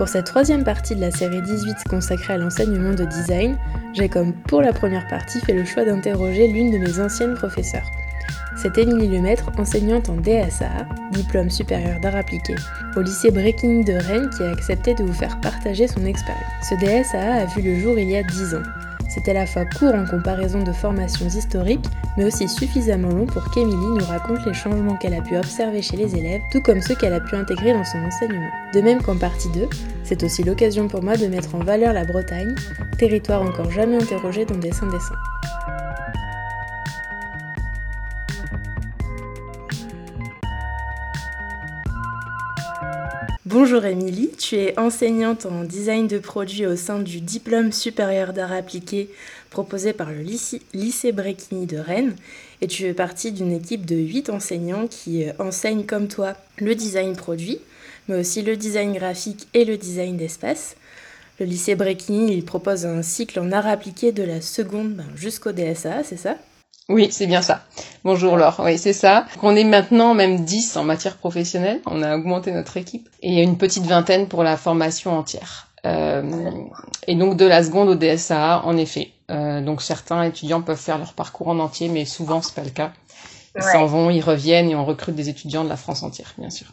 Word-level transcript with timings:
Pour 0.00 0.08
cette 0.08 0.24
troisième 0.24 0.64
partie 0.64 0.96
de 0.96 1.02
la 1.02 1.10
série 1.10 1.42
18 1.42 1.84
consacrée 1.90 2.32
à 2.32 2.38
l'enseignement 2.38 2.94
de 2.94 3.04
design, 3.04 3.58
j'ai 3.92 4.08
comme 4.08 4.32
pour 4.32 4.62
la 4.62 4.72
première 4.72 5.06
partie 5.08 5.40
fait 5.40 5.52
le 5.52 5.66
choix 5.66 5.84
d'interroger 5.84 6.48
l'une 6.48 6.70
de 6.70 6.78
mes 6.78 6.98
anciennes 6.98 7.34
professeurs. 7.34 7.84
C'est 8.56 8.78
Émilie 8.78 9.08
Lemaître, 9.08 9.50
enseignante 9.58 10.08
en 10.08 10.16
DSA, 10.16 10.88
diplôme 11.12 11.50
supérieur 11.50 12.00
d'art 12.00 12.16
appliqué, 12.16 12.54
au 12.96 13.02
lycée 13.02 13.30
Breaking 13.30 13.84
de 13.84 13.92
Rennes 13.92 14.30
qui 14.34 14.42
a 14.42 14.50
accepté 14.52 14.94
de 14.94 15.04
vous 15.04 15.12
faire 15.12 15.38
partager 15.42 15.86
son 15.86 16.06
expérience. 16.06 16.44
Ce 16.66 16.76
DSA 16.76 17.42
a 17.42 17.44
vu 17.54 17.60
le 17.60 17.78
jour 17.78 17.98
il 17.98 18.08
y 18.08 18.16
a 18.16 18.22
10 18.22 18.54
ans. 18.54 18.62
C'est 19.12 19.28
à 19.28 19.32
la 19.32 19.44
fois 19.44 19.64
court 19.64 19.96
en 19.96 20.06
comparaison 20.06 20.62
de 20.62 20.70
formations 20.70 21.26
historiques, 21.26 21.84
mais 22.16 22.24
aussi 22.24 22.48
suffisamment 22.48 23.08
long 23.08 23.26
pour 23.26 23.50
qu'Emilie 23.50 23.98
nous 23.98 24.04
raconte 24.04 24.46
les 24.46 24.54
changements 24.54 24.96
qu'elle 24.96 25.14
a 25.14 25.20
pu 25.20 25.36
observer 25.36 25.82
chez 25.82 25.96
les 25.96 26.14
élèves, 26.14 26.42
tout 26.52 26.60
comme 26.60 26.80
ceux 26.80 26.94
qu'elle 26.94 27.14
a 27.14 27.20
pu 27.20 27.34
intégrer 27.34 27.72
dans 27.72 27.84
son 27.84 27.98
enseignement. 27.98 28.48
De 28.72 28.80
même 28.80 29.02
qu'en 29.02 29.16
partie 29.16 29.48
2, 29.48 29.68
c'est 30.04 30.22
aussi 30.22 30.44
l'occasion 30.44 30.86
pour 30.86 31.02
moi 31.02 31.16
de 31.16 31.26
mettre 31.26 31.56
en 31.56 31.58
valeur 31.58 31.92
la 31.92 32.04
Bretagne, 32.04 32.54
territoire 32.98 33.42
encore 33.42 33.72
jamais 33.72 33.96
interrogé 33.96 34.44
dans 34.44 34.56
Dessin 34.56 34.86
Dessin. 34.86 35.16
Bonjour 43.50 43.84
Émilie, 43.84 44.30
tu 44.38 44.54
es 44.54 44.78
enseignante 44.78 45.44
en 45.44 45.64
design 45.64 46.06
de 46.06 46.20
produits 46.20 46.66
au 46.66 46.76
sein 46.76 47.00
du 47.00 47.20
diplôme 47.20 47.72
supérieur 47.72 48.32
d'art 48.32 48.52
appliqué 48.52 49.10
proposé 49.50 49.92
par 49.92 50.12
le 50.12 50.20
lycée, 50.20 50.62
lycée 50.72 51.10
de 51.10 51.76
Rennes. 51.76 52.14
Et 52.60 52.68
tu 52.68 52.84
fais 52.84 52.94
partie 52.94 53.32
d'une 53.32 53.50
équipe 53.50 53.86
de 53.86 53.96
8 53.96 54.30
enseignants 54.30 54.86
qui 54.86 55.24
euh, 55.24 55.32
enseignent 55.40 55.84
comme 55.84 56.06
toi 56.06 56.34
le 56.58 56.76
design 56.76 57.16
produit, 57.16 57.58
mais 58.06 58.20
aussi 58.20 58.42
le 58.42 58.56
design 58.56 58.92
graphique 58.92 59.48
et 59.52 59.64
le 59.64 59.76
design 59.76 60.16
d'espace. 60.16 60.76
Le 61.40 61.46
lycée 61.46 61.74
Bréquigny, 61.74 62.32
il 62.32 62.44
propose 62.44 62.86
un 62.86 63.02
cycle 63.02 63.40
en 63.40 63.50
art 63.50 63.66
appliqué 63.66 64.12
de 64.12 64.22
la 64.22 64.40
seconde 64.40 64.92
ben, 64.92 65.08
jusqu'au 65.16 65.50
DSA, 65.50 66.04
c'est 66.04 66.16
ça? 66.16 66.36
Oui, 66.90 67.08
c'est 67.12 67.28
bien 67.28 67.40
ça. 67.40 67.62
Bonjour 68.04 68.36
Laure, 68.36 68.60
oui, 68.64 68.76
c'est 68.76 68.92
ça. 68.92 69.24
On 69.42 69.54
est 69.54 69.64
maintenant 69.64 70.12
même 70.12 70.44
10 70.44 70.76
en 70.76 70.82
matière 70.82 71.16
professionnelle, 71.16 71.80
on 71.86 72.02
a 72.02 72.16
augmenté 72.16 72.50
notre 72.50 72.76
équipe, 72.76 73.08
et 73.22 73.42
une 73.42 73.56
petite 73.56 73.86
vingtaine 73.86 74.26
pour 74.26 74.42
la 74.42 74.56
formation 74.56 75.16
entière. 75.16 75.68
Euh, 75.86 76.22
et 77.06 77.14
donc 77.14 77.36
de 77.36 77.46
la 77.46 77.62
seconde 77.62 77.90
au 77.90 77.94
DSA, 77.94 78.62
en 78.64 78.76
effet. 78.76 79.12
Euh, 79.30 79.60
donc 79.60 79.82
certains 79.82 80.24
étudiants 80.24 80.62
peuvent 80.62 80.76
faire 80.76 80.98
leur 80.98 81.12
parcours 81.12 81.48
en 81.48 81.60
entier, 81.60 81.88
mais 81.88 82.04
souvent 82.04 82.42
c'est 82.42 82.54
pas 82.54 82.64
le 82.64 82.70
cas. 82.70 82.92
Ils 83.56 83.62
s'en 83.62 83.86
vont, 83.86 84.10
ils 84.10 84.20
reviennent 84.20 84.68
et 84.68 84.74
on 84.74 84.84
recrute 84.84 85.14
des 85.14 85.28
étudiants 85.28 85.64
de 85.64 85.68
la 85.68 85.76
France 85.76 86.02
entière, 86.02 86.34
bien 86.38 86.50
sûr. 86.50 86.66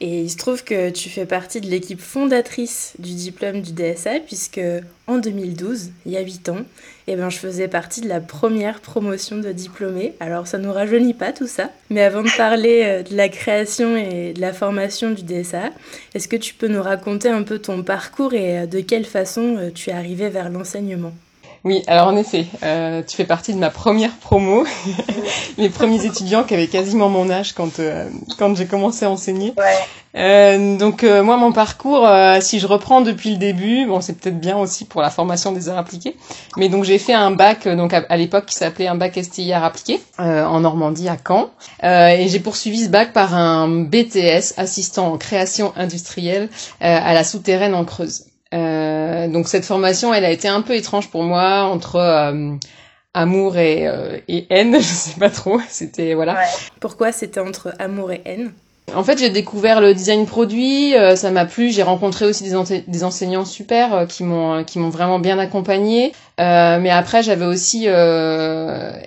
Et 0.00 0.20
il 0.20 0.30
se 0.30 0.36
trouve 0.36 0.62
que 0.62 0.90
tu 0.90 1.08
fais 1.08 1.24
partie 1.24 1.62
de 1.62 1.68
l'équipe 1.68 2.00
fondatrice 2.00 2.92
du 2.98 3.14
diplôme 3.14 3.62
du 3.62 3.72
DSA, 3.72 4.20
puisque 4.20 4.60
en 5.06 5.16
2012, 5.16 5.90
il 6.04 6.12
y 6.12 6.18
a 6.18 6.20
8 6.20 6.50
ans, 6.50 6.64
eh 7.06 7.16
ben, 7.16 7.30
je 7.30 7.38
faisais 7.38 7.66
partie 7.66 8.02
de 8.02 8.08
la 8.08 8.20
première 8.20 8.80
promotion 8.80 9.38
de 9.38 9.52
diplômés. 9.52 10.12
Alors 10.20 10.46
ça 10.46 10.58
nous 10.58 10.72
rajeunit 10.72 11.14
pas 11.14 11.32
tout 11.32 11.46
ça, 11.46 11.70
mais 11.88 12.02
avant 12.02 12.22
de 12.22 12.36
parler 12.36 12.82
euh, 12.84 13.02
de 13.04 13.16
la 13.16 13.30
création 13.30 13.96
et 13.96 14.34
de 14.34 14.40
la 14.40 14.52
formation 14.52 15.12
du 15.12 15.22
DSA, 15.22 15.70
est-ce 16.14 16.28
que 16.28 16.36
tu 16.36 16.52
peux 16.52 16.68
nous 16.68 16.82
raconter 16.82 17.30
un 17.30 17.42
peu 17.42 17.58
ton 17.58 17.82
parcours 17.82 18.34
et 18.34 18.58
euh, 18.58 18.66
de 18.66 18.80
quelle 18.80 19.06
façon 19.06 19.56
euh, 19.56 19.70
tu 19.74 19.88
es 19.88 19.94
arrivé 19.94 20.28
vers 20.28 20.50
l'enseignement? 20.50 21.12
Oui, 21.64 21.82
alors 21.86 22.08
en 22.08 22.16
effet, 22.16 22.46
euh, 22.62 23.02
tu 23.06 23.16
fais 23.16 23.24
partie 23.24 23.52
de 23.52 23.58
ma 23.58 23.70
première 23.70 24.12
promo, 24.16 24.64
les 25.58 25.68
premiers 25.68 26.04
étudiants 26.04 26.44
qui 26.44 26.54
avaient 26.54 26.68
quasiment 26.68 27.08
mon 27.08 27.28
âge 27.30 27.52
quand 27.52 27.80
euh, 27.80 28.08
quand 28.38 28.56
j'ai 28.56 28.66
commencé 28.66 29.04
à 29.04 29.10
enseigner. 29.10 29.52
Ouais. 29.56 29.74
Euh, 30.16 30.78
donc 30.78 31.04
euh, 31.04 31.22
moi 31.22 31.36
mon 31.36 31.52
parcours, 31.52 32.06
euh, 32.06 32.38
si 32.40 32.58
je 32.58 32.66
reprends 32.66 33.02
depuis 33.02 33.30
le 33.30 33.36
début, 33.36 33.84
bon 33.86 34.00
c'est 34.00 34.14
peut-être 34.14 34.40
bien 34.40 34.56
aussi 34.56 34.86
pour 34.86 35.02
la 35.02 35.10
formation 35.10 35.52
des 35.52 35.68
arts 35.68 35.76
appliqués, 35.76 36.16
mais 36.56 36.68
donc 36.70 36.84
j'ai 36.84 36.98
fait 36.98 37.12
un 37.12 37.32
bac 37.32 37.68
donc 37.68 37.92
à, 37.92 38.16
l'époque 38.16 38.46
qui 38.46 38.54
s'appelait 38.54 38.86
un 38.86 38.94
bac 38.94 39.18
STI 39.22 39.52
arts 39.52 39.64
appliqués 39.64 40.00
en 40.18 40.60
Normandie 40.60 41.08
à 41.08 41.16
Caen, 41.26 41.50
et 41.82 42.28
j'ai 42.28 42.40
poursuivi 42.40 42.84
ce 42.84 42.88
bac 42.88 43.12
par 43.12 43.34
un 43.34 43.68
BTS 43.68 44.54
assistant 44.56 45.12
en 45.12 45.18
création 45.18 45.72
industrielle 45.76 46.48
à 46.80 47.12
la 47.12 47.24
souterraine 47.24 47.74
en 47.74 47.84
Creuse. 47.84 48.24
Euh, 48.56 49.28
donc 49.28 49.48
cette 49.48 49.64
formation, 49.64 50.14
elle 50.14 50.24
a 50.24 50.30
été 50.30 50.48
un 50.48 50.62
peu 50.62 50.74
étrange 50.74 51.10
pour 51.10 51.22
moi 51.22 51.64
entre 51.64 51.96
euh, 51.96 52.56
amour 53.14 53.56
et, 53.56 53.86
euh, 53.86 54.18
et, 54.28 54.46
haine, 54.50 54.74
je 54.78 54.86
sais 54.86 55.18
pas 55.18 55.30
trop. 55.30 55.60
C'était 55.68 56.14
voilà. 56.14 56.38
Pourquoi 56.80 57.12
c'était 57.12 57.40
entre 57.40 57.74
amour 57.78 58.12
et 58.12 58.22
haine? 58.24 58.52
En 58.94 59.02
fait, 59.02 59.18
j'ai 59.18 59.30
découvert 59.30 59.80
le 59.80 59.94
design 59.94 60.26
produit, 60.26 60.94
euh, 60.94 61.16
ça 61.16 61.32
m'a 61.32 61.44
plu. 61.44 61.70
J'ai 61.70 61.82
rencontré 61.82 62.24
aussi 62.24 62.44
des, 62.44 62.84
des 62.86 63.04
enseignants 63.04 63.44
super 63.44 63.94
euh, 63.94 64.06
qui 64.06 64.22
m'ont 64.22 64.62
qui 64.62 64.78
m'ont 64.78 64.90
vraiment 64.90 65.18
bien 65.18 65.38
accompagné. 65.38 66.12
Euh, 66.38 66.78
mais 66.80 66.90
après, 66.90 67.22
j'avais 67.22 67.46
aussi 67.46 67.86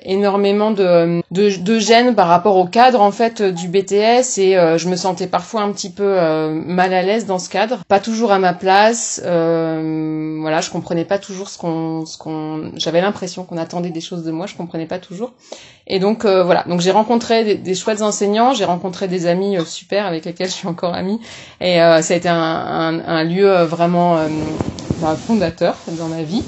énormément 0.03 0.71
de, 0.71 1.21
de, 1.31 1.61
de 1.61 1.79
gêne 1.79 2.15
par 2.15 2.27
rapport 2.27 2.57
au 2.57 2.65
cadre 2.65 3.01
en 3.01 3.11
fait 3.11 3.41
du 3.41 3.67
BTS 3.67 4.37
et 4.39 4.55
je 4.77 4.89
me 4.89 4.95
sentais 4.95 5.27
parfois 5.27 5.61
un 5.61 5.71
petit 5.71 5.91
peu 5.91 6.17
mal 6.49 6.93
à 6.93 7.01
l'aise 7.03 7.25
dans 7.25 7.39
ce 7.39 7.49
cadre, 7.49 7.79
pas 7.87 7.99
toujours 7.99 8.31
à 8.31 8.39
ma 8.39 8.53
place. 8.53 9.21
voilà, 9.23 10.61
je 10.61 10.69
comprenais 10.69 11.05
pas 11.05 11.19
toujours 11.19 11.49
ce 11.49 11.57
qu'on 11.57 12.05
ce 12.05 12.17
qu'on. 12.17 12.71
J'avais 12.75 13.01
l'impression 13.01 13.43
qu'on 13.43 13.57
attendait 13.57 13.89
des 13.91 14.01
choses 14.01 14.23
de 14.23 14.31
moi, 14.31 14.47
je 14.47 14.55
comprenais 14.55 14.87
pas 14.87 14.99
toujours. 14.99 15.33
Et 15.91 15.99
donc 15.99 16.25
voilà, 16.25 16.63
donc 16.67 16.81
j'ai 16.81 16.91
rencontré 16.91 17.43
des, 17.43 17.55
des 17.55 17.75
chouettes 17.75 18.01
enseignants, 18.01 18.53
j'ai 18.53 18.65
rencontré 18.65 19.07
des 19.07 19.25
amis 19.27 19.57
super 19.65 20.05
avec 20.05 20.25
lesquels 20.25 20.47
je 20.47 20.53
suis 20.53 20.67
encore 20.67 20.93
amie. 20.93 21.19
Et 21.61 21.81
euh, 21.81 22.01
ça 22.01 22.13
a 22.13 22.17
été 22.17 22.29
un, 22.29 22.35
un, 22.35 22.99
un 22.99 23.23
lieu 23.23 23.49
euh, 23.49 23.65
vraiment 23.65 24.17
euh, 24.17 24.27
bah, 25.01 25.15
fondateur 25.15 25.75
dans 25.97 26.07
ma 26.07 26.23
vie. 26.23 26.43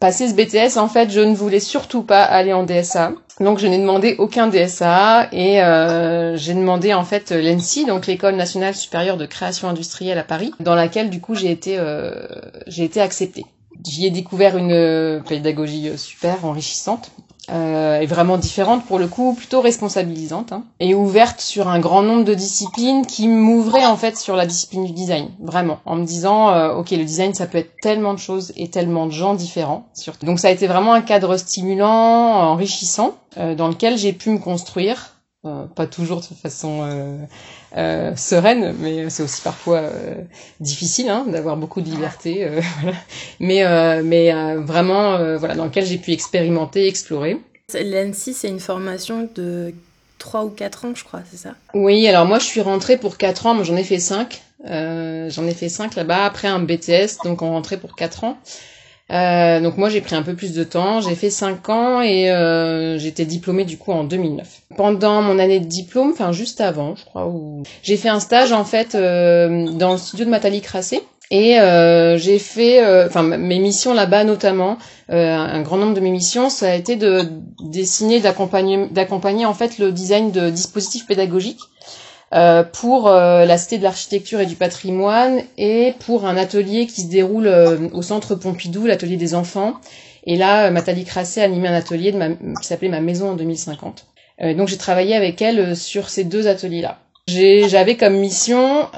Passer 0.00 0.28
ce 0.28 0.34
BTS, 0.34 0.78
en 0.78 0.88
fait, 0.88 1.10
je 1.10 1.20
ne 1.20 1.34
voulais 1.34 1.60
surtout 1.60 2.02
pas 2.02 2.22
aller 2.22 2.52
en 2.52 2.62
DSA. 2.62 3.12
Donc 3.40 3.58
je 3.58 3.66
n'ai 3.66 3.78
demandé 3.78 4.16
aucun 4.18 4.48
DSA 4.48 5.28
et 5.32 5.62
euh, 5.62 6.36
j'ai 6.36 6.54
demandé 6.54 6.92
en 6.92 7.04
fait 7.04 7.30
l'ENSI, 7.30 7.84
donc 7.84 8.06
l'école 8.06 8.34
nationale 8.34 8.74
supérieure 8.74 9.16
de 9.16 9.26
création 9.26 9.68
industrielle 9.68 10.18
à 10.18 10.24
Paris, 10.24 10.52
dans 10.58 10.74
laquelle 10.74 11.08
du 11.08 11.20
coup 11.20 11.36
j'ai 11.36 11.52
été 11.52 11.78
euh, 11.78 12.26
j'ai 12.66 12.82
été 12.82 13.00
acceptée. 13.00 13.46
J'y 13.86 14.06
ai 14.06 14.10
découvert 14.10 14.56
une 14.56 15.22
pédagogie 15.28 15.96
super 15.96 16.44
enrichissante 16.44 17.12
euh, 17.50 18.00
est 18.00 18.06
vraiment 18.06 18.36
différente 18.36 18.84
pour 18.84 18.98
le 18.98 19.06
coup, 19.06 19.34
plutôt 19.34 19.60
responsabilisante 19.60 20.52
hein, 20.52 20.64
et 20.80 20.94
ouverte 20.94 21.40
sur 21.40 21.68
un 21.68 21.78
grand 21.78 22.02
nombre 22.02 22.24
de 22.24 22.34
disciplines 22.34 23.06
qui 23.06 23.28
m'ouvraient 23.28 23.86
en 23.86 23.96
fait 23.96 24.16
sur 24.16 24.36
la 24.36 24.46
discipline 24.46 24.84
du 24.84 24.92
design, 24.92 25.30
vraiment, 25.40 25.78
en 25.86 25.96
me 25.96 26.04
disant 26.04 26.50
euh, 26.50 26.74
ok 26.74 26.90
le 26.90 27.04
design 27.04 27.34
ça 27.34 27.46
peut 27.46 27.58
être 27.58 27.80
tellement 27.80 28.14
de 28.14 28.18
choses 28.18 28.52
et 28.56 28.68
tellement 28.68 29.06
de 29.06 29.12
gens 29.12 29.34
différents. 29.34 29.86
Surtout. 29.94 30.26
Donc 30.26 30.40
ça 30.40 30.48
a 30.48 30.50
été 30.50 30.66
vraiment 30.66 30.92
un 30.92 31.00
cadre 31.00 31.36
stimulant, 31.36 31.86
enrichissant, 31.88 33.14
euh, 33.38 33.54
dans 33.54 33.68
lequel 33.68 33.96
j'ai 33.96 34.12
pu 34.12 34.30
me 34.30 34.38
construire. 34.38 35.14
Euh, 35.44 35.66
pas 35.66 35.86
toujours 35.86 36.20
de 36.20 36.34
façon 36.34 36.82
euh, 37.76 38.16
sereine, 38.16 38.74
mais 38.80 39.10
c'est 39.10 39.22
aussi 39.22 39.42
parfois 39.42 39.82
difficile 40.60 41.08
hein, 41.08 41.24
d'avoir 41.28 41.56
beaucoup 41.56 41.80
de 41.80 41.90
liberté, 41.90 42.48
voilà. 42.82 42.96
mais 43.40 44.02
mais 44.02 44.54
vraiment 44.56 45.36
voilà 45.36 45.54
dans 45.54 45.66
lequel 45.66 45.86
j'ai 45.86 45.98
pu 45.98 46.12
expérimenter, 46.12 46.86
explorer. 46.86 47.38
L'ANSI, 47.74 48.32
c'est 48.32 48.48
une 48.48 48.60
formation 48.60 49.28
de 49.34 49.74
3 50.18 50.44
ou 50.44 50.50
4 50.50 50.84
ans, 50.84 50.92
je 50.94 51.04
crois, 51.04 51.20
c'est 51.30 51.36
ça? 51.36 51.54
Oui, 51.74 52.06
alors 52.08 52.26
moi 52.26 52.38
je 52.38 52.44
suis 52.44 52.60
rentrée 52.60 52.96
pour 52.96 53.16
4 53.16 53.46
ans, 53.46 53.54
mais 53.54 53.64
j'en 53.64 53.76
ai 53.76 53.84
fait 53.84 53.98
5. 53.98 54.40
Euh, 54.66 55.30
j'en 55.30 55.46
ai 55.46 55.54
fait 55.54 55.68
5 55.68 55.94
là-bas, 55.94 56.24
après 56.24 56.48
un 56.48 56.58
BTS, 56.60 57.22
donc 57.24 57.42
on 57.42 57.50
rentrait 57.50 57.76
pour 57.76 57.94
4 57.94 58.24
ans. 58.24 58.38
Euh, 59.10 59.60
donc 59.60 59.78
moi 59.78 59.88
j'ai 59.88 60.02
pris 60.02 60.14
un 60.14 60.22
peu 60.22 60.34
plus 60.34 60.52
de 60.52 60.64
temps, 60.64 61.00
j'ai 61.00 61.14
fait 61.14 61.30
5 61.30 61.68
ans 61.70 62.02
et 62.02 62.30
euh, 62.30 62.98
j'étais 62.98 63.24
diplômée 63.24 63.64
du 63.64 63.78
coup 63.78 63.92
en 63.92 64.04
2009. 64.04 64.46
Pendant 64.76 65.22
mon 65.22 65.38
année 65.38 65.60
de 65.60 65.64
diplôme, 65.64 66.10
enfin 66.12 66.32
juste 66.32 66.60
avant 66.60 66.94
je 66.94 67.04
crois, 67.06 67.32
j'ai 67.82 67.96
fait 67.96 68.10
un 68.10 68.20
stage 68.20 68.52
en 68.52 68.64
fait 68.64 68.94
euh, 68.94 69.66
dans 69.72 69.92
le 69.92 69.98
studio 69.98 70.26
de 70.26 70.30
Nathalie 70.30 70.60
Crassé 70.60 71.02
et 71.30 71.58
euh, 71.58 72.18
j'ai 72.18 72.38
fait, 72.38 72.84
euh, 72.84 73.06
enfin 73.06 73.22
mes 73.22 73.58
missions 73.58 73.94
là-bas 73.94 74.24
notamment, 74.24 74.76
un 75.08 75.62
grand 75.62 75.78
nombre 75.78 75.94
de 75.94 76.00
mes 76.00 76.10
missions, 76.10 76.50
ça 76.50 76.70
a 76.70 76.74
été 76.74 76.96
de 76.96 77.22
dessiner, 77.64 78.20
d'accompagner 78.20 79.46
en 79.46 79.54
fait 79.54 79.78
le 79.78 79.90
design 79.90 80.32
de 80.32 80.50
dispositifs 80.50 81.06
pédagogiques 81.06 81.60
euh, 82.34 82.62
pour 82.62 83.08
euh, 83.08 83.46
la 83.46 83.56
Cité 83.56 83.78
de 83.78 83.82
l'Architecture 83.82 84.40
et 84.40 84.46
du 84.46 84.54
Patrimoine 84.54 85.40
et 85.56 85.94
pour 86.00 86.26
un 86.26 86.36
atelier 86.36 86.86
qui 86.86 87.02
se 87.02 87.06
déroule 87.08 87.46
euh, 87.46 87.88
au 87.94 88.02
Centre 88.02 88.34
Pompidou, 88.34 88.86
l'atelier 88.86 89.16
des 89.16 89.34
enfants. 89.34 89.74
Et 90.24 90.36
là, 90.36 90.70
Nathalie 90.70 91.04
Crasset 91.04 91.40
a 91.40 91.44
animé 91.44 91.68
un 91.68 91.74
atelier 91.74 92.12
de 92.12 92.18
ma, 92.18 92.28
qui 92.30 92.66
s'appelait 92.66 92.90
Ma 92.90 93.00
maison 93.00 93.30
en 93.30 93.34
2050. 93.34 94.06
donc 94.56 94.68
j'ai 94.68 94.76
travaillé 94.76 95.16
avec 95.16 95.40
elle 95.40 95.74
sur 95.74 96.10
ces 96.10 96.24
deux 96.24 96.48
ateliers-là. 96.48 96.98
J'avais 97.28 97.96
comme 97.96 98.16
mission 98.18 98.88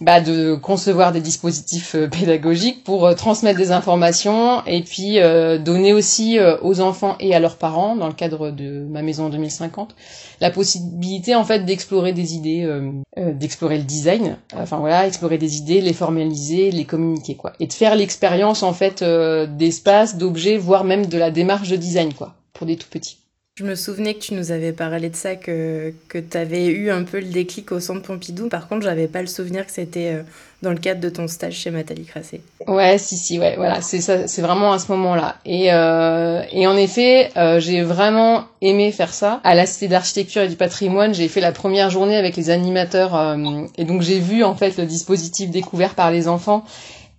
bah, 0.00 0.20
de 0.20 0.54
concevoir 0.54 1.12
des 1.12 1.20
dispositifs 1.20 1.94
euh, 1.94 2.06
pédagogiques 2.08 2.84
pour 2.84 3.06
euh, 3.06 3.14
transmettre 3.14 3.58
des 3.58 3.72
informations 3.72 4.62
et 4.66 4.82
puis 4.82 5.18
euh, 5.18 5.58
donner 5.58 5.92
aussi 5.92 6.38
aux 6.62 6.80
enfants 6.80 7.16
et 7.18 7.34
à 7.34 7.40
leurs 7.40 7.56
parents, 7.56 7.96
dans 7.96 8.06
le 8.06 8.12
cadre 8.12 8.50
de 8.50 8.84
ma 8.90 9.02
maison 9.02 9.26
en 9.26 9.28
2050, 9.30 9.94
la 10.40 10.50
possibilité 10.50 11.34
en 11.34 11.44
fait 11.44 11.64
d'explorer 11.64 12.12
des 12.12 12.34
idées, 12.34 12.68
d'explorer 13.16 13.78
le 13.78 13.84
design, 13.84 14.36
enfin 14.54 14.78
voilà, 14.78 15.06
explorer 15.06 15.38
des 15.38 15.56
idées, 15.56 15.80
les 15.80 15.92
formaliser, 15.92 16.70
les 16.70 16.84
communiquer 16.84 17.34
quoi, 17.34 17.52
et 17.60 17.66
de 17.66 17.72
faire 17.72 17.94
l'expérience 17.96 18.62
en 18.62 18.72
fait 18.72 19.02
d'espace, 19.02 20.16
d'objets, 20.16 20.56
voire 20.56 20.84
même 20.84 21.06
de 21.06 21.18
la 21.18 21.30
démarche 21.30 21.68
de 21.68 21.76
design 21.76 22.12
quoi, 22.12 22.34
pour 22.52 22.66
des 22.66 22.76
tout 22.76 22.88
petits. 22.90 23.18
Je 23.58 23.64
me 23.64 23.74
souvenais 23.74 24.12
que 24.12 24.18
tu 24.18 24.34
nous 24.34 24.52
avais 24.52 24.72
parlé 24.72 25.08
de 25.08 25.16
ça, 25.16 25.34
que, 25.34 25.94
que 26.08 26.18
tu 26.18 26.36
avais 26.36 26.66
eu 26.66 26.90
un 26.90 27.04
peu 27.04 27.20
le 27.20 27.24
déclic 27.24 27.72
au 27.72 27.80
centre 27.80 28.02
Pompidou. 28.02 28.50
Par 28.50 28.68
contre, 28.68 28.82
j'avais 28.82 29.06
pas 29.06 29.22
le 29.22 29.26
souvenir 29.26 29.64
que 29.64 29.72
c'était 29.72 30.12
euh, 30.12 30.22
dans 30.60 30.72
le 30.72 30.76
cadre 30.76 31.00
de 31.00 31.08
ton 31.08 31.26
stage 31.26 31.54
chez 31.54 31.70
Nathalie 31.70 32.04
Crassé. 32.04 32.42
Ouais, 32.66 32.98
si, 32.98 33.16
si, 33.16 33.38
ouais, 33.38 33.56
voilà, 33.56 33.80
c'est 33.80 34.02
ça, 34.02 34.28
c'est 34.28 34.42
vraiment 34.42 34.74
à 34.74 34.78
ce 34.78 34.92
moment-là. 34.92 35.36
Et, 35.46 35.72
euh, 35.72 36.42
et 36.52 36.66
en 36.66 36.76
effet, 36.76 37.30
euh, 37.38 37.58
j'ai 37.58 37.82
vraiment 37.82 38.44
aimé 38.60 38.92
faire 38.92 39.14
ça. 39.14 39.40
À 39.42 39.54
la 39.54 39.64
Cité 39.64 39.88
d'Architecture 39.88 40.42
et 40.42 40.48
du 40.48 40.56
Patrimoine, 40.56 41.14
j'ai 41.14 41.28
fait 41.28 41.40
la 41.40 41.52
première 41.52 41.88
journée 41.88 42.16
avec 42.16 42.36
les 42.36 42.50
animateurs, 42.50 43.16
euh, 43.16 43.36
et 43.78 43.84
donc 43.84 44.02
j'ai 44.02 44.18
vu 44.18 44.44
en 44.44 44.54
fait 44.54 44.76
le 44.76 44.84
dispositif 44.84 45.48
découvert 45.48 45.94
par 45.94 46.10
les 46.10 46.28
enfants 46.28 46.62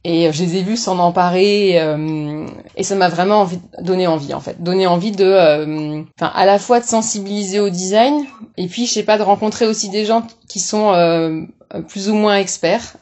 et 0.10 0.32
je 0.32 0.42
les 0.42 0.56
ai 0.56 0.62
vus 0.64 0.78
s'en 0.78 1.00
emparer 1.00 1.82
euh, 1.82 2.46
et 2.78 2.84
ça 2.84 2.96
m'a 2.96 3.10
vraiment 3.10 3.42
envie, 3.42 3.60
donné 3.82 4.08
envie 4.08 4.34
en 4.34 4.40
fait, 4.40 4.64
donné 4.64 4.88
envie 4.88 5.12
de, 5.12 5.26
euh, 5.26 6.02
enfin 6.18 6.32
à 6.34 6.46
la 6.46 6.60
fois 6.60 6.80
de 6.80 6.86
sensibiliser 6.86 7.60
au 7.60 7.70
design 7.70 8.24
et 8.56 8.68
puis 8.68 8.86
je 8.86 8.94
sais 8.94 9.04
pas 9.04 9.18
de 9.18 9.24
rencontrer 9.24 9.68
aussi 9.68 9.90
des 9.90 10.06
gens 10.06 10.26
qui 10.48 10.62
sont 10.62 10.94
euh, 10.94 11.42
plus 11.90 12.10
ou 12.10 12.14
moins 12.14 12.38
experts 12.38 12.96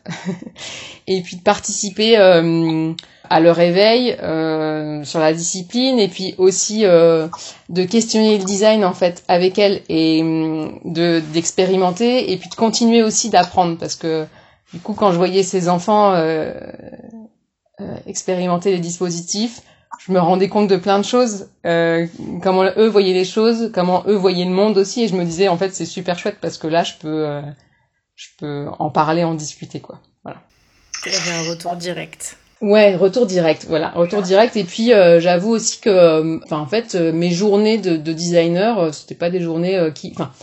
et 1.07 1.21
puis 1.21 1.35
de 1.35 1.43
participer 1.43 2.17
à 2.17 3.39
leur 3.39 3.59
éveil 3.59 4.17
sur 5.05 5.19
la 5.19 5.31
discipline 5.31 5.99
et 5.99 6.07
puis 6.07 6.33
aussi 6.39 6.81
de 6.81 7.83
questionner 7.85 8.39
le 8.39 8.43
design 8.43 8.83
en 8.83 8.93
fait 8.93 9.23
avec 9.27 9.59
elles 9.59 9.83
et 9.89 10.23
de 10.23 11.21
d'expérimenter 11.31 12.31
et 12.31 12.37
puis 12.37 12.49
de 12.49 12.55
continuer 12.55 13.03
aussi 13.03 13.29
d'apprendre 13.29 13.77
parce 13.77 13.95
que 13.95 14.25
du 14.75 14.81
coup, 14.81 14.93
quand 14.93 15.13
je 15.13 15.17
voyais 15.17 15.41
ces 15.41 15.69
enfants 15.69 16.11
euh, 16.15 16.51
euh, 17.79 17.95
expérimenter 18.07 18.71
les 18.71 18.79
dispositifs, 18.79 19.61
je 20.05 20.11
me 20.11 20.19
rendais 20.19 20.49
compte 20.49 20.67
de 20.67 20.75
plein 20.75 20.99
de 20.99 21.05
choses, 21.05 21.47
euh, 21.65 22.07
comment 22.43 22.65
eux 22.75 22.89
voyaient 22.89 23.13
les 23.13 23.23
choses, 23.23 23.71
comment 23.73 24.03
eux 24.05 24.15
voyaient 24.15 24.43
le 24.43 24.51
monde 24.51 24.77
aussi, 24.77 25.03
et 25.03 25.07
je 25.07 25.15
me 25.15 25.23
disais 25.23 25.47
en 25.47 25.55
fait 25.55 25.73
c'est 25.73 25.85
super 25.85 26.19
chouette 26.19 26.39
parce 26.41 26.57
que 26.57 26.67
là 26.67 26.83
je 26.83 26.91
peux, 26.99 27.25
euh, 27.25 27.41
je 28.15 28.27
peux 28.37 28.65
en 28.77 28.89
parler, 28.89 29.23
en 29.23 29.33
discuter 29.33 29.79
quoi. 29.79 30.01
Voilà. 30.25 30.41
Tu 31.01 31.07
avais 31.07 31.47
un 31.47 31.49
retour 31.49 31.77
direct. 31.77 32.37
Ouais, 32.59 32.97
retour 32.97 33.25
direct, 33.25 33.67
voilà, 33.69 33.91
retour 33.91 34.23
direct. 34.23 34.57
Et 34.57 34.65
puis 34.65 34.91
euh, 34.91 35.21
j'avoue 35.21 35.51
aussi 35.51 35.79
que, 35.79 36.43
enfin 36.43 36.59
en 36.59 36.67
fait, 36.67 36.95
mes 36.95 37.31
journées 37.31 37.77
de, 37.77 37.95
de 37.95 38.11
designer, 38.11 38.93
c'était 38.93 39.15
pas 39.15 39.29
des 39.29 39.39
journées 39.39 39.89
qui, 39.95 40.11
enfin 40.13 40.33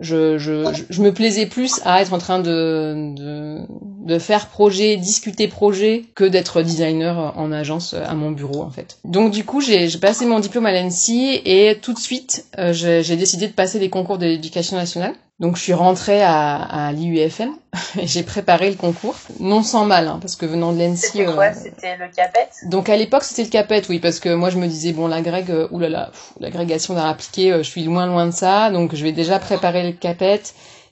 je, 0.00 0.38
je, 0.38 0.84
je, 0.90 1.02
me 1.02 1.12
plaisais 1.12 1.46
plus 1.46 1.80
à 1.84 2.02
être 2.02 2.12
en 2.12 2.18
train 2.18 2.38
de, 2.38 3.14
de, 3.14 3.66
de 4.06 4.18
faire 4.18 4.46
projet, 4.46 4.96
discuter 4.96 5.48
projet, 5.48 6.04
que 6.14 6.24
d'être 6.24 6.62
designer 6.62 7.34
en 7.36 7.52
agence 7.52 7.92
à 7.94 8.14
mon 8.14 8.30
bureau 8.30 8.62
en 8.62 8.70
fait. 8.70 8.98
Donc 9.04 9.32
du 9.32 9.44
coup, 9.44 9.60
j'ai 9.60 9.88
passé 9.98 10.26
mon 10.26 10.38
diplôme 10.38 10.66
à 10.66 10.72
l'ANSI 10.72 11.40
et 11.44 11.76
tout 11.82 11.92
de 11.92 11.98
suite, 11.98 12.46
euh, 12.58 12.72
j'ai 12.72 13.16
décidé 13.16 13.48
de 13.48 13.52
passer 13.52 13.78
les 13.78 13.90
concours 13.90 14.18
de 14.18 14.26
l'éducation 14.26 14.76
nationale. 14.76 15.14
Donc 15.38 15.56
je 15.56 15.62
suis 15.62 15.74
rentrée 15.74 16.22
à, 16.22 16.54
à 16.56 16.92
l'IUFM 16.92 17.50
et 17.98 18.06
j'ai 18.06 18.22
préparé 18.22 18.70
le 18.70 18.76
concours, 18.76 19.16
non 19.38 19.62
sans 19.62 19.84
mal, 19.84 20.08
hein, 20.08 20.18
parce 20.20 20.34
que 20.34 20.46
venant 20.46 20.72
de 20.72 20.78
l'ENSI... 20.78 21.08
C'était 21.08 21.24
quoi? 21.26 21.46
euh, 21.46 21.52
C'était 21.54 21.96
le 21.98 22.06
CAPET? 22.14 22.48
Donc 22.70 22.88
à 22.88 22.96
l'époque 22.96 23.24
c'était 23.24 23.42
le 23.42 23.50
CAPET, 23.50 23.82
oui, 23.90 23.98
parce 23.98 24.18
que 24.18 24.32
moi 24.32 24.48
je 24.48 24.56
me 24.56 24.66
disais, 24.66 24.92
bon 24.92 25.08
l'agrég, 25.08 25.50
euh, 25.50 25.68
oulala, 25.72 26.10
l'agrégation 26.40 26.94
d'art 26.94 27.06
appliqué, 27.06 27.52
euh, 27.52 27.58
je 27.62 27.68
suis 27.68 27.84
loin 27.84 28.06
loin 28.06 28.24
de 28.26 28.30
ça, 28.30 28.70
donc 28.70 28.94
je 28.94 29.02
vais 29.02 29.12
déjà 29.12 29.38
préparer 29.38 29.82
le 29.82 29.92
CAPET, 29.92 30.40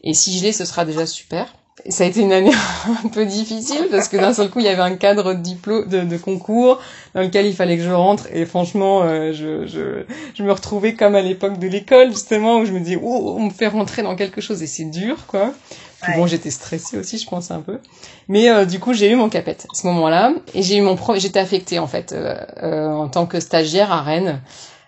et 0.02 0.12
si 0.12 0.37
je 0.37 0.43
l'ai, 0.44 0.52
ce 0.52 0.67
sera 0.67 0.84
déjà 0.84 1.06
super 1.06 1.55
ça 1.88 2.04
a 2.04 2.06
été 2.06 2.20
une 2.20 2.32
année 2.32 2.52
un 3.04 3.08
peu 3.08 3.26
difficile 3.26 3.88
parce 3.90 4.08
que 4.08 4.16
d'un 4.16 4.32
seul 4.32 4.48
coup 4.48 4.60
il 4.60 4.64
y 4.64 4.68
avait 4.68 4.82
un 4.82 4.96
cadre 4.96 5.34
de 5.34 5.40
diplôme 5.40 5.88
de, 5.88 6.02
de, 6.02 6.16
concours 6.16 6.80
dans 7.14 7.20
lequel 7.20 7.46
il 7.46 7.54
fallait 7.54 7.76
que 7.76 7.82
je 7.82 7.90
rentre 7.90 8.28
et 8.32 8.46
franchement 8.46 9.02
euh, 9.02 9.32
je, 9.32 9.66
je, 9.66 10.04
je, 10.34 10.42
me 10.42 10.52
retrouvais 10.52 10.94
comme 10.94 11.14
à 11.14 11.20
l'époque 11.20 11.58
de 11.58 11.66
l'école 11.66 12.10
justement 12.10 12.58
où 12.58 12.64
je 12.64 12.72
me 12.72 12.80
dis 12.80 12.96
oh 12.96 13.34
on 13.36 13.44
me 13.46 13.50
fait 13.50 13.66
rentrer 13.66 14.02
dans 14.02 14.14
quelque 14.14 14.40
chose 14.40 14.62
et 14.62 14.66
c'est 14.66 14.84
dur 14.84 15.26
quoi. 15.26 15.52
Puis 16.00 16.12
bon 16.16 16.26
j'étais 16.26 16.50
stressée 16.50 16.98
aussi 16.98 17.18
je 17.18 17.26
pense 17.26 17.50
un 17.50 17.60
peu. 17.60 17.80
Mais 18.28 18.50
euh, 18.50 18.64
du 18.64 18.78
coup 18.78 18.92
j'ai 18.92 19.10
eu 19.10 19.16
mon 19.16 19.28
capette 19.28 19.66
à 19.72 19.74
ce 19.74 19.86
moment-là 19.88 20.32
et 20.54 20.62
j'ai 20.62 20.76
eu 20.76 20.82
mon 20.82 20.96
pro 20.96 21.16
j'étais 21.16 21.40
affectée 21.40 21.78
en 21.78 21.86
fait 21.86 22.12
euh, 22.12 22.36
euh, 22.62 22.88
en 22.92 23.08
tant 23.08 23.26
que 23.26 23.40
stagiaire 23.40 23.92
à 23.92 24.02
Rennes 24.02 24.40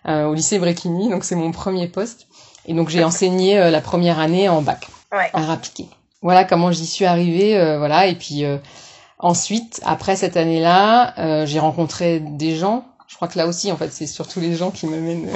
au 0.08 0.34
lycée 0.34 0.60
Bréquigny 0.60 1.08
donc 1.08 1.24
c'est 1.24 1.34
mon 1.34 1.50
premier 1.50 1.88
poste 1.88 2.28
et 2.66 2.74
donc 2.74 2.90
j'ai 2.90 3.02
enseigné 3.10 3.58
la 3.58 3.80
première 3.80 4.20
année 4.20 4.48
en 4.48 4.62
bac 4.62 4.86
ouais. 5.12 5.30
à 5.32 5.52
appliquer 5.52 5.88
voilà 6.22 6.44
comment 6.44 6.72
j'y 6.72 6.86
suis 6.86 7.04
arrivée, 7.04 7.56
euh, 7.56 7.78
voilà. 7.78 8.06
Et 8.06 8.14
puis 8.14 8.44
euh, 8.44 8.58
ensuite, 9.18 9.80
après 9.84 10.16
cette 10.16 10.36
année-là, 10.36 11.14
euh, 11.18 11.46
j'ai 11.46 11.58
rencontré 11.58 12.20
des 12.20 12.56
gens. 12.56 12.86
Je 13.08 13.16
crois 13.16 13.28
que 13.28 13.38
là 13.38 13.46
aussi, 13.46 13.70
en 13.70 13.76
fait, 13.76 13.92
c'est 13.92 14.06
surtout 14.06 14.40
les 14.40 14.54
gens 14.54 14.70
qui 14.70 14.86
m'amènent, 14.86 15.28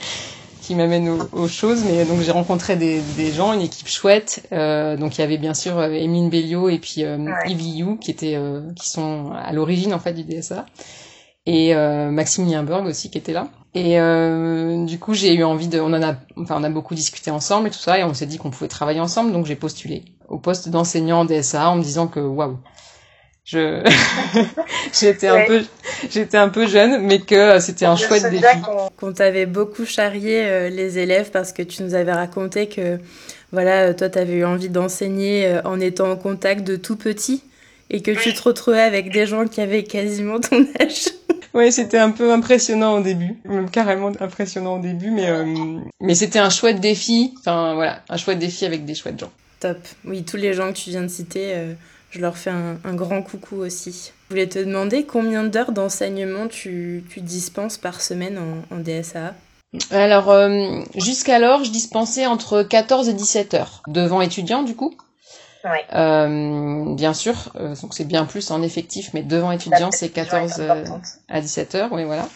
qui 0.62 0.74
m'amènent 0.74 1.08
aux, 1.32 1.48
choses. 1.48 1.84
Mais 1.84 2.04
donc 2.04 2.20
j'ai 2.20 2.32
rencontré 2.32 2.76
des, 2.76 3.00
des, 3.16 3.32
gens, 3.32 3.52
une 3.52 3.62
équipe 3.62 3.88
chouette. 3.88 4.46
donc 4.50 5.16
il 5.16 5.20
y 5.20 5.24
avait 5.24 5.38
bien 5.38 5.54
sûr 5.54 5.82
Emine 5.82 6.28
Bellio 6.28 6.68
et 6.68 6.78
puis 6.78 7.04
Yves 7.46 7.78
Liu 7.78 7.98
qui 7.98 8.10
étaient, 8.10 8.38
qui 8.74 8.88
sont 8.88 9.32
à 9.32 9.52
l'origine 9.52 9.94
en 9.94 9.98
fait 9.98 10.12
du 10.12 10.24
DSA 10.24 10.66
et 11.46 11.74
Maxime 11.74 12.46
Lienberg 12.46 12.84
aussi 12.86 13.10
qui 13.10 13.16
était 13.16 13.32
là. 13.32 13.48
Et 13.76 14.00
euh, 14.00 14.86
du 14.86 14.98
coup, 14.98 15.12
j'ai 15.12 15.34
eu 15.34 15.44
envie 15.44 15.68
de, 15.68 15.78
on 15.80 15.92
en 15.92 16.02
a, 16.02 16.14
enfin, 16.38 16.56
on 16.58 16.64
a 16.64 16.70
beaucoup 16.70 16.94
discuté 16.94 17.30
ensemble 17.30 17.68
et 17.68 17.70
tout 17.70 17.78
ça, 17.78 17.98
et 17.98 18.04
on 18.04 18.14
s'est 18.14 18.24
dit 18.24 18.38
qu'on 18.38 18.48
pouvait 18.48 18.68
travailler 18.68 19.00
ensemble, 19.00 19.32
donc 19.32 19.44
j'ai 19.44 19.54
postulé 19.54 20.06
au 20.28 20.38
poste 20.38 20.68
d'enseignant 20.68 21.24
DSA 21.24 21.70
en 21.70 21.76
me 21.76 21.82
disant 21.82 22.08
que 22.08 22.20
waouh, 22.20 22.58
je, 23.46 23.80
j'étais 24.92 25.28
un 25.28 25.44
peu, 25.46 25.62
j'étais 26.10 26.36
un 26.36 26.48
peu 26.48 26.66
jeune, 26.66 27.02
mais 27.02 27.20
que 27.20 27.60
c'était 27.60 27.86
un 27.86 27.94
chouette 27.94 28.28
défi. 28.28 28.44
Qu'on 28.98 29.12
t'avait 29.12 29.46
beaucoup 29.46 29.84
charrié 29.84 30.44
euh, 30.44 30.68
les 30.68 30.98
élèves 30.98 31.30
parce 31.30 31.52
que 31.52 31.62
tu 31.62 31.84
nous 31.84 31.94
avais 31.94 32.12
raconté 32.12 32.68
que, 32.68 32.98
voilà, 33.52 33.94
toi, 33.94 34.08
t'avais 34.08 34.34
eu 34.34 34.44
envie 34.44 34.68
d'enseigner 34.68 35.46
euh, 35.46 35.62
en 35.64 35.78
étant 35.78 36.10
en 36.10 36.16
contact 36.16 36.66
de 36.66 36.74
tout 36.74 36.96
petit 36.96 37.44
et 37.88 38.02
que 38.02 38.10
tu 38.10 38.34
te 38.34 38.42
retrouvais 38.42 38.80
avec 38.80 39.12
des 39.12 39.26
gens 39.26 39.46
qui 39.46 39.60
avaient 39.60 39.84
quasiment 39.84 40.40
ton 40.40 40.66
âge. 40.80 41.06
Oui, 41.54 41.70
c'était 41.70 41.98
un 41.98 42.10
peu 42.10 42.32
impressionnant 42.32 42.98
au 42.98 43.00
début, 43.00 43.36
même 43.44 43.70
carrément 43.70 44.10
impressionnant 44.20 44.78
au 44.78 44.80
début, 44.80 45.10
mais 45.10 45.30
euh, 45.30 45.78
mais 46.00 46.14
c'était 46.14 46.40
un 46.40 46.50
chouette 46.50 46.80
défi. 46.80 47.32
Enfin 47.38 47.74
voilà, 47.74 48.02
un 48.08 48.16
chouette 48.16 48.40
défi 48.40 48.66
avec 48.66 48.84
des 48.84 48.94
chouettes 48.94 49.20
gens. 49.20 49.30
Top. 49.60 49.78
Oui, 50.04 50.24
tous 50.24 50.36
les 50.36 50.52
gens 50.52 50.72
que 50.72 50.78
tu 50.78 50.90
viens 50.90 51.02
de 51.02 51.08
citer, 51.08 51.54
euh, 51.54 51.72
je 52.10 52.20
leur 52.20 52.36
fais 52.36 52.50
un, 52.50 52.78
un, 52.84 52.94
grand 52.94 53.22
coucou 53.22 53.56
aussi. 53.56 54.12
Je 54.28 54.34
voulais 54.34 54.46
te 54.46 54.58
demander 54.58 55.04
combien 55.04 55.44
d'heures 55.44 55.72
d'enseignement 55.72 56.46
tu, 56.48 57.04
tu, 57.10 57.20
dispenses 57.20 57.78
par 57.78 58.00
semaine 58.00 58.38
en, 58.38 58.74
en 58.74 58.78
DSA 58.78 59.34
Alors, 59.90 60.30
euh, 60.30 60.80
jusqu'alors, 60.96 61.64
je 61.64 61.70
dispensais 61.70 62.26
entre 62.26 62.62
14 62.62 63.08
et 63.08 63.14
17 63.14 63.54
heures 63.54 63.82
devant 63.88 64.20
étudiants, 64.20 64.62
du 64.62 64.76
coup. 64.76 64.94
Euh, 65.94 66.94
bien 66.94 67.14
sûr, 67.14 67.34
euh, 67.56 67.74
donc 67.80 67.94
c'est 67.94 68.04
bien 68.04 68.24
plus 68.24 68.50
en 68.50 68.62
effectif, 68.62 69.10
mais 69.14 69.22
devant 69.22 69.50
étudiants, 69.50 69.90
c'est 69.90 70.10
14 70.10 70.52
euh, 70.60 70.84
à 71.28 71.40
17 71.40 71.74
heures, 71.74 71.92
oui, 71.92 72.04
voilà. 72.04 72.28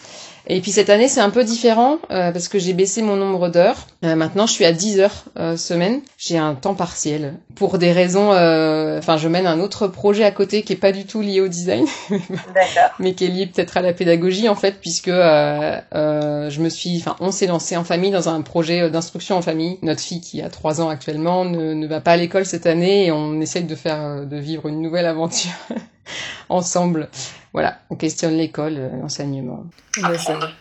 Et 0.47 0.61
puis 0.61 0.71
cette 0.71 0.91
année, 0.91 1.09
c'est 1.09 1.21
un 1.21 1.31
peu 1.31 1.45
différent 1.45 1.99
euh, 2.11 2.33
parce 2.33 2.49
que 2.49 2.59
j'ai 2.59 2.73
baissé 2.73 3.03
mon 3.03 3.17
nombre 3.17 3.49
d'heures. 3.49 3.87
Euh, 4.05 4.15
maintenant, 4.15 4.47
je 4.47 4.53
suis 4.53 4.65
à 4.65 4.73
10 4.73 5.01
heures 5.01 5.25
euh, 5.39 5.57
semaine. 5.57 6.01
J'ai 6.17 6.39
un 6.39 6.55
temps 6.55 6.75
partiel 6.75 7.35
pour 7.55 7.79
des 7.79 7.93
raisons. 7.93 8.31
Enfin, 8.31 9.17
je 9.17 9.29
mène 9.29 9.47
un 9.47 9.61
autre 9.61 9.87
projet 9.87 10.25
à 10.25 10.31
côté 10.31 10.63
qui 10.63 10.73
est 10.73 10.77
pas 10.77 10.93
du 10.93 11.05
tout 11.05 11.21
lié 11.21 11.41
au 11.41 11.49
design, 11.49 11.87
mais 12.99 13.15
qui 13.15 13.25
est 13.25 13.29
lié 13.29 13.47
peut-être 13.47 13.77
à 13.77 13.83
la 13.83 13.93
pédagogie 13.93 14.49
en 14.49 14.55
fait, 14.55 14.77
puisque 14.81 15.11
je 15.11 16.61
me 16.61 16.69
suis. 16.69 16.99
Enfin, 16.99 17.17
on 17.21 17.31
s'est 17.31 17.47
lancé 17.47 17.77
en 17.77 17.85
famille 17.85 18.11
dans 18.11 18.29
un 18.29 18.41
projet 18.43 18.91
d'instruction 18.91 19.37
en 19.37 19.43
famille. 19.43 19.79
Notre 19.83 20.01
fille 20.01 20.21
qui 20.21 20.43
a 20.43 20.49
3 20.49 20.81
ans 20.81 20.89
actuellement 20.89 21.45
ne, 21.45 21.75
ne 21.75 21.87
va 21.87 22.01
pas 22.01 22.13
à 22.13 22.17
l'école 22.17 22.47
cette 22.47 22.67
année 22.67 23.07
et 23.07 23.13
on 23.13 23.41
essaye 23.41 23.65
de 23.65 23.75
faire 23.75 24.27
de 24.27 24.37
vivre 24.37 24.69
une 24.69 24.81
nouvelle 24.81 25.07
aventure 25.07 25.51
ensemble. 26.49 27.09
Voilà, 27.53 27.81
on 27.91 27.97
questionne 27.97 28.37
l'école, 28.37 28.77
euh, 28.77 28.89
l'enseignement. 29.01 29.65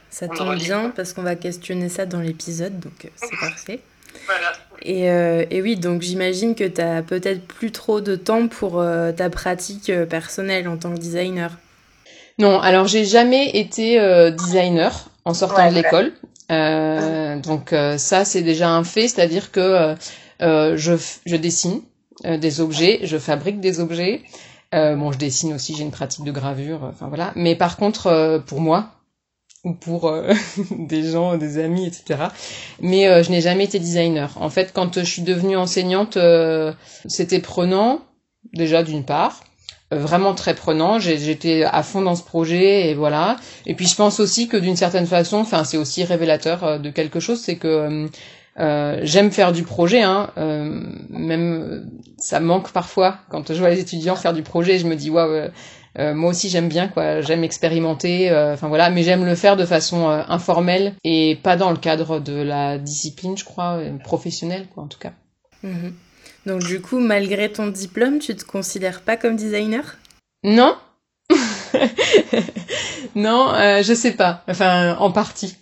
ça, 0.10 0.28
tombe 0.28 0.56
bien 0.56 0.92
parce 0.96 1.14
qu'on 1.14 1.22
va 1.22 1.36
questionner 1.36 1.88
ça 1.90 2.06
dans 2.06 2.20
l'épisode, 2.20 2.80
donc 2.80 3.06
euh, 3.06 3.10
c'est 3.16 3.40
parfait. 3.40 3.80
Et, 4.82 5.04
et, 5.06 5.62
oui, 5.62 5.76
donc 5.76 6.02
j'imagine 6.02 6.56
que 6.56 6.64
tu 6.64 6.82
as 6.82 7.02
peut-être 7.02 7.46
plus 7.46 7.72
trop 7.72 8.00
de 8.00 8.16
temps 8.16 8.48
pour 8.48 8.84
ta 9.16 9.30
pratique 9.30 9.92
personnelle 10.10 10.68
en 10.68 10.78
tant 10.78 10.94
que 10.94 11.00
designer. 11.00 11.58
Non, 12.38 12.60
alors 12.60 12.88
j'ai 12.88 13.06
jamais 13.06 13.50
été 13.50 14.00
designer 14.32 15.10
en 15.26 15.34
sortant 15.34 15.70
de 15.70 15.76
l'école. 15.76 16.14
donc 17.42 17.76
ça, 17.98 18.24
c'est 18.24 18.42
déjà 18.42 18.70
un 18.70 18.84
fait, 18.84 19.08
c'est-à-dire 19.10 19.52
que 19.52 19.96
je, 20.40 20.94
je 21.26 21.36
dessine 21.36 21.82
des 22.24 22.62
objets, 22.62 23.02
je 23.04 23.18
fabrique 23.18 23.60
des 23.60 23.80
objets. 23.80 24.22
Euh, 24.76 24.96
bon, 24.96 25.12
je 25.12 25.18
dessine 25.18 25.54
aussi, 25.54 25.76
j'ai 25.76 25.84
une 25.84 25.92
pratique 25.92 26.24
de 26.24 26.32
gravure, 26.32 26.84
enfin 26.84 27.08
voilà. 27.08 27.32
Mais 27.36 27.56
par 27.56 27.78
contre, 27.78 28.08
euh, 28.08 28.40
pour 28.40 28.62
moi 28.62 28.92
ou 29.64 29.74
pour 29.74 30.08
euh, 30.08 30.32
des 30.72 31.04
gens, 31.04 31.38
des 31.38 31.58
amis, 31.58 31.88
etc. 31.88 32.28
Mais 32.80 33.24
je 33.24 33.32
n'ai 33.32 33.42
jamais 33.42 33.66
été 33.66 33.80
designer. 33.80 34.32
En 34.40 34.50
fait, 34.50 34.72
quand 34.74 35.00
je 35.00 35.06
suis 35.06 35.22
devenue 35.24 35.58
enseignante, 35.58 36.18
c'était 37.08 37.40
prenant 37.40 38.02
déjà 38.54 38.84
d'une 38.84 39.04
part, 39.04 39.44
vraiment 39.92 40.34
très 40.34 40.54
prenant. 40.54 41.00
J'étais 41.00 41.64
à 41.64 41.84
fond 41.84 42.02
dans 42.02 42.16
ce 42.16 42.24
projet 42.24 42.90
et 42.90 42.94
voilà. 42.94 43.36
Et 43.66 43.74
puis 43.74 43.88
je 43.88 43.96
pense 43.96 44.20
aussi 44.20 44.48
que 44.48 44.56
d'une 44.56 44.78
certaine 44.78 45.08
façon, 45.08 45.38
enfin 45.38 45.66
c'est 45.66 45.78
aussi 45.78 46.04
révélateur 46.06 46.80
de 46.80 46.90
quelque 46.90 47.20
chose, 47.20 47.42
c'est 47.42 47.58
que 47.58 48.08
euh, 48.60 49.00
j'aime 49.04 49.32
faire 49.32 49.52
du 49.52 49.64
projet, 49.64 50.02
hein, 50.02 50.32
euh, 50.38 50.82
même 51.10 51.90
ça 52.18 52.40
manque 52.40 52.72
parfois 52.72 53.20
quand 53.30 53.54
je 53.54 53.60
vois 53.60 53.70
les 53.70 53.80
étudiants 53.80 54.16
faire 54.16 54.34
du 54.34 54.44
projet, 54.44 54.80
je 54.80 54.88
me 54.88 54.96
dis 54.96 55.10
waouh, 55.10 55.50
euh, 55.98 56.14
moi 56.14 56.32
aussi 56.32 56.50
j'aime 56.50 56.68
bien 56.68 56.88
quoi, 56.88 57.22
j'aime 57.22 57.44
expérimenter, 57.44 58.30
enfin 58.32 58.68
voilà, 58.68 58.90
mais 58.90 59.04
j'aime 59.04 59.26
le 59.26 59.36
faire 59.36 59.56
de 59.56 59.66
façon 59.66 60.08
informelle 60.08 60.94
et 61.04 61.38
pas 61.42 61.56
dans 61.56 61.72
le 61.72 61.78
cadre 61.78 62.20
de 62.20 62.42
la 62.42 62.78
discipline, 62.78 63.38
je 63.38 63.46
crois, 63.46 63.80
professionnelle 64.04 64.68
quoi 64.74 64.84
en 64.84 64.88
tout 64.88 65.00
cas. 65.00 65.14
Mhm. 65.64 65.94
Donc 66.46 66.64
du 66.64 66.82
coup, 66.82 67.00
malgré 67.00 67.52
ton 67.52 67.68
diplôme, 67.68 68.20
tu 68.20 68.36
te 68.36 68.46
considères 68.46 69.02
pas 69.02 69.18
comme 69.18 69.36
designer? 69.36 69.98
Non. 70.44 70.76
non, 73.16 73.54
je 73.82 73.94
sais 73.94 74.12
pas. 74.12 74.44
Enfin, 74.48 74.96
en 75.00 75.12
partie. 75.12 75.56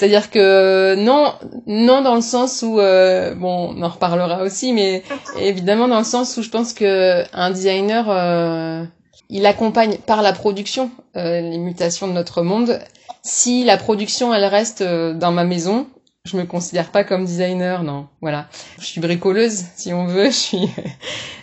C'est-à-dire 0.00 0.30
que 0.30 0.94
non, 0.94 1.34
non 1.66 2.00
dans 2.00 2.14
le 2.14 2.22
sens 2.22 2.62
où 2.62 2.80
euh, 2.80 3.34
bon, 3.34 3.74
on 3.76 3.82
en 3.82 3.88
reparlera 3.88 4.42
aussi, 4.42 4.72
mais 4.72 5.02
évidemment 5.38 5.88
dans 5.88 5.98
le 5.98 6.04
sens 6.04 6.38
où 6.38 6.42
je 6.42 6.48
pense 6.48 6.72
que 6.72 7.22
un 7.34 7.50
designer, 7.50 8.06
euh, 8.08 8.84
il 9.28 9.44
accompagne 9.44 9.98
par 9.98 10.22
la 10.22 10.32
production 10.32 10.90
euh, 11.16 11.42
les 11.42 11.58
mutations 11.58 12.08
de 12.08 12.12
notre 12.12 12.42
monde. 12.42 12.80
Si 13.22 13.62
la 13.64 13.76
production 13.76 14.32
elle 14.32 14.46
reste 14.46 14.82
dans 14.82 15.32
ma 15.32 15.44
maison, 15.44 15.86
je 16.24 16.38
me 16.38 16.44
considère 16.44 16.90
pas 16.90 17.04
comme 17.04 17.26
designer, 17.26 17.82
non. 17.82 18.06
Voilà, 18.22 18.46
je 18.78 18.86
suis 18.86 19.02
bricoleuse 19.02 19.64
si 19.76 19.92
on 19.92 20.06
veut. 20.06 20.26
Je 20.30 20.36
suis, 20.36 20.68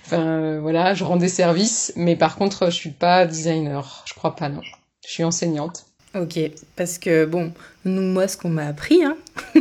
enfin 0.07 0.59
voilà, 0.59 0.93
je 0.93 1.03
rends 1.03 1.17
des 1.17 1.29
services, 1.29 1.93
mais 1.95 2.15
par 2.15 2.35
contre 2.37 2.65
je 2.65 2.75
suis 2.75 2.91
pas 2.91 3.25
designer. 3.25 4.03
Je 4.07 4.13
crois 4.13 4.35
pas 4.35 4.49
non. 4.49 4.61
Je 5.05 5.11
suis 5.11 5.23
enseignante. 5.23 5.85
Ok, 6.15 6.39
parce 6.75 6.97
que 6.97 7.25
bon, 7.25 7.53
nous, 7.85 8.01
moi, 8.01 8.27
ce 8.27 8.37
qu'on 8.37 8.49
m'a 8.49 8.67
appris, 8.67 9.03
hein, 9.03 9.17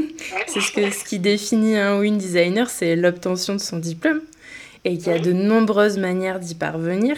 c'est 0.47 0.61
ce, 0.61 0.73
que, 0.73 0.91
ce 0.91 1.05
qui 1.05 1.19
définit 1.19 1.77
un 1.77 1.99
ou 1.99 2.03
une 2.03 2.19
designer, 2.19 2.71
c'est 2.71 2.97
l'obtention 2.97 3.55
de 3.55 3.61
son 3.61 3.79
diplôme. 3.79 4.21
Et 4.85 4.99
qu'il 4.99 5.09
y 5.09 5.17
a 5.17 5.19
de 5.19 5.33
nombreuses 5.33 5.99
manières 5.99 6.39
d'y 6.39 6.55
parvenir. 6.55 7.17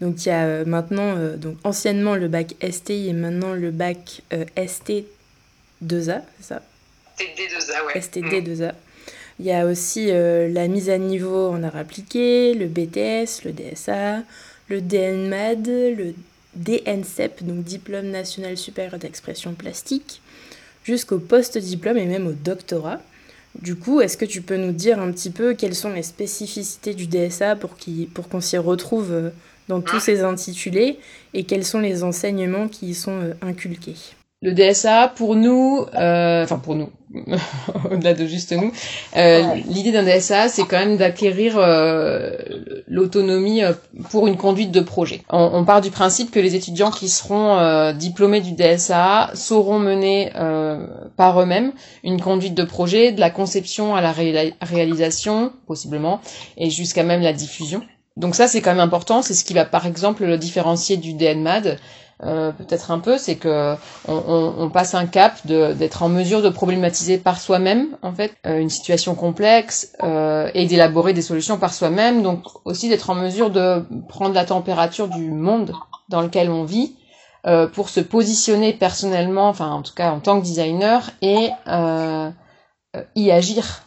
Donc, 0.00 0.24
il 0.24 0.28
y 0.28 0.32
a 0.32 0.44
euh, 0.44 0.64
maintenant, 0.64 1.16
euh, 1.16 1.36
donc 1.36 1.56
anciennement 1.64 2.14
le 2.14 2.28
bac 2.28 2.54
STI 2.62 3.08
et 3.08 3.12
maintenant 3.12 3.54
le 3.54 3.72
bac 3.72 4.22
euh, 4.32 4.44
ST2A, 4.56 5.04
c'est 5.82 6.22
ça? 6.40 6.62
STD2A, 7.18 7.86
ouais. 7.86 8.00
STD2A. 8.00 8.72
Il 9.38 9.46
y 9.46 9.52
a 9.52 9.66
aussi 9.66 10.08
la 10.08 10.66
mise 10.66 10.90
à 10.90 10.98
niveau 10.98 11.48
en 11.48 11.62
art 11.62 11.76
appliqué, 11.76 12.54
le 12.54 12.66
BTS, 12.66 13.44
le 13.44 13.52
DSA, 13.52 14.22
le 14.68 14.80
DNMAD, 14.80 15.66
le 15.66 16.14
DNCEP, 16.56 17.44
donc 17.44 17.62
Diplôme 17.64 18.06
National 18.06 18.56
Supérieur 18.56 18.98
d'Expression 18.98 19.54
Plastique, 19.54 20.20
jusqu'au 20.84 21.18
post-diplôme 21.18 21.98
et 21.98 22.06
même 22.06 22.26
au 22.26 22.32
doctorat. 22.32 23.00
Du 23.60 23.76
coup, 23.76 24.00
est-ce 24.00 24.16
que 24.16 24.24
tu 24.24 24.42
peux 24.42 24.56
nous 24.56 24.72
dire 24.72 25.00
un 25.00 25.10
petit 25.10 25.30
peu 25.30 25.54
quelles 25.54 25.74
sont 25.74 25.92
les 25.92 26.02
spécificités 26.02 26.94
du 26.94 27.06
DSA 27.06 27.56
pour 27.56 27.76
qu'on 28.28 28.40
s'y 28.40 28.58
retrouve 28.58 29.12
euh, 29.12 29.30
dans 29.68 29.80
tous 29.80 30.00
ces 30.00 30.22
intitulés 30.22 30.98
et 31.34 31.44
quels 31.44 31.64
sont 31.64 31.80
les 31.80 32.04
enseignements 32.04 32.68
qui 32.68 32.90
y 32.90 32.94
sont 32.94 33.20
euh, 33.20 33.32
inculqués? 33.42 33.96
Le 34.40 34.52
DSA, 34.52 35.08
pour 35.08 35.34
nous, 35.34 35.84
euh, 35.94 36.44
enfin 36.44 36.58
pour 36.58 36.76
nous, 36.76 36.90
au-delà 37.90 38.14
de 38.14 38.24
juste 38.24 38.52
nous, 38.52 38.70
euh, 39.16 39.42
l'idée 39.66 39.90
d'un 39.90 40.04
DSA, 40.04 40.48
c'est 40.48 40.62
quand 40.62 40.78
même 40.78 40.96
d'acquérir 40.96 41.56
euh, 41.58 42.36
l'autonomie 42.86 43.64
euh, 43.64 43.72
pour 44.10 44.28
une 44.28 44.36
conduite 44.36 44.70
de 44.70 44.80
projet. 44.80 45.22
On, 45.28 45.50
on, 45.54 45.64
part 45.64 45.80
du 45.80 45.90
principe 45.90 46.30
que 46.30 46.38
les 46.38 46.54
étudiants 46.54 46.92
qui 46.92 47.08
seront 47.08 47.58
euh, 47.58 47.92
diplômés 47.92 48.40
du 48.40 48.52
DSA 48.52 49.30
sauront 49.34 49.80
mener 49.80 50.30
par 51.16 51.40
eux-mêmes 51.40 51.72
une 52.04 52.20
conduite 52.20 52.54
de 52.54 52.64
projet, 52.64 53.10
de 53.10 53.20
la 53.20 53.30
conception 53.30 53.96
à 53.96 54.00
la 54.00 54.12
réalisation, 54.62 55.52
possiblement, 55.66 56.20
et 56.56 56.70
jusqu'à 56.70 57.02
même 57.02 57.22
la 57.22 57.32
diffusion. 57.32 57.82
Donc 58.16 58.34
ça, 58.34 58.48
c'est 58.48 58.60
quand 58.60 58.70
même 58.70 58.80
important. 58.80 59.22
C'est 59.22 59.34
ce 59.34 59.44
qui 59.44 59.54
va, 59.54 59.64
par 59.64 59.86
exemple, 59.86 60.24
le 60.24 60.38
différencier 60.38 60.96
du 60.96 61.14
DNMAD. 61.14 61.78
Euh, 62.24 62.50
peut-être 62.50 62.90
un 62.90 62.98
peu, 62.98 63.16
c'est 63.16 63.36
que 63.36 63.76
on, 64.08 64.54
on, 64.58 64.70
passe 64.70 64.94
un 64.94 65.06
cap 65.06 65.46
d'être 65.46 66.02
en 66.02 66.08
mesure 66.08 66.42
de 66.42 66.48
problématiser 66.48 67.16
par 67.16 67.40
soi-même 67.40 67.96
en 68.02 68.12
fait 68.12 68.34
euh, 68.44 68.58
une 68.58 68.70
situation 68.70 69.14
complexe 69.14 69.92
euh, 70.02 70.50
et 70.52 70.66
d'élaborer 70.66 71.12
des 71.12 71.22
solutions 71.22 71.58
par 71.58 71.72
soi-même. 71.72 72.22
Donc 72.22 72.42
aussi 72.64 72.88
d'être 72.88 73.10
en 73.10 73.14
mesure 73.14 73.50
de 73.50 73.84
prendre 74.08 74.34
la 74.34 74.44
température 74.44 75.06
du 75.06 75.30
monde 75.30 75.72
dans 76.08 76.20
lequel 76.20 76.50
on 76.50 76.64
vit 76.64 76.96
euh, 77.46 77.68
pour 77.68 77.88
se 77.88 78.00
positionner 78.00 78.72
personnellement, 78.72 79.48
enfin 79.48 79.70
en 79.70 79.82
tout 79.82 79.94
cas 79.94 80.10
en 80.10 80.18
tant 80.18 80.40
que 80.40 80.44
designer 80.44 81.10
et 81.22 81.50
y 83.14 83.30
agir. 83.30 83.82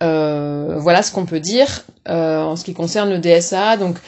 voilà 0.00 1.02
ce 1.02 1.12
qu'on 1.12 1.26
peut 1.26 1.40
dire 1.40 1.84
en 2.08 2.56
ce 2.56 2.64
qui 2.64 2.74
concerne 2.74 3.10
le 3.10 3.18
DSA. 3.18 3.76
Donc 3.76 3.98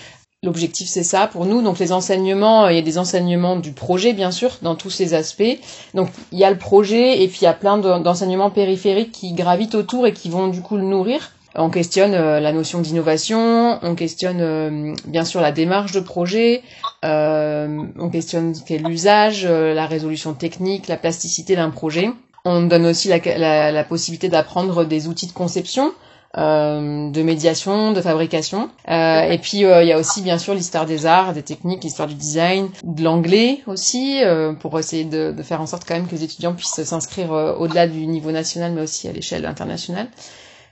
L'objectif, 0.44 0.86
c'est 0.86 1.02
ça 1.02 1.26
pour 1.26 1.46
nous. 1.46 1.62
Donc 1.62 1.80
les 1.80 1.90
enseignements, 1.90 2.66
euh, 2.66 2.72
il 2.72 2.76
y 2.76 2.78
a 2.78 2.82
des 2.82 2.96
enseignements 2.98 3.56
du 3.56 3.72
projet, 3.72 4.12
bien 4.12 4.30
sûr, 4.30 4.56
dans 4.62 4.76
tous 4.76 4.88
ces 4.88 5.12
aspects. 5.12 5.58
Donc 5.94 6.10
il 6.30 6.38
y 6.38 6.44
a 6.44 6.50
le 6.52 6.56
projet 6.56 7.24
et 7.24 7.26
puis 7.26 7.38
il 7.40 7.44
y 7.44 7.48
a 7.48 7.52
plein 7.52 7.76
d'enseignements 7.76 8.50
périphériques 8.50 9.10
qui 9.10 9.32
gravitent 9.32 9.74
autour 9.74 10.06
et 10.06 10.12
qui 10.12 10.28
vont 10.30 10.46
du 10.46 10.62
coup 10.62 10.76
le 10.76 10.84
nourrir. 10.84 11.32
On 11.56 11.70
questionne 11.70 12.14
euh, 12.14 12.38
la 12.38 12.52
notion 12.52 12.78
d'innovation, 12.80 13.80
on 13.82 13.96
questionne 13.96 14.40
euh, 14.40 14.94
bien 15.08 15.24
sûr 15.24 15.40
la 15.40 15.50
démarche 15.50 15.90
de 15.90 15.98
projet, 15.98 16.62
on 17.02 18.08
questionne 18.12 18.54
quel 18.64 18.88
usage, 18.88 19.44
la 19.44 19.86
résolution 19.86 20.34
technique, 20.34 20.86
la 20.86 20.96
plasticité 20.96 21.56
d'un 21.56 21.70
projet. 21.70 22.10
On 22.44 22.62
donne 22.62 22.86
aussi 22.86 23.08
la 23.08 23.84
possibilité 23.84 24.28
d'apprendre 24.28 24.84
des 24.84 25.08
outils 25.08 25.26
de 25.26 25.32
conception, 25.32 25.92
euh, 26.38 27.10
de 27.10 27.22
médiation, 27.22 27.90
de 27.92 28.00
fabrication. 28.00 28.70
Euh, 28.88 29.22
et 29.22 29.38
puis 29.38 29.64
euh, 29.64 29.82
il 29.82 29.88
y 29.88 29.92
a 29.92 29.98
aussi 29.98 30.22
bien 30.22 30.38
sûr 30.38 30.54
l'histoire 30.54 30.86
des 30.86 31.04
arts, 31.04 31.32
des 31.32 31.42
techniques, 31.42 31.82
l'histoire 31.82 32.06
du 32.06 32.14
design, 32.14 32.68
de 32.84 33.02
l'anglais 33.02 33.60
aussi, 33.66 34.20
pour 34.60 34.78
essayer 34.78 35.04
de, 35.04 35.32
de, 35.32 35.42
faire 35.42 35.60
en 35.60 35.66
sorte 35.66 35.84
quand 35.86 35.94
même 35.94 36.06
que 36.06 36.14
les 36.14 36.22
étudiants 36.22 36.54
puissent 36.54 36.82
s'inscrire 36.84 37.32
au-delà 37.32 37.88
du 37.88 38.06
niveau 38.06 38.30
national, 38.30 38.72
mais 38.72 38.82
aussi 38.82 39.08
à 39.08 39.12
l'échelle 39.12 39.46
internationale. 39.46 40.08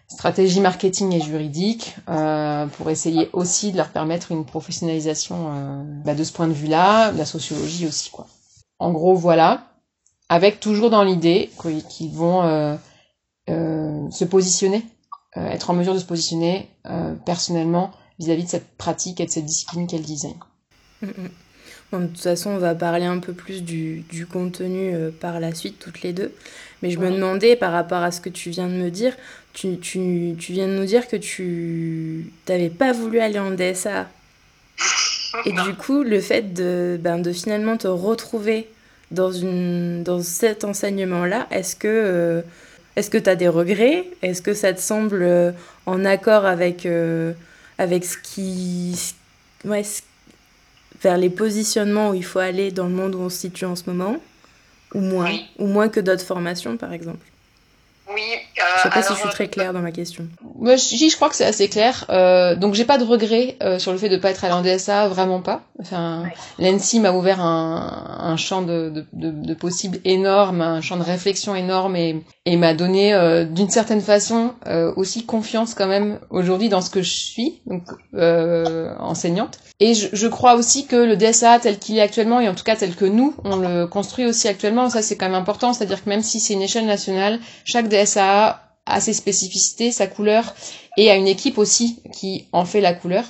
Stratégie 0.08 0.60
marketing 0.60 1.12
et 1.12 1.20
juridique, 1.20 1.96
pour 2.76 2.90
essayer 2.90 3.28
aussi 3.32 3.72
de 3.72 3.76
leur 3.76 3.88
permettre 3.88 4.30
une 4.30 4.44
professionnalisation 4.44 5.84
bah, 6.04 6.14
de 6.14 6.22
ce 6.22 6.32
point 6.32 6.46
de 6.46 6.52
vue-là, 6.52 7.10
la 7.12 7.24
sociologie 7.24 7.86
aussi 7.86 8.10
quoi. 8.10 8.28
En 8.78 8.92
gros 8.92 9.16
voilà, 9.16 9.64
avec 10.28 10.60
toujours 10.60 10.90
dans 10.90 11.02
l'idée 11.02 11.50
qu'ils 11.88 12.12
vont 12.12 12.78
se 13.48 14.24
positionner 14.24 14.84
euh, 14.84 14.95
être 15.40 15.70
en 15.70 15.74
mesure 15.74 15.94
de 15.94 15.98
se 15.98 16.04
positionner 16.04 16.68
euh, 16.88 17.14
personnellement 17.24 17.92
vis-à-vis 18.18 18.44
de 18.44 18.48
cette 18.48 18.76
pratique 18.76 19.20
et 19.20 19.26
de 19.26 19.30
cette 19.30 19.44
discipline 19.44 19.86
qu'elle 19.86 20.02
disait. 20.02 20.34
Mm, 21.02 21.06
mm. 21.06 21.30
Bon, 21.92 22.00
de 22.00 22.06
toute 22.06 22.20
façon, 22.20 22.50
on 22.50 22.58
va 22.58 22.74
parler 22.74 23.04
un 23.04 23.18
peu 23.18 23.32
plus 23.32 23.62
du, 23.62 24.00
du 24.10 24.26
contenu 24.26 24.92
euh, 24.92 25.10
par 25.10 25.38
la 25.38 25.54
suite, 25.54 25.78
toutes 25.78 26.02
les 26.02 26.12
deux. 26.12 26.32
Mais 26.82 26.90
je 26.90 26.98
me 26.98 27.10
demandais, 27.10 27.54
par 27.54 27.72
rapport 27.72 28.02
à 28.02 28.10
ce 28.10 28.20
que 28.20 28.28
tu 28.28 28.50
viens 28.50 28.66
de 28.66 28.74
me 28.74 28.90
dire, 28.90 29.14
tu, 29.52 29.78
tu, 29.78 30.34
tu 30.38 30.52
viens 30.52 30.66
de 30.66 30.72
nous 30.72 30.84
dire 30.84 31.06
que 31.06 31.16
tu 31.16 32.32
n'avais 32.48 32.70
pas 32.70 32.92
voulu 32.92 33.20
aller 33.20 33.38
en 33.38 33.52
DSA. 33.52 34.08
Et 35.44 35.52
du 35.52 35.74
coup, 35.74 36.02
le 36.02 36.20
fait 36.20 36.54
de, 36.54 36.98
ben, 37.00 37.18
de 37.18 37.32
finalement 37.32 37.76
te 37.76 37.88
retrouver 37.88 38.68
dans, 39.10 39.30
une, 39.30 40.02
dans 40.02 40.22
cet 40.22 40.64
enseignement-là, 40.64 41.46
est-ce 41.50 41.76
que 41.76 42.42
est-ce 42.96 43.10
que 43.10 43.18
tu 43.18 43.28
as 43.28 43.36
des 43.36 43.48
regrets? 43.48 44.06
Est-ce 44.22 44.40
que 44.40 44.54
ça 44.54 44.72
te 44.72 44.80
semble 44.80 45.22
euh, 45.22 45.52
en 45.84 46.04
accord 46.04 46.46
avec, 46.46 46.86
euh, 46.86 47.32
avec 47.78 48.04
ce 48.04 48.16
qui. 48.16 49.14
Ouais, 49.64 49.82
vers 51.02 51.18
les 51.18 51.30
positionnements 51.30 52.10
où 52.10 52.14
il 52.14 52.24
faut 52.24 52.38
aller 52.38 52.70
dans 52.70 52.86
le 52.86 52.94
monde 52.94 53.14
où 53.14 53.18
on 53.18 53.28
se 53.28 53.38
situe 53.38 53.66
en 53.66 53.76
ce 53.76 53.84
moment? 53.86 54.16
Ou 54.94 55.00
moins? 55.00 55.36
Ou 55.58 55.66
moins 55.66 55.88
que 55.88 56.00
d'autres 56.00 56.24
formations, 56.24 56.78
par 56.78 56.92
exemple? 56.92 57.24
Oui, 58.14 58.22
Euh, 58.58 58.62
je 58.76 58.82
sais 58.82 58.90
pas 58.90 59.02
si 59.02 59.12
je 59.12 59.18
suis 59.18 59.28
très 59.28 59.48
claire 59.48 59.72
dans 59.72 59.80
ma 59.80 59.90
question. 59.92 60.26
Moi, 60.58 60.76
je, 60.76 60.96
je 60.96 61.16
crois 61.16 61.28
que 61.28 61.36
c'est 61.36 61.44
assez 61.44 61.68
clair. 61.68 62.06
Euh, 62.08 62.54
donc, 62.54 62.74
j'ai 62.74 62.84
pas 62.84 62.98
de 62.98 63.04
regret 63.04 63.56
euh, 63.62 63.78
sur 63.78 63.92
le 63.92 63.98
fait 63.98 64.08
de 64.08 64.16
pas 64.16 64.30
être 64.30 64.44
allée 64.44 64.54
en 64.54 64.62
DSA, 64.62 65.08
vraiment 65.08 65.40
pas. 65.40 65.62
Enfin, 65.80 66.24
l'ENSI 66.58 67.00
m'a 67.00 67.12
ouvert 67.12 67.40
un, 67.40 68.18
un 68.20 68.36
champ 68.36 68.62
de, 68.62 68.90
de, 68.90 69.04
de, 69.12 69.30
de, 69.30 69.54
possibles 69.54 69.98
énorme, 70.04 70.60
un 70.62 70.80
champ 70.80 70.96
de 70.96 71.02
réflexion 71.02 71.54
énorme 71.54 71.96
et, 71.96 72.24
et 72.46 72.56
m'a 72.56 72.74
donné, 72.74 73.12
euh, 73.12 73.44
d'une 73.44 73.70
certaine 73.70 74.00
façon, 74.00 74.54
euh, 74.66 74.92
aussi 74.96 75.26
confiance 75.26 75.74
quand 75.74 75.88
même 75.88 76.18
aujourd'hui 76.30 76.68
dans 76.68 76.80
ce 76.80 76.90
que 76.90 77.02
je 77.02 77.12
suis, 77.12 77.60
donc 77.66 77.82
enseignante. 79.00 79.58
Et 79.78 79.92
je, 79.92 80.08
je, 80.14 80.26
crois 80.26 80.54
aussi 80.54 80.86
que 80.86 80.96
le 80.96 81.16
DSA 81.16 81.58
tel 81.58 81.78
qu'il 81.78 81.98
est 81.98 82.00
actuellement, 82.00 82.40
et 82.40 82.48
en 82.48 82.54
tout 82.54 82.64
cas 82.64 82.76
tel 82.76 82.96
que 82.96 83.04
nous, 83.04 83.34
on 83.44 83.56
le 83.56 83.86
construit 83.86 84.24
aussi 84.24 84.48
actuellement, 84.48 84.88
ça 84.88 85.02
c'est 85.02 85.16
quand 85.16 85.26
même 85.26 85.34
important, 85.34 85.74
c'est-à-dire 85.74 86.02
que 86.02 86.08
même 86.08 86.22
si 86.22 86.40
c'est 86.40 86.54
une 86.54 86.62
échelle 86.62 86.86
nationale, 86.86 87.40
chaque 87.66 87.88
DSA 87.88 87.95
a 88.86 89.00
ses 89.00 89.12
spécificités, 89.12 89.90
sa 89.90 90.06
couleur, 90.06 90.54
et 90.96 91.10
a 91.10 91.16
une 91.16 91.26
équipe 91.26 91.58
aussi 91.58 92.00
qui 92.12 92.46
en 92.52 92.64
fait 92.64 92.80
la 92.80 92.94
couleur. 92.94 93.24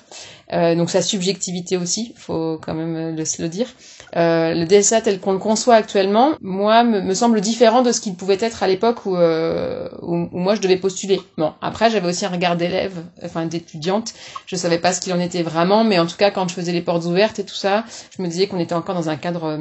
Euh, 0.52 0.74
donc 0.76 0.90
sa 0.90 1.02
subjectivité 1.02 1.76
aussi, 1.76 2.14
faut 2.16 2.58
quand 2.62 2.74
même 2.74 3.16
le, 3.16 3.24
le 3.38 3.48
dire. 3.48 3.66
Euh, 4.14 4.54
le 4.54 4.64
DSA 4.66 5.00
tel 5.00 5.20
qu'on 5.20 5.32
le 5.32 5.38
conçoit 5.38 5.74
actuellement, 5.74 6.32
moi, 6.40 6.84
me, 6.84 7.00
me, 7.00 7.14
semble 7.14 7.40
différent 7.40 7.82
de 7.82 7.92
ce 7.92 8.00
qu'il 8.00 8.14
pouvait 8.14 8.38
être 8.40 8.62
à 8.62 8.68
l'époque 8.68 9.04
où, 9.04 9.16
euh, 9.16 9.88
où, 10.02 10.28
où, 10.32 10.38
moi 10.38 10.54
je 10.54 10.60
devais 10.60 10.76
postuler. 10.76 11.20
Bon, 11.36 11.52
après 11.60 11.90
j'avais 11.90 12.08
aussi 12.08 12.24
un 12.24 12.30
regard 12.30 12.56
d'élève, 12.56 13.02
enfin 13.24 13.46
d'étudiante. 13.46 14.14
Je 14.46 14.56
savais 14.56 14.78
pas 14.78 14.92
ce 14.92 15.00
qu'il 15.00 15.12
en 15.12 15.20
était 15.20 15.42
vraiment, 15.42 15.84
mais 15.84 15.98
en 15.98 16.06
tout 16.06 16.16
cas 16.16 16.30
quand 16.30 16.48
je 16.48 16.54
faisais 16.54 16.72
les 16.72 16.82
portes 16.82 17.04
ouvertes 17.04 17.38
et 17.38 17.44
tout 17.44 17.54
ça, 17.54 17.84
je 18.16 18.22
me 18.22 18.28
disais 18.28 18.46
qu'on 18.46 18.58
était 18.58 18.74
encore 18.74 18.94
dans 18.94 19.08
un 19.08 19.16
cadre 19.16 19.44
euh, 19.44 19.58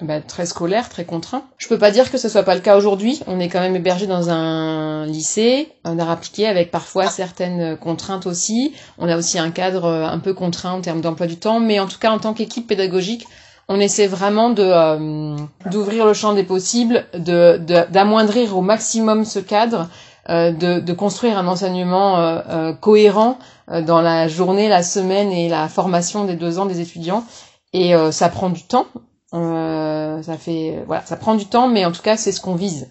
bah, 0.00 0.20
très 0.20 0.46
scolaire, 0.46 0.88
très 0.88 1.04
contraint. 1.04 1.44
Je 1.58 1.68
peux 1.68 1.78
pas 1.78 1.90
dire 1.90 2.10
que 2.10 2.18
ce 2.18 2.28
soit 2.28 2.44
pas 2.44 2.54
le 2.54 2.60
cas 2.60 2.76
aujourd'hui. 2.76 3.20
On 3.26 3.40
est 3.40 3.48
quand 3.48 3.60
même 3.60 3.76
hébergé 3.76 4.06
dans 4.06 4.30
un 4.30 5.06
lycée, 5.06 5.68
un 5.84 5.98
art 5.98 6.10
appliqué 6.10 6.46
avec 6.46 6.70
parfois 6.70 7.06
certaines 7.06 7.76
contraintes 7.76 8.26
aussi. 8.26 8.72
On 8.98 9.08
a 9.08 9.16
aussi 9.16 9.38
un 9.38 9.50
cadre 9.50 9.86
un 9.86 10.18
peu 10.18 10.34
contraint 10.34 10.72
en 10.72 10.80
termes 10.80 11.00
d'emploi 11.00 11.26
du 11.26 11.36
temps, 11.36 11.60
mais 11.60 11.78
en 11.78 11.86
tout 11.86 11.98
cas 11.98 12.10
en 12.10 12.18
tant 12.18 12.34
qu'équipe 12.34 12.66
pédagogique, 12.66 13.26
on 13.72 13.80
essaie 13.80 14.06
vraiment 14.06 14.50
de 14.50 14.62
euh, 14.62 15.36
d'ouvrir 15.70 16.04
le 16.04 16.12
champ 16.12 16.34
des 16.34 16.44
possibles, 16.44 17.06
de 17.14 17.56
d'amoindrir 17.90 18.54
au 18.56 18.60
maximum 18.60 19.24
ce 19.24 19.38
cadre, 19.38 19.88
euh, 20.28 20.52
de, 20.52 20.78
de, 20.78 20.92
construire 20.92 21.38
un 21.38 21.46
enseignement 21.46 22.18
euh, 22.18 22.40
euh 22.48 22.72
cohérent 22.74 23.38
euh, 23.70 23.80
dans 23.80 24.02
la 24.02 24.28
journée, 24.28 24.68
la 24.68 24.82
semaine 24.82 25.32
et 25.32 25.48
la 25.48 25.68
formation 25.68 26.26
des 26.26 26.36
deux 26.36 26.58
ans 26.58 26.66
des 26.66 26.80
étudiants. 26.80 27.24
Et 27.72 27.94
euh, 27.94 28.12
ça 28.12 28.28
prend 28.28 28.50
du 28.50 28.62
temps. 28.64 28.86
ça 29.32 30.36
fait 30.38 30.84
voilà, 30.86 31.02
ça 31.06 31.16
prend 31.16 31.34
du 31.34 31.46
temps, 31.46 31.68
mais 31.68 31.86
en 31.86 31.92
tout 31.92 32.02
cas 32.02 32.18
c'est 32.18 32.32
ce 32.32 32.42
qu'on 32.42 32.54
vise. 32.54 32.90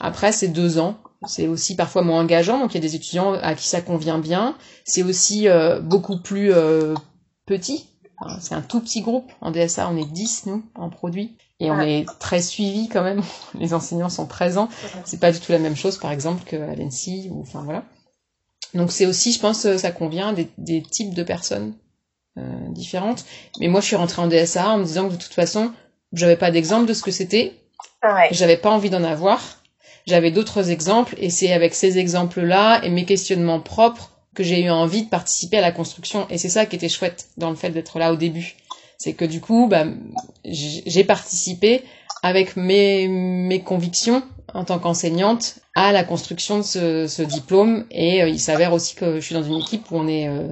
Après 0.00 0.32
c'est 0.32 0.48
deux 0.48 0.80
ans, 0.80 0.96
c'est 1.28 1.46
aussi 1.46 1.76
parfois 1.76 2.02
moins 2.02 2.20
engageant, 2.22 2.58
donc 2.58 2.74
il 2.74 2.78
y 2.78 2.84
a 2.84 2.88
des 2.88 2.96
étudiants 2.96 3.34
à 3.34 3.54
qui 3.54 3.68
ça 3.68 3.80
convient 3.80 4.18
bien. 4.18 4.56
C'est 4.84 5.04
aussi 5.04 5.46
beaucoup 5.82 6.18
plus 6.20 6.52
petit 7.46 7.86
c'est 8.40 8.54
un 8.54 8.62
tout 8.62 8.80
petit 8.80 9.02
groupe. 9.02 9.30
En 9.40 9.50
DSA, 9.50 9.88
on 9.90 9.96
est 9.96 10.10
10, 10.10 10.46
nous, 10.46 10.64
en 10.74 10.90
produit. 10.90 11.36
Et 11.60 11.70
on 11.70 11.80
est 11.80 12.06
très 12.18 12.40
suivi 12.42 12.88
quand 12.88 13.02
même. 13.02 13.22
Les 13.58 13.74
enseignants 13.74 14.08
sont 14.08 14.26
présents. 14.26 14.68
C'est 15.04 15.20
pas 15.20 15.32
du 15.32 15.40
tout 15.40 15.52
la 15.52 15.58
même 15.58 15.76
chose, 15.76 15.98
par 15.98 16.12
exemple, 16.12 16.44
qu'à 16.44 16.74
l'ENSI, 16.74 17.28
ou, 17.30 17.40
enfin, 17.40 17.62
voilà. 17.64 17.84
Donc 18.74 18.92
c'est 18.92 19.06
aussi, 19.06 19.32
je 19.32 19.40
pense, 19.40 19.76
ça 19.76 19.90
convient 19.90 20.32
des, 20.32 20.48
des 20.58 20.82
types 20.82 21.14
de 21.14 21.22
personnes 21.22 21.74
euh, 22.38 22.68
différentes. 22.68 23.24
Mais 23.60 23.68
moi, 23.68 23.80
je 23.80 23.86
suis 23.86 23.96
rentrée 23.96 24.20
en 24.20 24.26
DSA 24.26 24.70
en 24.70 24.78
me 24.78 24.84
disant 24.84 25.08
que 25.08 25.14
de 25.14 25.18
toute 25.18 25.32
façon, 25.32 25.72
j'avais 26.12 26.36
pas 26.36 26.50
d'exemple 26.50 26.86
de 26.86 26.92
ce 26.92 27.02
que 27.02 27.10
c'était. 27.10 27.54
Ouais. 28.02 28.28
J'avais 28.30 28.58
pas 28.58 28.70
envie 28.70 28.90
d'en 28.90 29.04
avoir. 29.04 29.40
J'avais 30.06 30.30
d'autres 30.30 30.70
exemples, 30.70 31.14
et 31.18 31.30
c'est 31.30 31.52
avec 31.52 31.74
ces 31.74 31.98
exemples-là 31.98 32.84
et 32.84 32.90
mes 32.90 33.04
questionnements 33.04 33.60
propres 33.60 34.15
que 34.36 34.44
j'ai 34.44 34.60
eu 34.62 34.70
envie 34.70 35.02
de 35.02 35.08
participer 35.08 35.58
à 35.58 35.60
la 35.62 35.72
construction. 35.72 36.28
Et 36.30 36.38
c'est 36.38 36.48
ça 36.48 36.66
qui 36.66 36.76
était 36.76 36.88
chouette 36.88 37.28
dans 37.36 37.50
le 37.50 37.56
fait 37.56 37.70
d'être 37.70 37.98
là 37.98 38.12
au 38.12 38.16
début. 38.16 38.54
C'est 38.98 39.14
que 39.14 39.24
du 39.24 39.40
coup, 39.40 39.66
bah, 39.66 39.86
j'ai 40.44 41.04
participé 41.04 41.82
avec 42.22 42.56
mes, 42.56 43.62
convictions 43.64 44.22
en 44.54 44.64
tant 44.64 44.78
qu'enseignante 44.78 45.58
à 45.74 45.92
la 45.92 46.04
construction 46.04 46.58
de 46.58 46.62
ce, 46.62 47.22
diplôme. 47.22 47.86
Et 47.90 48.22
euh, 48.22 48.28
il 48.28 48.38
s'avère 48.38 48.72
aussi 48.72 48.94
que 48.94 49.16
je 49.16 49.20
suis 49.20 49.34
dans 49.34 49.42
une 49.42 49.56
équipe 49.56 49.90
où 49.90 49.96
on 49.96 50.06
est 50.06 50.28
euh, 50.28 50.48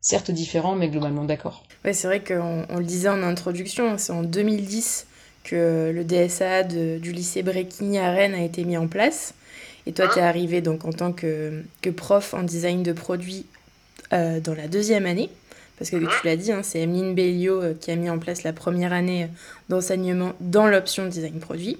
certes 0.00 0.30
différents, 0.30 0.74
mais 0.74 0.88
globalement 0.88 1.24
d'accord. 1.24 1.64
C'est 1.84 2.06
vrai 2.06 2.22
qu'on 2.22 2.66
on 2.68 2.78
le 2.78 2.84
disait 2.84 3.08
en 3.08 3.22
introduction, 3.22 3.96
c'est 3.98 4.12
en 4.12 4.22
2010 4.22 5.06
que 5.44 5.92
le 5.94 6.04
DSA 6.04 6.64
du 6.64 7.12
lycée 7.12 7.42
Bréquigny 7.42 7.98
à 7.98 8.10
Rennes 8.10 8.34
a 8.34 8.42
été 8.42 8.64
mis 8.64 8.76
en 8.76 8.88
place. 8.88 9.34
Et 9.88 9.92
toi, 9.92 10.06
tu 10.06 10.18
es 10.18 10.22
arrivé 10.22 10.60
donc 10.60 10.84
en 10.84 10.92
tant 10.92 11.12
que, 11.12 11.62
que, 11.80 11.88
prof 11.88 12.34
en 12.34 12.42
design 12.42 12.82
de 12.82 12.92
produits 12.92 13.46
euh, 14.12 14.38
dans 14.38 14.54
la 14.54 14.68
deuxième 14.68 15.06
année. 15.06 15.30
Parce 15.78 15.90
que 15.90 15.96
tu 15.96 16.26
l'as 16.26 16.36
dit, 16.36 16.52
hein, 16.52 16.60
c'est 16.62 16.80
Emeline 16.80 17.14
Bellio 17.14 17.62
euh, 17.62 17.72
qui 17.72 17.90
a 17.90 17.96
mis 17.96 18.10
en 18.10 18.18
place 18.18 18.42
la 18.42 18.52
première 18.52 18.92
année 18.92 19.24
euh, 19.24 19.26
d'enseignement 19.70 20.34
dans 20.40 20.66
l'option 20.66 21.06
design 21.06 21.40
produit. 21.40 21.78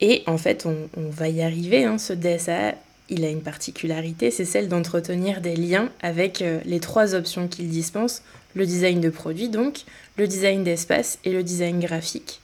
Et 0.00 0.22
en 0.28 0.38
fait, 0.38 0.66
on, 0.66 0.88
on 0.96 1.10
va 1.10 1.28
y 1.28 1.42
arriver. 1.42 1.84
Hein, 1.84 1.98
ce 1.98 2.12
DSA, 2.12 2.74
il 3.08 3.24
a 3.24 3.28
une 3.28 3.42
particularité, 3.42 4.30
c'est 4.30 4.44
celle 4.44 4.68
d'entretenir 4.68 5.40
des 5.40 5.56
liens 5.56 5.90
avec 6.00 6.44
les 6.64 6.80
trois 6.80 7.16
options 7.16 7.48
qu'il 7.48 7.68
dispense. 7.68 8.22
Le 8.54 8.66
design 8.66 9.00
de 9.00 9.10
produit, 9.10 9.48
donc, 9.48 9.80
le 10.16 10.28
design 10.28 10.62
d'espace 10.62 11.18
et 11.24 11.32
le 11.32 11.42
design 11.42 11.80
graphique. 11.80 12.40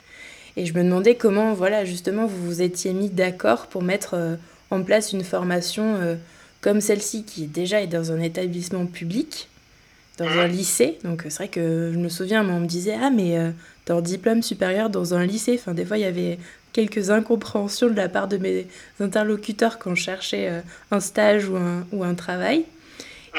Et 0.56 0.66
je 0.66 0.74
me 0.74 0.82
demandais 0.82 1.14
comment, 1.14 1.54
voilà, 1.54 1.84
justement, 1.84 2.26
vous 2.26 2.44
vous 2.44 2.62
étiez 2.62 2.92
mis 2.92 3.08
d'accord 3.08 3.66
pour 3.66 3.82
mettre 3.82 4.14
euh, 4.14 4.36
en 4.70 4.82
place 4.82 5.12
une 5.12 5.24
formation 5.24 5.96
euh, 5.96 6.16
comme 6.60 6.80
celle-ci, 6.80 7.24
qui 7.24 7.46
déjà 7.46 7.80
est 7.82 7.86
dans 7.86 8.12
un 8.12 8.20
établissement 8.20 8.86
public, 8.86 9.48
dans 10.18 10.28
un 10.28 10.46
lycée. 10.46 10.98
Donc 11.04 11.22
c'est 11.24 11.36
vrai 11.36 11.48
que 11.48 11.90
je 11.92 11.98
me 11.98 12.08
souviens, 12.08 12.46
on 12.48 12.60
me 12.60 12.66
disait, 12.66 12.96
ah, 13.00 13.10
mais 13.10 13.38
euh, 13.38 13.50
dans 13.86 14.00
diplôme 14.00 14.42
supérieur 14.42 14.90
dans 14.90 15.14
un 15.14 15.24
lycée, 15.24 15.56
enfin, 15.58 15.72
des 15.72 15.84
fois, 15.84 15.98
il 15.98 16.02
y 16.02 16.06
avait 16.06 16.38
quelques 16.72 17.10
incompréhensions 17.10 17.88
de 17.88 17.96
la 17.96 18.08
part 18.08 18.28
de 18.28 18.36
mes 18.36 18.66
interlocuteurs 19.00 19.78
quand 19.78 19.94
je 19.94 20.02
cherchais 20.02 20.48
euh, 20.48 20.60
un 20.90 21.00
stage 21.00 21.48
ou 21.48 21.56
un, 21.56 21.86
ou 21.92 22.04
un 22.04 22.14
travail. 22.14 22.64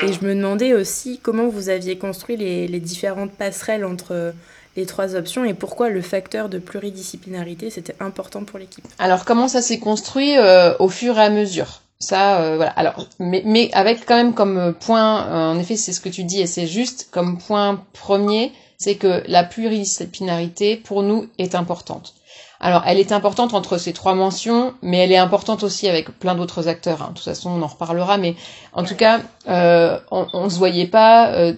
Et 0.01 0.13
je 0.13 0.23
me 0.25 0.33
demandais 0.33 0.73
aussi 0.73 1.19
comment 1.21 1.49
vous 1.49 1.67
aviez 1.67 1.97
construit 1.97 2.37
les, 2.37 2.65
les 2.65 2.79
différentes 2.79 3.33
passerelles 3.33 3.83
entre 3.83 4.33
les 4.75 4.85
trois 4.85 5.15
options 5.15 5.43
et 5.45 5.53
pourquoi 5.53 5.89
le 5.89 6.01
facteur 6.01 6.49
de 6.49 6.59
pluridisciplinarité 6.59 7.69
c'était 7.69 7.95
important 7.99 8.43
pour 8.43 8.59
l'équipe. 8.59 8.85
Alors 8.99 9.25
comment 9.25 9.47
ça 9.47 9.61
s'est 9.61 9.79
construit 9.79 10.37
euh, 10.37 10.73
au 10.79 10.89
fur 10.89 11.17
et 11.17 11.23
à 11.23 11.29
mesure? 11.29 11.81
Ça 11.99 12.41
euh, 12.41 12.55
voilà. 12.55 12.71
Alors 12.71 13.07
mais, 13.19 13.43
mais 13.45 13.69
avec 13.73 14.05
quand 14.05 14.15
même 14.15 14.33
comme 14.33 14.73
point 14.79 15.27
euh, 15.27 15.51
en 15.51 15.59
effet 15.59 15.75
c'est 15.75 15.93
ce 15.93 16.01
que 16.01 16.09
tu 16.09 16.23
dis 16.23 16.41
et 16.41 16.47
c'est 16.47 16.67
juste 16.67 17.09
comme 17.11 17.37
point 17.37 17.83
premier 17.93 18.51
c'est 18.77 18.95
que 18.95 19.23
la 19.27 19.43
pluridisciplinarité 19.43 20.75
pour 20.75 21.03
nous 21.03 21.27
est 21.37 21.53
importante 21.53 22.15
alors, 22.63 22.83
elle 22.85 22.99
est 22.99 23.11
importante 23.11 23.55
entre 23.55 23.79
ces 23.79 23.91
trois 23.91 24.13
mentions, 24.13 24.75
mais 24.83 24.99
elle 24.99 25.11
est 25.11 25.17
importante 25.17 25.63
aussi 25.63 25.89
avec 25.89 26.11
plein 26.19 26.35
d'autres 26.35 26.67
acteurs. 26.67 27.01
Hein. 27.01 27.07
De 27.09 27.15
toute 27.15 27.25
façon, 27.25 27.49
on 27.49 27.61
en 27.63 27.67
reparlera, 27.67 28.17
mais 28.19 28.35
en 28.73 28.83
tout 28.83 28.93
cas, 28.93 29.21
euh, 29.47 29.99
on, 30.11 30.27
on 30.33 30.47
se 30.47 30.59
voyait 30.59 30.85
pas 30.85 31.31
euh, 31.31 31.53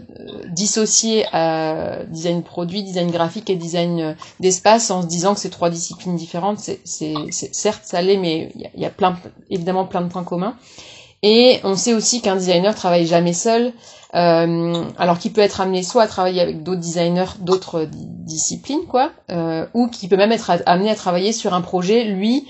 dissocier 0.47 1.25
à 1.33 2.03
design 2.07 2.41
produit, 2.41 2.83
design 2.83 3.11
graphique 3.11 3.49
et 3.49 3.57
design 3.57 3.99
euh, 3.99 4.13
d'espace 4.39 4.91
en 4.91 5.01
se 5.01 5.07
disant 5.07 5.33
que 5.33 5.41
c'est 5.41 5.49
trois 5.49 5.69
disciplines 5.69 6.15
différentes. 6.15 6.59
C'est, 6.59 6.79
certes, 7.51 7.81
ça 7.83 8.01
l'est, 8.01 8.15
mais 8.15 8.53
il 8.55 8.61
y 8.61 8.65
a, 8.65 8.69
y 8.77 8.85
a 8.85 8.89
plein, 8.89 9.17
évidemment 9.49 9.85
plein 9.85 10.01
de 10.01 10.07
points 10.07 10.23
communs. 10.23 10.55
Et 11.23 11.62
on 11.63 11.75
sait 11.75 11.93
aussi 11.93 12.21
qu'un 12.21 12.36
designer 12.36 12.75
travaille 12.75 13.07
jamais 13.07 13.33
seul, 13.33 13.71
euh, 14.13 14.83
alors 14.97 15.17
qu'il 15.17 15.31
peut 15.31 15.41
être 15.41 15.62
amené 15.62 15.81
soit 15.81 16.03
à 16.03 16.07
travailler 16.07 16.41
avec 16.41 16.63
d'autres 16.63 16.81
designers 16.81 17.31
d'autres 17.39 17.88
disciplines, 17.89 18.86
quoi, 18.88 19.12
euh, 19.31 19.65
ou 19.73 19.88
qui 19.88 20.09
peut 20.09 20.17
même 20.17 20.33
être 20.33 20.51
amené 20.65 20.91
à 20.91 20.95
travailler 20.95 21.31
sur 21.31 21.53
un 21.53 21.62
projet, 21.62 22.03
lui, 22.03 22.45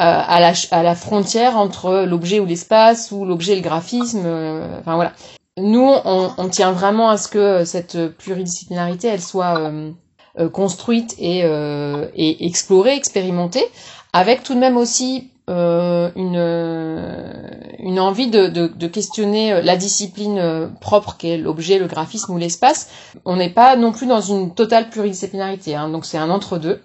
euh, 0.00 0.04
à, 0.04 0.38
la, 0.38 0.52
à 0.70 0.84
la 0.84 0.94
frontière 0.94 1.56
entre 1.56 2.04
l'objet 2.06 2.38
ou 2.38 2.44
l'espace, 2.44 3.10
ou 3.10 3.24
l'objet 3.24 3.54
et 3.54 3.56
le 3.56 3.62
graphisme. 3.62 4.22
Euh, 4.24 4.78
enfin 4.78 4.94
voilà. 4.94 5.12
Nous, 5.56 5.90
on, 6.04 6.30
on, 6.38 6.48
tient 6.48 6.70
vraiment 6.70 7.08
à 7.10 7.16
ce 7.16 7.26
que 7.26 7.64
cette 7.64 8.16
pluridisciplinarité, 8.16 9.08
elle 9.08 9.20
soit 9.20 9.58
euh, 9.58 9.90
euh, 10.38 10.48
construite 10.48 11.16
et, 11.18 11.40
et 11.40 12.46
explorée, 12.46 12.94
expérimentée, 12.94 13.64
avec 14.12 14.44
tout 14.44 14.54
de 14.54 14.60
même 14.60 14.76
aussi 14.76 15.32
euh, 15.48 16.10
une, 16.14 16.36
euh, 16.36 17.32
une 17.78 17.98
envie 17.98 18.28
de, 18.28 18.48
de, 18.48 18.66
de, 18.66 18.86
questionner 18.86 19.52
euh, 19.52 19.62
la 19.62 19.76
discipline 19.76 20.38
euh, 20.38 20.68
propre 20.80 21.16
qu'est 21.18 21.38
l'objet, 21.38 21.78
le 21.78 21.86
graphisme 21.86 22.34
ou 22.34 22.38
l'espace. 22.38 22.88
On 23.24 23.36
n'est 23.36 23.50
pas 23.50 23.76
non 23.76 23.92
plus 23.92 24.06
dans 24.06 24.20
une 24.20 24.54
totale 24.54 24.90
pluridisciplinarité, 24.90 25.74
hein, 25.74 25.88
donc 25.88 26.04
c'est 26.04 26.18
un 26.18 26.30
entre-deux. 26.30 26.82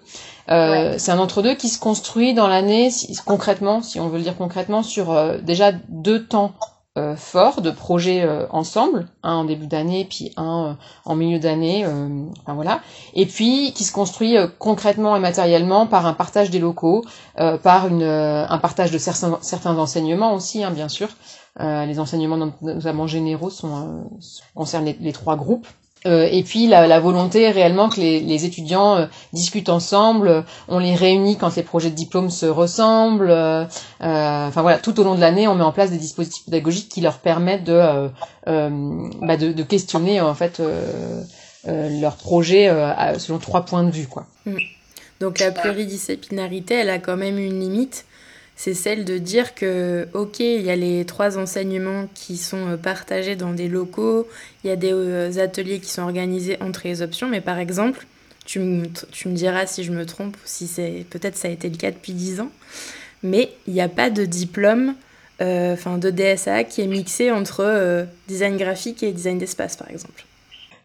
Euh, 0.50 0.92
ouais. 0.92 0.98
C'est 0.98 1.12
un 1.12 1.18
entre-deux 1.18 1.54
qui 1.54 1.68
se 1.68 1.78
construit 1.78 2.34
dans 2.34 2.48
l'année, 2.48 2.90
si, 2.90 3.14
concrètement, 3.24 3.82
si 3.82 4.00
on 4.00 4.08
veut 4.08 4.18
le 4.18 4.24
dire 4.24 4.36
concrètement, 4.36 4.82
sur 4.82 5.14
déjà 5.42 5.72
deux 5.88 6.24
temps 6.24 6.52
euh, 6.96 7.16
forts 7.16 7.60
de 7.60 7.72
projets 7.72 8.22
euh, 8.22 8.46
ensemble, 8.50 9.08
un 9.24 9.34
en 9.34 9.44
début 9.44 9.66
d'année, 9.66 10.06
puis 10.08 10.32
un 10.36 10.64
euh, 10.64 10.72
en 11.04 11.16
milieu 11.16 11.40
d'année, 11.40 11.84
enfin 11.84 12.54
voilà, 12.54 12.82
et 13.14 13.26
puis 13.26 13.72
qui 13.72 13.82
se 13.82 13.92
construit 13.92 14.36
concrètement 14.60 15.16
et 15.16 15.18
matériellement 15.18 15.88
par 15.88 16.06
un 16.06 16.12
partage 16.12 16.50
des 16.50 16.60
locaux, 16.60 17.04
par 17.36 17.88
une, 17.88 18.04
un 18.04 18.58
partage 18.58 18.92
de 18.92 18.98
certains, 18.98 19.38
certains 19.42 19.76
enseignements 19.76 20.34
aussi, 20.34 20.62
hein, 20.62 20.70
bien 20.70 20.88
sûr. 20.88 21.08
les 21.58 21.98
enseignements 21.98 22.52
notamment 22.62 23.08
généraux 23.08 23.50
sont, 23.50 24.06
concernent 24.54 24.84
les 24.86 25.12
trois 25.12 25.36
groupes. 25.36 25.66
Euh, 26.06 26.28
et 26.30 26.42
puis 26.42 26.66
la, 26.66 26.86
la, 26.86 27.00
volonté 27.00 27.50
réellement 27.50 27.88
que 27.88 27.98
les, 27.98 28.20
les 28.20 28.44
étudiants 28.44 28.96
euh, 28.96 29.06
discutent 29.32 29.70
ensemble, 29.70 30.44
on 30.68 30.78
les 30.78 30.94
réunit 30.94 31.38
quand 31.38 31.56
les 31.56 31.62
projets 31.62 31.88
de 31.88 31.94
diplôme 31.94 32.28
se 32.28 32.44
ressemblent. 32.44 33.30
Euh, 33.30 33.64
enfin 34.00 34.60
voilà, 34.60 34.78
tout 34.78 35.00
au 35.00 35.04
long 35.04 35.14
de 35.14 35.20
l'année, 35.20 35.48
on 35.48 35.54
met 35.54 35.64
en 35.64 35.72
place 35.72 35.90
des 35.90 35.96
dispositifs 35.96 36.44
pédagogiques 36.44 36.90
qui 36.90 37.00
leur 37.00 37.18
permettent 37.18 37.64
de, 37.64 38.10
bah 38.46 39.36
de, 39.38 39.52
de, 39.52 39.62
questionner 39.62 40.20
en 40.20 40.34
fait 40.34 40.60
leur 41.66 42.16
projet 42.16 42.70
selon 43.18 43.38
trois 43.38 43.64
points 43.64 43.84
de 43.84 43.90
vue 43.90 44.06
quoi. 44.06 44.26
Mm. 44.44 44.56
Donc 45.20 45.38
la 45.38 45.52
pluridisciplinarité, 45.52 46.74
elle 46.74 46.90
a 46.90 46.98
quand 46.98 47.16
même 47.16 47.38
une 47.38 47.60
limite 47.60 48.04
c'est 48.56 48.74
celle 48.74 49.04
de 49.04 49.18
dire 49.18 49.54
que, 49.54 50.08
ok, 50.14 50.40
il 50.40 50.62
y 50.62 50.70
a 50.70 50.76
les 50.76 51.04
trois 51.04 51.38
enseignements 51.38 52.08
qui 52.14 52.36
sont 52.36 52.68
euh, 52.68 52.76
partagés 52.76 53.36
dans 53.36 53.52
des 53.52 53.68
locaux, 53.68 54.28
il 54.62 54.68
y 54.68 54.70
a 54.70 54.76
des 54.76 54.92
euh, 54.92 55.38
ateliers 55.38 55.80
qui 55.80 55.90
sont 55.90 56.02
organisés 56.02 56.56
entre 56.60 56.82
les 56.84 57.02
options, 57.02 57.28
mais 57.28 57.40
par 57.40 57.58
exemple, 57.58 58.06
tu 58.46 58.60
me, 58.60 58.86
tu 59.10 59.28
me 59.28 59.34
diras 59.34 59.66
si 59.66 59.82
je 59.82 59.90
me 59.90 60.06
trompe, 60.06 60.36
si 60.44 60.68
c'est 60.68 61.04
peut-être 61.10 61.36
ça 61.36 61.48
a 61.48 61.50
été 61.50 61.68
le 61.68 61.76
cas 61.76 61.90
depuis 61.90 62.12
dix 62.12 62.40
ans, 62.40 62.50
mais 63.22 63.52
il 63.66 63.74
n'y 63.74 63.80
a 63.80 63.88
pas 63.88 64.10
de 64.10 64.24
diplôme, 64.24 64.94
euh, 65.40 65.72
enfin 65.72 65.98
de 65.98 66.10
DSA 66.10 66.62
qui 66.64 66.80
est 66.80 66.86
mixé 66.86 67.32
entre 67.32 68.06
design 68.28 68.56
graphique 68.56 69.02
et 69.02 69.10
design 69.12 69.38
d'espace, 69.38 69.76
par 69.76 69.90
exemple. 69.90 70.24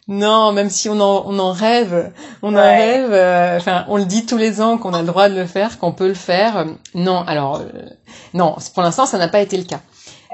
Non, 0.09 0.51
même 0.53 0.71
si 0.71 0.89
on 0.89 0.99
en, 0.99 1.23
on 1.27 1.37
en 1.37 1.51
rêve, 1.51 2.11
on 2.41 2.55
en 2.55 2.61
rêve. 2.61 3.13
Euh, 3.13 3.57
enfin, 3.57 3.85
on 3.89 3.97
le 3.97 4.05
dit 4.05 4.25
tous 4.25 4.37
les 4.37 4.59
ans 4.59 4.79
qu'on 4.79 4.95
a 4.95 5.01
le 5.01 5.07
droit 5.07 5.29
de 5.29 5.35
le 5.35 5.45
faire, 5.45 5.77
qu'on 5.77 5.91
peut 5.91 6.07
le 6.07 6.15
faire. 6.15 6.65
Non, 6.95 7.23
alors 7.27 7.57
euh, 7.57 7.69
non, 8.33 8.55
pour 8.73 8.81
l'instant, 8.81 9.05
ça 9.05 9.19
n'a 9.19 9.27
pas 9.27 9.39
été 9.39 9.55
le 9.55 9.65
cas. 9.65 9.81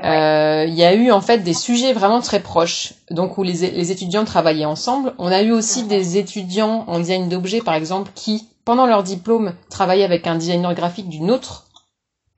Euh, 0.06 0.64
il 0.66 0.76
y 0.76 0.86
a 0.86 0.94
eu 0.94 1.12
en 1.12 1.20
fait 1.20 1.40
des 1.40 1.54
sujets 1.54 1.92
vraiment 1.92 2.22
très 2.22 2.40
proches, 2.40 2.94
donc 3.12 3.38
où 3.38 3.44
les, 3.44 3.70
les 3.70 3.92
étudiants 3.92 4.24
travaillaient 4.24 4.64
ensemble. 4.64 5.14
On 5.18 5.30
a 5.30 5.42
eu 5.42 5.52
aussi 5.52 5.84
des 5.84 6.18
étudiants 6.18 6.86
en 6.88 7.00
design 7.00 7.28
d'objets, 7.28 7.62
par 7.62 7.74
exemple, 7.74 8.12
qui 8.16 8.48
pendant 8.64 8.86
leur 8.86 9.04
diplôme 9.04 9.56
travaillaient 9.70 10.06
avec 10.06 10.26
un 10.26 10.36
designer 10.36 10.74
graphique 10.74 11.10
d'une 11.10 11.30
autre 11.30 11.65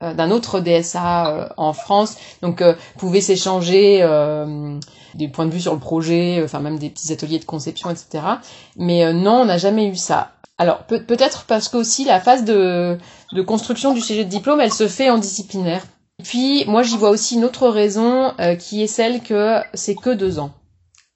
d'un 0.00 0.30
autre 0.30 0.60
DSA 0.60 1.54
en 1.56 1.72
France, 1.72 2.16
donc 2.42 2.62
pouvaient 2.98 3.20
s'échanger 3.20 4.02
des 5.14 5.28
points 5.28 5.46
de 5.46 5.50
vue 5.50 5.60
sur 5.60 5.74
le 5.74 5.80
projet, 5.80 6.38
euh, 6.40 6.44
enfin 6.44 6.60
même 6.60 6.78
des 6.78 6.90
petits 6.90 7.12
ateliers 7.12 7.38
de 7.38 7.44
conception, 7.44 7.90
etc. 7.90 8.24
Mais 8.76 9.04
euh, 9.04 9.12
non, 9.12 9.40
on 9.42 9.44
n'a 9.46 9.58
jamais 9.58 9.86
eu 9.86 9.96
ça. 9.96 10.32
Alors 10.58 10.84
peut- 10.84 11.04
être 11.18 11.44
parce 11.44 11.68
qu'aussi 11.68 12.04
la 12.04 12.20
phase 12.20 12.44
de, 12.44 12.98
de 13.32 13.42
construction 13.42 13.94
du 13.94 14.00
sujet 14.00 14.24
de 14.24 14.30
diplôme, 14.30 14.60
elle 14.60 14.72
se 14.72 14.88
fait 14.88 15.10
en 15.10 15.18
disciplinaire. 15.18 15.84
Puis 16.24 16.64
moi 16.66 16.82
j'y 16.82 16.96
vois 16.96 17.10
aussi 17.10 17.36
une 17.36 17.44
autre 17.44 17.68
raison 17.68 18.32
euh, 18.40 18.56
qui 18.56 18.82
est 18.82 18.88
celle 18.88 19.22
que 19.22 19.60
c'est 19.74 19.94
que 19.94 20.10
deux 20.10 20.38
ans 20.38 20.52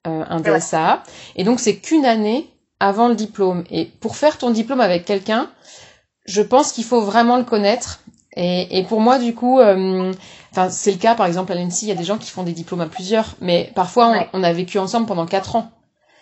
un 0.05 0.41
DSA 0.41 1.05
et 1.37 1.45
donc 1.45 1.61
c'est 1.61 1.77
qu'une 1.77 2.05
année 2.05 2.51
avant 2.81 3.07
le 3.07 3.15
diplôme. 3.15 3.63
Et 3.71 3.85
pour 3.85 4.17
faire 4.17 4.37
ton 4.37 4.51
diplôme 4.51 4.81
avec 4.81 5.05
quelqu'un, 5.05 5.49
je 6.25 6.43
pense 6.43 6.73
qu'il 6.73 6.83
faut 6.83 7.01
vraiment 7.03 7.37
le 7.37 7.45
connaître. 7.45 8.01
Et, 8.37 8.79
et 8.79 8.83
pour 8.85 9.01
moi 9.01 9.19
du 9.19 9.35
coup, 9.35 9.61
Enfin, 10.53 10.69
c'est 10.69 10.93
le 10.93 10.99
cas, 10.99 11.15
par 11.15 11.27
exemple, 11.27 11.51
à 11.53 11.55
l'ENSI, 11.55 11.87
il 11.87 11.89
y 11.89 11.93
a 11.93 11.95
des 11.95 12.05
gens 12.05 12.19
qui 12.19 12.31
font 12.31 12.43
des 12.43 12.53
diplômes 12.53 12.83
à 12.83 12.87
plusieurs, 12.87 13.37
mais 13.41 13.73
parfois, 13.75 14.29
on, 14.35 14.43
a 14.43 14.53
vécu 14.53 14.79
ensemble 14.79 15.07
pendant 15.07 15.25
quatre 15.25 15.57
ans. 15.57 15.71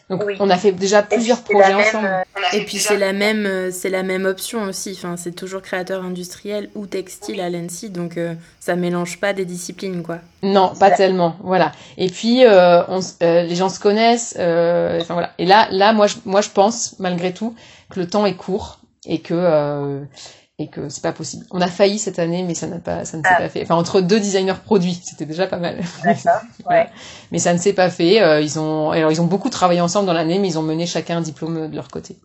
Donc, 0.09 0.23
on 0.41 0.51
a 0.51 0.57
fait 0.57 0.73
déjà 0.73 1.03
plusieurs 1.03 1.43
projets 1.43 1.75
ensemble. 1.75 2.07
Euh, 2.07 2.23
et 2.53 2.65
puis, 2.65 2.79
c'est 2.79 2.97
la 2.97 3.13
même, 3.13 3.47
euh, 3.47 3.71
c'est 3.73 3.91
la 3.91 4.05
même 4.05 4.25
option 4.25 4.63
aussi. 4.63 4.93
Enfin, 4.97 5.17
c'est 5.17 5.35
toujours 5.35 5.63
créateur 5.63 6.05
industriel 6.05 6.69
ou 6.77 6.87
textile 6.87 7.41
à 7.41 7.51
l'ENSI, 7.51 7.91
donc 7.91 8.17
euh, 8.17 8.35
ça 8.61 8.77
mélange 8.77 9.19
pas 9.19 9.33
des 9.33 9.45
disciplines, 9.45 10.03
quoi. 10.03 10.19
Non, 10.43 10.73
pas 10.79 10.93
tellement. 10.93 11.37
Voilà. 11.43 11.73
Et 11.97 12.09
puis, 12.09 12.43
on, 12.47 13.01
les 13.21 13.55
gens 13.57 13.69
se 13.69 13.81
connaissent. 13.81 14.35
enfin 14.37 15.15
voilà. 15.15 15.33
Et 15.39 15.45
là, 15.45 15.67
là, 15.73 15.93
moi, 15.93 16.07
je, 16.07 16.17
moi, 16.25 16.41
je 16.41 16.51
pense 16.51 16.97
malgré 17.01 17.33
tout 17.33 17.57
que 17.91 17.99
le 17.99 18.07
temps 18.09 18.27
est 18.27 18.35
court 18.35 18.79
et 19.07 19.21
que 19.21 20.05
et 20.61 20.69
que 20.69 20.91
c'est 20.91 21.03
pas 21.03 21.13
possible. 21.13 21.47
On 21.51 21.61
a 21.63 21.69
failli 21.69 21.99
cette 21.99 22.19
année, 22.19 22.43
mais 22.43 22.53
ça 22.53 22.67
n'a 22.67 22.79
pas, 22.79 23.07
ça 23.07 23.17
ne 23.17 23.23
s'est 23.23 23.31
ah. 23.35 23.41
pas 23.41 23.49
fait. 23.49 23.63
Enfin, 23.63 23.77
entre 23.77 24.03
deux 24.03 24.21
designers 24.21 24.61
produits, 24.63 25.01
c'était 25.03 25.25
déjà 25.25 25.47
pas 25.47 25.57
mal. 25.57 25.81
ouais. 26.69 26.87
Mais 27.33 27.39
ça 27.39 27.55
ne 27.55 27.59
s'est 27.59 27.73
pas 27.73 27.89
fait. 27.89 28.21
Euh, 28.21 28.43
ils 28.43 28.59
ont, 28.61 28.91
alors 28.91 29.11
ils 29.11 29.23
ont 29.23 29.27
beaucoup 29.27 29.49
travaillé 29.49 29.81
ensemble 29.81 30.07
dans 30.07 30.13
l'année, 30.13 30.39
mais 30.39 30.49
ils 30.49 30.59
ont 30.59 30.63
mené 30.63 30.85
chacun 30.85 31.17
un 31.17 31.21
diplôme 31.23 31.71
de 31.71 31.75
leur 31.75 31.89
côté. 31.89 32.19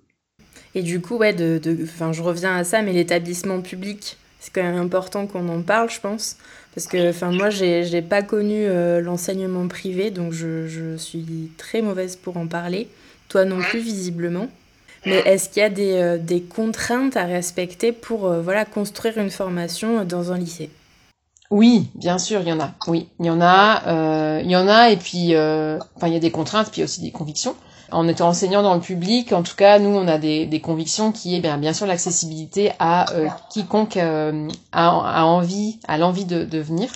Et 0.75 0.81
du 0.81 0.99
coup, 0.99 1.15
ouais, 1.15 1.31
de, 1.31 1.57
de, 1.63 1.77
enfin, 1.83 2.11
je 2.11 2.21
reviens 2.21 2.57
à 2.57 2.65
ça, 2.65 2.81
mais 2.81 2.91
l'établissement 2.91 3.61
public, 3.61 4.17
c'est 4.41 4.51
quand 4.53 4.63
même 4.63 4.81
important 4.81 5.27
qu'on 5.27 5.47
en 5.47 5.61
parle, 5.61 5.89
je 5.89 6.01
pense, 6.01 6.35
parce 6.75 6.87
que, 6.87 7.11
enfin, 7.11 7.31
moi, 7.31 7.49
j'ai, 7.49 7.85
j'ai 7.85 8.01
pas 8.01 8.21
connu 8.21 8.65
euh, 8.65 8.99
l'enseignement 8.99 9.65
privé, 9.69 10.11
donc 10.11 10.33
je, 10.33 10.67
je 10.67 10.97
suis 10.97 11.51
très 11.57 11.81
mauvaise 11.81 12.17
pour 12.17 12.35
en 12.35 12.47
parler. 12.47 12.89
Toi 13.29 13.45
non 13.45 13.61
plus, 13.61 13.79
visiblement. 13.79 14.49
Mais 15.05 15.17
est-ce 15.19 15.49
qu'il 15.49 15.61
y 15.61 15.65
a 15.65 15.69
des, 15.69 15.93
euh, 15.93 16.17
des, 16.17 16.41
contraintes 16.41 17.15
à 17.15 17.25
respecter 17.25 17.91
pour 17.91 18.25
euh, 18.25 18.41
voilà, 18.41 18.65
construire 18.65 19.17
une 19.17 19.29
formation 19.29 20.03
dans 20.03 20.31
un 20.31 20.37
lycée? 20.37 20.69
Oui, 21.51 21.89
bien 21.93 22.17
sûr, 22.17 22.41
il 22.41 22.47
y 22.47 22.51
en 22.51 22.59
a. 22.59 22.71
Oui, 22.87 23.07
il 23.19 23.27
y 23.27 23.29
en 23.29 23.39
a. 23.39 23.83
Euh, 23.87 24.41
il 24.43 24.49
y 24.49 24.55
en 24.55 24.67
a, 24.67 24.89
et 24.89 24.97
puis, 24.97 25.35
enfin, 25.37 26.07
il 26.07 26.13
y 26.13 26.15
a 26.15 26.19
des 26.19 26.31
contraintes, 26.31 26.71
puis 26.71 26.83
aussi 26.83 27.01
des 27.01 27.11
convictions. 27.11 27.55
En 27.91 28.07
étant 28.07 28.29
enseignant 28.29 28.63
dans 28.63 28.73
le 28.73 28.81
public, 28.81 29.31
en 29.31 29.43
tout 29.43 29.55
cas, 29.55 29.77
nous, 29.77 29.89
on 29.89 30.07
a 30.07 30.17
des, 30.17 30.47
des 30.47 30.59
convictions 30.59 31.11
qui 31.11 31.35
est 31.35 31.39
bien, 31.39 31.59
bien 31.59 31.71
sûr 31.71 31.85
l'accessibilité 31.85 32.71
à 32.79 33.05
quiconque 33.51 33.97
a, 33.97 34.31
a, 34.71 35.25
envie, 35.25 35.79
a 35.87 35.99
l'envie 35.99 36.25
de, 36.25 36.45
de 36.45 36.59
venir 36.59 36.89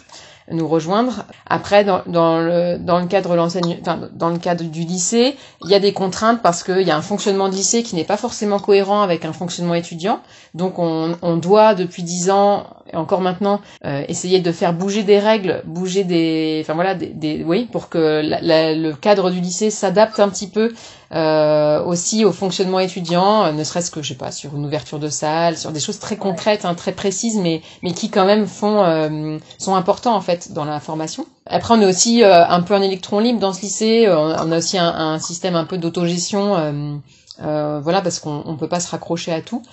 nous 0.51 0.67
rejoindre. 0.67 1.25
Après, 1.47 1.83
dans, 1.83 2.01
dans, 2.07 2.39
le, 2.39 2.77
dans 2.77 2.99
le 2.99 3.07
cadre 3.07 3.35
l'enseigne, 3.35 3.77
enfin, 3.81 3.99
dans 4.13 4.29
le 4.29 4.37
cadre 4.37 4.63
du 4.63 4.81
lycée, 4.81 5.35
il 5.63 5.69
y 5.69 5.75
a 5.75 5.79
des 5.79 5.93
contraintes 5.93 6.41
parce 6.41 6.63
qu'il 6.63 6.81
y 6.81 6.91
a 6.91 6.97
un 6.97 7.01
fonctionnement 7.01 7.49
de 7.49 7.55
lycée 7.55 7.83
qui 7.83 7.95
n'est 7.95 8.03
pas 8.03 8.17
forcément 8.17 8.59
cohérent 8.59 9.01
avec 9.01 9.25
un 9.25 9.33
fonctionnement 9.33 9.75
étudiant. 9.75 10.21
Donc, 10.53 10.79
on, 10.79 11.17
on 11.21 11.37
doit 11.37 11.75
depuis 11.75 12.03
dix 12.03 12.29
ans 12.29 12.67
encore 12.93 13.21
maintenant 13.21 13.61
euh, 13.85 14.03
essayer 14.07 14.39
de 14.39 14.51
faire 14.51 14.73
bouger 14.73 15.03
des 15.03 15.19
règles, 15.19 15.61
bouger 15.65 16.03
des, 16.03 16.59
enfin 16.61 16.73
voilà, 16.73 16.95
des, 16.95 17.07
des 17.07 17.43
oui, 17.43 17.67
pour 17.71 17.89
que 17.89 18.21
la, 18.23 18.73
le 18.73 18.93
cadre 18.93 19.31
du 19.31 19.39
lycée 19.39 19.69
s'adapte 19.69 20.19
un 20.19 20.29
petit 20.29 20.47
peu 20.47 20.71
euh, 21.11 21.83
aussi 21.83 22.23
au 22.23 22.31
fonctionnement 22.31 22.79
étudiant, 22.79 23.45
euh, 23.45 23.51
ne 23.51 23.63
serait-ce 23.63 23.89
que 23.89 24.03
je 24.03 24.09
sais 24.09 24.17
pas 24.17 24.31
sur 24.31 24.55
une 24.55 24.65
ouverture 24.65 24.99
de 24.99 25.09
salle, 25.09 25.57
sur 25.57 25.71
des 25.71 25.79
choses 25.79 25.97
très 25.97 26.17
concrètes, 26.17 26.65
hein, 26.65 26.75
très 26.75 26.91
précises, 26.91 27.37
mais 27.37 27.61
mais 27.81 27.93
qui 27.93 28.09
quand 28.11 28.25
même 28.25 28.45
font 28.45 28.83
euh, 28.83 29.37
sont 29.57 29.73
importants 29.75 30.15
en 30.15 30.21
fait 30.21 30.53
dans 30.53 30.65
la 30.65 30.79
formation. 30.79 31.25
Après, 31.47 31.73
on 31.73 31.81
est 31.81 31.87
aussi 31.87 32.21
un 32.23 32.61
peu 32.61 32.75
un 32.75 32.81
électron 32.83 33.19
libre 33.19 33.39
dans 33.39 33.53
ce 33.53 33.61
lycée. 33.61 34.07
On 34.07 34.51
a 34.51 34.57
aussi 34.57 34.77
un, 34.77 34.87
un 34.87 35.17
système 35.17 35.55
un 35.55 35.65
peu 35.65 35.79
d'autogestion, 35.79 36.91
voilà, 37.39 38.01
parce 38.03 38.19
qu'on 38.19 38.43
on 38.45 38.55
peut 38.55 38.69
pas 38.69 38.79
se 38.79 38.91
raccrocher 38.91 39.33
à 39.33 39.41
tout. 39.41 39.63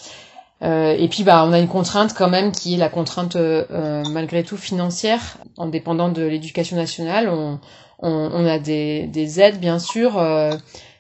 Et 0.63 1.09
puis 1.11 1.23
bah 1.23 1.45
on 1.47 1.53
a 1.53 1.59
une 1.59 1.69
contrainte 1.69 2.15
quand 2.15 2.31
même 2.31 2.51
qui 2.51 2.75
est 2.75 2.79
la 2.79 2.89
contrainte 2.89 3.37
malgré 4.11 4.43
tout 4.43 4.57
financière. 4.57 5.39
En 5.57 5.67
dépendant 5.67 6.09
de 6.09 6.23
l'éducation 6.23 6.77
nationale 6.77 7.29
on, 7.29 7.61
on, 7.99 8.11
on, 8.11 8.47
a 8.47 8.59
des, 8.59 9.07
des 9.07 9.41
aides 9.41 9.61
bien 9.61 9.79
sûr 9.79 10.19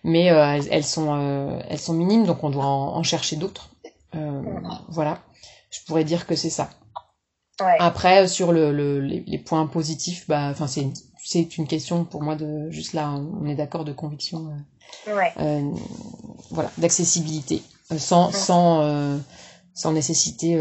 mais 0.06 0.30
euh, 0.30 0.62
elles, 0.70 0.84
sont 0.84 1.14
euh, 1.14 1.60
elles 1.68 1.80
sont 1.80 1.92
minimes, 1.92 2.24
donc 2.26 2.44
on 2.44 2.50
doit 2.50 2.64
en, 2.64 3.02
chercher 3.02 3.34
d'autres. 3.34 3.70
Euh, 4.14 4.42
voilà, 4.88 5.18
je 5.68 5.80
pourrais 5.84 6.04
dire 6.04 6.26
que 6.26 6.36
c'est 6.36 6.48
ça. 6.48 6.70
Après, 7.80 8.28
sur 8.28 8.52
le, 8.52 8.70
le 8.70 9.00
les, 9.00 9.38
points 9.38 9.66
positifs, 9.66 10.28
bah, 10.28 10.48
enfin 10.50 10.68
c'est 10.68 10.86
c'est 11.24 11.58
une 11.58 11.66
question 11.66 12.04
pour 12.04 12.22
moi 12.22 12.36
de 12.36 12.70
juste 12.70 12.92
là, 12.92 13.10
on 13.10 13.46
est 13.46 13.56
d'accord 13.56 13.84
de 13.84 13.92
conviction, 13.92 14.52
voilà, 15.06 16.70
d'accessibilité, 16.78 17.62
sans 17.98 18.30
sans 18.30 19.18
sans 19.76 19.92
nécessité 19.92 20.58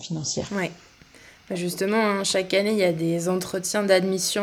financière. 0.00 0.48
Ouais. 0.50 0.72
Bah, 1.48 1.54
justement, 1.54 2.02
hein, 2.02 2.24
chaque 2.24 2.54
année, 2.54 2.72
il 2.72 2.78
y 2.78 2.84
a 2.84 2.92
des 2.92 3.28
entretiens 3.28 3.84
d'admission 3.84 4.42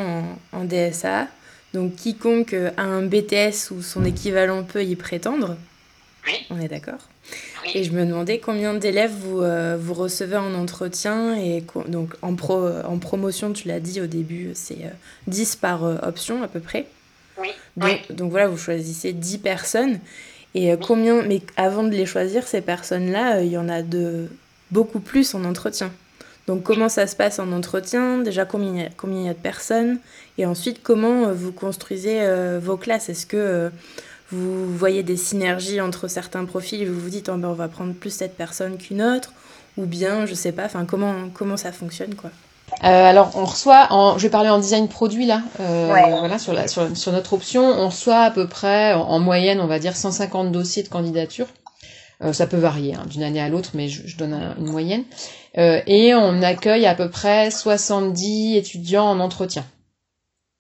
en, 0.54 0.60
en, 0.60 0.64
DSA. 0.64 1.28
Donc 1.74 1.96
quiconque 1.96 2.54
a 2.54 2.82
un 2.82 3.02
BTS 3.02 3.72
ou 3.72 3.82
son 3.82 4.06
équivalent 4.06 4.64
peut 4.64 4.84
y 4.84 4.96
prétendre. 4.96 5.58
Oui. 6.28 6.34
On 6.50 6.60
est 6.60 6.68
d'accord. 6.68 7.10
Et 7.74 7.84
je 7.84 7.92
me 7.92 8.06
demandais 8.06 8.40
combien 8.40 8.74
d'élèves 8.74 9.14
vous, 9.14 9.42
euh, 9.42 9.78
vous 9.80 9.94
recevez 9.94 10.38
en 10.38 10.54
entretien. 10.54 11.36
Et 11.36 11.64
donc 11.88 12.14
en, 12.22 12.36
pro, 12.36 12.68
en 12.68 12.98
promotion, 12.98 13.54
tu 13.54 13.68
l'as 13.68 13.80
dit 13.80 14.02
au 14.02 14.08
début, 14.08 14.52
c'est 14.54 14.92
10 15.28 15.54
euh, 15.54 15.58
par 15.60 15.84
euh, 15.84 15.98
option 16.04 16.44
à 16.44 16.48
peu 16.48 16.60
près. 16.60 16.88
Oui. 17.40 17.50
Donc, 17.78 18.12
donc, 18.12 18.32
voilà, 18.32 18.48
vous 18.48 18.58
choisissez 18.58 19.14
10 19.14 19.40
personnes. 19.40 20.00
Et 20.54 20.76
combien, 20.82 21.22
mais 21.22 21.42
avant 21.56 21.84
de 21.84 21.92
les 21.92 22.06
choisir, 22.06 22.46
ces 22.46 22.62
personnes-là, 22.62 23.42
il 23.42 23.52
y 23.52 23.58
en 23.58 23.70
a 23.70 23.82
de 23.82 24.28
beaucoup 24.72 25.00
plus 25.00 25.34
en 25.34 25.46
entretien. 25.46 25.92
Donc 26.48 26.64
comment 26.64 26.90
ça 26.90 27.08
se 27.08 27.16
passe 27.16 27.40
en 27.40 27.52
entretien? 27.52 28.18
Déjà 28.18 28.46
combien 28.46 28.72
il 28.72 28.78
y 28.78 28.82
a, 28.82 29.24
y 29.24 29.30
a 29.30 29.34
de 29.34 29.40
personnes? 29.40 30.00
Et 30.38 30.46
ensuite 30.46 30.82
comment 30.84 31.32
vous 31.32 31.52
construisez 31.52 32.20
vos 32.60 32.78
classes? 32.78 33.10
Est-ce 33.10 33.26
que 33.26 33.72
vous 34.32 34.76
voyez 34.76 35.04
des 35.04 35.18
synergies 35.18 35.80
entre 35.82 36.08
certains 36.08 36.46
profils 36.46 36.82
et 36.82 36.86
vous 36.86 37.00
vous 37.00 37.10
dites 37.10 37.30
oh, 37.30 37.38
ben, 37.38 37.50
on 37.50 37.54
va 37.54 37.68
prendre 37.68 37.94
plus 37.94 38.10
cette 38.10 38.36
personne 38.36 38.78
qu'une 38.78 39.02
autre? 39.02 39.34
Ou 39.78 39.86
bien 39.86 40.26
je 40.26 40.34
sais 40.34 40.52
pas 40.52 40.66
enfin 40.66 40.86
comment 40.86 41.30
comment 41.34 41.58
ça 41.58 41.72
fonctionne 41.72 42.16
quoi? 42.16 42.32
Euh, 42.84 43.06
alors 43.10 43.32
on 43.36 43.46
reçoit, 43.46 43.88
en, 43.92 44.18
je 44.18 44.24
vais 44.24 44.30
parler 44.30 44.50
en 44.50 44.60
design 44.60 44.88
produit 44.88 45.26
là, 45.26 45.42
euh, 45.60 45.88
voilà 46.20 46.40
sur, 46.40 46.54
la, 46.54 46.68
sur, 46.68 46.96
sur, 46.96 47.12
notre 47.12 47.34
option, 47.34 47.64
on 47.64 47.88
reçoit 47.88 48.22
à 48.22 48.32
peu 48.32 48.48
près 48.48 48.94
en, 48.94 49.20
moyenne 49.20 49.60
on 49.60 49.68
va 49.68 49.80
dire 49.80 49.96
150 49.96 50.52
dossiers 50.52 50.84
de 50.84 50.90
candidature. 50.90 51.48
Euh, 52.24 52.34
ça 52.34 52.46
peut 52.46 52.58
varier 52.58 52.94
hein, 52.94 53.04
d'une 53.08 53.24
année 53.24 53.42
à 53.42 53.50
l'autre, 53.50 53.72
mais 53.74 53.88
je, 53.88 54.06
je 54.06 54.16
donne 54.16 54.56
une 54.60 54.70
moyenne. 54.70 55.06
Euh, 55.58 55.82
et 55.88 56.14
on 56.14 56.44
accueille 56.44 56.86
à 56.86 56.94
peu 56.94 57.10
près 57.10 57.50
70 57.50 58.58
étudiants 58.58 59.08
en 59.08 59.20
entretien. 59.20 59.66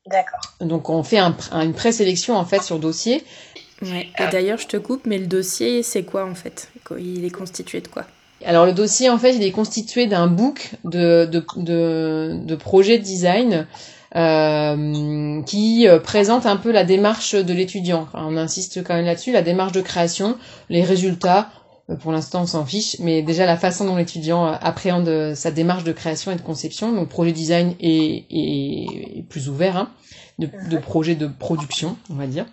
D'accord. 0.08 0.40
Donc 0.60 0.90
on 0.90 1.04
fait 1.04 1.20
un, 1.20 1.36
une 1.54 1.74
présélection 1.74 2.36
en 2.36 2.46
fait 2.46 2.64
sur 2.64 2.80
dossier 2.80 3.24
Ouais. 3.82 4.10
Et 4.20 4.28
d'ailleurs, 4.32 4.60
je 4.60 4.68
te 4.68 4.78
coupe, 4.78 5.06
mais 5.06 5.18
le 5.18 5.26
dossier, 5.26 5.82
c'est 5.84 6.04
quoi 6.04 6.26
en 6.26 6.36
fait? 6.36 6.70
Il 7.00 7.26
est 7.26 7.32
constitué 7.32 7.82
de 7.82 7.88
quoi? 7.88 8.06
Alors 8.46 8.66
le 8.66 8.74
dossier 8.74 9.10
en 9.10 9.18
fait 9.18 9.36
il 9.36 9.44
est 9.44 9.52
constitué 9.52 10.08
d'un 10.08 10.28
book 10.28 10.72
de, 10.84 11.26
de, 11.26 11.44
de, 11.58 12.40
de 12.44 12.56
projets 12.56 12.98
de 12.98 13.04
design 13.04 13.68
euh, 14.14 15.42
qui 15.44 15.88
euh, 15.88 15.98
présente 16.00 16.46
un 16.46 16.58
peu 16.58 16.72
la 16.72 16.84
démarche 16.84 17.34
de 17.34 17.54
l'étudiant. 17.54 18.02
Enfin, 18.02 18.26
on 18.28 18.36
insiste 18.36 18.84
quand 18.84 18.94
même 18.94 19.06
là-dessus, 19.06 19.32
la 19.32 19.42
démarche 19.42 19.72
de 19.72 19.80
création, 19.80 20.38
les 20.70 20.84
résultats. 20.84 21.50
Euh, 21.90 21.96
pour 21.96 22.12
l'instant, 22.12 22.42
on 22.42 22.46
s'en 22.46 22.66
fiche, 22.66 22.98
mais 23.00 23.22
déjà 23.22 23.46
la 23.46 23.56
façon 23.56 23.86
dont 23.86 23.96
l'étudiant 23.96 24.46
appréhende 24.46 25.34
sa 25.34 25.50
démarche 25.50 25.86
de 25.86 25.94
création 25.94 26.32
et 26.32 26.36
de 26.36 26.42
conception. 26.42 26.92
Donc, 26.92 27.08
projet 27.08 27.32
design 27.32 27.74
est, 27.80 28.26
est, 28.30 29.24
plus 29.30 29.48
ouvert, 29.48 29.78
hein, 29.78 29.90
de, 30.40 30.50
de 30.70 30.78
projet 30.78 31.16
de 31.16 31.28
production, 31.28 31.96
on 32.10 32.16
va 32.16 32.28
dire. 32.28 32.46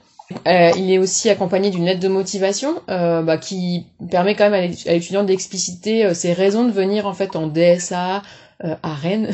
Euh, 0.47 0.71
il 0.77 0.91
est 0.93 0.99
aussi 0.99 1.31
accompagné 1.31 1.71
d'une 1.71 1.87
lettre 1.87 2.01
de 2.01 2.09
motivation 2.09 2.83
euh, 2.91 3.23
bah, 3.23 3.39
qui 3.39 3.87
permet 4.11 4.35
quand 4.35 4.51
même 4.51 4.73
à 4.87 4.93
l'étudiant 4.93 5.25
d'expliciter 5.25 6.05
euh, 6.05 6.15
ses 6.15 6.35
raisons 6.35 6.65
de 6.65 6.71
venir 6.71 7.07
en 7.07 7.15
fait 7.15 7.35
en 7.35 7.47
DSA 7.47 8.23
euh, 8.65 8.75
à 8.83 8.95
Rennes, 8.95 9.31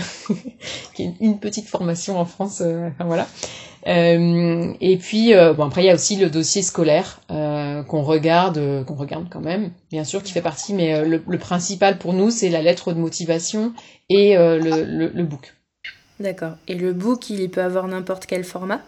qui 0.95 1.03
est 1.03 1.15
une 1.21 1.41
petite 1.41 1.67
formation 1.67 2.19
en 2.19 2.25
France. 2.25 2.61
Euh, 2.61 2.91
enfin, 2.91 3.07
voilà. 3.07 3.27
et 3.87 4.97
puis 4.99 5.35
bon 5.35 5.65
après 5.65 5.83
il 5.83 5.87
y 5.87 5.91
a 5.91 5.95
aussi 5.95 6.17
le 6.17 6.31
dossier 6.31 6.63
scolaire 6.63 7.21
qu'on 7.29 8.03
regarde, 8.03 8.85
qu'on 8.87 8.95
regarde 8.95 9.27
quand 9.31 9.43
même, 9.43 9.73
bien 9.91 10.05
sûr, 10.05 10.23
qui 10.23 10.33
fait 10.33 10.41
partie, 10.41 10.73
mais 10.75 11.05
le, 11.05 11.23
le, 11.27 11.39
principal 11.39 11.99
pour 11.99 12.15
nous 12.15 12.31
c'est 12.31 12.49
la 12.49 12.63
lettre 12.63 12.93
de 12.93 12.99
motivation 12.99 13.75
et 14.09 14.37
le, 14.37 14.85
le, 14.85 15.09
le 15.09 15.23
book. 15.25 15.53
D'accord. 16.19 16.53
Et 16.69 16.75
le 16.77 16.93
book, 16.93 17.29
il 17.29 17.51
peut 17.51 17.63
avoir 17.63 17.87
n'importe 17.89 18.25
quel 18.27 18.45
format? 18.45 18.81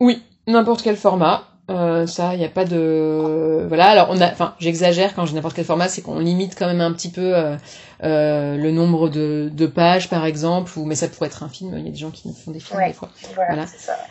Oui, 0.00 0.22
n'importe 0.46 0.82
quel 0.82 0.96
format. 0.96 1.49
Euh, 1.70 2.06
ça, 2.06 2.34
il 2.34 2.38
n'y 2.38 2.44
a 2.44 2.48
pas 2.48 2.64
de 2.64 3.64
voilà. 3.68 3.86
Alors 3.86 4.08
on 4.10 4.20
a, 4.20 4.30
enfin, 4.30 4.54
j'exagère 4.58 5.14
quand 5.14 5.24
j'ai 5.24 5.34
n'importe 5.34 5.54
quel 5.54 5.64
format, 5.64 5.88
c'est 5.88 6.02
qu'on 6.02 6.18
limite 6.18 6.56
quand 6.58 6.66
même 6.66 6.80
un 6.80 6.92
petit 6.92 7.10
peu 7.10 7.36
euh, 7.36 7.56
euh, 8.02 8.56
le 8.56 8.70
nombre 8.70 9.08
de, 9.08 9.50
de, 9.52 9.66
pages, 9.66 10.08
par 10.08 10.24
exemple, 10.24 10.76
ou 10.78 10.84
mais 10.84 10.94
ça 10.94 11.06
pourrait 11.06 11.28
être 11.28 11.42
un 11.42 11.48
film. 11.48 11.76
Il 11.78 11.84
y 11.84 11.88
a 11.88 11.92
des 11.92 11.96
gens 11.96 12.10
qui 12.10 12.28
nous 12.28 12.34
font 12.34 12.50
des 12.50 12.58
films 12.58 12.80
des 12.86 12.92
fois. 12.92 13.10
Voilà. 13.34 13.66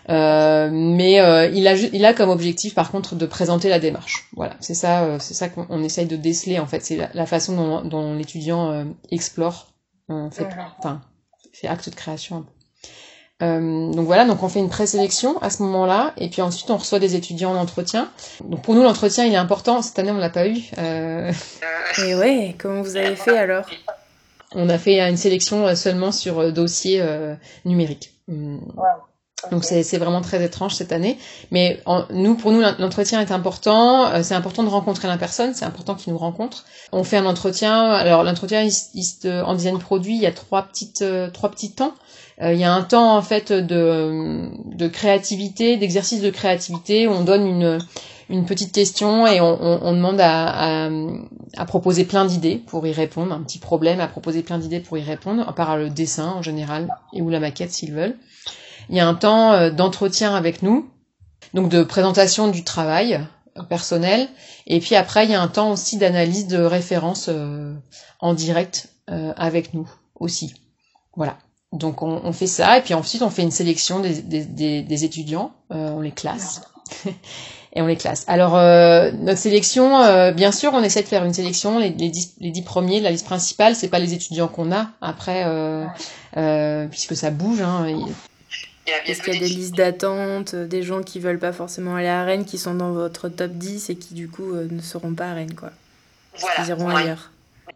Euh, 0.09 0.69
mais 0.71 1.19
euh, 1.19 1.47
il 1.47 1.67
a 1.67 1.73
il 1.73 2.05
a 2.05 2.13
comme 2.13 2.29
objectif, 2.29 2.75
par 2.75 2.91
contre, 2.91 3.15
de 3.15 3.25
présenter 3.25 3.67
la 3.67 3.79
démarche. 3.79 4.29
Voilà, 4.35 4.55
c'est 4.59 4.75
ça, 4.75 5.19
c'est 5.19 5.33
ça 5.33 5.49
qu'on 5.49 5.83
essaye 5.83 6.05
de 6.05 6.15
déceler 6.15 6.59
en 6.59 6.67
fait. 6.67 6.81
C'est 6.81 6.97
la, 7.13 7.25
façon 7.25 7.55
dont, 7.55 7.81
dont 7.83 8.13
l'étudiant 8.15 8.85
explore, 9.11 9.73
en 10.07 10.31
fait, 10.31 10.45
mhm. 10.45 10.65
enfin, 10.77 11.01
fait 11.51 11.67
acte 11.67 11.89
de 11.89 11.95
création 11.95 12.37
un 12.37 12.41
peu. 12.43 12.58
Euh, 13.41 13.91
donc 13.93 14.05
voilà, 14.05 14.25
donc 14.25 14.43
on 14.43 14.49
fait 14.49 14.59
une 14.59 14.69
présélection 14.69 15.41
à 15.41 15.49
ce 15.49 15.63
moment-là, 15.63 16.13
et 16.17 16.29
puis 16.29 16.41
ensuite 16.41 16.69
on 16.71 16.77
reçoit 16.77 16.99
des 16.99 17.15
étudiants 17.15 17.51
en 17.51 17.55
entretien. 17.55 18.09
Donc 18.43 18.61
pour 18.63 18.75
nous 18.75 18.83
l'entretien 18.83 19.25
il 19.25 19.33
est 19.33 19.37
important. 19.37 19.81
Cette 19.81 19.97
année 19.97 20.11
on 20.11 20.17
l'a 20.17 20.29
pas 20.29 20.47
eu. 20.47 20.59
Euh... 20.77 21.31
Et 22.05 22.15
ouais, 22.15 22.55
comment 22.57 22.81
vous 22.81 22.97
avez 22.97 23.15
fait 23.15 23.37
alors? 23.37 23.65
On 24.55 24.67
a 24.67 24.77
fait 24.77 24.99
une 24.99 25.17
sélection 25.17 25.73
seulement 25.75 26.11
sur 26.11 26.39
euh, 26.39 26.51
dossier 26.51 26.99
euh, 27.01 27.35
numérique. 27.65 28.13
Wow. 28.27 28.83
Donc 29.51 29.63
c'est 29.63 29.97
vraiment 29.97 30.21
très 30.21 30.43
étrange 30.43 30.75
cette 30.75 30.91
année, 30.91 31.17
mais 31.49 31.81
en, 31.85 32.03
nous 32.11 32.35
pour 32.35 32.51
nous 32.51 32.59
l'entretien 32.59 33.21
est 33.21 33.31
important. 33.31 34.21
c'est 34.21 34.35
important 34.35 34.63
de 34.63 34.69
rencontrer 34.69 35.07
la 35.07 35.17
personne, 35.17 35.53
c'est 35.53 35.65
important 35.65 35.95
qu'il 35.95 36.11
nous 36.11 36.19
rencontre. 36.19 36.65
On 36.91 37.03
fait 37.03 37.17
un 37.17 37.25
entretien. 37.25 37.89
Alors 37.91 38.23
l'entretien 38.23 38.67
en 39.25 39.55
design 39.55 39.79
produit, 39.79 40.15
il 40.15 40.21
y 40.21 40.25
a 40.25 40.33
trois 40.33 40.63
petites 40.63 41.05
trois 41.33 41.49
petits 41.49 41.71
temps. 41.71 41.93
Euh, 42.41 42.53
il 42.53 42.59
y 42.59 42.63
a 42.63 42.73
un 42.73 42.83
temps 42.83 43.17
en 43.17 43.21
fait 43.21 43.51
de, 43.51 44.49
de 44.65 44.87
créativité, 44.87 45.77
d'exercice 45.77 46.21
de 46.21 46.29
créativité. 46.29 47.07
On 47.07 47.23
donne 47.23 47.45
une, 47.45 47.79
une 48.29 48.45
petite 48.45 48.73
question 48.73 49.27
et 49.27 49.41
on, 49.41 49.57
on, 49.61 49.79
on 49.81 49.91
demande 49.93 50.21
à, 50.21 50.85
à, 50.85 50.89
à, 51.57 51.65
proposer 51.65 52.05
plein 52.05 52.25
d'idées 52.25 52.55
pour 52.55 52.85
y 52.87 52.93
répondre, 52.93 53.33
un 53.33 53.41
petit 53.41 53.59
problème 53.59 53.99
à 53.99 54.07
proposer 54.07 54.41
plein 54.41 54.57
d'idées 54.57 54.79
pour 54.79 54.97
y 54.97 55.03
répondre, 55.03 55.53
par 55.53 55.77
le 55.77 55.89
dessin 55.89 56.27
en 56.31 56.41
général 56.41 56.87
et 57.13 57.21
ou 57.21 57.29
la 57.29 57.39
maquette 57.39 57.71
s'ils 57.71 57.93
veulent. 57.93 58.15
Il 58.89 58.95
y 58.95 58.99
a 58.99 59.07
un 59.07 59.15
temps 59.15 59.53
euh, 59.53 59.69
d'entretien 59.69 60.35
avec 60.35 60.61
nous, 60.61 60.89
donc 61.53 61.69
de 61.69 61.83
présentation 61.83 62.47
du 62.47 62.63
travail 62.63 63.19
personnel, 63.67 64.27
et 64.67 64.79
puis 64.79 64.95
après 64.95 65.25
il 65.25 65.31
y 65.31 65.35
a 65.35 65.41
un 65.41 65.47
temps 65.47 65.71
aussi 65.71 65.97
d'analyse 65.97 66.47
de 66.47 66.59
référence 66.59 67.27
euh, 67.29 67.73
en 68.19 68.33
direct 68.33 68.89
euh, 69.09 69.33
avec 69.37 69.73
nous 69.73 69.89
aussi. 70.15 70.53
Voilà. 71.15 71.37
Donc 71.71 72.01
on, 72.01 72.21
on, 72.23 72.33
fait 72.33 72.47
ça 72.47 72.77
et 72.77 72.81
puis 72.81 72.93
ensuite 72.93 73.21
on 73.21 73.29
fait 73.29 73.43
une 73.43 73.51
sélection 73.51 73.99
des, 73.99 74.21
des, 74.21 74.81
des, 74.81 75.03
étudiants, 75.03 75.51
euh, 75.71 75.91
on 75.91 76.01
les 76.01 76.11
classe 76.11 76.61
et 77.73 77.81
on 77.81 77.85
les 77.85 77.95
classe. 77.95 78.25
Alors 78.27 78.55
euh, 78.55 79.11
notre 79.11 79.39
sélection, 79.39 80.01
euh, 80.01 80.31
bien 80.31 80.51
sûr, 80.51 80.71
on 80.73 80.81
essaie 80.81 81.03
de 81.03 81.07
faire 81.07 81.25
une 81.25 81.33
sélection. 81.33 81.77
Les, 81.77 81.89
les, 81.89 82.09
dix, 82.09 82.33
les 82.39 82.51
dix 82.51 82.63
premiers, 82.63 82.99
la 83.01 83.11
liste 83.11 83.25
principale, 83.25 83.75
c'est 83.75 83.89
pas 83.89 83.99
les 83.99 84.13
étudiants 84.13 84.47
qu'on 84.47 84.71
a 84.71 84.87
après, 85.01 85.43
euh, 85.45 85.85
euh, 86.37 86.87
puisque 86.87 87.15
ça 87.15 87.29
bouge. 87.29 87.61
Hein, 87.61 87.85
Est-ce 89.05 89.21
qu'il 89.21 89.33
y 89.33 89.37
a 89.37 89.39
des 89.39 89.47
listes 89.47 89.75
d'attente, 89.75 90.55
des 90.55 90.83
gens 90.83 91.01
qui 91.01 91.19
veulent 91.19 91.39
pas 91.39 91.53
forcément 91.53 91.95
aller 91.95 92.07
à 92.07 92.23
Rennes, 92.23 92.45
qui 92.45 92.57
sont 92.57 92.73
dans 92.73 92.91
votre 92.91 93.29
top 93.29 93.51
10 93.51 93.89
et 93.89 93.95
qui 93.95 94.13
du 94.13 94.27
coup 94.27 94.53
ne 94.53 94.81
seront 94.81 95.13
pas 95.13 95.31
à 95.31 95.33
Rennes, 95.33 95.55
quoi? 95.55 95.71
Voilà. 96.39 96.55
Ils 96.63 96.69
iront 96.69 96.89
ailleurs. 96.89 97.31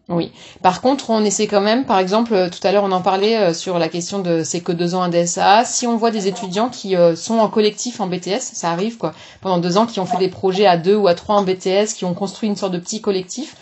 Oui. 0.10 0.32
Par 0.62 0.82
contre, 0.82 1.10
on 1.12 1.24
essaie 1.24 1.48
quand 1.48 1.62
même, 1.62 1.86
par 1.86 1.98
exemple, 1.98 2.34
euh, 2.34 2.50
tout 2.50 2.66
à 2.68 2.72
l'heure 2.72 2.84
on 2.84 2.92
en 2.92 3.02
parlait 3.02 3.38
euh, 3.38 3.54
sur 3.54 3.80
la 3.80 3.88
question 3.88 4.20
de 4.20 4.44
c'est 4.44 4.60
que 4.60 4.74
deux 4.74 4.96
ans 4.96 5.02
un 5.02 5.10
DSA. 5.10 5.64
Si 5.64 5.88
on 5.88 5.96
voit 5.96 6.12
des 6.12 6.28
étudiants 6.28 6.70
qui 6.70 6.98
euh, 6.98 7.16
sont 7.16 7.40
en 7.40 7.48
collectif 7.48 8.02
en 8.02 8.08
BTS, 8.08 8.42
ça 8.42 8.72
arrive 8.72 8.98
quoi, 8.98 9.14
pendant 9.42 9.60
deux 9.60 9.78
ans, 9.78 9.86
qui 9.86 10.02
ont 10.02 10.06
fait 10.06 10.18
des 10.18 10.28
projets 10.28 10.66
à 10.66 10.76
deux 10.78 10.96
ou 10.96 11.08
à 11.08 11.16
trois 11.16 11.38
en 11.38 11.44
BTS, 11.44 11.94
qui 11.96 12.04
ont 12.04 12.14
construit 12.14 12.50
une 12.50 12.58
sorte 12.58 12.74
de 12.74 12.80
petit 12.80 13.02
collectif, 13.02 13.56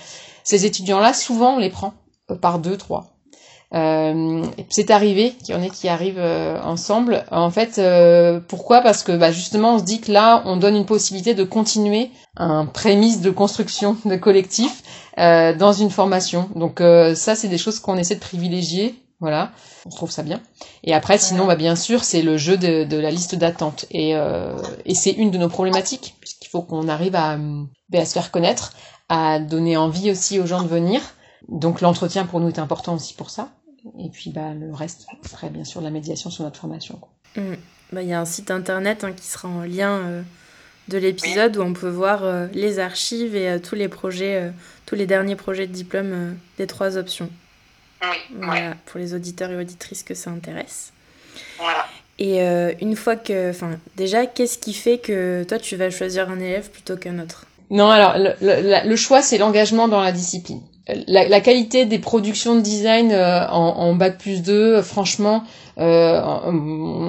ces 0.44 0.66
étudiants-là, 0.66 1.14
souvent 1.14 1.56
on 1.56 1.60
les 1.60 1.70
prend 1.70 1.94
par 2.42 2.58
deux, 2.58 2.78
trois. 2.78 3.11
Euh, 3.74 4.44
c'est 4.68 4.92
arrivé 4.92 5.32
qu'il 5.32 5.56
y 5.56 5.58
en 5.58 5.62
ait 5.62 5.70
qui 5.70 5.88
arrivent 5.88 6.20
euh, 6.20 6.60
ensemble. 6.62 7.24
En 7.32 7.50
fait, 7.50 7.78
euh, 7.78 8.40
pourquoi? 8.46 8.82
Parce 8.82 9.02
que 9.04 9.14
bah, 9.14 9.32
justement, 9.32 9.76
on 9.76 9.80
se 9.80 9.84
dit 9.84 10.02
que 10.02 10.12
là, 10.12 10.44
on 10.46 10.58
donne 10.58 10.76
une 10.76 10.86
possibilité 10.86 11.34
de 11.34 11.44
continuer 11.44 12.12
un 12.36 12.66
prémisse 12.66 13.22
de 13.22 13.30
construction 13.30 13.96
de 14.06 14.16
collectif 14.18 14.84
euh, 15.18 15.56
dans 15.56 15.72
une 15.72 15.90
formation. 15.90 16.50
Donc 16.56 16.80
ça, 16.80 17.36
c'est 17.36 17.48
des 17.48 17.58
choses 17.58 17.80
qu'on 17.80 17.98
essaie 17.98 18.16
de 18.16 18.20
privilégier. 18.20 18.96
Voilà, 19.20 19.52
on 19.86 19.90
trouve 19.90 20.10
ça 20.10 20.24
bien. 20.24 20.42
Et 20.84 20.96
après, 20.96 21.20
sinon, 21.20 21.46
bah, 21.46 21.56
bien 21.56 21.76
sûr, 21.76 22.04
c'est 22.04 22.24
le 22.24 22.38
jeu 22.38 22.58
de, 22.58 22.84
de 22.84 22.98
la 22.98 23.12
liste 23.12 23.36
d'attente. 23.36 23.86
Et, 23.92 24.16
et 24.86 24.96
c'est 24.96 25.12
une 25.12 25.32
de 25.32 25.38
nos 25.38 25.50
problématiques, 25.50 26.16
puisqu'il 26.20 26.48
faut 26.50 26.64
qu'on 26.64 26.88
arrive 26.88 27.16
à, 27.16 27.38
bah, 27.90 28.00
à 28.00 28.06
se 28.06 28.14
faire 28.14 28.32
connaître, 28.32 28.74
à 29.10 29.40
donner 29.40 29.78
envie 29.78 30.10
aussi 30.10 30.40
aux 30.40 30.48
gens 30.48 30.64
de 30.64 30.68
venir. 30.68 31.02
Donc 31.48 31.82
l'entretien 31.82 32.26
pour 32.26 32.40
nous 32.40 32.50
est 32.50 32.60
important 32.60 32.96
aussi 32.96 33.14
pour 33.14 33.30
ça. 33.30 33.50
Et 34.00 34.10
puis 34.10 34.30
bah, 34.30 34.54
le 34.54 34.74
reste, 34.74 35.08
après 35.24 35.50
bien 35.50 35.64
sûr 35.64 35.82
la 35.82 35.90
médiation 35.90 36.30
sur 36.30 36.44
notre 36.44 36.60
formation. 36.60 37.00
Mmh. 37.36 37.54
Bah, 37.92 38.02
il 38.02 38.10
y 38.10 38.14
a 38.14 38.20
un 38.20 38.26
site 38.26 38.52
internet 38.52 39.04
hein, 39.04 39.12
qui 39.12 39.26
sera 39.26 39.48
en 39.48 39.64
lien 39.64 39.92
euh, 39.92 40.22
de 40.88 40.98
l'épisode 40.98 41.58
où 41.58 41.62
on 41.62 41.74
peut 41.74 41.90
voir 41.90 42.24
euh, 42.24 42.48
les 42.54 42.80
archives 42.80 43.36
et 43.36 43.50
euh, 43.50 43.60
tous 43.60 43.76
les 43.76 43.88
projets, 43.88 44.36
euh, 44.36 44.52
tous 44.86 44.96
les 44.96 45.06
derniers 45.06 45.36
projets 45.36 45.68
de 45.68 45.74
diplôme 45.74 46.12
euh, 46.14 46.34
des 46.58 46.68
trois 46.68 46.98
options. 46.98 47.30
Oui, 48.02 48.38
voilà, 48.40 48.70
ouais. 48.70 48.76
pour 48.86 49.00
les 49.00 49.14
auditeurs 49.14 49.52
et 49.52 49.58
auditrices 49.58 50.04
que 50.04 50.14
ça 50.14 50.32
intéresse. 50.32 50.94
Voilà. 51.58 51.86
Et 52.18 52.42
euh, 52.42 52.74
une 52.82 52.96
fois 52.96 53.16
que, 53.16 53.50
enfin, 53.50 53.80
déjà, 53.96 54.26
qu'est-ce 54.26 54.58
qui 54.58 54.74
fait 54.74 54.98
que 55.00 55.44
toi 55.44 55.60
tu 55.60 55.76
vas 55.76 55.90
choisir 55.90 56.30
un 56.30 56.40
élève 56.40 56.70
plutôt 56.70 56.98
qu'un 56.98 57.20
autre? 57.20 57.46
Non, 57.70 57.90
alors 57.90 58.18
le, 58.18 58.34
le, 58.42 58.88
le 58.88 58.96
choix 58.96 59.22
c'est 59.22 59.38
l'engagement 59.38 59.88
dans 59.88 60.02
la 60.02 60.12
discipline. 60.12 60.62
La, 61.08 61.28
la, 61.28 61.42
qualité 61.42 61.86
des 61.86 62.00
productions 62.00 62.56
de 62.56 62.62
design 62.62 63.12
euh, 63.12 63.48
en, 63.50 63.78
en, 63.78 63.96
bac 63.96 64.18
plus 64.18 64.42
2, 64.42 64.82
franchement, 64.82 65.44
euh, 65.78 66.22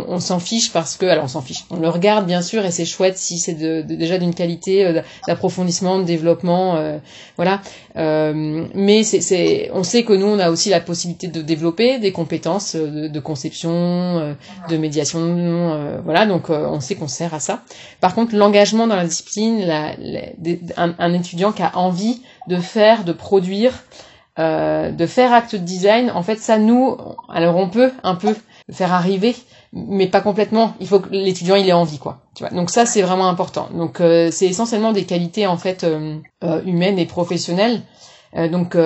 on, 0.09 0.21
s'en 0.21 0.39
fiche 0.39 0.73
parce 0.73 0.97
que, 0.97 1.07
alors 1.07 1.25
on 1.25 1.29
s'en 1.29 1.43
fiche, 1.43 1.65
on 1.71 1.77
le 1.77 1.89
regarde 1.89 2.27
bien 2.27 2.43
sûr 2.43 2.65
et 2.65 2.71
c'est 2.71 2.85
chouette 2.85 3.19
si 3.19 3.39
c'est 3.39 3.55
de, 3.55 3.83
déjà 3.83 4.19
d'une 4.19 4.35
qualité 4.35 4.85
euh, 4.85 5.01
d'approfondissement, 5.27 5.99
de 5.99 6.05
développement, 6.05 6.77
euh, 6.77 6.99
voilà. 7.37 7.61
Euh, 7.97 8.67
mais 8.75 9.03
c'est, 9.03 9.71
on 9.73 9.83
sait 9.83 10.05
que 10.05 10.13
nous 10.13 10.27
on 10.27 10.39
a 10.39 10.51
aussi 10.51 10.71
la 10.71 10.81
possibilité 10.81 11.27
de 11.29 11.43
développer 11.43 11.99
des 11.99 12.13
compétences 12.13 12.77
de, 12.77 13.09
de 13.09 13.21
conception, 13.21 14.37
de 14.69 14.77
médiation, 14.77 16.01
voilà. 16.05 16.27
Donc 16.27 16.51
on 16.51 16.81
sait 16.81 16.95
qu'on 16.95 17.09
sert 17.09 17.35
à 17.35 17.41
ça. 17.41 17.63
Par 18.01 18.15
contre, 18.15 18.37
l'engagement 18.37 18.87
dans 18.87 18.97
la 18.97 19.07
discipline, 19.07 19.67
la, 19.67 19.93
un, 20.77 20.95
un, 20.99 21.13
étudiant 21.15 21.53
qui 21.53 21.63
a 21.63 21.77
envie 21.77 22.23
de 22.49 22.57
faire, 22.57 23.05
de 23.05 23.13
produire. 23.13 23.73
de 24.39 25.07
faire 25.07 25.33
acte 25.33 25.55
de 25.55 25.61
design, 25.61 26.11
en 26.11 26.23
fait, 26.23 26.37
ça 26.37 26.59
nous, 26.59 26.97
alors 27.29 27.57
on 27.57 27.69
peut 27.69 27.93
un 28.03 28.15
peu 28.15 28.35
faire 28.71 28.93
arriver, 28.93 29.35
mais 29.73 30.07
pas 30.07 30.21
complètement. 30.21 30.75
Il 30.81 30.87
faut 30.87 31.01
que 31.01 31.11
l'étudiant 31.11 31.57
il 31.57 31.69
ait 31.69 31.73
envie, 31.73 31.99
quoi. 31.99 32.23
Tu 32.35 32.45
vois. 32.45 32.53
Donc 32.53 32.71
ça 32.71 32.87
c'est 32.87 33.03
vraiment 33.03 33.29
important. 33.29 33.69
Donc 33.75 34.01
euh, 34.01 34.31
c'est 34.31 34.47
essentiellement 34.47 34.93
des 34.93 35.05
qualités 35.05 35.47
en 35.47 35.57
fait 35.57 35.85
euh, 35.85 36.19
euh, 36.45 36.63
humaines 36.65 36.99
et 36.99 37.07
professionnelles. 37.07 37.83
donc 38.35 38.77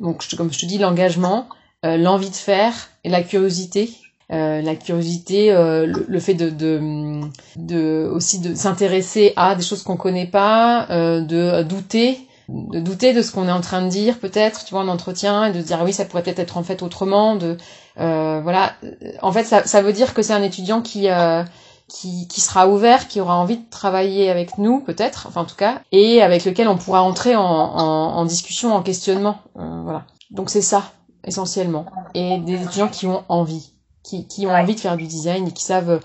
donc 0.00 0.26
comme 0.36 0.52
je 0.52 0.58
te 0.58 0.66
dis 0.66 0.78
l'engagement, 0.78 1.48
l'envie 1.82 2.30
de 2.30 2.34
faire 2.34 2.74
la 3.04 3.22
curiosité. 3.22 3.90
la 4.28 4.74
curiosité, 4.74 5.52
le, 5.52 6.20
fait 6.20 6.34
de, 6.34 6.50
de, 6.50 7.20
de 7.56 8.10
aussi 8.12 8.40
de 8.40 8.54
s'intéresser 8.54 9.32
à 9.36 9.54
des 9.54 9.62
choses 9.62 9.82
qu'on 9.82 9.96
connaît 9.96 10.26
pas, 10.26 10.86
de 10.90 11.62
douter, 11.62 12.18
de 12.50 12.80
douter 12.80 13.12
de 13.12 13.22
ce 13.22 13.32
qu'on 13.32 13.48
est 13.48 13.52
en 13.52 13.60
train 13.60 13.82
de 13.82 13.88
dire 13.88 14.18
peut-être, 14.18 14.64
tu 14.64 14.72
vois, 14.72 14.82
en 14.82 14.88
entretien, 14.88 15.46
et 15.46 15.52
de 15.52 15.60
se 15.60 15.66
dire 15.66 15.78
ah 15.80 15.84
oui 15.84 15.92
ça 15.92 16.04
pourrait 16.04 16.22
peut-être 16.22 16.38
être 16.40 16.56
en 16.56 16.62
fait 16.62 16.82
autrement, 16.82 17.36
de 17.36 17.56
euh, 17.98 18.40
voilà, 18.42 18.74
en 19.22 19.32
fait, 19.32 19.44
ça, 19.44 19.64
ça, 19.64 19.82
veut 19.82 19.92
dire 19.92 20.14
que 20.14 20.22
c'est 20.22 20.32
un 20.32 20.42
étudiant 20.42 20.80
qui, 20.80 21.08
euh, 21.08 21.44
qui, 21.88 22.26
qui 22.28 22.40
sera 22.40 22.68
ouvert, 22.68 23.08
qui 23.08 23.20
aura 23.20 23.36
envie 23.36 23.58
de 23.58 23.70
travailler 23.70 24.30
avec 24.30 24.58
nous, 24.58 24.80
peut-être, 24.80 25.26
enfin 25.28 25.42
en 25.42 25.44
tout 25.44 25.56
cas, 25.56 25.80
et 25.92 26.22
avec 26.22 26.44
lequel 26.44 26.68
on 26.68 26.76
pourra 26.76 27.02
entrer 27.02 27.36
en, 27.36 27.42
en, 27.42 28.16
en 28.16 28.24
discussion, 28.24 28.74
en 28.74 28.82
questionnement. 28.82 29.38
Euh, 29.58 29.80
voilà. 29.82 30.04
Donc 30.30 30.50
c'est 30.50 30.62
ça, 30.62 30.92
essentiellement. 31.24 31.86
Et 32.14 32.38
des 32.38 32.62
étudiants 32.62 32.88
qui 32.88 33.06
ont 33.06 33.24
envie, 33.28 33.72
qui, 34.02 34.26
qui 34.26 34.46
ont 34.46 34.54
envie 34.54 34.74
de 34.74 34.80
faire 34.80 34.96
du 34.96 35.06
design 35.06 35.48
et 35.48 35.52
qui 35.52 35.64
savent, 35.64 36.00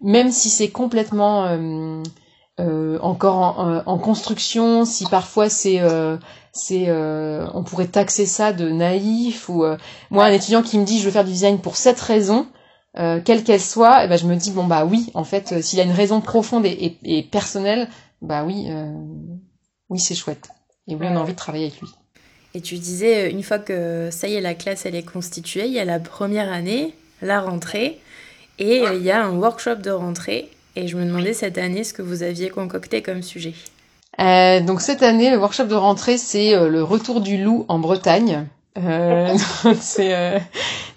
même 0.00 0.30
si 0.30 0.50
c'est 0.50 0.70
complètement 0.70 1.46
euh, 2.60 2.98
encore 3.00 3.36
en, 3.36 3.82
en, 3.84 3.98
construction, 3.98 4.84
si 4.84 5.06
parfois 5.06 5.48
c'est 5.48 5.80
c'est 6.54 6.84
euh, 6.88 7.46
on 7.52 7.64
pourrait 7.64 7.88
taxer 7.88 8.26
ça 8.26 8.52
de 8.52 8.70
naïf 8.70 9.48
ou 9.48 9.64
euh, 9.64 9.76
moi 10.10 10.24
un 10.24 10.32
étudiant 10.32 10.62
qui 10.62 10.78
me 10.78 10.84
dit 10.84 11.00
je 11.00 11.04
veux 11.04 11.10
faire 11.10 11.24
du 11.24 11.32
design 11.32 11.60
pour 11.60 11.76
cette 11.76 12.00
raison 12.00 12.46
euh, 12.96 13.20
quelle 13.22 13.42
qu'elle 13.42 13.60
soit 13.60 14.02
et 14.02 14.06
eh 14.06 14.08
ben 14.08 14.16
je 14.16 14.26
me 14.26 14.36
dis 14.36 14.52
bon 14.52 14.64
bah 14.64 14.84
oui 14.84 15.10
en 15.14 15.24
fait 15.24 15.60
s'il 15.62 15.80
a 15.80 15.82
une 15.82 15.90
raison 15.90 16.20
profonde 16.20 16.64
et, 16.64 16.96
et, 17.02 17.22
personnelle 17.24 17.88
bah 18.22 18.44
oui 18.44 18.68
oui 19.90 19.98
c'est 19.98 20.14
chouette. 20.14 20.48
Et 20.86 20.94
oui 20.94 21.06
on 21.10 21.16
a 21.16 21.20
envie 21.20 21.32
de 21.32 21.38
travailler 21.38 21.66
avec 21.66 21.80
lui. 21.80 21.88
Et 22.54 22.60
tu 22.60 22.76
disais 22.76 23.30
une 23.32 23.42
fois 23.42 23.58
que 23.58 24.10
ça 24.12 24.28
y 24.28 24.34
est 24.34 24.40
la 24.40 24.54
classe 24.54 24.86
elle 24.86 24.94
est 24.94 25.02
constituée 25.02 25.66
il 25.66 25.72
y 25.72 25.80
a 25.80 25.84
la 25.84 25.98
première 25.98 26.52
année 26.52 26.94
la 27.20 27.40
rentrée 27.40 28.00
et 28.60 28.84
il 28.94 29.02
y 29.02 29.10
a 29.10 29.24
un 29.24 29.36
workshop 29.36 29.76
de 29.76 29.90
rentrée 29.90 30.48
et 30.76 30.88
je 30.88 30.96
me 30.96 31.04
demandais 31.04 31.32
cette 31.32 31.58
année 31.58 31.84
ce 31.84 31.92
que 31.92 32.02
vous 32.02 32.22
aviez 32.22 32.50
concocté 32.50 33.02
comme 33.02 33.22
sujet 33.22 33.54
euh, 34.20 34.60
donc 34.60 34.80
cette 34.80 35.02
année, 35.02 35.30
le 35.30 35.38
workshop 35.38 35.64
de 35.64 35.74
rentrée, 35.74 36.18
c'est 36.18 36.54
euh, 36.54 36.68
le 36.68 36.82
retour 36.82 37.20
du 37.20 37.42
loup 37.42 37.64
en 37.68 37.78
Bretagne. 37.78 38.46
Euh, 38.78 39.36
c'est 39.80 40.14
euh, 40.14 40.38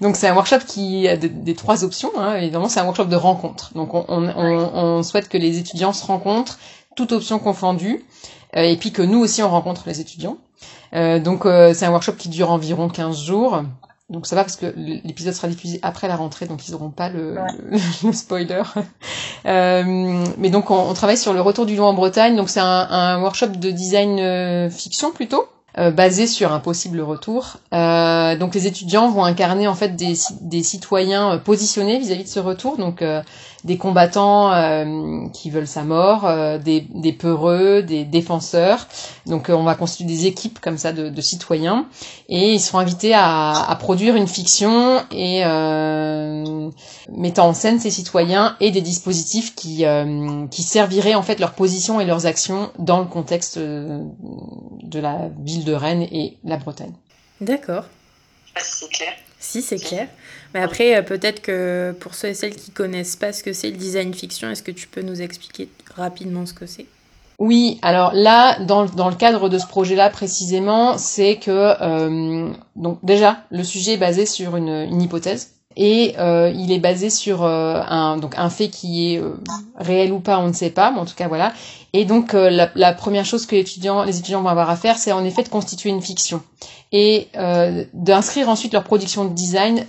donc 0.01 0.15
c'est 0.15 0.27
un 0.27 0.33
workshop 0.33 0.59
qui 0.67 1.07
a 1.07 1.17
des 1.17 1.55
trois 1.55 1.83
options. 1.83 2.11
Hein, 2.17 2.35
évidemment, 2.35 2.69
c'est 2.69 2.79
un 2.79 2.85
workshop 2.85 3.05
de 3.05 3.15
rencontre. 3.15 3.73
Donc 3.73 3.93
on, 3.93 4.05
on, 4.07 4.29
on, 4.35 5.03
souhaite 5.03 5.29
que 5.29 5.37
les 5.37 5.57
étudiants 5.57 5.93
se 5.93 6.05
rencontrent, 6.05 6.59
toute 6.95 7.11
option 7.11 7.39
confondue, 7.39 8.05
et 8.53 8.75
puis 8.77 8.91
que 8.91 9.01
nous 9.01 9.19
aussi 9.19 9.43
on 9.43 9.49
rencontre 9.49 9.83
les 9.87 9.99
étudiants. 9.99 10.37
donc 10.93 11.43
c'est 11.43 11.85
un 11.85 11.91
workshop 11.91 12.13
qui 12.13 12.29
dure 12.29 12.51
environ 12.51 12.89
15 12.89 13.23
jours. 13.23 13.63
Donc 14.09 14.25
ça 14.25 14.37
va 14.37 14.43
parce 14.43 14.55
que 14.55 14.73
l'épisode 14.77 15.33
sera 15.33 15.49
diffusé 15.49 15.79
après 15.81 16.07
la 16.07 16.15
rentrée, 16.15 16.45
donc 16.45 16.65
ils 16.67 16.71
n'auront 16.71 16.91
pas 16.91 17.09
le, 17.09 17.35
le, 18.03 18.13
spoiler. 18.13 18.63
euh, 19.45 20.23
mais 20.37 20.49
donc 20.49 20.71
on, 20.71 20.89
on, 20.89 20.93
travaille 20.93 21.17
sur 21.17 21.33
le 21.33 21.41
retour 21.41 21.65
du 21.65 21.75
loup 21.75 21.83
en 21.83 21.93
Bretagne. 21.93 22.37
Donc 22.37 22.49
c'est 22.49 22.61
un, 22.61 22.65
un, 22.89 23.21
workshop 23.21 23.47
de 23.47 23.69
design 23.69 24.17
euh, 24.19 24.69
fiction 24.69 25.11
plutôt. 25.11 25.49
Euh, 25.79 25.91
basé 25.91 26.25
sur 26.25 26.53
un 26.53 26.59
possible 26.59 27.01
retour. 27.01 27.57
Euh, 27.71 28.35
donc 28.35 28.55
les 28.55 28.65
étudiants 28.65 29.11
vont 29.11 29.23
incarner 29.23 29.67
en 29.67 29.75
fait 29.75 29.95
des, 29.95 30.15
des 30.41 30.63
citoyens 30.63 31.37
positionnés 31.37 31.99
vis-à-vis 31.99 32.23
de 32.23 32.29
ce 32.29 32.39
retour, 32.39 32.77
donc 32.77 33.03
euh, 33.03 33.21
des 33.67 33.77
combattants 33.77 34.51
euh, 34.51 35.27
qui 35.33 35.49
veulent 35.49 35.67
sa 35.67 35.83
mort, 35.83 36.27
des, 36.59 36.81
des, 36.81 37.13
peureux, 37.13 37.83
des 37.83 38.05
défenseurs. 38.05 38.87
Donc 39.25 39.49
on 39.49 39.63
va 39.63 39.75
constituer 39.75 40.05
des 40.05 40.25
équipes 40.25 40.59
comme 40.59 40.77
ça 40.77 40.93
de, 40.93 41.09
de 41.09 41.21
citoyens 41.21 41.87
et 42.29 42.53
ils 42.53 42.59
seront 42.59 42.79
invités 42.79 43.13
à, 43.13 43.51
à 43.69 43.75
produire 43.75 44.15
une 44.15 44.27
fiction 44.27 45.01
et 45.11 45.43
mettant 47.11 47.47
en 47.49 47.53
scène 47.53 47.79
ces 47.79 47.91
citoyens 47.91 48.55
et 48.59 48.71
des 48.71 48.81
dispositifs 48.81 49.53
qui, 49.53 49.85
qui 50.49 50.63
serviraient 50.63 51.15
en 51.15 51.23
fait 51.23 51.39
leur 51.39 51.53
position 51.53 51.99
et 51.99 52.05
leurs 52.05 52.25
actions 52.25 52.71
dans 52.79 52.99
le 52.99 53.05
contexte 53.05 53.59
de 53.59 54.99
la 54.99 55.29
ville 55.43 55.65
de 55.65 55.73
Rennes 55.73 56.07
et 56.11 56.37
la 56.43 56.57
Bretagne. 56.57 56.93
D'accord. 57.41 57.85
si 58.57 58.85
c'est 58.85 58.89
clair. 58.89 59.13
Si, 59.49 59.61
c'est 59.61 59.77
clair. 59.77 60.09
Mais 60.53 60.59
après, 60.59 60.97
euh, 60.97 61.01
peut-être 61.01 61.41
que 61.41 61.95
pour 62.01 62.15
ceux 62.15 62.27
et 62.27 62.33
celles 62.33 62.53
qui 62.53 62.71
connaissent 62.71 63.15
pas 63.15 63.31
ce 63.31 63.43
que 63.43 63.53
c'est 63.53 63.69
le 63.69 63.77
design 63.77 64.13
fiction, 64.13 64.49
est-ce 64.49 64.61
que 64.61 64.71
tu 64.71 64.89
peux 64.89 65.01
nous 65.01 65.21
expliquer 65.21 65.69
rapidement 65.95 66.45
ce 66.45 66.53
que 66.53 66.65
c'est? 66.65 66.85
Oui, 67.39 67.79
alors 67.81 68.11
là, 68.13 68.59
dans, 68.65 68.87
dans, 68.87 69.07
le 69.07 69.15
cadre 69.15 69.47
de 69.47 69.57
ce 69.57 69.65
projet-là 69.65 70.09
précisément, 70.09 70.97
c'est 70.97 71.37
que 71.37 71.49
euh, 71.81 72.51
donc 72.75 72.99
déjà 73.03 73.37
le 73.49 73.63
sujet 73.63 73.93
est 73.93 73.97
basé 73.97 74.25
sur 74.25 74.57
une, 74.57 74.67
une 74.67 75.01
hypothèse 75.01 75.53
et 75.77 76.15
euh, 76.17 76.51
il 76.55 76.71
est 76.71 76.79
basé 76.79 77.11
sur 77.11 77.43
euh, 77.43 77.79
un 77.87 78.17
donc 78.17 78.33
un 78.37 78.49
fait 78.49 78.67
qui 78.67 79.13
est 79.13 79.21
euh, 79.21 79.37
réel 79.75 80.11
ou 80.11 80.19
pas, 80.19 80.39
on 80.39 80.47
ne 80.47 80.53
sait 80.53 80.71
pas, 80.71 80.91
mais 80.91 80.99
en 80.99 81.05
tout 81.05 81.13
cas 81.15 81.27
voilà. 81.27 81.53
Et 81.93 82.03
donc 82.03 82.33
euh, 82.33 82.49
la, 82.49 82.71
la, 82.73 82.93
première 82.93 83.25
chose 83.25 83.45
que 83.45 83.55
les 83.55 83.61
étudiants, 83.61 84.03
les 84.03 84.17
étudiants 84.17 84.41
vont 84.41 84.49
avoir 84.49 84.71
à 84.71 84.75
faire, 84.75 84.97
c'est 84.97 85.11
en 85.11 85.23
effet 85.23 85.43
de 85.43 85.49
constituer 85.49 85.91
une 85.91 86.01
fiction 86.01 86.41
et 86.91 87.27
d'inscrire 87.93 88.49
ensuite 88.49 88.73
leur 88.73 88.85
production 88.85 89.25
de 89.25 89.33
design 89.33 89.85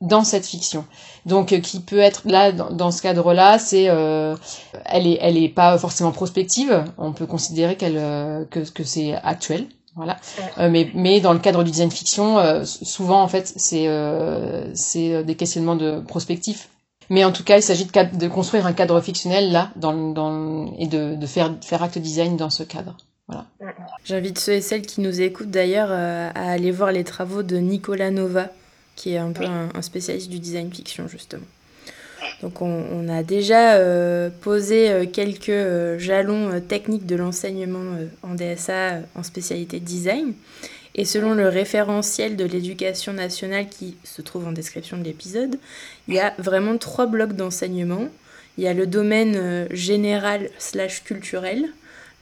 dans 0.00 0.24
cette 0.24 0.46
fiction. 0.46 0.86
Donc 1.26 1.48
qui 1.60 1.80
peut 1.80 1.98
être 1.98 2.22
là 2.24 2.52
dans, 2.52 2.90
ce 2.90 3.02
cadre-là, 3.02 3.58
c'est 3.58 3.84
elle 3.84 5.06
est 5.06 5.18
elle 5.20 5.36
est 5.36 5.50
pas 5.50 5.78
forcément 5.78 6.10
prospective. 6.10 6.84
On 6.96 7.12
peut 7.12 7.26
considérer 7.26 7.76
qu'elle 7.76 8.46
que 8.50 8.60
que 8.70 8.82
c'est 8.82 9.14
actuel 9.14 9.66
voilà. 9.98 10.16
Euh, 10.58 10.70
mais, 10.70 10.90
mais 10.94 11.20
dans 11.20 11.32
le 11.32 11.40
cadre 11.40 11.64
du 11.64 11.72
design 11.72 11.90
fiction, 11.90 12.38
euh, 12.38 12.64
souvent 12.64 13.20
en 13.20 13.28
fait 13.28 13.52
c'est 13.56 13.88
euh, 13.88 14.72
c'est 14.74 15.24
des 15.24 15.34
questionnements 15.34 15.76
de 15.76 16.00
prospectif. 16.00 16.70
Mais 17.10 17.24
en 17.24 17.32
tout 17.32 17.42
cas, 17.42 17.56
il 17.56 17.62
s'agit 17.62 17.86
de, 17.86 18.16
de, 18.18 18.28
construire 18.28 18.66
un 18.66 18.74
cadre 18.74 19.00
fictionnel 19.00 19.50
là, 19.50 19.70
dans, 19.76 20.10
dans, 20.10 20.74
et 20.78 20.86
de, 20.86 21.14
de 21.14 21.26
faire, 21.26 21.54
faire 21.62 21.82
acte 21.82 21.96
design 21.96 22.36
dans 22.36 22.50
ce 22.50 22.62
cadre. 22.62 22.98
Voilà. 23.28 23.46
J'invite 24.04 24.38
ceux 24.38 24.52
et 24.52 24.60
celles 24.60 24.82
qui 24.82 25.00
nous 25.00 25.22
écoutent 25.22 25.50
d'ailleurs 25.50 25.90
à 25.90 26.50
aller 26.50 26.70
voir 26.70 26.92
les 26.92 27.04
travaux 27.04 27.42
de 27.42 27.56
Nicolas 27.56 28.10
Nova, 28.10 28.48
qui 28.94 29.14
est 29.14 29.18
un 29.18 29.32
peu 29.32 29.44
un 29.46 29.80
spécialiste 29.80 30.28
du 30.28 30.38
design 30.38 30.70
fiction 30.70 31.08
justement. 31.08 31.46
Donc 32.42 32.62
on, 32.62 33.08
a 33.08 33.22
déjà 33.22 33.74
euh, 33.74 34.30
posé 34.40 34.90
euh, 34.90 35.06
quelques 35.06 35.48
euh, 35.48 35.98
jalons 35.98 36.60
techniques 36.60 37.06
de 37.06 37.16
l'enseignement 37.16 37.96
en 38.22 38.34
DSA 38.34 39.00
en 39.14 39.22
spécialité 39.22 39.80
design. 39.80 40.34
Et 40.94 41.04
selon 41.04 41.34
le 41.34 41.48
référentiel 41.48 42.36
de 42.36 42.44
l'éducation 42.44 43.12
nationale 43.12 43.68
qui 43.68 43.96
se 44.04 44.22
trouve 44.22 44.46
en 44.46 44.52
description 44.52 44.96
de 44.96 45.04
l'épisode, 45.04 45.58
il 46.08 46.14
y 46.14 46.20
a 46.20 46.34
vraiment 46.38 46.76
trois 46.76 47.06
blocs 47.06 47.34
d'enseignement. 47.34 48.08
Il 48.56 48.64
y 48.64 48.68
a 48.68 48.74
le 48.74 48.86
domaine 48.86 49.68
général 49.70 50.50
slash 50.58 51.04
culturel, 51.04 51.66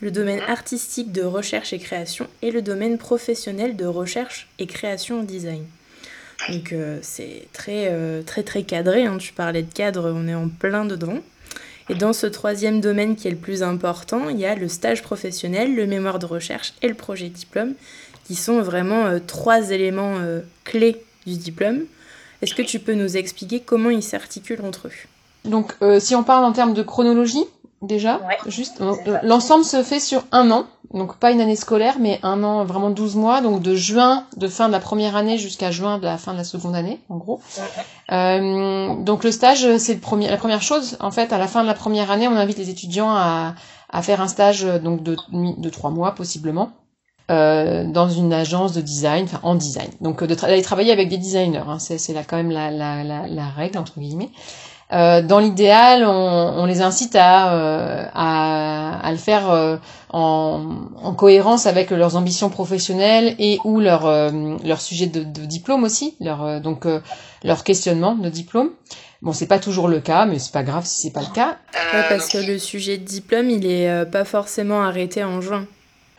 le 0.01 0.11
domaine 0.11 0.41
artistique 0.47 1.11
de 1.11 1.23
recherche 1.23 1.73
et 1.73 1.79
création 1.79 2.27
et 2.43 2.51
le 2.51 2.61
domaine 2.61 2.99
professionnel 2.99 3.77
de 3.77 3.87
recherche 3.87 4.47
et 4.59 4.67
création 4.67 5.21
en 5.21 5.23
design. 5.23 5.65
Donc 6.49 6.72
euh, 6.72 6.99
c'est 7.03 7.49
très, 7.53 7.88
euh, 7.88 8.22
très 8.22 8.42
très 8.42 8.62
cadré. 8.62 9.05
Hein. 9.05 9.18
Tu 9.18 9.33
parlais 9.33 9.62
de 9.62 9.72
cadre, 9.72 10.12
on 10.14 10.29
est 10.29 10.35
en 10.35 10.49
plein 10.49 10.85
dedans. 10.85 11.18
Et 11.88 11.94
dans 11.94 12.12
ce 12.12 12.27
troisième 12.27 12.81
domaine 12.81 13.14
qui 13.14 13.29
est 13.29 13.31
le 13.31 13.37
plus 13.37 13.62
important, 13.62 14.29
il 14.29 14.38
y 14.38 14.44
a 14.44 14.55
le 14.55 14.68
stage 14.68 15.03
professionnel, 15.03 15.75
le 15.75 15.87
mémoire 15.87 16.18
de 16.18 16.26
recherche 16.26 16.74
et 16.82 16.89
le 16.89 16.95
projet 16.95 17.28
diplôme, 17.28 17.74
qui 18.24 18.34
sont 18.34 18.61
vraiment 18.61 19.07
euh, 19.07 19.18
trois 19.24 19.70
éléments 19.70 20.16
clés 20.64 21.01
du 21.26 21.37
diplôme. 21.37 21.84
Est-ce 22.43 22.55
que 22.55 22.62
tu 22.62 22.80
peux 22.80 22.95
nous 22.95 23.16
expliquer 23.16 23.61
comment 23.61 23.91
ils 23.91 24.03
s'articulent 24.03 24.64
entre 24.64 24.89
eux? 24.89 25.49
Donc 25.49 25.74
si 26.01 26.16
on 26.16 26.24
parle 26.24 26.45
en 26.45 26.53
termes 26.53 26.74
de 26.74 26.82
chronologie, 26.82 27.45
déjà, 27.83 28.20
juste 28.47 28.83
l'ensemble 29.22 29.64
se 29.64 29.83
fait 29.83 30.01
sur 30.01 30.24
un 30.33 30.51
an. 30.51 30.66
donc 30.93 31.16
pas 31.16 31.31
une 31.31 31.41
année 31.41 31.57
scolaire, 31.57 31.97
mais 32.01 32.18
un 32.22 32.43
an, 32.43 32.64
vraiment 32.64 32.91
12 32.91 33.16
mois, 33.16 33.41
donc 33.41 33.62
de 33.62 33.74
juin, 33.74 34.24
de 34.37 34.49
fin 34.49 34.68
de 34.68 34.72
la 34.72 34.81
première 34.81 35.16
année 35.16 35.39
jusqu'à 35.39 35.70
juin 35.70 35.99
de 35.99 36.05
la 36.05 36.18
fin 36.18 36.33
de 36.33 36.39
la 36.39 36.45
seconde 36.45 36.74
année, 36.74 37.01
en 37.09 37.16
gros. 37.16 37.41
Euh, 38.12 38.95
donc 38.97 39.24
le 39.24 39.31
stage, 39.31 39.77
c'est 39.79 39.95
le 39.95 40.31
la 40.31 40.37
première 40.37 40.62
chose. 40.62 40.97
En 41.01 41.11
fait, 41.11 41.33
à 41.33 41.39
la 41.39 41.47
fin 41.49 41.62
de 41.62 41.66
la 41.66 41.74
première 41.74 42.11
année, 42.11 42.29
on 42.29 42.37
invite 42.37 42.59
les 42.59 42.70
étudiants 42.70 43.11
à, 43.11 43.55
à 43.91 44.03
faire 44.03 44.20
un 44.20 44.29
stage 44.29 44.62
donc 44.64 45.03
de, 45.03 45.16
de 45.33 45.68
trois 45.70 45.91
mois 45.91 46.14
possiblement. 46.14 46.72
Euh, 47.29 47.85
dans 47.85 48.09
une 48.09 48.33
agence 48.33 48.72
de 48.72 48.81
design, 48.81 49.24
enfin 49.24 49.41
en 49.43 49.57
design. 49.57 49.91
Donc 50.01 50.22
d'aller 50.22 50.62
travailler 50.62 50.93
avec 50.93 51.09
des 51.09 51.16
designers, 51.18 51.64
hein, 51.66 51.81
c'est 51.81 52.12
là 52.12 52.22
quand 52.22 52.37
même 52.37 52.53
la, 52.53 52.70
la, 52.70 53.03
la, 53.03 53.27
la, 53.27 53.49
règle 53.49 53.79
entre 53.79 53.99
guillemets. 53.99 54.31
Euh, 54.93 55.20
dans 55.20 55.41
l'idéal, 55.41 56.05
on, 56.05 56.11
on, 56.11 56.64
les 56.64 56.80
incite 56.80 57.16
à, 57.16 57.55
euh, 57.55 58.07
à, 58.14 59.01
à, 59.05 59.11
le 59.11 59.18
faire 59.18 59.51
euh, 59.51 59.76
en, 60.11 60.64
en, 61.03 61.12
cohérence 61.12 61.66
avec 61.66 61.91
leurs 61.91 62.14
ambitions 62.14 62.51
professionnelles 62.51 63.34
et 63.41 63.59
ou 63.64 63.80
leur, 63.80 64.32
leur 64.64 64.80
sujet 64.80 65.07
de, 65.07 65.22
diplôme 65.24 65.82
aussi, 65.82 66.14
leur, 66.20 66.61
donc 66.61 66.87
leur 67.43 67.64
questionnement 67.64 68.14
de 68.14 68.28
diplôme. 68.28 68.70
Bon, 69.22 69.32
c'est 69.32 69.49
pas 69.49 69.59
toujours 69.59 69.89
le 69.89 70.01
cas, 70.01 70.24
mais 70.24 70.39
c'est 70.39 70.53
pas 70.53 70.62
grave 70.62 70.84
si 70.87 71.03
c'est 71.03 71.12
pas 71.12 71.22
le 71.22 71.34
cas. 71.34 71.57
Ouais, 71.93 72.05
parce 72.09 72.28
que 72.28 72.39
le 72.39 72.59
sujet 72.59 72.97
de 72.97 73.05
diplôme, 73.05 73.51
il 73.51 73.66
est 73.66 74.07
pas 74.07 74.24
forcément 74.24 74.82
arrêté 74.82 75.24
en 75.24 75.41
juin. 75.41 75.66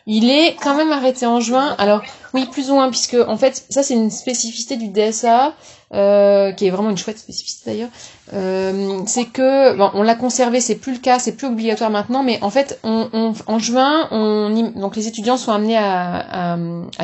Il 0.09 0.29
est 0.29 0.55
quand 0.63 0.73
même 0.73 0.93
arrêté 0.93 1.25
en 1.25 1.41
juin. 1.41 1.75
Alors 1.77 2.01
oui, 2.33 2.45
plus 2.45 2.71
ou 2.71 2.75
moins, 2.75 2.89
puisque 2.89 3.17
en 3.27 3.35
fait, 3.35 3.65
ça 3.69 3.83
c'est 3.83 3.93
une 3.93 4.09
spécificité 4.09 4.77
du 4.77 4.87
DSA, 4.87 5.53
euh, 5.93 6.53
qui 6.53 6.65
est 6.65 6.69
vraiment 6.69 6.89
une 6.89 6.97
chouette 6.97 7.19
spécificité 7.19 7.71
d'ailleurs. 7.71 7.89
Euh, 8.33 9.01
c'est 9.05 9.25
que 9.25 9.75
bon, 9.75 9.91
on 9.93 10.03
l'a 10.03 10.15
conservé, 10.15 10.61
c'est 10.61 10.75
plus 10.75 10.93
le 10.93 10.99
cas, 10.99 11.19
c'est 11.19 11.33
plus 11.33 11.47
obligatoire 11.47 11.89
maintenant, 11.89 12.23
mais 12.23 12.39
en 12.41 12.49
fait, 12.49 12.79
on, 12.83 13.33
en 13.47 13.59
juin, 13.59 14.07
on, 14.11 14.71
donc 14.77 14.95
les 14.95 15.07
étudiants 15.07 15.35
sont 15.35 15.51
amenés 15.51 15.77
à, 15.77 16.57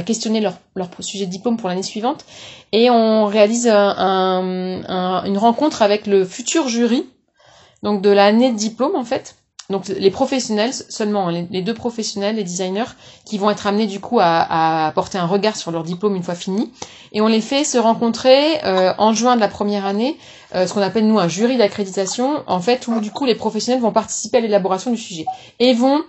questionner 0.06 0.40
leur, 0.40 0.56
sujet 1.00 1.26
de 1.26 1.32
diplôme 1.32 1.58
pour 1.58 1.68
l'année 1.68 1.84
suivante, 1.84 2.24
et 2.72 2.90
on 2.90 3.26
réalise 3.26 3.68
un, 3.68 5.24
une 5.26 5.38
rencontre 5.38 5.82
avec 5.82 6.08
le 6.08 6.24
futur 6.24 6.70
jury, 6.70 7.06
donc 7.84 8.02
de 8.02 8.10
l'année 8.10 8.52
de 8.54 8.58
diplôme 8.58 8.96
en 8.96 9.04
fait 9.04 9.36
donc 9.70 9.88
les 9.88 10.12
professionnels 10.12 10.74
seulement, 10.74 11.30
les, 11.30 11.62
deux 11.62 11.74
professionnels, 11.74 12.36
les 12.36 12.44
designers, 12.44 12.92
qui 13.26 13.38
vont 13.38 13.50
être 13.50 13.66
amenés 13.66 13.88
du 13.88 14.00
coup 14.00 14.20
à, 14.20 14.88
à, 14.88 14.92
porter 14.92 15.18
un 15.18 15.26
regard 15.26 15.56
sur 15.56 15.72
leur 15.72 15.84
diplôme 15.84 16.16
une 16.16 16.24
fois 16.24 16.36
fini, 16.36 16.72
et 17.14 17.22
on 17.22 17.28
les 17.28 17.42
fait 17.42 17.64
se 17.64 17.78
rencontrer 17.78 18.64
euh, 18.66 18.94
en 18.98 19.14
juin 19.14 19.36
de 19.36 19.42
la 19.42 19.48
première 19.48 19.86
année, 19.86 20.18
euh, 20.54 20.68
ce 20.68 20.74
qu'on 20.74 20.82
appelle 20.82 21.08
nous 21.08 21.18
un 21.18 21.30
jury 21.30 21.58
d'accréditation, 21.58 22.44
en 22.48 22.60
fait 22.60 22.88
où 22.88 23.00
du 23.00 23.12
coup 23.12 23.26
les 23.26 23.36
professionnels 23.36 23.82
vont 23.82 23.92
participer 23.92 24.38
à 24.38 24.42
l'élaboration 24.42 24.92
du 24.92 24.98
sujet 24.98 25.26
et 25.60 25.74
vont 25.74 26.02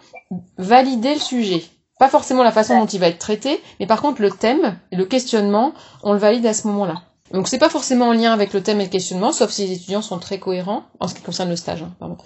valider 0.58 1.14
le 1.14 1.20
sujet. 1.20 1.62
Pas 2.00 2.08
forcément 2.08 2.42
la 2.42 2.50
façon 2.50 2.78
dont 2.78 2.86
il 2.86 2.98
va 2.98 3.06
être 3.06 3.18
traité, 3.18 3.62
mais 3.78 3.86
par 3.86 4.02
contre 4.02 4.20
le 4.20 4.30
thème 4.30 4.78
et 4.90 4.96
le 4.96 5.04
questionnement, 5.04 5.72
on 6.02 6.12
le 6.12 6.18
valide 6.18 6.44
à 6.46 6.54
ce 6.54 6.66
moment-là. 6.66 7.02
Donc 7.32 7.48
c'est 7.48 7.58
pas 7.58 7.70
forcément 7.70 8.08
en 8.08 8.12
lien 8.12 8.34
avec 8.34 8.52
le 8.52 8.62
thème 8.62 8.82
et 8.82 8.84
le 8.84 8.90
questionnement, 8.90 9.32
sauf 9.32 9.50
si 9.50 9.66
les 9.66 9.72
étudiants 9.72 10.02
sont 10.02 10.18
très 10.18 10.38
cohérents 10.38 10.82
en 11.00 11.08
ce 11.08 11.14
qui 11.14 11.22
concerne 11.22 11.48
le 11.48 11.56
stage. 11.56 11.82
Hein, 11.82 11.94
pardon. 11.98 12.18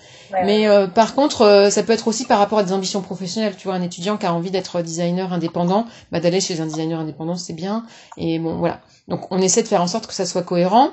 Mais 0.45 0.67
euh, 0.67 0.89
par 0.89 1.15
contre, 1.15 1.43
euh, 1.43 1.71
ça 1.71 1.85
peut 1.85 1.93
être 1.93 2.09
aussi 2.09 2.25
par 2.25 2.41
rapport 2.41 2.59
à 2.59 2.65
des 2.65 2.73
ambitions 2.73 3.01
professionnelles. 3.01 3.55
Tu 3.57 3.69
vois, 3.69 3.77
un 3.77 3.83
étudiant 3.83 4.17
qui 4.17 4.27
a 4.27 4.35
envie 4.35 4.51
d'être 4.51 4.83
designer 4.83 5.33
indépendant, 5.33 5.87
bah, 6.11 6.19
d'aller 6.19 6.41
chez 6.41 6.61
un 6.61 6.67
designer 6.67 6.99
indépendant, 6.99 7.37
c'est 7.37 7.53
bien. 7.53 7.87
Et 8.17 8.41
bon, 8.41 8.57
voilà. 8.57 8.81
Donc 9.07 9.31
on 9.31 9.39
essaie 9.39 9.63
de 9.63 9.69
faire 9.69 9.83
en 9.83 9.87
sorte 9.87 10.09
que 10.09 10.15
ça 10.15 10.27
soit 10.27 10.43
cohérent. 10.43 10.91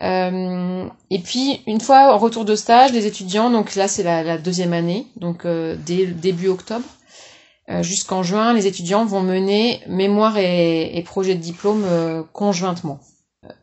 Euh, 0.00 0.86
et 1.10 1.18
puis 1.18 1.60
une 1.66 1.80
fois 1.80 2.14
en 2.14 2.18
retour 2.18 2.46
de 2.46 2.56
stage, 2.56 2.92
les 2.92 3.06
étudiants, 3.06 3.50
donc 3.50 3.74
là 3.74 3.86
c'est 3.86 4.02
la, 4.02 4.22
la, 4.22 4.38
deuxième 4.38 4.72
année, 4.72 5.06
donc 5.16 5.46
dès 5.46 6.06
début 6.06 6.48
octobre 6.48 6.86
jusqu'en 7.82 8.22
juin, 8.24 8.54
les 8.54 8.66
étudiants 8.66 9.04
vont 9.04 9.20
mener 9.20 9.80
mémoire 9.86 10.38
et, 10.38 10.96
et 10.96 11.02
projet 11.02 11.36
de 11.36 11.40
diplôme 11.40 11.84
conjointement. 12.32 12.98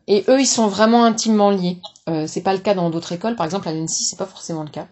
Et 0.06 0.24
eux, 0.28 0.40
ils 0.40 0.46
sont 0.46 0.66
vraiment 0.66 1.04
intimement 1.04 1.50
liés. 1.50 1.78
Euh, 2.08 2.26
c'est 2.26 2.42
pas 2.42 2.52
le 2.52 2.58
cas 2.58 2.74
dans 2.74 2.90
d'autres 2.90 3.12
écoles. 3.12 3.36
Par 3.36 3.46
exemple, 3.46 3.68
à 3.68 3.72
l'ENSI, 3.72 4.04
c'est 4.04 4.18
pas 4.18 4.26
forcément 4.26 4.62
le 4.62 4.68
cas. 4.68 4.86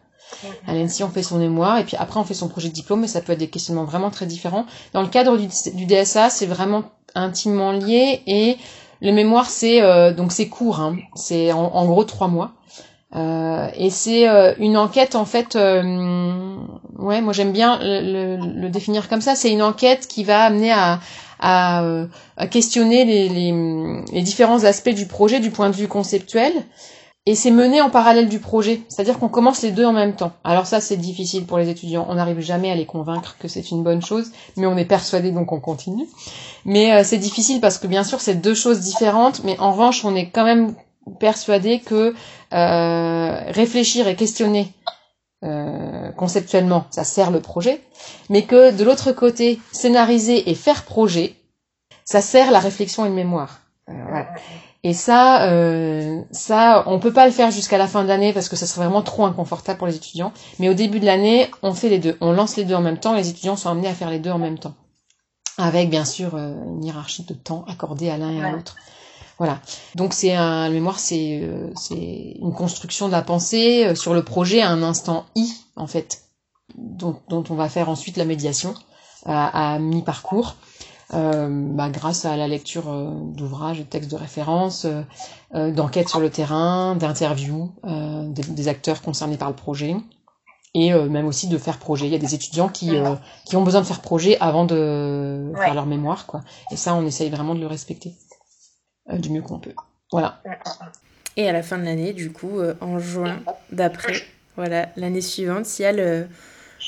À 0.67 0.75
l'ENSI, 0.75 1.05
on 1.05 1.09
fait 1.09 1.23
son 1.23 1.39
mémoire 1.39 1.79
et 1.79 1.85
puis 1.85 1.97
après, 1.99 2.21
on 2.21 2.25
fait 2.25 2.35
son 2.35 2.49
projet 2.49 2.69
de 2.69 2.75
diplôme, 2.75 3.01
mais 3.01 3.09
ça 3.09 3.21
peut 3.21 3.33
être 3.33 3.39
des 3.39 3.49
questionnements 3.49 3.85
vraiment 3.85 4.11
très 4.11 4.27
différents. 4.27 4.67
Dans 4.93 5.03
le 5.03 5.09
cadre 5.09 5.37
du, 5.37 5.87
DSA, 5.87 6.31
c'est 6.31 6.47
vraiment 6.47 6.85
intimement 7.15 7.73
lié 7.73 8.23
et 8.27 8.59
le 9.01 9.13
mémoire, 9.13 9.49
c'est 9.49 9.83
euh, 9.83 10.13
donc 10.13 10.33
c'est 10.33 10.49
court. 10.49 10.81
Hein. 10.81 10.97
C'est 11.15 11.53
en, 11.53 11.87
gros 11.87 12.05
trois 12.05 12.29
mois. 12.29 12.53
Euh, 13.17 13.69
et 13.75 13.89
c'est 13.89 14.29
euh, 14.29 14.53
une 14.59 14.77
enquête 14.77 15.15
en 15.15 15.25
fait. 15.25 15.57
Euh, 15.57 16.57
ouais, 16.99 17.23
moi 17.23 17.33
j'aime 17.33 17.53
bien 17.53 17.79
le, 17.81 18.37
le, 18.61 18.69
définir 18.69 19.09
comme 19.09 19.23
ça. 19.23 19.35
C'est 19.35 19.51
une 19.51 19.63
enquête 19.63 20.07
qui 20.09 20.25
va 20.25 20.43
amener 20.45 20.73
à, 20.73 21.01
à, 21.41 21.85
euh, 21.85 22.07
à 22.37 22.47
questionner 22.47 23.05
les, 23.05 24.23
différents 24.23 24.65
aspects 24.65 24.91
du 24.91 25.07
projet 25.07 25.41
du 25.41 25.51
point 25.51 25.71
de 25.71 25.77
vue 25.77 25.89
conceptuel. 25.89 26.53
Et 27.27 27.35
c'est 27.35 27.51
mené 27.51 27.83
en 27.83 27.91
parallèle 27.91 28.31
du 28.31 28.39
projet, 28.39 28.81
c'est-à-dire 28.89 29.19
qu'on 29.19 29.29
commence 29.29 29.61
les 29.61 29.71
deux 29.71 29.85
en 29.85 29.93
même 29.93 30.17
temps. 30.17 30.33
Alors 30.45 30.67
ça, 30.67 30.81
c'est 30.81 30.97
difficile 30.97 31.45
pour 31.45 31.59
les 31.59 31.69
étudiants. 31.69 32.07
On 32.09 32.15
n'arrive 32.15 32.41
jamais 32.41 32.71
à 32.71 32.75
les 32.75 32.87
convaincre 32.87 33.37
que 33.39 33.49
c'est 33.49 33.71
une 33.71 33.83
bonne 33.83 34.01
chose, 34.01 34.31
mais 34.57 34.67
on 34.67 34.79
est 34.79 34.87
persuadé 34.87 35.31
donc 35.31 35.53
on 35.53 35.61
continue. 35.61 36.07
Mais 36.65 36.93
euh, 36.93 37.03
c'est 37.05 37.19
difficile 37.19 37.61
parce 37.61 37.77
que 37.77 37.87
bien 37.87 38.03
sûr, 38.03 38.23
c'est 38.23 38.37
deux 38.37 38.55
choses 38.55 38.81
différentes, 38.81 39.43
mais 39.45 39.59
en 39.59 39.73
revanche, 39.73 40.07
on 40.07 40.17
est 40.17 40.31
quand 40.31 40.45
même 40.45 40.75
persuadé 41.21 41.81
que 41.81 42.15
euh, 42.55 43.41
réfléchir 43.53 44.09
et 44.09 44.17
questionner 44.17 44.73
euh, 45.45 46.11
conceptuellement, 46.13 46.87
ça 46.91 47.05
sert 47.05 47.31
le 47.31 47.41
projet, 47.41 47.81
mais 48.29 48.43
que 48.43 48.73
de 48.73 48.83
l'autre 48.83 49.13
côté, 49.13 49.61
scénariser 49.71 50.51
et 50.51 50.55
faire 50.55 50.85
projet, 50.85 51.37
ça 52.05 52.21
sert 52.21 52.51
la 52.51 52.59
réflexion 52.59 53.07
et 53.07 53.09
le 53.09 53.15
mémoire. 53.15 53.61
Euh, 53.89 54.23
et 54.83 54.95
ça, 54.95 55.49
euh, 55.49 56.21
ça, 56.33 56.83
on 56.87 56.99
peut 56.99 57.13
pas 57.13 57.27
le 57.27 57.33
faire 57.33 57.53
jusqu'à 57.53 57.79
la 57.79 57.87
fin 57.87 58.03
de 58.03 58.09
l'année 58.09 58.33
parce 58.33 58.49
que 58.49 58.57
ça 58.57 58.67
serait 58.67 58.87
vraiment 58.87 59.03
trop 59.03 59.27
inconfortable 59.27 59.79
pour 59.79 59.87
les 59.87 59.95
étudiants. 59.95 60.33
Mais 60.59 60.69
au 60.69 60.75
début 60.75 60.99
de 60.99 61.07
l'année, 61.07 61.49
on 61.63 61.73
fait 61.73 61.89
les 61.89 61.99
deux, 61.99 62.17
on 62.21 62.33
lance 62.33 62.57
les 62.57 62.65
deux 62.65 62.75
en 62.75 62.83
même 62.83 62.99
temps. 62.99 63.15
Les 63.15 63.29
étudiants 63.29 63.57
sont 63.57 63.71
amenés 63.71 63.89
à 63.89 63.95
faire 63.95 64.11
les 64.11 64.19
deux 64.19 64.33
en 64.33 64.39
même 64.39 64.59
temps, 64.59 64.75
avec 65.57 65.89
bien 65.89 66.05
sûr 66.05 66.37
une 66.37 66.85
hiérarchie 66.85 67.25
de 67.25 67.35
temps 67.35 67.65
accordée 67.69 68.11
à 68.11 68.19
l'un 68.19 68.33
et 68.33 68.43
à 68.43 68.51
l'autre. 68.51 68.75
Voilà. 69.39 69.61
Donc 69.95 70.15
c'est 70.15 70.35
un 70.35 70.69
le 70.69 70.75
mémoire, 70.75 70.99
c'est 70.99 71.41
euh, 71.43 71.71
c'est 71.77 72.37
une 72.41 72.53
construction 72.53 73.07
de 73.07 73.13
la 73.13 73.23
pensée 73.23 73.87
euh, 73.87 73.95
sur 73.95 74.13
le 74.15 74.25
projet 74.25 74.61
à 74.61 74.69
un 74.69 74.83
instant 74.83 75.27
i 75.37 75.53
en 75.77 75.87
fait, 75.87 76.23
dont, 76.77 77.21
dont 77.29 77.45
on 77.51 77.55
va 77.55 77.69
faire 77.69 77.89
ensuite 77.89 78.17
la 78.17 78.25
médiation 78.25 78.75
à, 79.25 79.75
à 79.75 79.79
mi-parcours. 79.79 80.57
Euh, 81.15 81.49
bah, 81.51 81.89
grâce 81.89 82.27
à 82.27 82.37
la 82.37 82.49
lecture 82.49 82.91
euh, 82.91 83.11
d'ouvrages, 83.33 83.79
de 83.79 83.83
textes 83.83 84.11
de 84.11 84.17
référence, 84.17 84.87
euh, 85.55 85.71
d'enquêtes 85.71 86.09
sur 86.09 86.21
le 86.21 86.29
terrain, 86.29 86.97
d'interviews 86.97 87.73
des, 87.85 88.43
des, 88.43 88.69
acteurs 88.69 89.01
concernés 89.01 89.39
par 89.39 89.49
le 89.49 89.55
projet, 89.55 89.97
et 90.75 90.93
même 90.93 91.27
aussi 91.27 91.49
de 91.49 91.57
faire 91.57 91.79
projet. 91.79 92.07
Il 92.07 92.13
y 92.13 92.15
a 92.15 92.19
des 92.19 92.35
étudiants 92.35 92.69
qui, 92.69 92.93
qui 93.47 93.57
ont 93.57 93.63
besoin 93.63 93.81
de 93.81 93.87
faire 93.87 94.01
projet 94.01 94.37
avant 94.39 94.67
de 94.67 95.51
faire 95.57 95.75
leur 95.75 95.87
mémoire, 95.87 96.27
quoi. 96.27 96.43
Et 96.71 96.77
ça, 96.77 96.95
on 96.95 97.07
essaye 97.07 97.31
vraiment 97.31 97.55
de 97.55 97.61
le 97.61 97.67
respecter. 97.67 98.15
Euh, 99.11 99.19
du 99.19 99.31
mieux 99.31 99.43
qu'on 99.43 99.59
peut. 99.59 99.75
Voilà. 100.13 100.41
Et 101.37 101.49
à 101.49 101.53
la 101.53 101.63
fin 101.63 101.79
de 101.79 101.85
l'année, 101.85 102.13
du 102.13 102.33
coup, 102.33 102.59
euh, 102.59 102.75
en 102.81 102.99
juin 102.99 103.41
d'après, 103.73 104.15
voilà, 104.57 104.89
l'année 104.97 105.21
suivante, 105.21 105.79
il 105.79 105.83
y 105.83 105.85
a 105.85 105.93
le, 105.93 106.27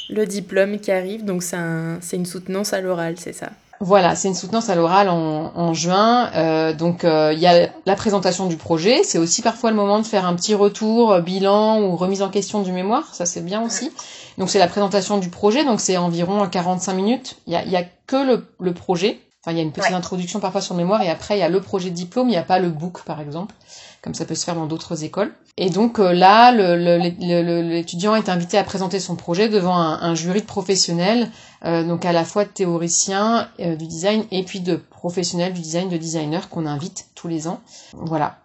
le 0.08 0.26
diplôme 0.26 0.78
qui 0.78 0.90
arrive, 0.90 1.24
donc 1.24 1.42
c'est 1.42 1.56
un, 1.56 2.00
une 2.12 2.26
soutenance 2.26 2.72
à 2.72 2.80
l'oral, 2.80 3.16
c'est 3.18 3.32
ça? 3.32 3.50
Voilà, 3.82 4.14
c'est 4.14 4.28
une 4.28 4.34
soutenance 4.34 4.68
à 4.68 4.74
l'oral 4.74 5.08
en, 5.08 5.52
en, 5.54 5.72
juin. 5.72 6.30
Euh, 6.34 6.74
donc 6.74 7.04
il 7.04 7.38
y 7.38 7.46
a 7.46 7.70
la 7.86 7.96
présentation 7.96 8.46
du 8.46 8.58
projet. 8.58 9.02
C'est 9.04 9.16
aussi 9.16 9.40
parfois 9.40 9.70
le 9.70 9.76
moment 9.76 9.98
de 9.98 10.04
faire 10.04 10.26
un 10.26 10.34
petit 10.34 10.54
retour, 10.54 11.18
bilan 11.20 11.80
ou 11.80 11.96
remise 11.96 12.20
en 12.20 12.28
question 12.28 12.60
du 12.60 12.72
mémoire. 12.72 13.14
Ça 13.14 13.24
c'est 13.24 13.40
bien 13.40 13.62
aussi. 13.62 13.90
Donc 14.36 14.50
c'est 14.50 14.58
la 14.58 14.68
présentation 14.68 15.16
du 15.16 15.30
projet. 15.30 15.64
Donc 15.64 15.80
c'est 15.80 15.96
environ 15.96 16.46
45 16.46 16.92
minutes. 16.92 17.38
Il 17.46 17.54
y 17.54 17.56
a, 17.56 17.64
y 17.64 17.76
a, 17.76 17.84
que 18.06 18.16
le, 18.16 18.46
le 18.60 18.74
projet. 18.74 19.18
Enfin, 19.42 19.52
il 19.52 19.56
y 19.56 19.60
a 19.60 19.62
une 19.62 19.72
petite 19.72 19.92
introduction 19.92 20.38
parfois 20.38 20.60
sur 20.60 20.74
le 20.74 20.78
mémoire 20.82 21.00
et 21.00 21.08
après 21.08 21.36
il 21.36 21.40
y 21.40 21.42
a 21.42 21.48
le 21.48 21.62
projet 21.62 21.88
de 21.88 21.94
diplôme, 21.94 22.28
il 22.28 22.32
n'y 22.32 22.36
a 22.36 22.42
pas 22.42 22.58
le 22.58 22.68
book 22.68 23.04
par 23.04 23.22
exemple, 23.22 23.54
comme 24.02 24.12
ça 24.12 24.26
peut 24.26 24.34
se 24.34 24.44
faire 24.44 24.54
dans 24.54 24.66
d'autres 24.66 25.02
écoles. 25.02 25.32
Et 25.56 25.70
donc 25.70 25.98
euh, 25.98 26.12
là, 26.12 26.52
l'étudiant 26.52 28.14
est 28.16 28.28
invité 28.28 28.58
à 28.58 28.64
présenter 28.64 29.00
son 29.00 29.16
projet 29.16 29.48
devant 29.48 29.78
un, 29.78 30.14
jury 30.14 30.42
de 30.42 30.46
professionnels, 30.46 31.30
euh, 31.64 31.84
donc 31.84 32.04
à 32.04 32.12
la 32.12 32.24
fois 32.24 32.44
de 32.44 32.50
théoriciens 32.50 33.48
euh, 33.60 33.76
du 33.76 33.86
design 33.86 34.24
et 34.30 34.42
puis 34.42 34.60
de 34.60 34.76
professionnels 34.76 35.54
du 35.54 35.62
design, 35.62 35.88
de 35.88 35.96
designers 35.96 36.48
qu'on 36.50 36.66
invite 36.66 37.08
tous 37.14 37.28
les 37.28 37.48
ans. 37.48 37.62
Voilà. 37.94 38.40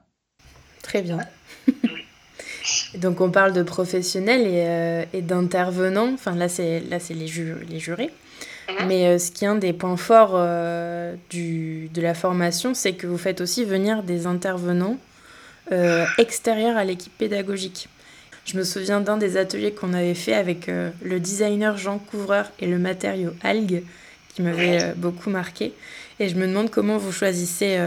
Très 0.82 1.02
bien. 1.02 1.20
donc 2.96 3.20
on 3.20 3.32
parle 3.32 3.52
de 3.52 3.64
professionnels 3.64 4.48
et, 4.48 5.18
et 5.18 5.22
d'intervenants. 5.22 6.14
Enfin 6.14 6.36
là 6.36 6.48
c'est 6.48 6.80
là 6.80 7.02
c'est 7.02 7.16
les, 7.16 7.30
les 7.68 7.80
jurés. 7.80 8.12
Mhm. 8.70 8.88
Mais 8.88 9.08
euh, 9.08 9.20
ce 9.20 9.32
qui 9.32 9.46
est 9.46 9.48
un 9.48 9.56
des 9.56 9.74
points 9.74 9.98
forts 9.98 10.34
euh, 10.34 11.16
du, 11.30 11.90
de 11.94 12.02
la 12.02 12.14
formation, 12.14 12.74
c'est 12.74 12.94
que 12.94 13.08
vous 13.08 13.18
faites 13.18 13.42
aussi 13.42 13.64
venir 13.66 14.04
des 14.04 14.28
intervenants 14.28 14.98
euh, 15.72 16.06
extérieurs 16.18 16.78
à 16.78 16.84
l'équipe 16.84 17.16
pédagogique. 17.18 17.90
Je 18.46 18.58
me 18.58 18.64
souviens 18.64 19.02
d'un 19.02 19.18
des 19.18 19.38
ateliers 19.38 19.72
qu'on 19.72 19.94
avait 19.94 20.14
fait 20.14 20.36
avec 20.36 20.68
le 20.68 21.20
designer 21.20 21.78
Jean 21.78 21.98
Couvreur 21.98 22.52
et 22.60 22.68
le 22.68 22.78
matériau 22.78 23.32
Algue, 23.42 23.82
qui 24.36 24.44
m'avait 24.44 24.94
beaucoup 24.96 25.32
marqué. 25.32 25.74
Et 26.20 26.30
je 26.30 26.36
me 26.36 26.46
demande 26.46 26.70
comment 26.70 27.00
vous 27.00 27.12
choisissez 27.12 27.80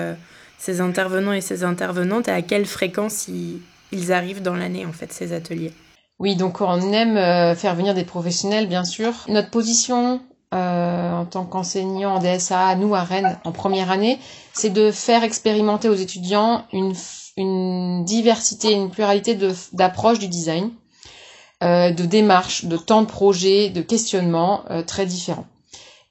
ces 0.59 0.81
intervenants 0.81 1.33
et 1.33 1.41
ces 1.41 1.64
intervenantes 1.64 2.29
et 2.29 2.33
à 2.33 2.43
quelle 2.43 2.66
fréquence 2.66 3.29
ils, 3.29 4.12
arrivent 4.12 4.43
dans 4.43 4.57
l'année, 4.57 4.85
en 4.85 4.93
fait, 4.93 5.12
ces 5.12 5.33
ateliers. 5.33 5.72
Oui, 6.18 6.35
donc 6.35 6.61
on 6.61 6.93
aime 6.93 7.16
euh, 7.16 7.55
faire 7.55 7.76
venir 7.76 7.95
des 7.95 8.05
professionnels, 8.05 8.68
bien 8.68 8.85
sûr. 8.85 9.12
Notre 9.29 9.51
position 9.51 10.20
euh, 10.55 11.12
en 11.12 11.24
tant 11.24 11.44
qu'enseignant 11.44 12.16
en 12.16 12.18
DSA, 12.18 12.74
nous 12.76 12.94
à 12.94 13.03
Rennes, 13.03 13.38
en 13.44 13.53
première 13.53 13.90
année, 13.90 14.18
c'est 14.53 14.70
de 14.70 14.90
faire 14.90 15.24
expérimenter 15.24 15.88
aux 15.88 15.94
étudiants 15.94 16.64
une, 16.72 16.94
une 17.36 18.05
diversité, 18.05 18.72
une 18.72 18.90
pluralité 18.90 19.38
d'approches 19.72 20.18
du 20.18 20.28
design, 20.28 20.70
euh, 21.62 21.90
de 21.90 22.05
démarches, 22.05 22.64
de 22.64 22.76
temps 22.76 23.03
de 23.03 23.07
projet, 23.07 23.70
de 23.70 23.82
questionnements 23.82 24.62
très 24.86 25.07
différents. 25.07 25.46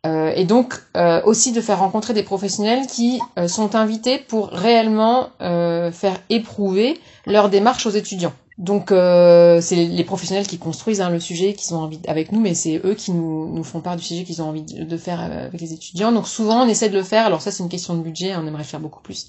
Euh, 0.07 0.31
et 0.35 0.45
donc 0.45 0.75
euh, 0.95 1.21
aussi 1.23 1.51
de 1.51 1.59
faire 1.59 1.79
rencontrer 1.79 2.13
des 2.13 2.23
professionnels 2.23 2.87
qui 2.87 3.19
euh, 3.37 3.47
sont 3.47 3.75
invités 3.75 4.19
pour 4.19 4.49
réellement 4.49 5.29
faire 5.39 6.17
éprouver 6.29 6.99
leur 7.25 7.49
démarche 7.49 7.85
aux 7.85 7.91
étudiants. 7.91 8.33
Donc 8.57 8.91
euh, 8.91 9.61
c'est 9.61 9.75
les 9.75 10.03
professionnels 10.03 10.47
qui 10.47 10.57
construisent 10.57 10.99
hein, 11.01 11.11
le 11.11 11.19
sujet, 11.19 11.53
qui 11.53 11.71
ont 11.73 11.77
envie 11.77 11.99
avec 12.07 12.31
nous, 12.31 12.39
mais 12.39 12.55
c'est 12.55 12.81
eux 12.83 12.95
qui 12.95 13.11
nous, 13.11 13.53
nous 13.53 13.63
font 13.63 13.81
part 13.81 13.95
du 13.95 14.03
sujet 14.03 14.23
qu'ils 14.23 14.41
ont 14.41 14.49
envie 14.49 14.63
de 14.63 14.97
faire 14.97 15.21
euh, 15.21 15.45
avec 15.45 15.61
les 15.61 15.73
étudiants. 15.73 16.11
Donc 16.11 16.27
souvent 16.27 16.63
on 16.63 16.67
essaie 16.67 16.89
de 16.89 16.97
le 16.97 17.03
faire. 17.03 17.27
Alors 17.27 17.41
ça 17.41 17.51
c'est 17.51 17.61
une 17.61 17.69
question 17.69 17.93
de 17.93 18.01
budget, 18.01 18.35
on 18.35 18.47
aimerait 18.47 18.63
faire 18.63 18.79
beaucoup 18.79 19.01
plus. 19.01 19.27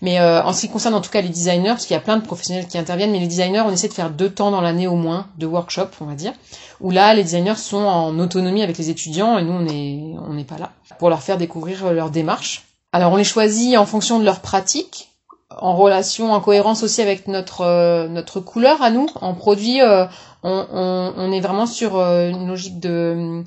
Mais 0.00 0.18
euh, 0.18 0.42
en 0.42 0.54
ce 0.54 0.62
qui 0.62 0.70
concerne 0.70 0.94
en 0.94 1.02
tout 1.02 1.10
cas 1.10 1.20
les 1.20 1.28
designers, 1.28 1.68
parce 1.68 1.84
qu'il 1.84 1.92
y 1.92 1.98
a 1.98 2.00
plein 2.00 2.16
de 2.16 2.24
professionnels 2.24 2.68
qui 2.68 2.78
interviennent, 2.78 3.12
mais 3.12 3.20
les 3.20 3.26
designers 3.26 3.60
on 3.60 3.70
essaie 3.70 3.88
de 3.88 3.92
faire 3.92 4.08
deux 4.08 4.30
temps 4.30 4.50
dans 4.50 4.62
l'année 4.62 4.86
au 4.86 4.96
moins 4.96 5.26
de 5.36 5.44
workshop, 5.44 5.88
on 6.00 6.06
va 6.06 6.14
dire, 6.14 6.32
où 6.80 6.90
là 6.90 7.12
les 7.12 7.22
designers 7.22 7.56
sont 7.56 7.84
en 7.84 8.18
autonomie 8.18 8.62
avec 8.62 8.78
les 8.78 8.88
étudiants 8.88 9.36
et 9.36 9.42
nous 9.42 9.52
on 9.52 9.66
est 9.66 10.18
on 10.26 10.32
n'est 10.32 10.44
pas 10.44 10.56
là 10.56 10.72
pour 10.98 11.10
leur 11.10 11.22
faire 11.22 11.36
découvrir 11.36 11.92
leur 11.92 12.08
démarche. 12.08 12.64
Alors 12.94 13.12
on 13.12 13.16
les 13.16 13.24
choisit 13.24 13.76
en 13.76 13.84
fonction 13.84 14.18
de 14.18 14.24
leur 14.24 14.40
pratique 14.40 15.09
en 15.58 15.74
relation, 15.74 16.32
en 16.32 16.40
cohérence 16.40 16.82
aussi 16.82 17.02
avec 17.02 17.26
notre 17.26 17.62
euh, 17.62 18.08
notre 18.08 18.40
couleur 18.40 18.82
à 18.82 18.90
nous. 18.90 19.08
En 19.20 19.34
produit, 19.34 19.82
euh, 19.82 20.06
on, 20.42 21.32
est 21.32 21.40
vraiment 21.40 21.66
sur 21.66 21.96
euh, 21.96 22.30
une 22.30 22.46
logique 22.48 22.78
de, 22.78 23.42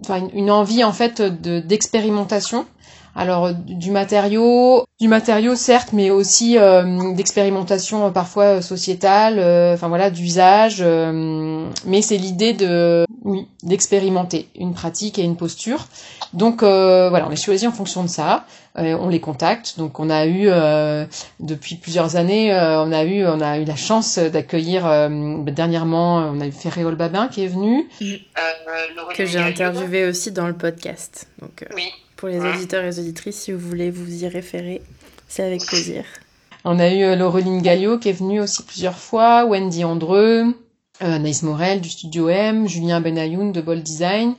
enfin 0.00 0.28
une 0.34 0.50
envie 0.50 0.84
en 0.84 0.92
fait 0.92 1.22
de 1.22 1.60
d'expérimentation. 1.60 2.66
Alors 3.14 3.52
du 3.52 3.90
matériau, 3.90 4.84
du 5.00 5.08
matériau 5.08 5.54
certes, 5.54 5.92
mais 5.92 6.10
aussi 6.10 6.56
d'expérimentation 7.14 8.10
parfois 8.10 8.62
sociétale, 8.62 9.38
enfin 9.74 9.88
voilà, 9.88 10.10
d'usage. 10.10 10.82
mais 10.82 12.02
c'est 12.02 12.16
l'idée 12.16 12.54
de, 12.54 13.04
oui, 13.24 13.46
d'expérimenter 13.62 14.48
une 14.56 14.72
pratique 14.72 15.18
et 15.18 15.22
une 15.22 15.36
posture. 15.36 15.86
Donc 16.32 16.62
voilà, 16.62 17.26
on 17.28 17.30
est 17.30 17.36
choisi 17.36 17.66
en 17.66 17.72
fonction 17.72 18.02
de 18.02 18.08
ça. 18.08 18.46
Euh, 18.78 18.96
on 18.98 19.08
les 19.08 19.20
contacte. 19.20 19.74
Donc 19.76 20.00
on 20.00 20.08
a 20.08 20.24
eu 20.24 20.44
euh, 20.46 21.04
depuis 21.40 21.76
plusieurs 21.76 22.16
années, 22.16 22.54
euh, 22.54 22.82
on 22.82 22.90
a 22.90 23.04
eu 23.04 23.26
on 23.26 23.40
a 23.40 23.58
eu 23.58 23.64
la 23.64 23.76
chance 23.76 24.18
d'accueillir 24.18 24.84
dernièrement, 25.42 26.18
on 26.18 26.40
a 26.40 26.46
eu 26.46 26.52
Ferréol 26.52 26.94
Babin 26.94 27.28
qui 27.28 27.44
est 27.44 27.48
venu, 27.48 27.88
que 29.14 29.26
j'ai 29.26 29.38
interviewé 29.38 30.06
aussi 30.06 30.32
dans 30.32 30.46
le 30.46 30.54
podcast. 30.54 31.28
Donc 31.40 31.66
pour 32.22 32.28
les 32.28 32.38
auditeurs 32.38 32.84
et 32.84 32.86
les 32.86 33.00
auditrices, 33.00 33.34
si 33.34 33.50
vous 33.50 33.58
voulez 33.58 33.90
vous 33.90 34.22
y 34.22 34.28
référer, 34.28 34.80
c'est 35.26 35.42
avec 35.42 35.66
plaisir. 35.66 36.04
On 36.64 36.78
a 36.78 36.88
eu 36.88 37.16
Laureline 37.16 37.60
Gallio 37.60 37.98
qui 37.98 38.10
est 38.10 38.12
venue 38.12 38.40
aussi 38.40 38.62
plusieurs 38.62 38.96
fois, 38.96 39.44
Wendy 39.44 39.82
Andreux, 39.82 40.44
Anaïs 41.00 41.42
Morel 41.42 41.80
du 41.80 41.90
Studio 41.90 42.28
M, 42.28 42.68
Julien 42.68 43.00
Benayoun 43.00 43.50
de 43.50 43.60
Bold 43.60 43.82
Design. 43.82 44.36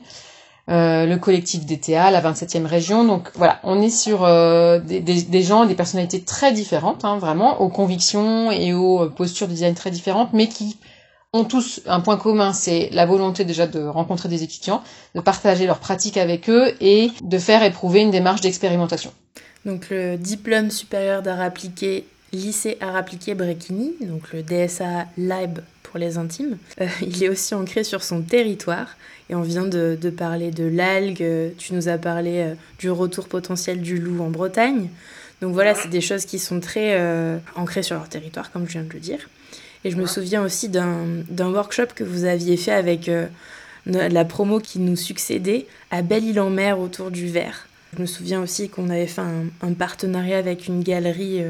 Euh, 0.70 1.04
le 1.04 1.18
collectif 1.18 1.66
DTA, 1.66 2.10
la 2.10 2.22
27e 2.22 2.64
région. 2.64 3.04
Donc 3.04 3.30
voilà, 3.34 3.60
on 3.64 3.82
est 3.82 3.90
sur 3.90 4.24
euh, 4.24 4.78
des, 4.78 5.00
des, 5.00 5.42
gens, 5.42 5.66
des 5.66 5.74
personnalités 5.74 6.22
très 6.22 6.54
différentes, 6.54 7.04
hein, 7.04 7.18
vraiment, 7.18 7.60
aux 7.60 7.68
convictions 7.68 8.50
et 8.50 8.72
aux 8.72 9.02
euh, 9.02 9.10
postures 9.10 9.46
de 9.46 9.52
design 9.52 9.74
très 9.74 9.90
différentes, 9.90 10.32
mais 10.32 10.46
qui 10.46 10.78
ont 11.34 11.44
tous 11.44 11.80
un 11.86 12.00
point 12.00 12.16
commun, 12.16 12.52
c'est 12.52 12.88
la 12.92 13.06
volonté 13.06 13.44
déjà 13.44 13.66
de 13.66 13.80
rencontrer 13.80 14.28
des 14.28 14.44
étudiants, 14.44 14.82
de 15.16 15.20
partager 15.20 15.66
leurs 15.66 15.80
pratiques 15.80 16.16
avec 16.16 16.48
eux 16.48 16.72
et 16.80 17.10
de 17.22 17.38
faire 17.38 17.62
éprouver 17.64 18.00
une 18.00 18.12
démarche 18.12 18.40
d'expérimentation. 18.40 19.12
Donc 19.66 19.90
le 19.90 20.16
diplôme 20.16 20.70
supérieur 20.70 21.22
d'art 21.22 21.40
appliqué, 21.40 22.06
lycée 22.32 22.78
art 22.80 22.94
appliqué 22.94 23.34
Brekini, 23.34 23.94
donc 24.02 24.32
le 24.32 24.42
DSA 24.42 25.06
LIBE 25.18 25.58
pour 25.82 25.98
les 25.98 26.18
intimes, 26.18 26.56
il 27.02 27.22
est 27.24 27.28
aussi 27.28 27.54
ancré 27.54 27.82
sur 27.82 28.04
son 28.04 28.22
territoire 28.22 28.96
et 29.28 29.34
on 29.34 29.42
vient 29.42 29.66
de, 29.66 29.96
parler 30.16 30.52
de 30.52 30.64
l'algue, 30.64 31.24
tu 31.58 31.74
nous 31.74 31.88
as 31.88 31.98
parlé 31.98 32.42
euh, 32.42 32.54
du 32.78 32.90
retour 32.90 33.26
potentiel 33.26 33.80
du 33.80 33.98
loup 33.98 34.22
en 34.22 34.30
Bretagne. 34.30 34.88
Donc 35.40 35.52
voilà, 35.52 35.74
c'est 35.74 35.88
des 35.88 36.00
choses 36.00 36.26
qui 36.26 36.38
sont 36.38 36.60
très 36.60 36.94
euh, 36.94 37.38
ancrées 37.56 37.82
sur 37.82 37.96
leur 37.96 38.08
territoire, 38.08 38.52
comme 38.52 38.66
je 38.66 38.72
viens 38.72 38.84
de 38.84 38.92
le 38.92 39.00
dire. 39.00 39.18
Et 39.84 39.90
je 39.90 39.96
me 39.96 40.06
souviens 40.06 40.42
aussi 40.42 40.68
d'un 40.68 41.52
workshop 41.52 41.88
que 41.94 42.04
vous 42.04 42.24
aviez 42.24 42.56
fait 42.56 42.72
avec 42.72 43.08
euh, 43.08 43.26
la 43.86 44.24
promo 44.24 44.58
qui 44.58 44.78
nous 44.78 44.96
succédait 44.96 45.66
à 45.90 46.02
Belle-Île-en-Mer 46.02 46.78
autour 46.78 47.10
du 47.10 47.28
verre. 47.28 47.68
Je 47.94 48.02
me 48.02 48.06
souviens 48.06 48.40
aussi 48.40 48.68
qu'on 48.68 48.90
avait 48.90 49.06
fait 49.06 49.22
un, 49.62 49.72
partenariat 49.74 50.38
avec 50.38 50.66
une 50.66 50.82
galerie 50.82 51.42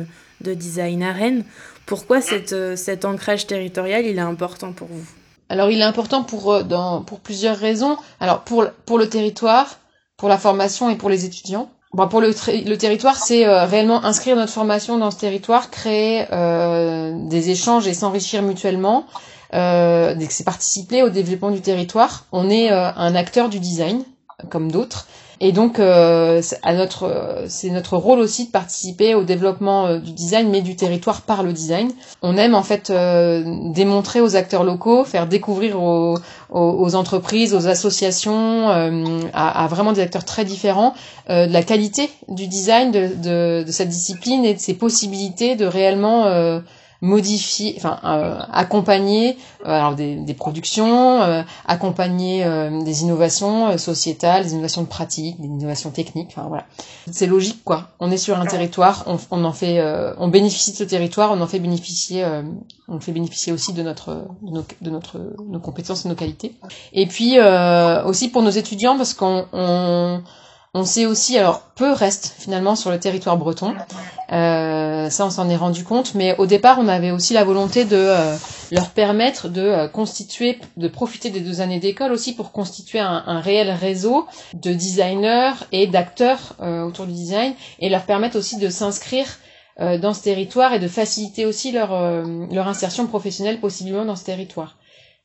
de 0.43 0.53
design 0.53 1.03
à 1.03 1.13
Rennes. 1.13 1.45
Pourquoi 1.87 2.21
cet 2.21 3.05
ancrage 3.05 3.47
territorial 3.47 4.05
il 4.05 4.19
est 4.19 4.21
important 4.21 4.73
pour 4.73 4.89
vous? 4.89 5.07
Alors 5.49 5.71
il 5.71 5.81
est 5.81 5.85
important 5.85 6.25
pour, 6.25 6.53
euh, 6.53 6.63
dans, 6.63 7.03
pour 7.03 7.21
plusieurs 7.21 7.57
raisons. 7.57 7.97
Alors 8.21 8.43
pour, 8.43 8.67
pour 8.87 8.99
le 8.99 9.09
territoire, 9.09 9.79
pour 10.17 10.29
la 10.29 10.39
formation 10.39 10.91
et 10.91 10.97
pour 10.97 11.11
les 11.11 11.25
étudiants. 11.25 11.71
Bon, 11.95 12.09
pour 12.09 12.21
le, 12.21 12.31
le 12.31 12.77
territoire, 12.77 13.17
c'est 13.17 13.47
euh, 13.47 13.67
réellement 13.67 14.05
inscrire 14.05 14.35
notre 14.35 14.53
formation 14.53 14.99
dans 14.99 15.13
ce 15.13 15.17
territoire, 15.17 15.71
créer 15.71 16.27
euh, 16.33 17.13
des 17.29 17.51
échanges 17.51 17.87
et 17.87 17.95
s'enrichir 17.95 18.43
mutuellement. 18.43 19.07
Euh, 19.53 20.17
c'est 20.29 20.43
participer 20.43 21.05
au 21.05 21.09
développement 21.09 21.53
du 21.53 21.61
territoire. 21.61 22.25
On 22.33 22.51
est 22.51 22.69
un 22.69 23.15
acteur 23.15 23.49
du 23.49 23.61
design, 23.61 24.03
comme 24.51 24.73
d'autres. 24.73 25.07
Et 25.41 25.53
donc, 25.53 25.79
euh, 25.79 26.41
à 26.63 26.75
notre, 26.75 27.45
c'est 27.49 27.71
notre 27.71 27.97
rôle 27.97 28.21
aussi 28.21 28.47
de 28.47 28.51
participer 28.51 29.15
au 29.15 29.25
développement 29.25 29.87
euh, 29.87 29.99
du 29.99 30.13
design, 30.13 30.49
mais 30.51 30.63
du 30.63 30.77
territoire 30.77 31.23
par 31.23 31.43
le 31.43 31.53
design. 31.53 31.91
On 32.23 32.37
aime 32.37 32.55
en 32.55 32.63
fait 32.63 32.91
euh, 32.91 33.43
démontrer 33.73 34.21
aux 34.21 34.37
acteurs 34.37 34.65
locaux, 34.65 35.05
faire 35.05 35.27
découvrir 35.27 35.83
aux, 35.83 36.17
aux, 36.51 36.95
entreprises, 36.95 37.55
aux 37.55 37.67
associations, 37.67 38.69
à, 38.69 39.65
à, 39.65 39.67
vraiment 39.67 39.93
des 39.93 40.01
acteurs 40.01 40.25
très 40.25 40.45
différents, 40.45 40.95
de 41.29 41.53
la 41.53 41.63
qualité 41.63 42.11
du 42.29 42.47
design 42.47 42.93
de, 42.93 43.09
de, 43.23 43.65
de, 43.67 43.73
cette 43.73 43.89
discipline 43.89 44.45
et 44.45 44.55
de 44.55 44.61
ses 44.61 44.75
possibilités 44.75 45.57
de 45.57 45.65
réellement 45.67 46.61
modifier, 47.05 47.75
enfin 47.77 47.99
euh, 48.05 48.41
accompagner 48.51 49.37
euh, 49.67 49.69
alors 49.69 49.95
des, 49.95 50.17
des 50.17 50.33
productions, 50.35 51.21
euh, 51.23 51.43
accompagner 51.67 52.45
des 52.85 53.03
innovations 53.03 53.77
sociétales, 53.77 54.45
des 54.45 54.53
innovations 54.53 54.83
de 54.83 54.87
pratique, 54.89 55.39
des 55.41 55.47
innovations 55.47 55.91
techniques. 55.91 56.31
Enfin 56.35 56.49
voilà, 56.49 56.65
c'est 57.11 57.27
logique 57.27 57.63
quoi. 57.63 57.89
On 58.01 58.11
est 58.11 58.17
sur 58.17 58.39
un 58.39 58.47
territoire, 58.47 59.05
on, 59.07 59.19
on 59.31 59.45
en 59.45 59.53
fait, 59.53 59.83
on 60.19 60.29
bénéficie 60.29 60.73
de 60.73 60.77
ce 60.77 60.85
territoire, 60.85 61.33
on 61.33 61.41
en 61.41 61.47
fait 61.47 61.59
bénéficier, 61.59 62.25
on 62.89 63.01
fait 63.01 63.13
bénéficier 63.13 63.53
aussi 63.53 63.73
de 63.75 63.83
notre 63.83 64.27
de 64.43 64.51
nos, 64.51 64.65
de 64.81 64.91
notre 64.91 65.19
nos 65.47 65.61
compétences 65.61 66.07
et 66.07 66.09
nos 66.09 66.15
qualités. 66.15 66.55
Et 66.93 67.07
puis 67.07 67.39
aussi 68.07 68.29
pour 68.31 68.43
nos 68.43 68.51
étudiants 68.51 68.97
parce 68.97 69.13
qu'on 69.13 69.47
on, 69.53 70.23
on 70.75 70.85
sait 70.85 71.07
aussi, 71.07 71.39
alors 71.39 71.61
peu 71.77 71.93
reste 71.93 72.35
finalement 72.37 72.75
sur 72.75 72.91
le 72.91 72.99
territoire 72.99 73.37
breton, 73.37 73.77
euh, 74.33 75.09
ça 75.09 75.25
on 75.25 75.31
s'en 75.31 75.49
est 75.49 75.57
rendu 75.57 75.85
compte, 75.85 76.17
mais 76.17 76.35
au 76.39 76.47
départ 76.47 76.79
on 76.81 76.89
avait 76.89 77.13
aussi 77.13 77.33
la 77.33 77.45
volonté 77.45 77.85
de 77.85 77.97
euh, 77.97 78.37
leur 78.73 78.91
permettre 78.91 79.49
de 79.49 79.63
euh, 79.63 79.89
constituer, 79.89 80.59
de 80.77 80.89
profiter 80.89 81.31
des 81.31 81.41
deux 81.41 81.61
années 81.61 81.79
d'école 81.79 82.11
aussi 82.11 82.35
pour 82.35 82.51
constituer 82.51 82.99
un, 82.99 83.41
réel 83.41 83.71
réseau 83.71 84.27
de 84.55 84.73
designers 84.73 85.53
et 85.71 85.87
d'acteurs 85.87 86.57
autour 86.61 87.07
du 87.07 87.13
design 87.13 87.55
et 87.79 87.89
leur 87.89 88.03
permettre 88.03 88.37
aussi 88.37 88.57
de 88.57 88.69
s'inscrire 88.69 89.27
dans 89.79 90.15
ce 90.15 90.23
territoire 90.23 90.73
et 90.73 90.79
de 90.79 90.89
faciliter 90.89 91.47
aussi 91.47 91.73
leur, 91.73 91.91
leur 92.53 92.69
insertion 92.69 93.07
professionnelle 93.07 93.61
possiblement 93.61 94.05
dans 94.05 94.17
ce 94.17 94.25
territoire. 94.25 94.79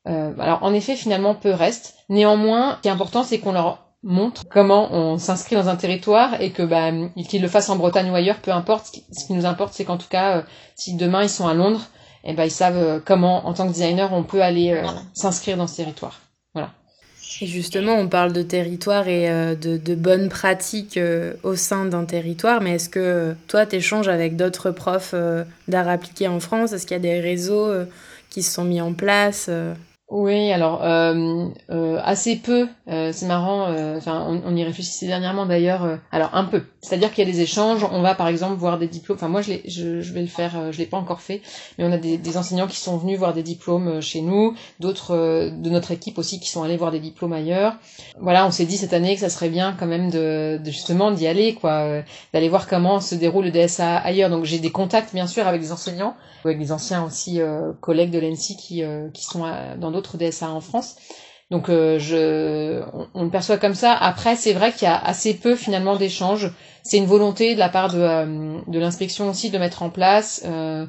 alors 0.05 0.59
en 0.63 0.73
effet 0.73 0.95
finalement 0.95 1.35
peu 1.35 1.51
reste, 1.51 1.95
néanmoins 2.09 2.75
ce 2.77 2.81
qui 2.81 2.87
est 2.87 2.91
important 2.91 3.23
c'est 3.23 3.39
qu'on 3.39 3.53
leur 3.53 3.88
montre 4.03 4.43
comment 4.49 4.93
on 4.93 5.17
s'inscrit 5.17 5.55
dans 5.55 5.67
un 5.67 5.75
territoire 5.75 6.41
et 6.41 6.51
que 6.51 6.63
bah, 6.63 6.91
qu'ils 7.27 7.41
le 7.41 7.47
fassent 7.47 7.69
en 7.69 7.75
Bretagne 7.75 8.09
ou 8.09 8.15
ailleurs, 8.15 8.39
peu 8.39 8.51
importe. 8.51 8.95
Ce 9.11 9.25
qui 9.25 9.33
nous 9.33 9.45
importe, 9.45 9.73
c'est 9.73 9.85
qu'en 9.85 9.97
tout 9.97 10.07
cas, 10.09 10.37
euh, 10.37 10.41
si 10.75 10.95
demain 10.95 11.23
ils 11.23 11.29
sont 11.29 11.47
à 11.47 11.53
Londres, 11.53 11.87
et 12.23 12.31
eh 12.31 12.33
ben 12.33 12.45
ils 12.45 12.51
savent 12.51 12.77
euh, 12.77 12.99
comment, 13.03 13.47
en 13.47 13.53
tant 13.53 13.67
que 13.67 13.73
designer, 13.73 14.11
on 14.13 14.23
peut 14.23 14.41
aller 14.41 14.71
euh, 14.71 14.85
s'inscrire 15.13 15.57
dans 15.57 15.67
ce 15.67 15.77
territoire. 15.77 16.19
Voilà. 16.53 16.71
Et 17.41 17.45
justement, 17.45 17.93
on 17.93 18.07
parle 18.07 18.33
de 18.33 18.41
territoire 18.41 19.07
et 19.07 19.29
de, 19.55 19.77
de, 19.77 19.95
bonnes 19.95 20.29
pratiques 20.29 20.99
au 21.43 21.55
sein 21.55 21.85
d'un 21.85 22.03
territoire, 22.03 22.59
mais 22.59 22.71
est-ce 22.71 22.89
que 22.89 23.35
toi, 23.47 23.67
tu 23.67 23.75
échanges 23.75 24.07
avec 24.07 24.35
d'autres 24.35 24.71
profs 24.71 25.13
d'art 25.67 25.87
appliqué 25.87 26.27
en 26.27 26.39
France? 26.39 26.73
Est-ce 26.73 26.87
qu'il 26.87 26.95
y 26.95 26.99
a 26.99 27.03
des 27.03 27.19
réseaux 27.19 27.71
qui 28.31 28.41
se 28.41 28.51
sont 28.51 28.63
mis 28.63 28.81
en 28.81 28.93
place 28.93 29.47
oui, 30.11 30.51
alors 30.51 30.83
euh, 30.83 31.49
euh, 31.69 31.99
assez 32.03 32.37
peu. 32.37 32.67
Euh, 32.87 33.11
c'est 33.13 33.27
marrant. 33.27 33.71
Enfin, 33.95 34.41
on, 34.43 34.55
y 34.55 34.63
réfléchissait 34.63 35.05
dernièrement 35.05 35.45
d'ailleurs. 35.45 35.99
alors 36.11 36.31
un 36.33 36.45
peu. 36.45 36.63
C'est-à-dire 36.81 37.13
qu'il 37.13 37.27
y 37.27 37.29
a 37.29 37.31
des 37.31 37.41
échanges. 37.41 37.85
On 37.91 38.01
va 38.01 38.15
par 38.15 38.27
exemple 38.27 38.55
voir 38.55 38.79
des 38.79 38.87
diplômes. 38.87 39.17
Enfin 39.17 39.27
moi, 39.27 39.43
je, 39.43 39.53
je, 39.67 40.01
je 40.01 40.13
vais 40.13 40.21
le 40.21 40.27
faire. 40.27 40.71
je 40.71 40.77
l'ai 40.79 40.87
pas 40.87 40.97
encore 40.97 41.21
fait, 41.21 41.41
mais 41.77 41.83
on 41.85 41.91
a 41.91 41.97
des, 41.97 42.17
des, 42.17 42.37
enseignants 42.37 42.65
qui 42.65 42.77
sont 42.77 42.97
venus 42.97 43.19
voir 43.19 43.33
des 43.33 43.43
diplômes 43.43 44.01
chez 44.01 44.21
nous. 44.21 44.55
D'autres 44.79 45.51
de 45.51 45.69
notre 45.69 45.91
équipe 45.91 46.17
aussi 46.17 46.39
qui 46.39 46.49
sont 46.49 46.63
allés 46.63 46.77
voir 46.77 46.91
des 46.91 46.99
diplômes 46.99 47.33
ailleurs. 47.33 47.75
Voilà, 48.19 48.47
on 48.47 48.51
s'est 48.51 48.65
dit 48.65 48.77
cette 48.77 48.93
année 48.93 49.13
que 49.13 49.21
ça 49.21 49.29
serait 49.29 49.49
bien 49.49 49.75
quand 49.79 49.87
même 49.87 50.09
de, 50.09 50.57
de 50.57 50.71
justement 50.71 51.11
d'y 51.11 51.27
aller, 51.27 51.53
quoi, 51.53 52.01
d'aller 52.33 52.49
voir 52.49 52.67
comment 52.67 52.99
se 52.99 53.13
déroule 53.13 53.45
le 53.45 53.51
DSA 53.51 53.97
ailleurs. 53.97 54.31
Donc 54.31 54.45
j'ai 54.45 54.57
des 54.57 54.71
contacts 54.71 55.13
bien 55.13 55.27
sûr 55.27 55.45
avec 55.47 55.61
des 55.61 55.71
enseignants, 55.71 56.15
avec 56.43 56.57
des 56.57 56.71
anciens 56.71 57.05
aussi 57.05 57.39
collègues 57.79 58.11
de 58.11 58.17
l'ENSI 58.17 58.57
qui 58.57 58.81
qui 59.13 59.23
sont 59.23 59.45
dans 59.77 59.91
d'autres 59.91 59.98
d'autres 59.99 60.17
DSA 60.17 60.49
en 60.49 60.61
France. 60.61 60.95
Donc 61.51 61.69
euh, 61.69 62.85
on, 63.13 63.23
le 63.23 63.29
perçoit 63.29 63.57
comme 63.57 63.73
ça. 63.73 63.93
Après, 63.93 64.35
c'est 64.35 64.53
vrai 64.53 64.71
qu'il 64.71 64.83
y 64.83 64.91
a 64.91 64.97
assez 64.97 65.33
peu 65.33 65.55
finalement 65.55 65.95
d'échanges. 65.95 66.51
C'est 66.83 66.97
une 66.97 67.05
volonté 67.05 67.55
de 67.55 67.59
la 67.59 67.69
part 67.69 67.91
de, 67.91 67.99
euh, 67.99 68.59
l'inspection 68.67 69.29
aussi 69.29 69.49
de 69.49 69.57
mettre 69.57 69.81
en 69.81 69.89
place. 69.89 70.43
Euh, 70.45 70.85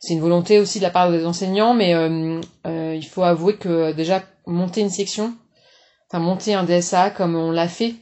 c'est 0.00 0.14
une 0.14 0.20
volonté 0.20 0.58
aussi 0.58 0.78
de 0.78 0.84
la 0.84 0.90
part 0.90 1.10
des 1.10 1.26
enseignants, 1.26 1.74
mais 1.74 1.92
il 2.64 3.04
faut 3.04 3.22
avouer 3.22 3.56
que 3.56 3.92
déjà 3.92 4.22
monter 4.46 4.80
une 4.80 4.88
section, 4.88 5.34
enfin 6.08 6.22
monter 6.22 6.54
un 6.54 6.64
DSA 6.64 7.10
comme 7.10 7.36
on 7.36 7.50
l'a 7.50 7.68
fait, 7.68 7.96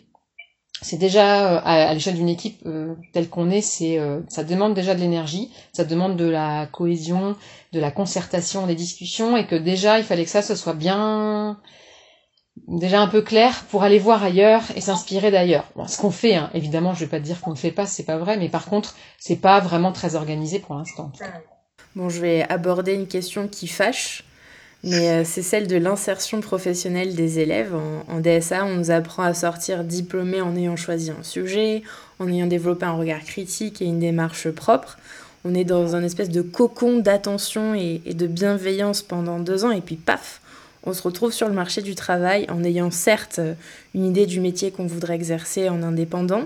c'est 0.81 0.97
déjà 0.97 1.59
à, 1.59 1.93
l'échelle 1.95 2.15
d'une 2.15 2.29
équipe 2.29 2.67
telle 3.13 3.29
qu'on 3.29 3.51
est, 3.51 3.61
c'est 3.61 3.99
ça 4.29 4.45
demande 4.45 4.75
déjà 4.75 4.95
de 4.95 5.01
l'énergie, 5.01 5.51
ça 5.73 5.85
demande 5.85 6.17
de 6.17 6.29
la 6.29 6.67
cohésion, 6.67 7.37
de 7.73 7.81
la 7.81 7.91
concertation, 7.91 8.67
des 8.67 8.75
discussions, 8.75 9.37
et 9.37 9.47
que 9.47 9.57
déjà 9.57 9.99
il 9.99 10.05
fallait 10.05 10.25
que 10.25 10.31
ça 10.31 10.43
ce 10.43 10.55
soit 10.55 10.75
bien 10.75 11.59
déjà 12.67 13.01
un 13.01 13.09
peu 13.09 13.23
clair 13.23 13.65
pour 13.71 13.83
aller 13.83 13.99
voir 13.99 14.23
ailleurs 14.23 14.63
et 14.75 14.81
s'inspirer 14.81 15.31
d'ailleurs. 15.31 15.65
Bon, 15.77 15.87
ce 15.87 15.99
qu'on 15.99 16.11
fait, 16.11 16.35
hein, 16.35 16.51
évidemment, 16.55 16.95
je 16.95 17.01
vais 17.01 17.11
pas 17.11 17.21
dire 17.21 17.41
qu'on 17.41 17.51
ne 17.51 17.57
fait 17.57 17.71
pas, 17.71 17.87
c'est 17.87 18.05
pas 18.05 18.19
vrai, 18.19 18.37
mais 18.37 18.49
par 18.49 18.67
contre, 18.67 18.97
c'est 19.19 19.37
pas 19.37 19.61
vraiment 19.61 19.93
très 19.93 20.15
organisé 20.15 20.59
pour 20.59 20.75
l'instant. 20.75 21.13
Bon, 21.95 22.09
je 22.09 22.21
vais 22.21 22.49
aborder 22.49 22.95
une 22.95 23.07
question 23.07 23.49
qui 23.49 23.67
fâche, 23.67 24.25
mais 24.85 25.09
euh, 25.09 25.25
c'est 25.25 25.43
celle 25.43 25.67
de 25.67 25.77
l'insertion 25.77 26.41
professionnelle 26.41 27.15
des 27.15 27.41
élèves. 27.41 27.75
En, 27.75 28.05
en, 28.13 28.21
DSA, 28.21 28.65
on 28.65 28.77
nous 28.77 28.91
apprend 28.91 29.25
à 29.25 29.35
sortir 29.35 29.85
diplômés 29.85 30.41
en 30.41 30.55
ayant 30.57 30.77
choisi 30.77 31.11
un 31.11 31.23
sujet, 31.23 31.83
en 32.19 32.29
ayant 32.29 32.47
développé 32.47 32.87
un 32.87 32.93
regard 32.93 33.25
critique 33.25 33.83
et 33.83 33.87
une 33.87 34.01
démarche 34.01 34.49
propre 34.51 34.99
on 35.45 35.55
est 35.55 35.65
dans 35.65 35.97
un 35.97 36.03
espèce 36.03 36.31
de 36.31 36.43
cocon 36.43 36.99
d'attention 36.99 37.75
et, 37.75 38.01
de 38.07 38.27
bienveillance 38.27 39.03
pendant 39.03 39.39
deux 39.39 39.65
ans, 39.65 39.71
et 39.71 39.81
puis 39.81 39.97
paf, 39.97 40.41
on 40.85 40.93
se 40.93 41.03
retrouve 41.03 41.33
sur 41.33 41.49
le 41.49 41.55
marché 41.55 41.83
du 41.83 41.95
travail 41.95 42.47
en 42.49 42.65
ayant 42.65 42.91
certes 42.91 43.41
une 43.95 44.05
idée 44.05 44.27
du 44.27 44.41
métier 44.41 44.71
qu'on 44.71 44.87
voudrait 44.87 45.15
exercer 45.15 45.69
en 45.69 45.83
indépendant, 45.83 46.45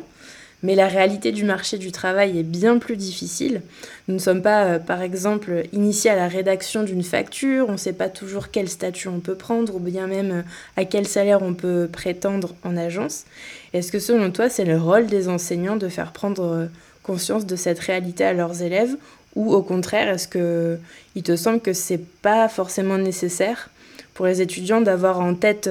mais 0.63 0.75
la 0.75 0.87
réalité 0.87 1.33
du 1.33 1.45
marché 1.45 1.77
du 1.77 1.91
travail 1.91 2.39
est 2.39 2.45
bien 2.45 2.79
plus 2.79 2.97
difficile. 2.97 3.63
Nous 4.09 4.15
ne 4.15 4.21
sommes 4.21 4.43
pas, 4.43 4.65
euh, 4.65 4.79
par 4.79 5.03
exemple, 5.03 5.65
initiés 5.73 6.11
à 6.11 6.17
la 6.17 6.29
rédaction 6.29 6.85
d'une 6.85 7.03
facture, 7.03 7.67
on 7.69 7.73
ne 7.73 7.77
sait 7.77 7.93
pas 7.93 8.09
toujours 8.09 8.51
quel 8.51 8.69
statut 8.69 9.09
on 9.09 9.21
peut 9.21 9.35
prendre, 9.35 9.75
ou 9.75 9.81
bien 9.81 10.07
même 10.07 10.31
euh, 10.31 10.43
à 10.77 10.85
quel 10.85 11.07
salaire 11.07 11.43
on 11.43 11.55
peut 11.55 11.89
prétendre 11.91 12.55
en 12.63 12.77
agence. 12.77 13.25
Est-ce 13.73 13.91
que 13.91 13.99
selon 13.99 14.31
toi, 14.31 14.49
c'est 14.49 14.65
le 14.65 14.79
rôle 14.79 15.07
des 15.07 15.29
enseignants 15.29 15.77
de 15.77 15.89
faire 15.89 16.13
prendre 16.13 16.45
euh, 16.45 16.67
conscience 17.03 17.47
de 17.47 17.57
cette 17.57 17.81
réalité 17.81 18.25
à 18.25 18.33
leurs 18.33 18.63
élèves 18.63 18.97
ou 19.35 19.55
au 19.55 19.63
contraire, 19.63 20.11
est-ce 20.11 20.29
que 20.29 20.79
il 21.15 21.23
te 21.23 21.37
semble 21.37 21.61
que 21.61 21.73
c'est 21.73 22.05
pas 22.21 22.49
forcément 22.49 22.99
nécessaire 22.99 23.71
pour 24.13 24.27
les 24.27 24.43
étudiants 24.43 24.83
d'avoir 24.83 25.21
en 25.21 25.35
tête 25.35 25.71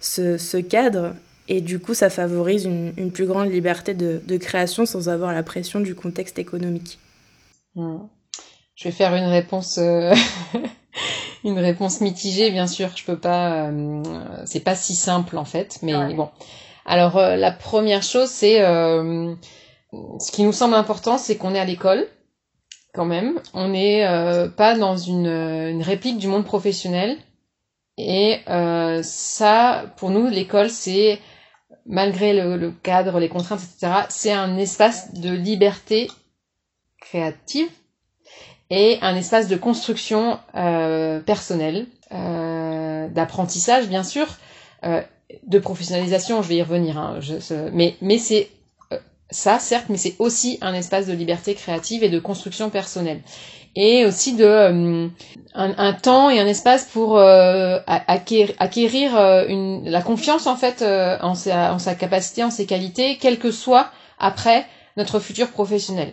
ce, 0.00 0.60
cadre 0.60 1.14
et 1.48 1.60
du 1.60 1.80
coup 1.80 1.94
ça 1.94 2.10
favorise 2.10 2.64
une, 2.64 3.10
plus 3.10 3.26
grande 3.26 3.50
liberté 3.50 3.94
de, 3.94 4.36
création 4.36 4.86
sans 4.86 5.08
avoir 5.08 5.32
la 5.32 5.42
pression 5.42 5.80
du 5.80 5.94
contexte 5.94 6.38
économique 6.38 6.98
hmm. 7.74 7.98
Je 8.74 8.84
vais 8.84 8.92
faire 8.92 9.14
une 9.16 9.24
réponse 9.24 9.78
euh, 9.78 10.14
une 11.44 11.58
réponse 11.58 12.00
mitigée 12.00 12.50
bien 12.50 12.68
sûr, 12.68 12.90
je 12.94 13.04
peux 13.04 13.18
pas 13.18 13.68
euh, 13.68 14.02
c'est 14.46 14.60
pas 14.60 14.76
si 14.76 14.94
simple 14.94 15.36
en 15.36 15.44
fait, 15.44 15.78
mais 15.82 16.14
bon. 16.14 16.28
Alors 16.86 17.18
la 17.18 17.50
première 17.50 18.02
chose 18.02 18.30
c'est 18.30 18.62
ce 19.92 20.32
qui 20.32 20.42
nous 20.42 20.52
semble 20.52 20.74
important, 20.74 21.18
c'est 21.18 21.36
qu'on 21.36 21.54
est 21.54 21.60
à 21.60 21.64
l'école, 21.64 22.06
quand 22.94 23.04
même. 23.04 23.40
On 23.54 23.68
n'est 23.68 24.06
euh, 24.06 24.48
pas 24.48 24.76
dans 24.76 24.96
une, 24.96 25.26
une, 25.26 25.82
réplique 25.82 26.18
du 26.18 26.28
monde 26.28 26.44
professionnel. 26.44 27.16
Et 27.96 28.38
euh, 28.48 29.02
ça, 29.02 29.92
pour 29.96 30.10
nous, 30.10 30.28
l'école, 30.28 30.70
c'est, 30.70 31.18
malgré 31.88 32.34
le, 32.34 32.70
cadre, 32.82 33.18
les 33.18 33.28
contraintes, 33.28 33.60
etc., 33.62 33.92
c'est 34.10 34.32
un 34.32 34.56
espace 34.56 35.14
de 35.14 35.30
liberté 35.30 36.08
créative 37.00 37.68
et 38.70 38.98
un 39.00 39.16
espace 39.16 39.48
de 39.48 39.56
construction 39.56 40.38
euh, 40.54 41.20
personnelle, 41.20 41.86
euh, 42.12 43.08
d'apprentissage, 43.08 43.88
bien 43.88 44.04
sûr, 44.04 44.26
euh, 44.84 45.02
de 45.46 45.58
professionnalisation, 45.58 46.42
je 46.42 46.48
vais 46.48 46.56
y 46.56 46.62
revenir, 46.62 46.98
hein, 46.98 47.18
mais 47.72 48.18
c'est 48.18 48.48
ça, 49.30 49.58
certes, 49.58 49.86
mais 49.88 49.96
c'est 49.98 50.14
aussi 50.18 50.58
un 50.62 50.72
espace 50.74 51.06
de 51.06 51.12
liberté 51.12 51.54
créative 51.54 52.02
et 52.02 52.08
de 52.08 52.18
construction 52.18 52.70
personnelle. 52.70 53.20
Et 53.76 54.04
aussi 54.06 54.34
de 54.34 54.44
euh, 54.44 55.08
un, 55.54 55.92
temps 55.92 56.30
et 56.30 56.40
un 56.40 56.46
espace 56.46 56.84
pour 56.86 57.18
euh, 57.18 57.78
acquérir, 57.86 59.16
euh, 59.16 59.44
une, 59.48 59.88
la 59.88 60.02
confiance 60.02 60.46
en 60.46 60.56
fait 60.56 60.82
en 60.82 61.34
sa, 61.34 61.74
en, 61.74 61.78
sa, 61.78 61.94
capacité, 61.94 62.42
en 62.44 62.50
ses 62.50 62.66
qualités, 62.66 63.18
quel 63.20 63.38
que 63.38 63.50
soit 63.50 63.90
après 64.18 64.66
notre 64.96 65.20
futur 65.20 65.48
professionnel. 65.50 66.12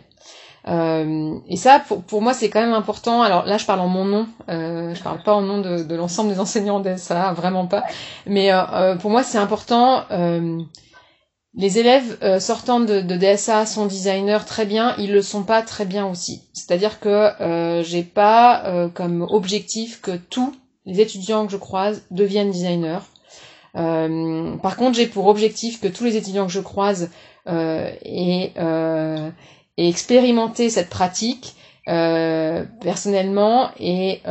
et 0.67 1.57
ça, 1.57 1.79
pour, 1.79 2.03
pour 2.03 2.21
moi, 2.21 2.33
c'est 2.33 2.49
quand 2.49 2.61
même 2.61 2.73
important. 2.73 3.23
Alors 3.23 3.45
là, 3.45 3.57
je 3.57 3.65
parle 3.65 3.79
en 3.81 3.87
mon 3.87 4.05
nom. 4.05 4.27
Euh, 4.49 4.93
je 4.93 5.01
parle 5.01 5.21
pas 5.23 5.33
en 5.33 5.41
nom 5.41 5.59
de, 5.59 5.83
de 5.83 5.95
l'ensemble 5.95 6.29
des 6.31 6.39
enseignants 6.39 6.83
ça 6.97 7.33
vraiment 7.33 7.65
pas. 7.65 7.83
Mais 8.27 8.51
pour 9.01 9.09
moi, 9.11 9.23
c'est 9.23 9.39
important 9.39 10.03
les 11.57 11.79
élèves 11.79 12.17
euh, 12.21 12.39
sortant 12.39 12.79
de, 12.81 13.01
DSA 13.01 13.65
sont 13.65 13.85
designers 13.85 14.39
très 14.45 14.65
bien, 14.65 14.95
ils 14.97 15.11
le 15.11 15.21
sont 15.21 15.43
pas 15.43 15.61
très 15.61 15.85
bien 15.85 16.05
aussi. 16.05 16.41
C'est-à-dire 16.53 16.99
que 16.99 17.09
euh, 17.09 17.81
j'ai 17.83 18.03
pas 18.03 18.65
euh, 18.65 18.89
comme 18.89 19.21
objectif 19.21 20.01
que 20.01 20.17
tous 20.17 20.53
les 20.85 20.99
étudiants 20.99 21.45
que 21.45 21.51
je 21.51 21.57
croise 21.57 22.03
deviennent 22.11 22.51
designers. 22.51 22.99
Euh, 23.77 24.55
par 24.57 24.75
contre, 24.75 24.97
j'ai 24.97 25.07
pour 25.07 25.27
objectif 25.27 25.79
que 25.79 25.87
tous 25.87 26.03
les 26.03 26.17
étudiants 26.17 26.45
que 26.45 26.51
je 26.51 26.59
croise 26.59 27.09
aient, 27.47 27.99
aient, 28.05 29.31
expérimenté 29.77 30.69
cette 30.69 30.89
pratique 30.89 31.55
personnellement 31.85 33.69
et 33.79 34.21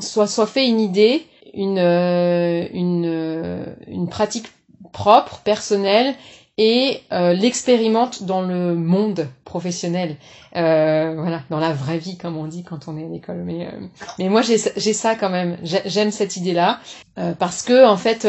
soit 0.00 0.26
soit 0.26 0.46
fait 0.46 0.66
une 0.66 0.80
idée, 0.80 1.26
une 1.52 1.78
une 1.78 3.76
une 3.86 4.08
pratique 4.08 4.46
propre, 4.92 5.40
personnel, 5.40 6.14
et 6.62 7.00
euh, 7.10 7.32
l'expérimente 7.32 8.24
dans 8.24 8.42
le 8.42 8.74
monde 8.74 9.28
professionnel, 9.46 10.16
euh, 10.56 11.14
voilà, 11.16 11.40
dans 11.48 11.58
la 11.58 11.72
vraie 11.72 11.96
vie 11.96 12.18
comme 12.18 12.36
on 12.36 12.46
dit 12.46 12.64
quand 12.64 12.86
on 12.86 12.98
est 12.98 13.04
à 13.06 13.08
l'école. 13.08 13.42
Mais 13.46 13.66
euh, 13.66 13.70
mais 14.18 14.28
moi 14.28 14.42
j'ai 14.42 14.58
ça 14.58 15.14
quand 15.14 15.30
même. 15.30 15.56
J'aime 15.62 16.10
cette 16.10 16.36
idée 16.36 16.52
là 16.52 16.80
euh, 17.18 17.32
parce 17.32 17.62
que 17.62 17.86
en 17.86 17.96
fait 17.96 18.28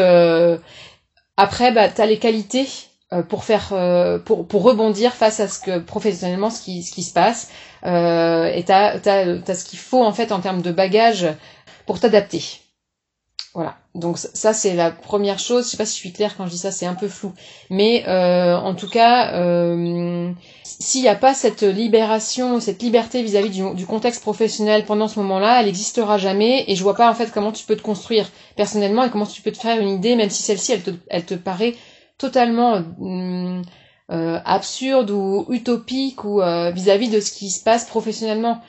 après 1.35 1.73
bah 1.73 1.89
t'as 1.89 2.05
les 2.05 2.19
qualités 2.19 2.67
pour 3.27 3.43
faire 3.43 3.73
pour 4.23 4.47
pour 4.47 4.63
rebondir 4.63 5.11
face 5.13 5.41
à 5.41 5.49
ce 5.49 5.59
que 5.59 5.79
professionnellement 5.79 6.49
ce 6.49 6.61
qui 6.61 6.83
ce 6.83 6.93
qui 6.93 7.03
se 7.03 7.11
passe 7.11 7.49
et 7.83 8.63
t'as 8.65 8.97
t'as 8.99 9.39
t'as 9.39 9.55
ce 9.55 9.65
qu'il 9.65 9.79
faut 9.79 10.05
en 10.05 10.13
fait 10.13 10.31
en 10.31 10.39
termes 10.39 10.61
de 10.61 10.71
bagage 10.71 11.27
pour 11.85 11.99
t'adapter. 11.99 12.61
Voilà. 13.53 13.75
Donc 13.95 14.17
ça 14.17 14.53
c'est 14.53 14.75
la 14.75 14.91
première 14.91 15.37
chose. 15.37 15.65
Je 15.65 15.71
sais 15.71 15.77
pas 15.77 15.85
si 15.85 15.95
je 15.95 15.99
suis 15.99 16.13
claire 16.13 16.37
quand 16.37 16.45
je 16.45 16.51
dis 16.51 16.57
ça, 16.57 16.71
c'est 16.71 16.85
un 16.85 16.93
peu 16.93 17.09
flou. 17.09 17.33
Mais 17.69 18.07
euh, 18.07 18.55
en 18.55 18.75
tout 18.75 18.87
cas, 18.87 19.33
euh, 19.33 20.31
s'il 20.63 21.01
n'y 21.01 21.09
a 21.09 21.15
pas 21.15 21.33
cette 21.33 21.63
libération, 21.63 22.61
cette 22.61 22.81
liberté 22.81 23.21
vis-à-vis 23.21 23.49
du, 23.49 23.85
contexte 23.85 24.21
professionnel 24.21 24.85
pendant 24.85 25.09
ce 25.09 25.19
moment-là, 25.19 25.59
elle 25.59 25.65
n'existera 25.65 26.17
jamais. 26.17 26.63
Et 26.67 26.75
je 26.75 26.83
vois 26.83 26.95
pas 26.95 27.09
en 27.09 27.13
fait 27.13 27.31
comment 27.31 27.51
tu 27.51 27.65
peux 27.65 27.75
te 27.75 27.81
construire 27.81 28.29
personnellement 28.55 29.03
et 29.03 29.09
comment 29.09 29.25
tu 29.25 29.41
peux 29.41 29.51
te 29.51 29.59
faire 29.59 29.79
une 29.81 29.89
idée, 29.89 30.15
même 30.15 30.29
si 30.29 30.43
celle-ci 30.43 30.71
elle 30.71 30.83
te, 30.83 30.91
elle 31.09 31.25
te 31.25 31.35
paraît 31.35 31.75
totalement 32.17 32.75
euh, 33.01 33.61
euh 34.11 34.39
absurde 34.45 35.11
ou 35.11 35.45
utopique 35.49 36.23
ou 36.23 36.41
euh, 36.41 36.71
vis-à-vis 36.71 37.07
-vis 37.07 37.15
de 37.15 37.19
ce 37.19 37.31
qui 37.31 37.49
se 37.49 37.63
passe 37.63 37.85
professionnellement. 37.85 38.61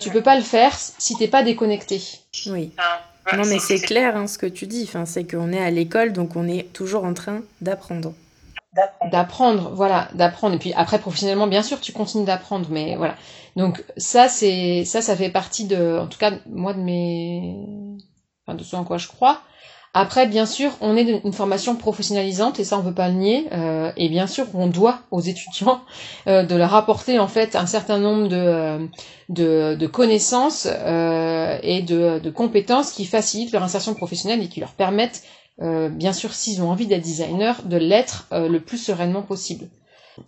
Tu 0.00 0.10
peux 0.10 0.22
pas 0.22 0.36
le 0.36 0.42
faire 0.42 0.74
si 0.76 1.16
t'es 1.16 1.28
pas 1.28 1.42
déconnecté. 1.42 2.02
Oui. 2.46 2.72
Ah 2.76 3.00
non, 3.32 3.44
mais 3.46 3.58
c'est 3.58 3.80
clair 3.80 4.16
hein, 4.16 4.26
ce 4.26 4.38
que 4.38 4.46
tu 4.46 4.66
dis. 4.66 4.84
Enfin, 4.84 5.04
c'est 5.06 5.24
qu'on 5.28 5.52
est 5.52 5.62
à 5.62 5.70
l'école, 5.70 6.12
donc 6.12 6.36
on 6.36 6.46
est 6.46 6.72
toujours 6.72 7.04
en 7.04 7.14
train 7.14 7.42
d'apprendre. 7.60 8.14
d'apprendre 9.10 9.72
voilà 9.74 10.08
d'apprendre. 10.14 10.54
Et 10.56 10.58
puis 10.58 10.72
après 10.74 10.98
professionnellement 10.98 11.46
bien 11.46 11.62
sûr 11.62 11.80
tu 11.80 11.92
continues 11.92 12.24
d'apprendre 12.26 12.68
mais 12.70 12.96
voilà. 12.96 13.16
Donc 13.56 13.82
ça 13.96 14.28
c'est 14.28 14.84
ça 14.84 15.00
ça 15.00 15.16
fait 15.16 15.30
partie 15.30 15.64
de 15.66 15.98
en 15.98 16.06
tout 16.06 16.18
cas 16.18 16.32
moi 16.46 16.74
de 16.74 16.80
mes 16.80 17.56
enfin 18.46 18.56
de 18.56 18.62
ce 18.62 18.76
en 18.76 18.84
quoi 18.84 18.98
je 18.98 19.08
crois 19.08 19.40
après 19.96 20.26
bien 20.26 20.44
sûr 20.44 20.72
on 20.82 20.94
est 20.94 21.22
une 21.24 21.32
formation 21.32 21.74
professionnalisante 21.74 22.60
et 22.60 22.64
ça 22.64 22.78
on 22.78 22.82
peut 22.82 22.92
pas 22.92 23.08
le 23.08 23.14
nier 23.14 23.46
euh, 23.52 23.90
et 23.96 24.10
bien 24.10 24.26
sûr 24.26 24.46
on 24.52 24.66
doit 24.66 25.00
aux 25.10 25.22
étudiants 25.22 25.80
euh, 26.26 26.42
de 26.42 26.54
leur 26.54 26.74
apporter 26.74 27.18
en 27.18 27.28
fait 27.28 27.56
un 27.56 27.64
certain 27.64 27.98
nombre 27.98 28.28
de 28.28 28.36
euh, 28.36 28.86
de, 29.30 29.74
de, 29.74 29.86
connaissances 29.86 30.68
euh, 30.70 31.58
et 31.62 31.80
de, 31.80 32.18
de 32.18 32.30
compétences 32.30 32.92
qui 32.92 33.06
facilitent 33.06 33.52
leur 33.52 33.62
insertion 33.62 33.94
professionnelle 33.94 34.42
et 34.42 34.48
qui 34.48 34.60
leur 34.60 34.74
permettent 34.74 35.22
euh, 35.62 35.88
bien 35.88 36.12
sûr 36.12 36.34
s'ils 36.34 36.60
ont 36.62 36.70
envie 36.70 36.86
d'être 36.86 37.02
designer, 37.02 37.62
de 37.62 37.78
l'être 37.78 38.26
euh, 38.32 38.48
le 38.48 38.60
plus 38.60 38.76
sereinement 38.76 39.22
possible. 39.22 39.66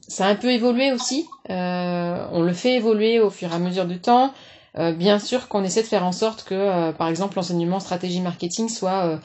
Ça 0.09 0.27
a 0.27 0.31
un 0.31 0.35
peu 0.35 0.51
évolué 0.51 0.93
aussi, 0.93 1.27
on 1.49 2.43
le 2.43 2.53
fait 2.53 2.75
évoluer 2.75 3.21
au 3.21 3.31
fur 3.31 3.51
et 3.53 3.55
à 3.55 3.59
mesure 3.59 3.87
du 3.87 4.01
temps. 4.01 4.33
Bien 4.75 5.19
sûr 5.19 5.49
qu'on 5.49 5.65
essaie 5.65 5.83
de 5.83 5.87
faire 5.87 6.05
en 6.05 6.13
sorte 6.13 6.45
que, 6.45 6.93
par 6.93 7.09
exemple, 7.09 7.37
l'enseignement 7.37 7.81
stratégie 7.81 8.21
marketing 8.21 8.69
soit 8.69 9.21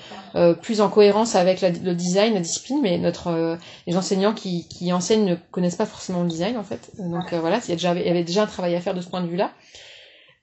plus 0.61 0.81
en 0.81 0.89
cohérence 0.89 1.35
avec 1.35 1.61
le 1.61 1.93
design, 1.93 2.33
la 2.33 2.39
discipline, 2.39 2.79
mais 2.81 2.97
notre 2.97 3.57
les 3.87 3.97
enseignants 3.97 4.33
qui, 4.33 4.67
qui, 4.67 4.91
enseignent 4.93 5.25
ne 5.25 5.35
connaissent 5.51 5.75
pas 5.75 5.85
forcément 5.85 6.23
le 6.23 6.29
design 6.29 6.57
en 6.57 6.63
fait. 6.63 6.91
Donc 6.97 7.33
voilà, 7.33 7.59
il 7.67 7.71
y, 7.71 7.75
déjà, 7.75 7.93
il 7.93 8.05
y 8.05 8.09
avait 8.09 8.23
déjà 8.23 8.43
un 8.43 8.47
travail 8.47 8.75
à 8.75 8.81
faire 8.81 8.93
de 8.93 9.01
ce 9.01 9.07
point 9.07 9.21
de 9.21 9.27
vue-là. 9.27 9.51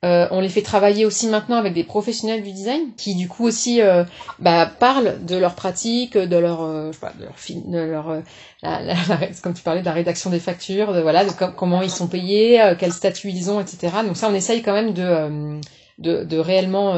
Euh, 0.03 0.27
on 0.31 0.41
les 0.41 0.49
fait 0.49 0.63
travailler 0.63 1.05
aussi 1.05 1.27
maintenant 1.29 1.57
avec 1.57 1.75
des 1.75 1.85
professionnels 1.85 2.43
du 2.43 2.53
design 2.53 2.95
qui 2.97 3.15
du 3.15 3.29
coup 3.29 3.45
aussi 3.45 3.83
euh, 3.83 4.03
bah, 4.39 4.65
parlent 4.65 5.23
de 5.27 5.37
leur 5.37 5.55
pratique, 5.55 6.17
de 6.17 6.37
leur, 6.39 6.63
euh, 6.63 6.91
je 6.91 6.95
sais 6.95 7.01
pas, 7.01 7.13
de 7.19 7.25
leur, 7.25 7.35
de 7.67 7.91
leur 7.91 8.23
la, 8.63 8.83
la, 8.83 8.95
comme 9.43 9.53
tu 9.53 9.63
parlais 9.63 9.83
de 9.83 9.85
la 9.85 9.93
rédaction 9.93 10.31
des 10.31 10.41
factures, 10.41 10.95
de 10.95 11.03
voilà, 11.03 11.27
de 11.27 11.31
comment 11.55 11.83
ils 11.83 11.91
sont 11.91 12.07
payés, 12.07 12.63
quel 12.79 12.93
statut 12.93 13.29
ils 13.29 13.51
ont, 13.51 13.61
etc. 13.61 13.93
Donc 14.07 14.17
ça, 14.17 14.31
on 14.31 14.35
essaye 14.35 14.63
quand 14.63 14.73
même 14.73 14.95
de 14.95 15.61
de, 15.99 16.25
de, 16.25 16.39
réellement 16.39 16.95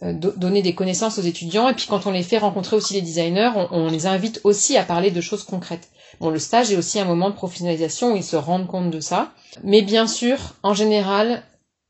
donner 0.00 0.62
des 0.62 0.74
connaissances 0.76 1.18
aux 1.18 1.22
étudiants 1.22 1.68
et 1.68 1.74
puis 1.74 1.86
quand 1.88 2.06
on 2.06 2.12
les 2.12 2.22
fait 2.22 2.38
rencontrer 2.38 2.76
aussi 2.76 2.94
les 2.94 3.02
designers, 3.02 3.50
on, 3.56 3.66
on 3.72 3.90
les 3.90 4.06
invite 4.06 4.40
aussi 4.44 4.76
à 4.76 4.84
parler 4.84 5.10
de 5.10 5.20
choses 5.20 5.42
concrètes. 5.42 5.88
Bon, 6.20 6.30
le 6.30 6.38
stage 6.38 6.70
est 6.70 6.76
aussi 6.76 7.00
un 7.00 7.04
moment 7.04 7.30
de 7.30 7.34
professionnalisation 7.34 8.12
où 8.12 8.16
ils 8.16 8.22
se 8.22 8.36
rendent 8.36 8.68
compte 8.68 8.90
de 8.90 9.00
ça. 9.00 9.32
Mais 9.64 9.82
bien 9.82 10.06
sûr, 10.06 10.54
en 10.62 10.72
général, 10.72 11.42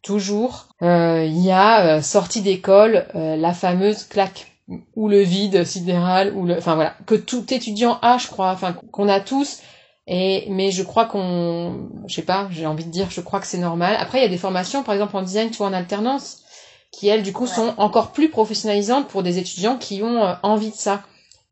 toujours, 0.02 0.68
euh, 0.82 1.24
il 1.24 1.40
y 1.42 1.50
a 1.50 1.96
euh, 1.96 2.02
sortie 2.02 2.40
d'école 2.40 3.06
euh, 3.14 3.36
la 3.36 3.52
fameuse 3.52 4.04
claque 4.04 4.52
ou 4.94 5.08
le 5.08 5.20
vide 5.20 5.64
sidéral 5.64 6.34
ou 6.34 6.44
le, 6.44 6.56
enfin 6.58 6.74
voilà, 6.74 6.94
que 7.06 7.14
tout 7.14 7.52
étudiant 7.52 7.98
a, 8.02 8.18
je 8.18 8.28
crois, 8.28 8.50
enfin 8.50 8.76
qu'on 8.92 9.08
a 9.08 9.20
tous. 9.20 9.60
Et 10.08 10.46
mais 10.50 10.70
je 10.70 10.84
crois 10.84 11.06
qu'on, 11.06 11.88
je 12.06 12.14
sais 12.14 12.22
pas, 12.22 12.48
j'ai 12.52 12.66
envie 12.66 12.84
de 12.84 12.90
dire, 12.90 13.10
je 13.10 13.20
crois 13.20 13.40
que 13.40 13.46
c'est 13.46 13.58
normal. 13.58 13.96
Après, 13.98 14.18
il 14.18 14.22
y 14.22 14.26
a 14.26 14.28
des 14.28 14.38
formations, 14.38 14.84
par 14.84 14.94
exemple 14.94 15.16
en 15.16 15.22
design, 15.22 15.50
vois, 15.50 15.66
en 15.66 15.72
alternance, 15.72 16.44
qui 16.92 17.08
elles, 17.08 17.24
du 17.24 17.32
coup, 17.32 17.48
sont 17.48 17.74
encore 17.76 18.12
plus 18.12 18.30
professionnalisantes 18.30 19.08
pour 19.08 19.24
des 19.24 19.38
étudiants 19.38 19.76
qui 19.76 20.02
ont 20.04 20.36
envie 20.44 20.70
de 20.70 20.76
ça. 20.76 21.02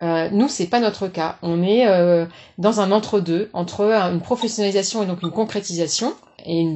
Euh, 0.04 0.28
nous, 0.30 0.48
c'est 0.48 0.68
pas 0.68 0.78
notre 0.78 1.08
cas. 1.08 1.38
On 1.42 1.62
est 1.62 1.86
dans 2.58 2.80
un 2.80 2.92
entre-deux, 2.92 3.50
entre 3.52 3.80
une 3.82 4.20
professionnalisation 4.20 5.02
et 5.02 5.06
donc 5.06 5.22
une 5.22 5.32
concrétisation 5.32 6.14
et 6.44 6.66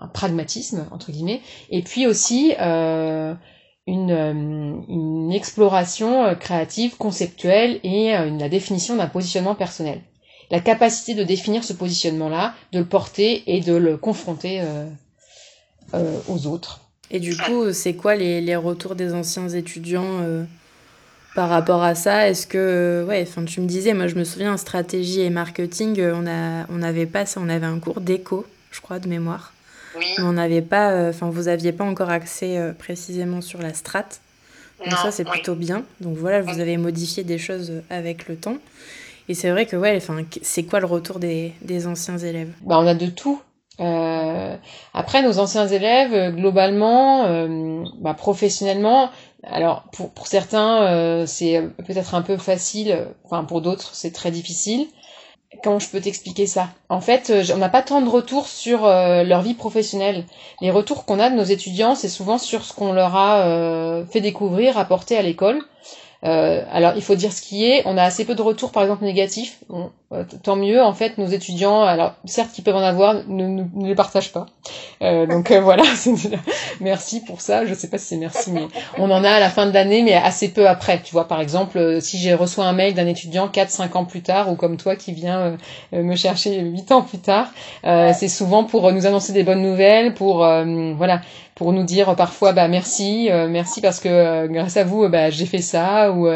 un 0.00 0.08
pragmatisme 0.08 0.86
entre 0.90 1.10
guillemets, 1.12 1.40
et 1.70 1.82
puis 1.82 2.06
aussi 2.06 2.54
euh, 2.60 3.34
une, 3.86 4.10
euh, 4.10 4.32
une, 4.88 5.32
exploration 5.32 6.24
euh, 6.24 6.34
créative, 6.34 6.96
conceptuelle 6.96 7.80
et 7.82 8.12
la 8.12 8.48
définition 8.48 8.96
d'un 8.96 9.06
positionnement 9.06 9.54
personnel. 9.54 10.00
La 10.50 10.60
capacité 10.60 11.14
de 11.14 11.24
définir 11.24 11.64
ce 11.64 11.72
positionnement-là, 11.72 12.54
de 12.72 12.78
le 12.78 12.84
porter 12.84 13.42
et 13.52 13.60
de 13.60 13.74
le 13.74 13.96
confronter 13.96 14.62
aux 15.92 16.46
autres. 16.46 16.82
Et 17.10 17.18
du 17.18 17.36
coup, 17.36 17.72
c'est 17.72 17.94
quoi 17.94 18.14
les, 18.14 18.54
retours 18.54 18.94
des 18.94 19.12
anciens 19.12 19.48
étudiants 19.48 20.20
par 21.36 21.48
rapport 21.48 21.84
à 21.84 21.94
ça 21.94 22.28
Est-ce 22.28 22.48
que, 22.48 23.04
ouais, 23.08 23.24
enfin, 23.28 23.44
tu 23.44 23.60
me 23.60 23.66
disais, 23.66 23.94
moi 23.94 24.08
je 24.08 24.16
me 24.16 24.24
souviens 24.24 24.54
en 24.54 24.56
stratégie 24.56 25.20
et 25.20 25.30
marketing, 25.30 26.02
on 26.02 26.26
a, 26.26 26.66
on 26.68 26.82
avait 26.82 27.06
pas 27.06 27.26
ça, 27.26 27.40
on 27.40 27.48
avait 27.48 27.66
un 27.66 27.78
cours 27.78 28.00
d'écho 28.00 28.44
je 28.76 28.80
crois, 28.80 28.98
de 28.98 29.08
mémoire. 29.08 29.52
Oui. 29.96 30.04
on 30.18 30.32
n'avait 30.32 30.60
pas, 30.60 30.90
euh, 30.90 31.08
enfin, 31.10 31.30
vous 31.30 31.48
aviez 31.48 31.72
pas 31.72 31.84
encore 31.84 32.10
accès 32.10 32.58
euh, 32.58 32.72
précisément 32.72 33.40
sur 33.40 33.62
la 33.62 33.72
strate. 33.72 34.20
Donc 34.84 34.92
ça, 34.98 35.10
c'est 35.10 35.24
plutôt 35.24 35.54
bien. 35.54 35.84
Donc 36.02 36.18
voilà, 36.18 36.42
vous 36.42 36.60
avez 36.60 36.76
modifié 36.76 37.24
des 37.24 37.38
choses 37.38 37.70
euh, 37.70 37.80
avec 37.88 38.28
le 38.28 38.36
temps. 38.36 38.58
Et 39.30 39.34
c'est 39.34 39.50
vrai 39.50 39.64
que, 39.64 39.74
ouais, 39.74 39.94
enfin, 39.96 40.18
c'est 40.42 40.64
quoi 40.64 40.80
le 40.80 40.86
retour 40.86 41.18
des, 41.18 41.54
des 41.62 41.86
anciens 41.86 42.18
élèves? 42.18 42.50
Bah, 42.60 42.78
On 42.78 42.86
a 42.86 42.94
de 42.94 43.06
tout. 43.06 43.40
après, 43.78 45.22
nos 45.22 45.38
anciens 45.38 45.66
élèves, 45.66 46.36
globalement, 46.36 47.46
bah, 47.98 48.12
professionnellement, 48.12 49.10
alors 49.46 49.84
pour, 49.92 50.10
pour 50.10 50.26
certains, 50.26 51.24
c'est 51.26 51.62
peut-être 51.86 52.14
un 52.14 52.22
peu 52.22 52.36
facile, 52.36 53.08
enfin 53.24 53.44
pour 53.44 53.60
d'autres, 53.60 53.94
c'est 53.94 54.12
très 54.12 54.30
difficile 54.30 54.88
comment 55.62 55.78
je 55.78 55.88
peux 55.88 56.00
t'expliquer 56.00 56.46
ça? 56.46 56.68
En 56.88 57.00
fait, 57.00 57.30
euh, 57.30 57.44
on 57.54 57.58
n'a 57.58 57.68
pas 57.68 57.82
tant 57.82 58.00
de 58.00 58.08
retours 58.08 58.48
sur 58.48 58.84
euh, 58.84 59.22
leur 59.22 59.42
vie 59.42 59.54
professionnelle. 59.54 60.24
Les 60.60 60.70
retours 60.70 61.04
qu'on 61.04 61.18
a 61.18 61.30
de 61.30 61.36
nos 61.36 61.44
étudiants, 61.44 61.94
c'est 61.94 62.08
souvent 62.08 62.38
sur 62.38 62.64
ce 62.64 62.72
qu'on 62.72 62.92
leur 62.92 63.16
a 63.16 63.46
euh, 63.46 64.04
fait 64.06 64.20
découvrir, 64.20 64.78
apporté 64.78 65.16
à 65.16 65.22
l'école. 65.22 65.62
Alors, 66.26 66.92
il 66.96 67.02
faut 67.02 67.14
dire 67.14 67.32
ce 67.32 67.42
qui 67.42 67.64
est. 67.64 67.82
On 67.86 67.96
a 67.96 68.02
assez 68.02 68.24
peu 68.24 68.34
de 68.34 68.42
retours, 68.42 68.72
par 68.72 68.82
exemple, 68.82 69.04
négatifs. 69.04 69.60
Euh, 70.12 70.22
tant 70.44 70.54
mieux. 70.54 70.80
En 70.80 70.92
fait 70.92 71.18
nos 71.18 71.26
étudiants 71.26 71.82
alors 71.82 72.14
certes 72.26 72.52
qu'ils 72.52 72.62
peuvent 72.62 72.76
en 72.76 72.80
avoir 72.80 73.14
ne, 73.26 73.44
ne, 73.44 73.64
ne 73.74 73.88
les 73.88 73.96
partagent 73.96 74.30
pas. 74.30 74.46
Euh, 75.02 75.26
donc 75.26 75.50
euh, 75.50 75.60
voilà. 75.62 75.82
Merci 76.80 77.24
pour 77.24 77.40
ça. 77.40 77.66
Je 77.66 77.74
sais 77.74 77.88
pas 77.88 77.98
si 77.98 78.06
c'est 78.06 78.16
merci 78.16 78.52
mais 78.52 78.68
on 78.98 79.10
en 79.10 79.24
a 79.24 79.30
à 79.30 79.40
la 79.40 79.50
fin 79.50 79.66
de 79.66 79.72
l'année 79.72 80.02
mais 80.02 80.14
assez 80.14 80.48
peu 80.48 80.68
après. 80.68 81.02
Tu 81.02 81.10
vois 81.10 81.26
par 81.26 81.40
exemple 81.40 81.78
euh, 81.78 82.00
si 82.00 82.18
j'ai 82.18 82.34
reçu 82.34 82.60
un 82.60 82.72
mail 82.72 82.94
d'un 82.94 83.08
étudiant 83.08 83.48
4 83.48 83.68
5 83.68 83.96
ans 83.96 84.04
plus 84.04 84.22
tard 84.22 84.48
ou 84.48 84.54
comme 84.54 84.76
toi 84.76 84.94
qui 84.94 85.12
vient 85.12 85.56
me 85.92 86.14
chercher 86.14 86.60
8 86.60 86.92
ans 86.92 87.02
plus 87.02 87.18
tard 87.18 87.48
c'est 87.82 88.28
souvent 88.28 88.64
pour 88.64 88.92
nous 88.92 89.06
annoncer 89.06 89.32
des 89.32 89.42
bonnes 89.42 89.62
nouvelles 89.62 90.14
pour 90.14 90.38
voilà 90.38 91.20
pour 91.56 91.72
nous 91.72 91.82
dire 91.82 92.14
parfois 92.14 92.52
bah 92.52 92.68
merci 92.68 93.28
merci 93.48 93.80
parce 93.80 93.98
que 93.98 94.46
grâce 94.46 94.76
à 94.76 94.84
vous 94.84 95.08
bah 95.08 95.30
j'ai 95.30 95.46
fait 95.46 95.62
ça 95.62 96.12
ou 96.12 96.28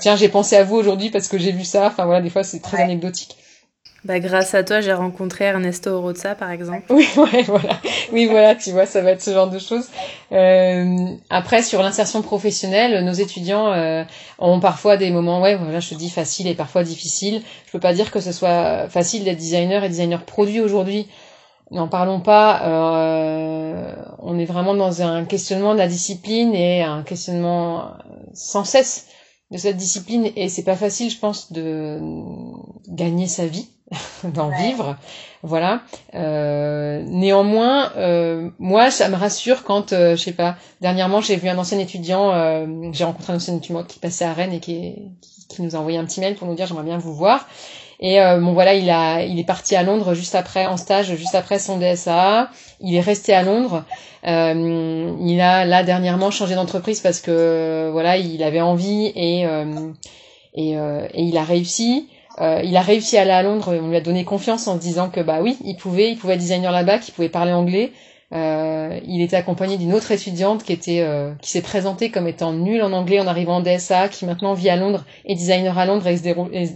tiens 0.00 0.16
j'ai 0.16 0.28
pensé 0.28 0.56
à 0.56 0.64
vous 0.64 0.74
aujourd'hui 0.74 1.10
parce 1.10 1.28
que 1.28 1.38
j'ai 1.38 1.52
vu 1.52 1.64
ça 1.64 1.86
enfin 1.86 2.06
voilà 2.06 2.20
des 2.20 2.30
fois 2.30 2.42
c'est 2.42 2.60
très 2.60 2.82
anecdotique 2.82 3.36
bah, 4.04 4.20
grâce 4.20 4.54
à 4.54 4.62
toi, 4.62 4.82
j'ai 4.82 4.92
rencontré 4.92 5.46
Ernesto 5.46 5.90
Oroza, 5.90 6.34
par 6.34 6.50
exemple. 6.50 6.82
Oui, 6.90 7.08
ouais, 7.16 7.42
voilà. 7.42 7.80
Oui, 8.12 8.26
voilà, 8.26 8.54
tu 8.54 8.70
vois, 8.70 8.84
ça 8.84 9.00
va 9.00 9.12
être 9.12 9.22
ce 9.22 9.32
genre 9.32 9.48
de 9.48 9.58
choses. 9.58 9.88
Euh, 10.30 11.06
après, 11.30 11.62
sur 11.62 11.82
l'insertion 11.82 12.20
professionnelle, 12.20 13.02
nos 13.02 13.14
étudiants 13.14 13.72
euh, 13.72 14.04
ont 14.38 14.60
parfois 14.60 14.98
des 14.98 15.10
moments, 15.10 15.40
ouais, 15.40 15.56
voilà, 15.56 15.80
je 15.80 15.88
te 15.88 15.94
dis 15.94 16.10
facile 16.10 16.48
et 16.48 16.54
parfois 16.54 16.84
difficile. 16.84 17.40
Je 17.66 17.72
peux 17.72 17.80
pas 17.80 17.94
dire 17.94 18.10
que 18.10 18.20
ce 18.20 18.32
soit 18.32 18.90
facile 18.90 19.24
d'être 19.24 19.38
designer 19.38 19.82
et 19.84 19.88
designer 19.88 20.22
produit 20.22 20.60
aujourd'hui. 20.60 21.08
N'en 21.70 21.88
parlons 21.88 22.20
pas. 22.20 22.62
Euh, 22.62 23.94
on 24.18 24.38
est 24.38 24.44
vraiment 24.44 24.74
dans 24.74 25.02
un 25.02 25.24
questionnement 25.24 25.72
de 25.72 25.78
la 25.78 25.88
discipline 25.88 26.54
et 26.54 26.82
un 26.82 27.02
questionnement 27.02 27.92
sans 28.32 28.64
cesse 28.64 29.08
de 29.50 29.58
cette 29.58 29.76
discipline. 29.76 30.30
Et 30.36 30.48
c'est 30.48 30.64
pas 30.64 30.76
facile 30.76 31.10
je 31.10 31.18
pense 31.18 31.52
de 31.52 32.00
gagner 32.88 33.26
sa 33.26 33.46
vie 33.46 33.68
d'en 34.24 34.50
vivre. 34.50 34.96
Voilà. 35.42 35.82
Euh, 36.14 37.02
néanmoins 37.06 37.92
euh, 37.96 38.50
moi 38.58 38.90
ça 38.90 39.08
me 39.08 39.16
rassure 39.16 39.62
quand 39.62 39.92
euh, 39.92 40.16
je 40.16 40.22
sais 40.22 40.32
pas 40.32 40.56
dernièrement 40.80 41.20
j'ai 41.20 41.36
vu 41.36 41.48
un 41.48 41.58
ancien 41.58 41.78
étudiant 41.78 42.32
euh, 42.32 42.66
j'ai 42.92 43.04
rencontré 43.04 43.34
un 43.34 43.36
ancien 43.36 43.56
étudiant 43.56 43.84
qui 43.84 43.98
passait 43.98 44.24
à 44.24 44.32
Rennes 44.32 44.54
et 44.54 44.60
qui, 44.60 45.12
qui, 45.20 45.46
qui, 45.48 45.62
nous 45.62 45.76
a 45.76 45.78
envoyé 45.78 45.98
un 45.98 46.04
petit 46.06 46.20
mail 46.20 46.34
pour 46.34 46.48
nous 46.48 46.54
dire 46.54 46.66
j'aimerais 46.66 46.84
bien 46.84 46.96
vous 46.96 47.14
voir 47.14 47.46
et 48.00 48.20
euh, 48.20 48.38
bon 48.38 48.52
voilà, 48.52 48.74
il 48.74 48.90
a, 48.90 49.22
il 49.22 49.38
est 49.38 49.44
parti 49.44 49.76
à 49.76 49.82
Londres 49.82 50.14
juste 50.14 50.34
après 50.34 50.66
en 50.66 50.76
stage, 50.76 51.14
juste 51.16 51.34
après 51.34 51.58
son 51.58 51.78
DSA. 51.78 52.50
Il 52.80 52.94
est 52.94 53.00
resté 53.00 53.32
à 53.32 53.42
Londres. 53.42 53.84
Euh, 54.26 55.14
il 55.20 55.40
a 55.40 55.64
là 55.64 55.82
dernièrement 55.82 56.30
changé 56.30 56.54
d'entreprise 56.54 57.00
parce 57.00 57.20
que 57.20 57.90
voilà, 57.92 58.16
il 58.16 58.42
avait 58.42 58.60
envie 58.60 59.12
et 59.14 59.46
euh, 59.46 59.92
et, 60.54 60.78
euh, 60.78 61.06
et, 61.12 61.22
il 61.22 61.36
a 61.36 61.44
réussi. 61.44 62.08
Il 62.40 62.76
a 62.76 62.80
réussi 62.80 63.16
à 63.16 63.22
aller 63.22 63.30
à 63.30 63.42
Londres. 63.44 63.78
On 63.80 63.88
lui 63.88 63.96
a 63.96 64.00
donné 64.00 64.24
confiance 64.24 64.66
en 64.66 64.74
se 64.74 64.80
disant 64.80 65.08
que 65.08 65.20
bah 65.20 65.38
oui, 65.40 65.56
il 65.64 65.76
pouvait, 65.76 66.10
il 66.10 66.18
pouvait 66.18 66.34
être 66.34 66.40
designer 66.40 66.72
là-bas, 66.72 66.98
qu'il 66.98 67.14
pouvait 67.14 67.28
parler 67.28 67.52
anglais. 67.52 67.92
Euh, 68.34 68.98
il 69.06 69.22
était 69.22 69.36
accompagné 69.36 69.76
d'une 69.76 69.94
autre 69.94 70.10
étudiante 70.10 70.64
qui 70.64 70.72
était 70.72 71.02
euh, 71.02 71.32
qui 71.40 71.52
s'est 71.52 71.62
présentée 71.62 72.10
comme 72.10 72.26
étant 72.26 72.52
nulle 72.52 72.82
en 72.82 72.92
anglais 72.92 73.20
en 73.20 73.28
arrivant 73.28 73.58
en 73.58 73.60
DSA, 73.60 74.08
qui 74.08 74.26
maintenant 74.26 74.54
vit 74.54 74.70
à 74.70 74.76
Londres 74.76 75.04
et 75.24 75.36
designer 75.36 75.78
à 75.78 75.86
Londres 75.86 76.06
et 76.08 76.16
se, 76.16 76.22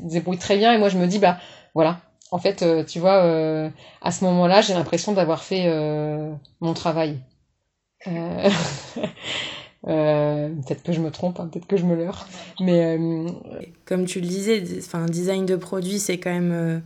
débrouille 0.07 0.39
très 0.39 0.57
bien. 0.57 0.73
Et 0.73 0.79
moi 0.79 0.89
je 0.89 0.99
me 0.99 1.07
dis 1.09 1.19
bah 1.19 1.39
voilà, 1.75 2.01
en 2.31 2.39
fait 2.39 2.63
euh, 2.63 2.85
tu 2.85 3.01
vois 3.01 3.25
euh, 3.25 3.71
à 4.03 4.13
ce 4.13 4.25
moment-là 4.25 4.61
j'ai 4.61 4.73
l'impression 4.73 5.13
d'avoir 5.13 5.43
fait 5.43 5.69
mon 6.61 6.75
travail. 6.75 7.19
peut-être 9.85 10.83
que 10.85 10.93
je 10.93 11.01
me 11.01 11.11
trompe, 11.11 11.41
hein, 11.41 11.49
peut-être 11.53 11.67
que 11.67 11.77
je 11.77 11.85
me 11.85 11.97
leurre. 11.97 12.29
Mais 12.61 12.97
comme 13.85 14.05
tu 14.05 14.21
le 14.21 14.29
disais, 14.29 14.63
enfin 14.79 15.07
design 15.07 15.45
de 15.45 15.57
produit, 15.57 15.99
c'est 15.99 16.19
quand 16.19 16.31
même 16.33 16.83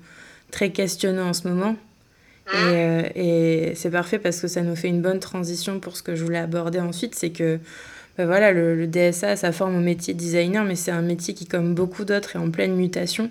très 0.51 0.71
questionnant 0.71 1.29
en 1.29 1.33
ce 1.35 1.47
moment. 1.47 1.75
Et, 2.53 3.71
et 3.71 3.75
c'est 3.75 3.91
parfait 3.91 4.19
parce 4.19 4.41
que 4.41 4.49
ça 4.49 4.63
nous 4.63 4.77
fait 4.77 4.89
une 4.89 5.01
bonne 5.01 5.21
transition 5.21 5.81
pour 5.81 5.97
ce 5.97 6.03
que 6.03 6.15
je 6.17 6.25
voulais 6.25 6.39
aborder 6.39 6.81
ensuite, 6.81 7.15
c'est 7.15 7.31
que 7.31 7.61
bah 8.19 8.27
voilà, 8.27 8.53
le, 8.53 8.87
DSA, 8.87 9.37
ça 9.37 9.53
forme 9.53 9.77
au 9.77 9.81
métier 9.81 10.13
de 10.13 10.19
designer, 10.19 10.65
mais 10.65 10.77
c'est 10.77 10.91
un 10.91 11.03
métier 11.03 11.33
qui, 11.33 11.47
comme 11.47 11.75
beaucoup 11.75 12.05
d'autres, 12.05 12.37
est 12.37 12.39
en 12.39 12.51
pleine 12.51 12.75
mutation. 12.75 13.31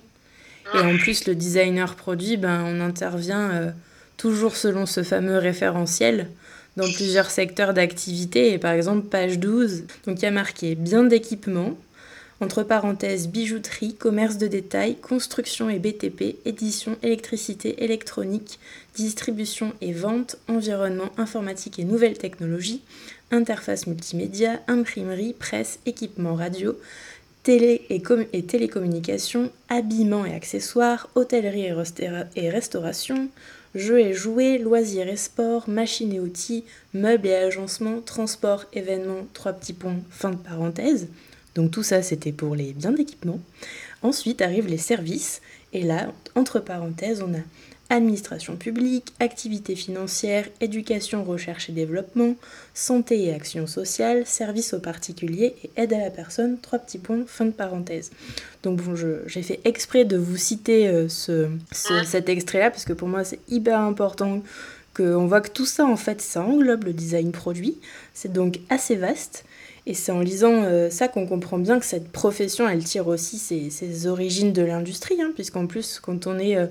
Et 0.74 0.80
en 0.80 0.97
plus, 0.97 1.28
le 1.28 1.36
designer 1.36 1.95
produit, 1.95 2.38
ben, 2.38 2.64
on 2.66 2.80
intervient 2.80 3.51
euh, 3.51 3.72
toujours 4.18 4.55
selon 4.55 4.86
ce 4.86 5.03
fameux 5.03 5.38
référentiel 5.38 6.30
dans 6.78 6.89
plusieurs 6.91 7.30
secteurs 7.30 7.74
d'activité. 7.74 8.53
Et 8.53 8.57
par 8.57 8.72
exemple, 8.72 9.07
page 9.07 9.38
12, 9.38 9.84
donc 10.07 10.20
il 10.20 10.24
y 10.24 10.28
a 10.28 10.32
marqué 10.32 10.76
bien 10.76 11.03
d'équipement, 11.03 11.78
entre 12.39 12.64
parenthèses 12.64 13.28
bijouterie, 13.28 13.93
commerce 13.93 14.38
de 14.38 14.47
détail, 14.47 14.95
construction 14.95 15.70
et 15.70 15.78
BTP, 15.78 16.38
édition, 16.45 16.97
électricité, 17.03 17.84
électronique, 17.84 18.59
distribution 18.95 19.73
et 19.81 19.93
vente, 19.93 20.37
environnement, 20.47 21.11
informatique 21.17 21.79
et 21.79 21.85
nouvelles 21.85 22.17
technologies, 22.17 22.81
interface 23.31 23.87
multimédia, 23.87 24.59
imprimerie, 24.67 25.33
presse, 25.33 25.79
équipement 25.85 26.35
radio, 26.35 26.77
télé 27.43 27.85
et, 27.89 28.43
télécommunications, 28.43 29.51
habillement 29.69 30.25
et 30.25 30.33
accessoires, 30.33 31.09
hôtellerie 31.15 31.71
et, 32.35 32.49
restauration, 32.49 33.29
jeux 33.73 33.99
et 33.99 34.13
jouets, 34.13 34.57
loisirs 34.57 35.07
et 35.07 35.17
sports, 35.17 35.67
machines 35.67 36.13
et 36.13 36.19
outils, 36.19 36.65
meubles 36.93 37.27
et 37.27 37.35
agencements, 37.35 38.01
transport, 38.01 38.65
événements, 38.73 39.27
trois 39.33 39.53
petits 39.53 39.73
points, 39.73 39.99
fin 40.09 40.31
de 40.31 40.35
parenthèse. 40.35 41.07
Donc 41.55 41.71
tout 41.71 41.83
ça 41.83 42.01
c'était 42.01 42.31
pour 42.31 42.55
les 42.55 42.73
biens 42.73 42.91
d'équipement. 42.91 43.39
Ensuite 44.03 44.41
arrivent 44.41 44.67
les 44.67 44.77
services 44.77 45.41
et 45.73 45.83
là, 45.83 46.11
entre 46.35 46.59
parenthèses, 46.59 47.21
on 47.21 47.33
a 47.33 47.41
administration 47.91 48.55
publique, 48.55 49.13
activités 49.19 49.75
financières, 49.75 50.47
éducation, 50.61 51.23
recherche 51.23 51.69
et 51.69 51.73
développement, 51.73 52.35
santé 52.73 53.25
et 53.25 53.33
action 53.33 53.67
sociale, 53.67 54.25
services 54.25 54.73
aux 54.73 54.79
particuliers 54.79 55.55
et 55.63 55.69
aide 55.75 55.93
à 55.93 55.99
la 55.99 56.09
personne, 56.09 56.57
trois 56.59 56.79
petits 56.79 56.97
points, 56.97 57.23
fin 57.27 57.45
de 57.45 57.51
parenthèse. 57.51 58.11
Donc 58.63 58.81
bon, 58.81 58.95
j'ai 58.95 59.43
fait 59.43 59.59
exprès 59.65 60.05
de 60.05 60.17
vous 60.17 60.37
citer 60.37 60.87
euh, 60.87 61.09
ce, 61.09 61.49
cet 61.71 62.29
extrait-là, 62.29 62.71
parce 62.71 62.85
que 62.85 62.93
pour 62.93 63.09
moi 63.09 63.23
c'est 63.25 63.39
hyper 63.49 63.79
important 63.79 64.41
qu'on 64.95 65.27
voit 65.27 65.41
que 65.41 65.49
tout 65.49 65.65
ça, 65.65 65.85
en 65.85 65.97
fait, 65.97 66.21
ça 66.21 66.41
englobe 66.41 66.85
le 66.85 66.93
design 66.93 67.31
produit. 67.31 67.77
C'est 68.13 68.31
donc 68.31 68.59
assez 68.69 68.95
vaste. 68.95 69.45
Et 69.87 69.93
c'est 69.93 70.11
en 70.11 70.19
lisant 70.19 70.63
euh, 70.63 70.89
ça 70.89 71.07
qu'on 71.07 71.25
comprend 71.25 71.57
bien 71.57 71.79
que 71.79 71.85
cette 71.85 72.11
profession, 72.11 72.69
elle 72.69 72.83
tire 72.83 73.07
aussi 73.07 73.37
ses, 73.39 74.07
origines 74.07 74.53
de 74.53 74.61
l'industrie, 74.61 75.19
hein, 75.21 75.31
puisqu'en 75.33 75.67
plus, 75.67 75.99
quand 75.99 76.27
on 76.27 76.39
est... 76.39 76.55
Euh, 76.55 76.67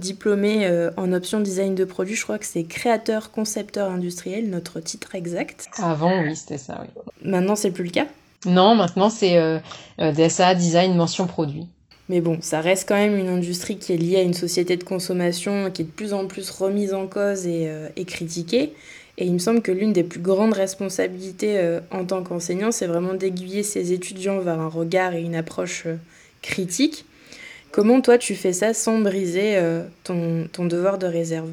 diplômé 0.00 0.66
euh, 0.66 0.90
en 0.96 1.12
option 1.12 1.40
design 1.40 1.76
de 1.76 1.84
produit. 1.84 2.16
Je 2.16 2.24
crois 2.24 2.38
que 2.38 2.46
c'est 2.46 2.64
créateur, 2.64 3.30
concepteur 3.30 3.90
industriel, 3.90 4.50
notre 4.50 4.80
titre 4.80 5.14
exact. 5.14 5.68
Avant, 5.78 6.22
oui, 6.22 6.34
c'était 6.34 6.58
ça, 6.58 6.82
oui. 6.82 6.88
Maintenant, 7.22 7.54
c'est 7.54 7.70
plus 7.70 7.84
le 7.84 7.90
cas? 7.90 8.06
Non, 8.46 8.74
maintenant, 8.74 9.10
c'est 9.10 9.36
euh, 9.36 9.58
euh 10.00 10.12
DSA, 10.12 10.54
design, 10.54 10.96
mention 10.96 11.26
produit. 11.26 11.66
Mais 12.08 12.20
bon, 12.20 12.38
ça 12.40 12.60
reste 12.60 12.88
quand 12.88 12.96
même 12.96 13.16
une 13.16 13.28
industrie 13.28 13.78
qui 13.78 13.92
est 13.92 13.96
liée 13.96 14.16
à 14.16 14.22
une 14.22 14.34
société 14.34 14.76
de 14.76 14.82
consommation 14.82 15.70
qui 15.70 15.82
est 15.82 15.84
de 15.84 15.90
plus 15.90 16.12
en 16.12 16.26
plus 16.26 16.50
remise 16.50 16.92
en 16.92 17.06
cause 17.06 17.46
et, 17.46 17.68
euh, 17.68 17.88
et 17.94 18.04
critiquée. 18.04 18.72
Et 19.18 19.26
il 19.26 19.34
me 19.34 19.38
semble 19.38 19.60
que 19.60 19.70
l'une 19.70 19.92
des 19.92 20.02
plus 20.02 20.20
grandes 20.20 20.54
responsabilités 20.54 21.78
en 21.90 22.06
tant 22.06 22.22
qu'enseignant, 22.22 22.72
c'est 22.72 22.86
vraiment 22.86 23.12
d'aiguiller 23.12 23.62
ses 23.62 23.92
étudiants 23.92 24.38
vers 24.38 24.58
un 24.58 24.68
regard 24.68 25.12
et 25.12 25.20
une 25.20 25.34
approche 25.34 25.86
critique 26.40 27.04
Comment 27.72 28.00
toi 28.00 28.18
tu 28.18 28.34
fais 28.34 28.52
ça 28.52 28.74
sans 28.74 28.98
briser 28.98 29.56
euh, 29.56 29.84
ton, 30.02 30.48
ton, 30.52 30.64
devoir 30.64 30.98
de 30.98 31.06
réserve? 31.06 31.50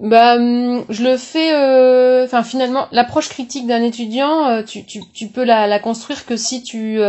Bah, 0.00 0.36
hum, 0.36 0.84
je 0.88 1.02
le 1.02 1.16
fais. 1.16 1.54
Euh, 1.54 2.24
enfin, 2.24 2.42
finalement, 2.42 2.86
l'approche 2.92 3.28
critique 3.28 3.66
d'un 3.66 3.82
étudiant, 3.82 4.46
euh, 4.46 4.62
tu, 4.62 4.84
tu, 4.84 5.00
tu, 5.12 5.26
peux 5.26 5.44
la, 5.44 5.66
la, 5.66 5.78
construire 5.80 6.24
que 6.24 6.36
si 6.36 6.62
tu, 6.62 7.00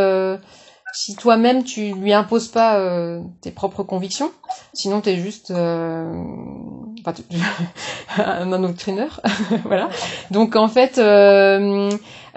si 0.94 1.16
toi-même 1.16 1.64
tu 1.64 1.94
lui 1.94 2.14
imposes 2.14 2.48
pas 2.48 2.82
tes 3.42 3.52
propres 3.52 3.84
convictions. 3.84 4.32
Sinon, 4.74 5.02
t'es 5.02 5.18
juste 5.18 5.52
enfin, 5.52 7.14
un 8.18 8.52
endoctrineur, 8.52 9.22
voilà. 9.66 9.90
Donc 10.32 10.56
en 10.56 10.68
fait, 10.68 11.00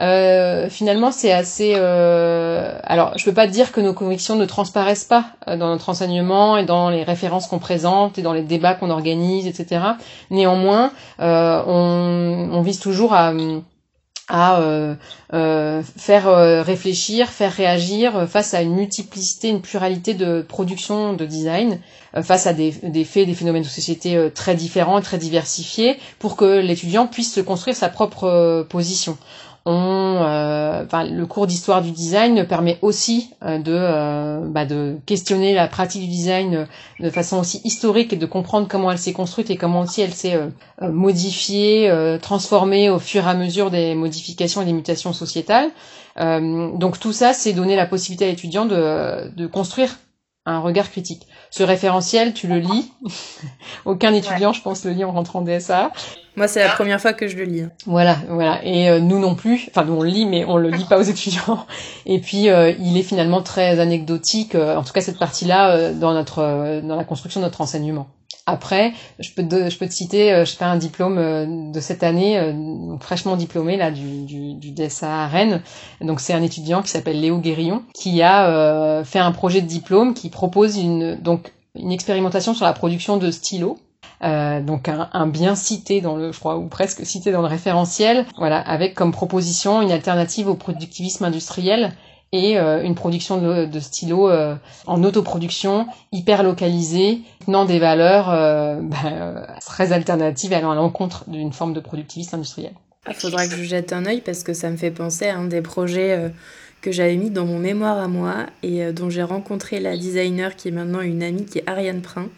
euh, 0.00 0.68
finalement, 0.68 1.12
c'est 1.12 1.32
assez. 1.32 1.74
Euh... 1.76 2.78
Alors, 2.84 3.16
je 3.16 3.24
peux 3.24 3.34
pas 3.34 3.46
dire 3.46 3.72
que 3.72 3.80
nos 3.80 3.92
convictions 3.92 4.36
ne 4.36 4.44
transparaissent 4.44 5.04
pas 5.04 5.26
euh, 5.48 5.56
dans 5.56 5.68
notre 5.68 5.88
enseignement 5.88 6.56
et 6.56 6.64
dans 6.64 6.90
les 6.90 7.04
références 7.04 7.46
qu'on 7.46 7.58
présente 7.58 8.18
et 8.18 8.22
dans 8.22 8.32
les 8.32 8.42
débats 8.42 8.74
qu'on 8.74 8.90
organise, 8.90 9.46
etc. 9.46 9.82
Néanmoins, 10.30 10.90
euh, 11.20 11.62
on, 11.66 12.48
on, 12.52 12.62
vise 12.62 12.80
toujours 12.80 13.14
à 13.14 13.32
à 14.28 14.60
euh, 14.60 14.94
euh, 15.34 15.82
faire 15.82 16.28
euh, 16.28 16.62
réfléchir, 16.62 17.28
faire 17.28 17.52
réagir 17.52 18.26
face 18.28 18.54
à 18.54 18.62
une 18.62 18.74
multiplicité, 18.74 19.48
une 19.50 19.60
pluralité 19.60 20.14
de 20.14 20.40
production 20.40 21.12
de 21.12 21.26
design, 21.26 21.78
face 22.22 22.46
à 22.46 22.54
des, 22.54 22.70
des, 22.70 23.04
faits, 23.04 23.26
des 23.26 23.34
phénomènes 23.34 23.64
de 23.64 23.68
société 23.68 24.30
très 24.34 24.54
différents, 24.54 25.00
très 25.00 25.18
diversifiés, 25.18 25.98
pour 26.18 26.36
que 26.36 26.60
l'étudiant 26.60 27.06
puisse 27.06 27.34
se 27.34 27.40
construire 27.40 27.76
sa 27.76 27.88
propre 27.88 28.66
position 28.70 29.18
on, 29.66 30.18
euh, 30.22 30.84
le 31.04 31.24
cours 31.24 31.46
d'histoire 31.46 31.80
du 31.80 31.90
design 31.90 32.46
permet 32.46 32.78
aussi 32.82 33.30
euh, 33.42 33.58
de, 33.58 33.72
euh, 33.74 34.40
bah, 34.46 34.66
de 34.66 34.98
questionner 35.06 35.54
la 35.54 35.68
pratique 35.68 36.02
du 36.02 36.08
design 36.08 36.66
de 37.00 37.10
façon 37.10 37.38
aussi 37.38 37.62
historique 37.64 38.12
et 38.12 38.16
de 38.16 38.26
comprendre 38.26 38.68
comment 38.68 38.90
elle 38.90 38.98
s'est 38.98 39.14
construite 39.14 39.50
et 39.50 39.56
comment 39.56 39.80
aussi 39.80 40.02
elle 40.02 40.12
s'est 40.12 40.38
modifiée, 40.82 41.90
transformée 42.20 42.90
au 42.90 42.98
fur 42.98 43.26
et 43.26 43.30
à 43.30 43.34
mesure 43.34 43.70
des 43.70 43.94
modifications 43.94 44.60
et 44.62 44.66
des 44.66 44.72
mutations 44.72 45.12
sociétales. 45.12 45.70
donc 46.18 47.00
tout 47.00 47.12
ça, 47.12 47.32
c'est 47.32 47.52
donner 47.52 47.76
la 47.76 47.86
possibilité 47.86 48.26
à 48.26 48.28
l'étudiant 48.28 48.66
de, 48.66 49.30
de 49.34 49.46
construire 49.46 49.96
un 50.46 50.60
regard 50.60 50.90
critique. 50.90 51.26
Ce 51.50 51.62
référentiel, 51.62 52.34
tu 52.34 52.48
le 52.48 52.58
lis. 52.58 52.92
Aucun 53.86 54.12
étudiant, 54.12 54.52
je 54.52 54.60
pense, 54.60 54.84
le 54.84 54.92
lit 54.92 55.04
en 55.04 55.12
rentrant 55.12 55.40
DSA. 55.40 55.90
Moi, 56.36 56.48
c'est 56.48 56.60
la 56.64 56.70
première 56.70 57.00
fois 57.00 57.12
que 57.12 57.28
je 57.28 57.36
le 57.36 57.44
lis. 57.44 57.62
Hein. 57.62 57.70
Voilà, 57.86 58.18
voilà. 58.28 58.64
Et 58.64 58.90
euh, 58.90 58.98
nous 58.98 59.20
non 59.20 59.34
plus. 59.34 59.68
Enfin, 59.70 59.84
nous 59.84 59.94
on 59.94 60.02
le 60.02 60.08
lit, 60.08 60.26
mais 60.26 60.44
on 60.44 60.56
le 60.56 60.68
lit 60.70 60.84
pas 60.84 60.98
aux 60.98 61.02
étudiants. 61.02 61.66
Et 62.06 62.18
puis, 62.20 62.48
euh, 62.48 62.72
il 62.80 62.96
est 62.96 63.02
finalement 63.02 63.42
très 63.42 63.78
anecdotique. 63.78 64.54
Euh, 64.54 64.76
en 64.76 64.82
tout 64.82 64.92
cas, 64.92 65.00
cette 65.00 65.18
partie-là 65.18 65.92
dans 65.92 66.12
notre 66.12 66.80
dans 66.82 66.96
la 66.96 67.04
construction 67.04 67.40
de 67.40 67.46
notre 67.46 67.60
enseignement. 67.60 68.08
Après, 68.46 68.92
je 69.20 69.30
peux 69.30 69.46
te, 69.46 69.70
je 69.70 69.78
peux 69.78 69.86
te 69.86 69.92
citer, 69.92 70.44
je 70.44 70.52
fais 70.52 70.66
un 70.66 70.76
diplôme 70.76 71.72
de 71.72 71.80
cette 71.80 72.02
année, 72.02 72.52
donc 72.52 73.02
fraîchement 73.02 73.36
diplômé 73.36 73.78
là 73.78 73.90
du, 73.90 74.26
du, 74.26 74.54
du 74.54 74.70
DSA 74.70 75.24
à 75.24 75.26
Rennes. 75.28 75.62
Donc 76.02 76.20
c'est 76.20 76.34
un 76.34 76.42
étudiant 76.42 76.82
qui 76.82 76.90
s'appelle 76.90 77.18
Léo 77.22 77.38
Guérillon 77.38 77.82
qui 77.94 78.20
a 78.20 79.02
fait 79.04 79.18
un 79.18 79.32
projet 79.32 79.62
de 79.62 79.66
diplôme 79.66 80.12
qui 80.12 80.28
propose 80.28 80.76
une 80.76 81.16
donc 81.16 81.52
une 81.74 81.90
expérimentation 81.90 82.52
sur 82.52 82.66
la 82.66 82.74
production 82.74 83.16
de 83.16 83.30
stylos 83.30 83.78
euh, 84.22 84.60
donc 84.60 84.88
un, 84.88 85.26
bien 85.26 85.54
cité 85.54 86.00
dans 86.00 86.16
le, 86.16 86.32
je 86.32 86.38
crois, 86.38 86.56
ou 86.56 86.68
presque 86.68 87.04
cité 87.04 87.32
dans 87.32 87.42
le 87.42 87.48
référentiel, 87.48 88.26
voilà, 88.38 88.58
avec 88.58 88.94
comme 88.94 89.12
proposition 89.12 89.82
une 89.82 89.90
alternative 89.90 90.48
au 90.48 90.54
productivisme 90.54 91.24
industriel 91.24 91.92
et 92.32 92.58
euh, 92.58 92.82
une 92.82 92.94
production 92.94 93.40
de, 93.40 93.66
de 93.66 93.80
stylos 93.80 94.28
euh, 94.28 94.56
en 94.86 95.02
autoproduction, 95.04 95.86
hyper 96.12 96.42
localisée, 96.42 97.20
tenant 97.44 97.64
des 97.64 97.78
valeurs 97.78 98.28
ben, 98.82 99.46
très 99.64 99.92
alternatives 99.92 100.52
et 100.52 100.56
allant 100.56 100.70
à 100.70 100.76
l'encontre 100.76 101.28
d'une 101.28 101.52
forme 101.52 101.74
de 101.74 101.80
productivisme 101.80 102.36
industriel. 102.36 102.72
Il 103.08 103.14
faudra 103.14 103.46
que 103.46 103.54
je 103.54 103.62
jette 103.62 103.92
un 103.92 104.06
œil 104.06 104.22
parce 104.22 104.42
que 104.42 104.54
ça 104.54 104.70
me 104.70 104.76
fait 104.78 104.90
penser 104.90 105.26
à 105.26 105.36
un 105.36 105.44
des 105.44 105.60
projets 105.60 106.32
que 106.80 106.90
j'avais 106.90 107.16
mis 107.16 107.28
dans 107.28 107.44
mon 107.44 107.58
mémoire 107.58 107.98
à 107.98 108.08
moi 108.08 108.46
et 108.62 108.92
dont 108.92 109.10
j'ai 109.10 109.22
rencontré 109.22 109.78
la 109.78 109.94
designer 109.94 110.56
qui 110.56 110.68
est 110.68 110.70
maintenant 110.70 111.02
une 111.02 111.22
amie 111.22 111.44
qui 111.44 111.58
est 111.58 111.68
Ariane 111.68 112.00
Prin 112.00 112.28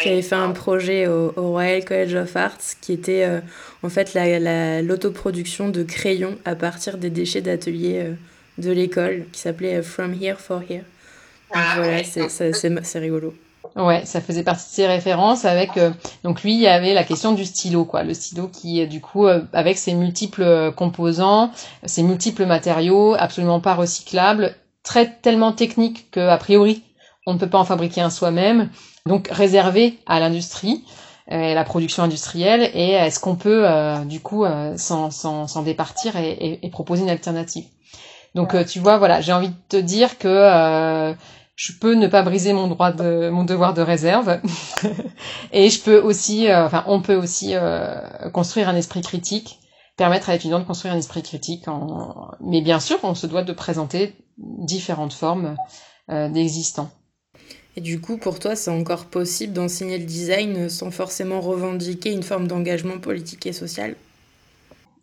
qui 0.00 0.08
avait 0.08 0.22
fait 0.22 0.34
un 0.34 0.50
projet 0.52 1.06
au, 1.06 1.32
Royal 1.36 1.84
College 1.84 2.14
of 2.14 2.36
Arts 2.36 2.76
qui 2.80 2.92
était 2.92 3.24
euh, 3.24 3.40
en 3.82 3.88
fait 3.88 4.14
l'autoproduction 4.82 5.68
de 5.68 5.82
crayons 5.82 6.36
à 6.44 6.54
partir 6.54 6.98
des 6.98 7.10
déchets 7.10 7.40
d'atelier 7.42 8.00
euh, 8.04 8.14
de 8.58 8.70
l'école 8.70 9.26
qui 9.32 9.40
s'appelait 9.40 9.76
euh, 9.76 9.82
From 9.82 10.14
Here 10.14 10.38
for 10.38 10.62
Here. 10.62 10.84
Donc 11.52 11.62
ah, 11.62 11.74
voilà, 11.76 12.02
c'est 12.04 12.98
rigolo. 12.98 13.34
Ouais, 13.76 14.04
ça 14.04 14.20
faisait 14.20 14.42
partie 14.42 14.68
de 14.68 14.74
ses 14.74 14.86
références 14.86 15.44
avec 15.44 15.70
donc 16.24 16.42
lui 16.42 16.54
il 16.54 16.60
y 16.60 16.66
avait 16.66 16.92
la 16.92 17.04
question 17.04 17.32
du 17.32 17.44
stylo 17.44 17.84
quoi, 17.84 18.02
le 18.02 18.14
stylo 18.14 18.48
qui 18.48 18.84
du 18.88 19.00
coup 19.00 19.26
avec 19.26 19.78
ses 19.78 19.94
multiples 19.94 20.72
composants, 20.76 21.52
ses 21.84 22.02
multiples 22.02 22.46
matériaux 22.46 23.14
absolument 23.16 23.60
pas 23.60 23.74
recyclables, 23.74 24.56
très 24.82 25.12
tellement 25.22 25.52
technique 25.52 26.10
que 26.10 26.20
a 26.20 26.36
priori 26.36 26.82
on 27.26 27.34
ne 27.34 27.38
peut 27.38 27.48
pas 27.48 27.58
en 27.58 27.64
fabriquer 27.64 28.00
un 28.00 28.10
soi-même 28.10 28.70
donc 29.06 29.28
réservé 29.30 29.98
à 30.06 30.20
l'industrie 30.20 30.84
et 31.28 31.54
la 31.54 31.64
production 31.64 32.02
industrielle 32.02 32.70
et 32.74 32.90
est-ce 32.90 33.20
qu'on 33.20 33.36
peut 33.36 33.68
euh, 33.68 34.04
du 34.04 34.20
coup 34.20 34.44
euh, 34.44 34.76
s'en 34.76 35.62
départir 35.62 36.16
et, 36.16 36.60
proposer 36.72 37.02
une 37.02 37.10
alternative? 37.10 37.64
Donc 38.34 38.54
tu 38.66 38.78
vois, 38.78 38.98
voilà, 38.98 39.20
j'ai 39.20 39.32
envie 39.32 39.48
de 39.48 39.54
te 39.68 39.76
dire 39.76 40.18
que 40.18 41.14
je 41.56 41.72
peux 41.80 41.94
ne 41.94 42.06
pas 42.06 42.22
briser 42.22 42.52
mon 42.52 42.68
droit 42.68 42.92
de 42.92 43.28
mon 43.28 43.44
devoir 43.44 43.74
de 43.74 43.82
réserve. 43.82 44.40
Et 45.52 45.68
je 45.68 45.80
peux 45.80 46.00
aussi 46.00 46.52
enfin 46.52 46.84
on 46.86 47.00
peut 47.00 47.16
aussi 47.16 47.54
construire 48.32 48.68
un 48.68 48.76
esprit 48.76 49.00
critique 49.00 49.58
permettre 49.96 50.30
à 50.30 50.32
l'étudiant 50.32 50.60
de 50.60 50.64
construire 50.64 50.94
un 50.94 50.98
esprit 50.98 51.22
critique 51.22 51.68
en... 51.68 52.30
mais 52.40 52.62
bien 52.62 52.80
sûr 52.80 52.98
on 53.02 53.14
se 53.14 53.26
doit 53.26 53.42
de 53.42 53.52
présenter 53.52 54.14
différentes 54.38 55.12
formes 55.12 55.56
d'existants 56.08 56.90
et 57.76 57.80
du 57.80 58.00
coup, 58.00 58.16
pour 58.16 58.38
toi, 58.38 58.56
c'est 58.56 58.70
encore 58.70 59.06
possible 59.06 59.52
d'enseigner 59.52 59.98
le 59.98 60.04
design 60.04 60.68
sans 60.68 60.90
forcément 60.90 61.40
revendiquer 61.40 62.12
une 62.12 62.22
forme 62.22 62.48
d'engagement 62.48 62.98
politique 62.98 63.46
et 63.46 63.52
social? 63.52 63.94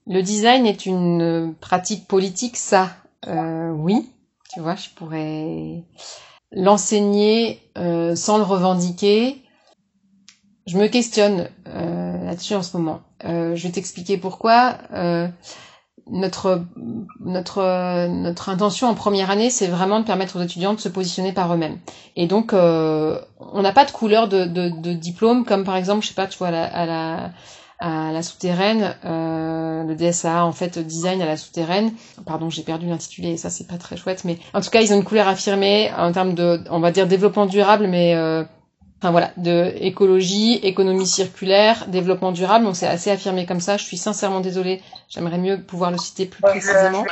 Le 0.06 0.22
design 0.22 0.66
est 0.66 0.86
une 0.86 1.54
pratique 1.60 2.08
politique, 2.08 2.58
ça, 2.58 2.92
euh, 3.28 3.72
oui. 3.72 4.10
Tu 4.54 4.62
vois, 4.62 4.76
je 4.76 4.90
pourrais 4.96 5.84
l'enseigner 6.52 7.60
euh, 7.78 8.16
sans 8.16 8.38
le 8.38 8.44
revendiquer. 8.44 9.44
Je 10.66 10.78
me 10.78 10.88
questionne 10.88 11.50
euh, 11.68 12.26
là-dessus 12.26 12.56
en 12.56 12.64
ce 12.64 12.78
moment. 12.78 13.02
je 13.24 13.62
vais 13.62 13.72
t'expliquer 13.72 14.18
pourquoi 14.18 14.78
notre 16.10 16.64
notre 17.20 18.08
notre 18.08 18.50
intention 18.50 18.88
en 18.88 18.94
première 18.94 19.30
année, 19.30 19.50
c'est 19.50 19.68
vraiment 19.68 20.00
de 20.00 20.06
permettre 20.06 20.40
aux 20.40 20.44
étudiants 20.44 20.74
de 20.74 20.80
se 20.80 20.90
positionner 20.90 21.34
par 21.34 21.54
eux-mêmes. 21.54 21.78
Et 22.16 22.28
donc, 22.28 22.54
euh, 22.54 23.20
on 23.40 23.62
n'a 23.62 23.74
pas 23.74 23.86
de 23.86 23.92
couleur 23.92 24.28
de, 24.28 24.46
de, 24.46 24.70
de, 24.70 24.94
diplôme, 24.94 25.46
comme 25.46 25.64
par 25.64 25.76
exemple, 25.76 26.04
je 26.04 26.10
sais 26.10 26.14
pas, 26.14 26.28
tu 26.28 26.38
vois, 26.38 26.48
à 26.48 26.52
la, 26.52 26.66
à 26.66 26.86
la, 26.86 27.30
à 27.80 28.12
la 28.12 28.24
souterraine, 28.24 28.96
euh, 29.06 29.84
le 29.84 29.96
DSA 29.96 30.44
en 30.44 30.52
fait 30.52 30.80
design 30.80 31.22
à 31.22 31.26
la 31.26 31.38
souterraine. 31.38 31.92
Pardon, 32.26 32.50
j'ai 32.50 32.64
perdu 32.64 32.88
l'intitulé, 32.88 33.38
ça 33.38 33.50
c'est 33.50 33.68
pas 33.68 33.78
très 33.78 33.98
chouette, 33.98 34.24
mais 34.26 34.40
en 34.54 34.62
tout 34.62 34.70
cas, 34.70 34.82
ils 34.82 34.94
ont 34.94 34.98
une 34.98 35.04
couleur 35.04 35.28
affirmée 35.28 35.92
en 35.98 36.12
termes 36.12 36.34
de, 36.34 36.62
on 36.72 36.80
va 36.80 36.92
dire 36.92 37.08
développement 37.08 37.46
durable, 37.46 37.88
mais 37.88 38.16
euh, 38.16 38.44
enfin 39.00 39.12
voilà, 39.12 39.32
de 39.38 39.74
écologie, 39.80 40.56
économie 40.64 41.06
circulaire, 41.06 41.86
développement 41.88 42.32
durable. 42.32 42.66
Donc 42.66 42.76
c'est 42.76 42.88
assez 42.88 43.12
affirmé 43.12 43.46
comme 43.46 43.60
ça. 43.60 43.78
Je 43.78 43.84
suis 43.84 43.98
sincèrement 43.98 44.40
désolée. 44.40 44.82
J'aimerais 45.10 45.38
mieux 45.38 45.62
pouvoir 45.62 45.92
le 45.92 45.98
citer 45.98 46.26
plus 46.26 46.42
précisément. 46.42 47.06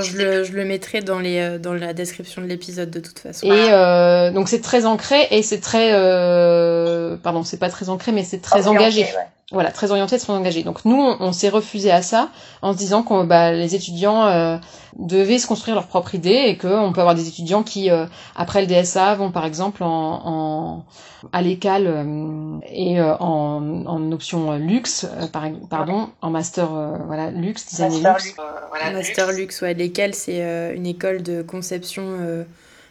je, 0.00 0.16
le, 0.16 0.44
je 0.44 0.52
le 0.52 0.64
mettrai 0.64 1.00
dans 1.00 1.20
les 1.20 1.38
euh, 1.38 1.58
dans 1.58 1.72
la 1.72 1.92
description 1.92 2.42
de 2.42 2.46
l'épisode 2.46 2.90
de 2.90 3.00
toute 3.00 3.18
façon. 3.18 3.46
Et 3.46 3.72
euh, 3.72 4.30
donc 4.32 4.48
c'est 4.48 4.60
très 4.60 4.86
ancré 4.86 5.28
et 5.30 5.42
c'est 5.42 5.60
très 5.60 5.92
euh, 5.92 7.16
pardon, 7.16 7.44
c'est 7.44 7.58
pas 7.58 7.70
très 7.70 7.88
ancré 7.88 8.12
mais 8.12 8.24
c'est 8.24 8.40
très 8.40 8.66
engagé. 8.66 9.06
Voilà, 9.52 9.70
très 9.70 9.90
orienté, 9.90 10.18
très 10.18 10.32
engagé. 10.32 10.62
Donc 10.62 10.84
nous, 10.86 10.96
on, 10.96 11.32
s'est 11.32 11.50
refusé 11.50 11.90
à 11.90 12.00
ça 12.00 12.30
en 12.62 12.72
se 12.72 12.78
disant 12.78 13.02
que 13.02 13.24
bah, 13.24 13.52
les 13.52 13.74
étudiants 13.74 14.26
euh, 14.26 14.56
devaient 14.98 15.38
se 15.38 15.46
construire 15.46 15.74
leur 15.74 15.86
propre 15.86 16.14
idée 16.14 16.44
et 16.46 16.56
qu'on 16.56 16.92
peut 16.94 17.00
avoir 17.00 17.14
des 17.14 17.28
étudiants 17.28 17.62
qui, 17.62 17.90
euh, 17.90 18.06
après 18.34 18.62
le 18.62 18.66
DSA, 18.66 19.14
vont 19.16 19.30
par 19.30 19.44
exemple 19.44 19.82
en, 19.82 19.88
en 20.24 20.84
à 21.32 21.42
l'écale 21.42 21.86
euh, 21.86 22.58
et 22.70 23.00
en, 23.00 23.86
en, 23.86 24.12
option 24.12 24.56
luxe, 24.56 25.06
par, 25.32 25.48
pardon, 25.70 26.10
en 26.20 26.30
master 26.30 26.68
voilà 27.06 27.30
luxe, 27.30 27.66
design 27.66 28.02
master 28.02 28.14
luxe. 28.14 28.34
Voilà, 28.68 28.90
master 28.92 29.32
luxe, 29.32 29.62
ouais, 29.62 29.74
l'écale 29.74 30.14
c'est 30.14 30.74
une 30.74 30.86
école 30.86 31.22
de 31.22 31.42
conception 31.42 32.18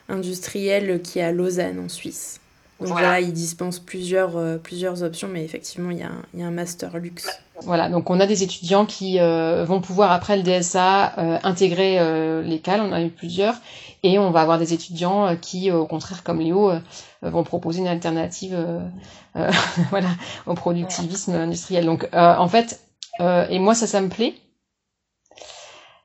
industrielle 0.09 1.01
qui 1.01 1.19
est 1.19 1.23
à 1.23 1.31
Lausanne 1.31 1.79
en 1.79 1.89
Suisse. 1.89 2.39
Donc 2.83 2.91
voilà, 2.91 3.21
ils 3.21 3.31
dispensent 3.31 3.79
plusieurs, 3.79 4.35
euh, 4.35 4.57
plusieurs 4.57 5.03
options, 5.03 5.29
mais 5.29 5.45
effectivement, 5.45 5.89
il 5.89 5.99
y, 5.99 6.03
a 6.03 6.07
un, 6.07 6.21
y 6.37 6.43
a 6.43 6.47
un 6.47 6.51
master 6.51 6.97
luxe. 6.97 7.29
Voilà, 7.61 7.87
donc 7.87 8.09
on 8.09 8.19
a 8.19 8.25
des 8.25 8.43
étudiants 8.43 8.85
qui 8.85 9.19
euh, 9.19 9.63
vont 9.63 9.79
pouvoir, 9.79 10.11
après 10.11 10.35
le 10.35 10.43
DSA, 10.43 11.17
euh, 11.17 11.39
intégrer 11.43 12.43
les 12.43 12.59
CAL, 12.59 12.81
on 12.81 12.89
en 12.89 12.93
a 12.93 13.01
eu 13.01 13.09
plusieurs, 13.09 13.55
et 14.03 14.19
on 14.19 14.31
va 14.31 14.41
avoir 14.41 14.59
des 14.59 14.73
étudiants 14.73 15.37
qui, 15.37 15.71
au 15.71 15.85
contraire, 15.85 16.23
comme 16.23 16.41
Léo, 16.41 16.71
vont 17.21 17.43
proposer 17.43 17.79
une 17.79 17.87
alternative 17.87 18.57
voilà, 19.89 20.09
au 20.45 20.55
productivisme 20.55 21.33
industriel. 21.35 21.85
Donc, 21.85 22.09
en 22.11 22.47
fait, 22.49 22.81
et 23.21 23.59
moi, 23.59 23.75
ça, 23.75 23.87
ça 23.87 24.01
me 24.01 24.09
plaît. 24.09 24.33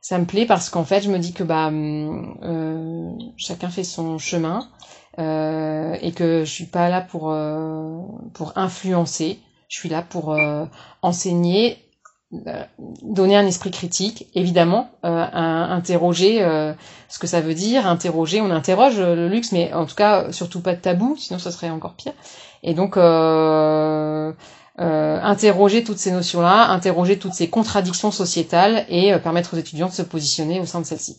Ça 0.01 0.19
me 0.19 0.27
plaît 0.27 0.47
parce 0.47 0.71
qu'en 0.71 0.85
fait, 0.85 1.01
je 1.01 1.11
me 1.11 1.19
dis 1.19 1.33
que 1.33 1.43
bah, 1.43 1.67
hum, 1.67 3.19
chacun 3.37 3.69
fait 3.69 3.85
son 3.85 4.19
chemin. 4.19 4.69
Euh, 5.19 5.97
et 6.01 6.13
que 6.13 6.45
je 6.45 6.51
suis 6.51 6.67
pas 6.67 6.89
là 6.89 7.01
pour 7.01 7.31
euh, 7.33 7.99
pour 8.35 8.53
influencer. 8.57 9.41
Je 9.69 9.77
suis 9.79 9.89
là 9.89 10.03
pour 10.03 10.33
euh, 10.33 10.65
enseigner, 11.03 11.79
donner 13.03 13.37
un 13.37 13.47
esprit 13.47 13.71
critique, 13.71 14.29
évidemment, 14.35 14.91
interroger 15.03 16.39
ce 17.09 17.19
que 17.19 17.27
ça 17.27 17.41
veut 17.41 17.55
dire, 17.55 17.87
interroger. 17.87 18.41
On 18.41 18.51
interroge 18.51 18.99
le 18.99 19.29
luxe, 19.29 19.53
mais 19.53 19.73
en 19.75 19.85
tout 19.87 19.95
cas 19.95 20.33
surtout 20.33 20.61
pas 20.63 20.75
de 20.75 20.81
tabou, 20.81 21.17
sinon 21.19 21.39
ça 21.39 21.51
serait 21.51 21.69
encore 21.71 21.95
pire. 21.95 22.15
Et 22.63 22.73
donc 22.73 22.97
interroger 24.79 25.85
toutes 25.85 25.99
ces 25.99 26.13
notions-là, 26.13 26.71
interroger 26.71 27.19
toutes 27.19 27.35
ces 27.35 27.51
contradictions 27.51 28.11
sociétales 28.11 28.87
et 28.89 29.15
permettre 29.19 29.55
aux 29.55 29.59
étudiants 29.59 29.89
de 29.89 29.93
se 29.93 30.03
positionner 30.03 30.61
au 30.61 30.67
sein 30.67 30.81
de 30.81 30.87
celles-ci. 30.87 31.19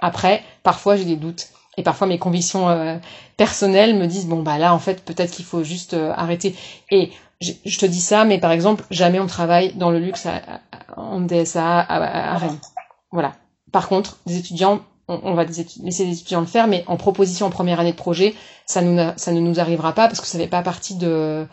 Après, 0.00 0.42
parfois 0.62 0.94
j'ai 0.96 1.04
des 1.06 1.16
doutes 1.16 1.48
et 1.78 1.82
parfois 1.84 2.08
mes 2.08 2.18
convictions 2.18 2.68
euh, 2.68 2.96
personnelles 3.36 3.96
me 3.96 4.06
disent 4.06 4.26
bon 4.26 4.42
bah 4.42 4.58
là 4.58 4.74
en 4.74 4.80
fait 4.80 5.04
peut-être 5.04 5.30
qu'il 5.30 5.44
faut 5.44 5.62
juste 5.62 5.94
euh, 5.94 6.12
arrêter. 6.14 6.54
Et 6.90 7.10
je, 7.40 7.78
te 7.78 7.86
dis 7.86 8.00
ça, 8.00 8.24
mais 8.24 8.38
par 8.38 8.50
exemple 8.50 8.84
jamais 8.90 9.20
on 9.20 9.28
travaille 9.28 9.72
dans 9.74 9.90
le 9.90 10.00
luxe 10.00 10.26
en 10.96 11.20
DSA 11.20 11.80
à, 11.80 12.36
Rennes. 12.36 12.58
Voilà. 13.12 13.34
Par 13.70 13.88
contre, 13.88 14.18
des 14.26 14.38
étudiants, 14.38 14.80
on, 15.06 15.34
va 15.34 15.44
laisser 15.44 16.04
les 16.04 16.18
étudiants 16.18 16.40
le 16.40 16.46
faire, 16.46 16.66
mais 16.66 16.82
en 16.88 16.96
proposition 16.96 17.46
en 17.46 17.50
première 17.50 17.78
année 17.78 17.92
de 17.92 17.96
projet, 17.96 18.34
ça, 18.66 18.82
nous, 18.82 18.98
ça 19.16 19.30
ne 19.30 19.40
nous 19.40 19.60
arrivera 19.60 19.92
pas 19.92 20.08
parce 20.08 20.20
que 20.20 20.26
ça 20.26 20.36
fait 20.36 20.48
pas 20.48 20.62
partie 20.62 20.96
de, 20.96 21.46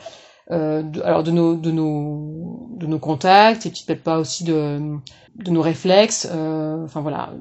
euh, 0.51 0.83
alors 1.03 1.23
de 1.23 1.31
nos 1.31 1.55
de 1.55 1.71
nos 1.71 2.69
de 2.77 2.85
nos 2.85 2.99
contacts 2.99 3.65
et 3.65 3.69
peut-être 3.71 4.03
pas 4.03 4.19
aussi 4.19 4.43
de 4.43 4.97
de 5.35 5.49
nos 5.49 5.61
réflexes 5.63 6.27
euh, 6.31 6.83
enfin 6.85 7.01
voilà 7.01 7.31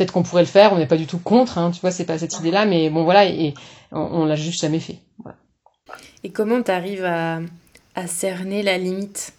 peut-être 0.00 0.12
qu'on 0.12 0.22
pourrait 0.22 0.42
le 0.42 0.48
faire 0.48 0.72
on 0.72 0.78
n'est 0.78 0.86
pas 0.86 0.96
du 0.96 1.06
tout 1.06 1.18
contre 1.18 1.58
hein, 1.58 1.70
tu 1.72 1.80
vois 1.82 1.90
c'est 1.90 2.06
pas 2.06 2.16
cette 2.16 2.38
idée 2.38 2.50
là 2.50 2.64
mais 2.64 2.88
bon 2.88 3.04
voilà 3.04 3.26
et, 3.26 3.52
on, 3.92 4.24
l'a 4.24 4.34
juste 4.34 4.62
jamais 4.62 4.80
fait 4.80 4.98
et 6.24 6.30
comment 6.30 6.62
tu 6.62 6.70
arrives 6.70 7.04
à, 7.04 7.40
à 7.94 8.06
cerner 8.06 8.62
la 8.62 8.78
limite 8.78 9.34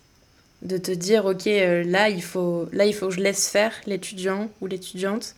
de 0.62 0.78
te 0.78 0.92
dire 0.92 1.26
ok 1.26 1.48
euh, 1.48 1.84
là 1.84 2.10
il 2.10 2.22
faut 2.22 2.68
là 2.74 2.86
il 2.86 2.94
faut 2.94 3.08
que 3.08 3.16
je 3.16 3.22
laisse 3.22 3.50
faire 3.50 3.74
l'étudiant 3.88 4.50
ou 4.62 4.68
l'étudiante 4.68 5.36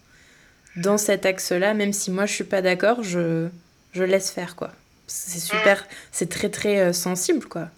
dans 0.76 0.98
cet 0.98 1.26
axe 1.26 1.54
là 1.54 1.74
même 1.74 1.94
si 1.94 2.12
moi 2.12 2.26
je 2.26 2.34
suis 2.34 2.44
pas 2.44 2.62
d'accord 2.62 3.02
je 3.02 3.48
je 3.94 4.04
laisse 4.04 4.30
faire 4.30 4.58
quoi 4.58 4.72
c'est 5.08 5.40
super, 5.40 5.86
c'est 6.12 6.30
très 6.30 6.50
très 6.50 6.80
euh, 6.80 6.94
sensible 6.94 7.46
quoi. 7.46 7.70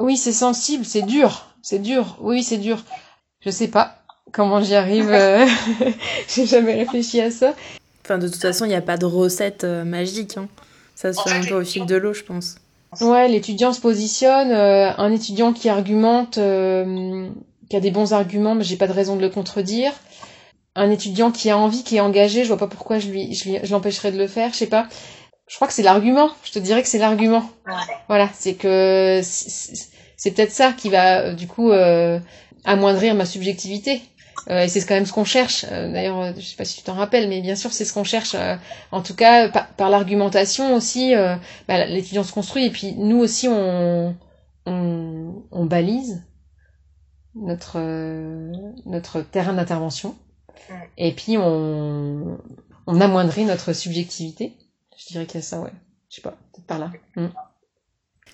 Oui, 0.00 0.16
c'est 0.16 0.32
sensible, 0.32 0.84
c'est 0.84 1.02
dur, 1.02 1.54
c'est 1.60 1.80
dur. 1.80 2.16
Oui, 2.20 2.42
c'est 2.42 2.56
dur. 2.56 2.84
Je 3.40 3.50
sais 3.50 3.68
pas 3.68 3.97
comment 4.32 4.60
j'y 4.62 4.74
arrive. 4.74 5.10
Euh, 5.10 5.46
j'ai 6.28 6.46
jamais 6.46 6.74
réfléchi 6.74 7.20
à 7.20 7.30
ça. 7.30 7.54
Enfin, 8.04 8.18
de 8.18 8.28
toute 8.28 8.40
façon, 8.40 8.64
il 8.64 8.68
n'y 8.68 8.74
a 8.74 8.80
pas 8.80 8.96
de 8.96 9.04
recette 9.04 9.64
euh, 9.64 9.84
magique. 9.84 10.36
Hein. 10.36 10.48
Ça 10.94 11.12
se 11.12 11.20
fait 11.22 11.34
un 11.34 11.44
peu 11.44 11.60
au 11.60 11.64
fil 11.64 11.86
de 11.86 11.96
l'eau, 11.96 12.12
je 12.12 12.24
pense. 12.24 12.56
Ouais, 13.00 13.28
l'étudiant 13.28 13.72
se 13.72 13.80
positionne. 13.80 14.50
un 14.50 15.12
étudiant 15.12 15.52
qui 15.52 15.68
argumente, 15.68 16.34
qui 16.34 17.76
a 17.76 17.80
des 17.80 17.90
bons 17.90 18.12
arguments, 18.12 18.54
mais 18.54 18.64
j'ai 18.64 18.76
pas 18.76 18.88
de 18.88 18.92
raison 18.92 19.14
de 19.14 19.20
le 19.20 19.28
contredire. 19.28 19.92
Un 20.74 20.90
étudiant 20.90 21.30
qui 21.30 21.50
a 21.50 21.58
envie, 21.58 21.84
qui 21.84 21.96
est 21.96 22.00
engagé, 22.00 22.42
je 22.42 22.48
vois 22.48 22.56
pas 22.56 22.66
pourquoi 22.66 22.98
je 22.98 23.08
lui, 23.08 23.34
je 23.34 23.70
l'empêcherais 23.70 24.10
de 24.10 24.18
le 24.18 24.26
faire. 24.26 24.52
Je 24.52 24.56
sais 24.56 24.66
pas 24.66 24.88
je 25.48 25.54
crois 25.56 25.66
que 25.66 25.74
c'est 25.74 25.82
l'argument. 25.82 26.30
Je 26.44 26.52
te 26.52 26.58
dirais 26.58 26.82
que 26.82 26.88
c'est 26.88 26.98
l'argument. 26.98 27.50
Voilà, 28.06 28.28
c'est 28.34 28.54
que 28.54 29.20
c'est 29.22 30.30
peut-être 30.32 30.52
ça 30.52 30.72
qui 30.72 30.90
va 30.90 31.20
euh, 31.20 31.34
du 31.34 31.46
coup 31.46 31.70
euh, 31.70 32.20
amoindrir 32.64 33.14
ma 33.14 33.24
subjectivité. 33.24 34.02
Euh, 34.48 34.62
et 34.62 34.68
c'est 34.68 34.84
quand 34.86 34.94
même 34.94 35.06
ce 35.06 35.12
qu'on 35.12 35.24
cherche. 35.24 35.64
D'ailleurs, 35.64 36.34
je 36.36 36.40
sais 36.40 36.56
pas 36.56 36.64
si 36.64 36.78
tu 36.78 36.82
t'en 36.82 36.94
rappelles, 36.94 37.28
mais 37.28 37.40
bien 37.40 37.56
sûr, 37.56 37.72
c'est 37.72 37.84
ce 37.84 37.92
qu'on 37.92 38.04
cherche. 38.04 38.36
en 38.92 39.02
tout 39.02 39.14
cas, 39.14 39.48
par, 39.48 39.90
l'argumentation 39.90 40.74
aussi, 40.74 41.14
bah, 41.66 41.86
l'étudiant 41.86 42.24
se 42.24 42.32
construit 42.32 42.66
et 42.66 42.70
puis 42.70 42.94
nous 42.94 43.18
aussi, 43.18 43.48
on, 43.48 44.16
on, 44.66 45.42
on 45.50 45.66
balise 45.66 46.24
notre 47.34 47.78
notre 48.86 49.20
terrain 49.22 49.52
d'intervention. 49.52 50.16
Et 50.96 51.12
puis 51.12 51.36
on, 51.38 52.38
on 52.86 53.00
amoindrit 53.00 53.44
notre 53.44 53.72
subjectivité. 53.72 54.54
Je 54.96 55.06
dirais 55.06 55.26
qu'il 55.26 55.36
y 55.36 55.42
a 55.42 55.46
ça, 55.46 55.60
ouais. 55.60 55.72
Je 56.08 56.16
sais 56.16 56.22
pas, 56.22 56.36
peut-être 56.52 56.66
par 56.66 56.78
là. 56.78 56.90
Mm. 57.16 57.28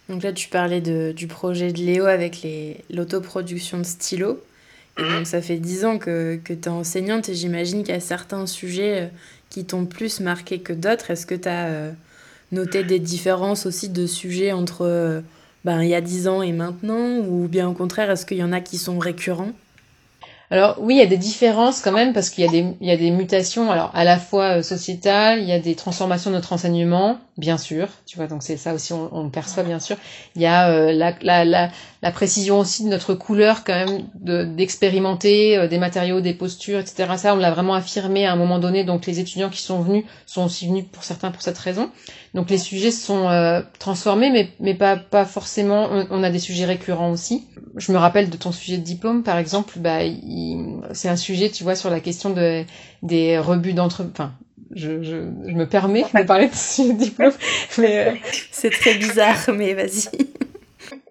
Donc 0.08 0.22
là, 0.22 0.32
tu 0.32 0.48
parlais 0.48 0.80
de, 0.80 1.12
du 1.12 1.26
projet 1.26 1.72
de 1.72 1.78
Léo 1.78 2.06
avec 2.06 2.46
l'autoproduction 2.90 3.78
de 3.78 3.84
stylos. 3.84 4.38
Donc, 4.96 5.26
ça 5.26 5.42
fait 5.42 5.56
dix 5.56 5.84
ans 5.84 5.98
que, 5.98 6.38
que 6.42 6.52
tu 6.52 6.68
es 6.68 6.68
enseignante 6.68 7.28
et 7.28 7.34
j'imagine 7.34 7.82
qu'il 7.82 7.92
y 7.94 7.96
a 7.96 8.00
certains 8.00 8.46
sujets 8.46 9.02
euh, 9.02 9.06
qui 9.50 9.64
t'ont 9.64 9.86
plus 9.86 10.20
marqué 10.20 10.60
que 10.60 10.72
d'autres. 10.72 11.10
Est-ce 11.10 11.26
que 11.26 11.34
tu 11.34 11.48
as 11.48 11.66
euh, 11.66 11.92
noté 12.52 12.84
des 12.84 13.00
différences 13.00 13.66
aussi 13.66 13.88
de 13.88 14.06
sujets 14.06 14.52
entre 14.52 14.82
euh, 14.82 15.20
ben, 15.64 15.82
il 15.82 15.88
y 15.88 15.94
a 15.94 16.00
dix 16.00 16.28
ans 16.28 16.42
et 16.42 16.52
maintenant? 16.52 17.18
Ou 17.18 17.48
bien 17.48 17.68
au 17.68 17.72
contraire, 17.72 18.10
est-ce 18.10 18.24
qu'il 18.24 18.36
y 18.36 18.44
en 18.44 18.52
a 18.52 18.60
qui 18.60 18.78
sont 18.78 18.98
récurrents? 18.98 19.52
Alors 20.50 20.76
oui, 20.78 20.94
il 20.94 20.98
y 20.98 21.02
a 21.02 21.06
des 21.06 21.16
différences 21.16 21.80
quand 21.80 21.90
même 21.90 22.12
parce 22.12 22.30
qu'il 22.30 22.44
y 22.44 22.46
a 22.46 22.50
des 22.50 22.64
il 22.80 22.86
y 22.86 22.90
a 22.92 22.96
des 22.96 23.10
mutations 23.10 23.72
alors 23.72 23.90
à 23.94 24.04
la 24.04 24.18
fois 24.18 24.62
sociétales, 24.62 25.40
il 25.40 25.48
y 25.48 25.52
a 25.52 25.58
des 25.58 25.74
transformations 25.74 26.30
de 26.30 26.36
notre 26.36 26.52
enseignement, 26.52 27.18
bien 27.36 27.58
sûr, 27.58 27.88
tu 28.06 28.16
vois 28.16 28.26
donc 28.26 28.42
c'est 28.42 28.56
ça 28.56 28.74
aussi 28.74 28.92
on, 28.92 29.08
on, 29.12 29.28
perçoit 29.30 29.62
bien 29.62 29.80
sûr. 29.80 29.96
Il 30.36 30.42
y 30.42 30.46
a 30.46 30.70
euh, 30.70 30.92
la, 30.92 31.14
la, 31.22 31.44
la, 31.44 31.70
la, 32.02 32.10
précision 32.12 32.60
aussi 32.60 32.84
de 32.84 32.88
notre 32.88 33.14
couleur 33.14 33.64
quand 33.64 33.74
même 33.74 34.56
d'expérimenter 34.56 35.56
euh, 35.56 35.68
des 35.68 35.78
matériaux, 35.78 36.20
des 36.20 36.34
postures, 36.34 36.78
etc. 36.78 37.14
Ça 37.16 37.34
on 37.34 37.38
l'a 37.38 37.50
vraiment 37.50 37.74
affirmé 37.74 38.26
à 38.26 38.32
un 38.32 38.36
moment 38.36 38.58
donné 38.58 38.84
donc 38.84 39.06
les 39.06 39.20
étudiants 39.20 39.50
qui 39.50 39.62
sont 39.62 39.80
venus 39.80 40.04
sont 40.26 40.44
aussi 40.44 40.68
venus 40.68 40.84
pour 40.90 41.02
certains 41.02 41.30
pour 41.30 41.42
cette 41.42 41.58
raison. 41.58 41.90
Donc 42.34 42.50
les 42.50 42.58
sujets 42.58 42.90
sont 42.90 43.62
transformés 43.78 44.30
mais 44.30 44.50
mais 44.60 44.74
pas 44.74 44.96
pas 44.96 45.24
forcément 45.24 45.88
on, 45.90 46.06
on, 46.10 46.22
a 46.22 46.30
des 46.30 46.38
sujets 46.38 46.64
récurrents 46.64 47.10
aussi. 47.10 47.46
Je 47.76 47.90
me 47.92 47.98
rappelle 47.98 48.30
de 48.30 48.36
ton 48.36 48.52
sujet 48.52 48.78
de 48.78 48.82
diplôme 48.82 49.22
par 49.22 49.38
exemple, 49.38 49.78
bah 49.78 50.00
c'est 50.92 51.08
un 51.08 51.16
sujet, 51.16 51.50
tu 51.50 51.64
vois, 51.64 51.74
sur 51.74 51.90
la 51.90 52.00
question 52.00 52.30
de, 52.30 52.64
des 53.02 53.38
rebuts 53.38 53.72
d'entre... 53.72 54.04
Enfin, 54.10 54.32
je, 54.74 55.02
je, 55.02 55.16
je, 55.46 55.52
me 55.52 55.66
permets 55.66 56.04
de 56.14 56.22
parler 56.24 56.48
de 56.48 56.54
ce 56.54 56.92
diplôme, 56.96 57.32
mais... 57.78 58.08
Euh, 58.08 58.12
c'est 58.50 58.70
très 58.70 58.94
bizarre, 58.94 59.38
mais 59.54 59.74
vas-y. 59.74 60.08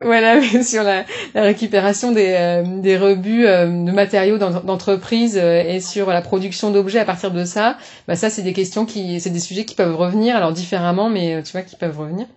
Voilà, 0.01 0.41
sur 0.63 0.83
la, 0.83 1.05
la 1.33 1.43
récupération 1.43 2.11
des, 2.11 2.35
euh, 2.37 2.81
des 2.81 2.97
rebuts 2.97 3.45
euh, 3.45 3.67
de 3.67 3.91
matériaux 3.91 4.37
d'entreprise 4.37 5.37
et 5.37 5.79
sur 5.79 6.09
la 6.09 6.21
production 6.21 6.71
d'objets 6.71 6.99
à 6.99 7.05
partir 7.05 7.31
de 7.31 7.45
ça, 7.45 7.77
bah 8.05 8.17
ça 8.17 8.29
c'est 8.29 8.41
des 8.41 8.51
questions 8.51 8.85
qui, 8.85 9.21
c'est 9.21 9.29
des 9.29 9.39
sujets 9.39 9.63
qui 9.63 9.75
peuvent 9.75 9.95
revenir, 9.95 10.35
alors 10.35 10.51
différemment, 10.51 11.09
mais 11.09 11.41
tu 11.43 11.53
vois, 11.53 11.61
qui 11.61 11.77
peuvent 11.77 11.97
revenir. 11.97 12.27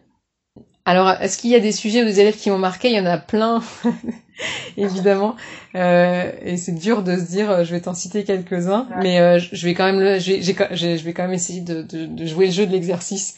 Alors, 0.87 1.11
est-ce 1.21 1.37
qu'il 1.37 1.51
y 1.51 1.57
a 1.57 1.61
des 1.61 1.73
sujets 1.73 2.03
ou 2.03 2.05
des 2.05 2.21
élèves 2.21 2.37
qui 2.37 2.49
m'ont 2.49 2.59
marqué? 2.59 2.89
Il 2.89 2.95
y 2.95 3.01
en 3.01 3.07
a 3.07 3.19
plein, 3.19 3.61
évidemment. 4.77 5.35
Euh, 5.75 6.31
et 6.45 6.57
c'est 6.57 6.77
dur 6.77 7.03
de 7.03 7.17
se 7.17 7.25
dire, 7.25 7.51
euh, 7.51 7.65
je 7.65 7.73
vais 7.73 7.81
t'en 7.81 7.93
citer 7.93 8.23
quelques-uns, 8.23 8.87
mais 9.03 9.19
euh, 9.19 9.41
je 9.41 9.67
vais 9.67 9.75
quand 9.75 9.85
même, 9.85 9.99
le, 9.99 10.21
je 10.21 11.05
vais 11.05 11.13
quand 11.13 11.25
même 11.25 11.33
essayer 11.33 11.61
de, 11.61 11.83
de, 11.83 12.07
de 12.07 12.25
jouer 12.25 12.47
le 12.47 12.53
jeu 12.53 12.67
de 12.67 12.73
l'exercice 12.73 13.37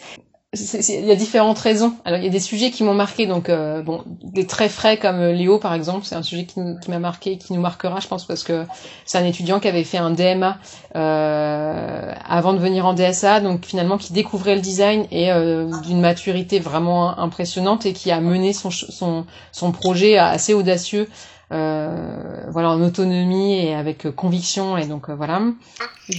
il 0.55 1.05
y 1.05 1.11
a 1.11 1.15
différentes 1.15 1.59
raisons. 1.59 1.95
Alors 2.07 2.19
il 2.19 2.25
y 2.25 2.29
a 2.29 2.31
des 2.31 2.41
sujets 2.41 2.71
qui 2.71 2.83
m'ont 2.83 2.95
marqué, 2.95 3.27
donc 3.27 3.51
euh, 3.51 3.83
bon, 3.83 4.03
des 4.07 4.47
très 4.47 4.71
frais 4.71 4.97
comme 4.97 5.21
euh, 5.21 5.33
Léo 5.33 5.59
par 5.59 5.75
exemple, 5.75 6.07
c'est 6.07 6.15
un 6.15 6.23
sujet 6.23 6.47
qui, 6.47 6.59
m'a 6.89 6.99
marqué, 6.99 7.37
qui 7.37 7.53
nous 7.53 7.61
marquera, 7.61 8.01
je 8.01 8.09
pense, 8.09 8.25
parce 8.25 8.45
que 8.45 8.65
c'est 9.05 9.19
un 9.19 9.27
étudiant 9.27 9.61
qui 9.61 9.69
avait 9.69 9.85
fait 9.85 9.99
un 9.99 10.11
DMA 10.11 10.57
euh, 10.97 12.15
avant 12.27 12.55
de 12.55 12.59
venir 12.59 12.87
en 12.87 12.95
DSA, 12.95 13.41
donc 13.41 13.67
finalement 13.67 13.99
qui 13.99 14.15
découvrait 14.15 14.55
le 14.55 14.63
design 14.63 15.07
et 15.11 15.31
euh, 15.31 15.71
d'une 15.83 16.01
maturité 16.01 16.61
vraiment 16.61 17.19
impressionnante 17.19 17.85
et 17.85 17.93
qui 17.93 18.11
a 18.11 18.21
mené 18.23 18.55
son 18.55 19.73
projet 19.73 20.17
assez 20.17 20.55
audacieux. 20.55 21.09
Euh, 21.51 22.45
voilà 22.51 22.71
en 22.71 22.83
autonomie 22.83 23.55
et 23.55 23.75
avec 23.75 24.11
conviction 24.15 24.77
et 24.77 24.87
donc 24.87 25.11
voilà. 25.11 25.41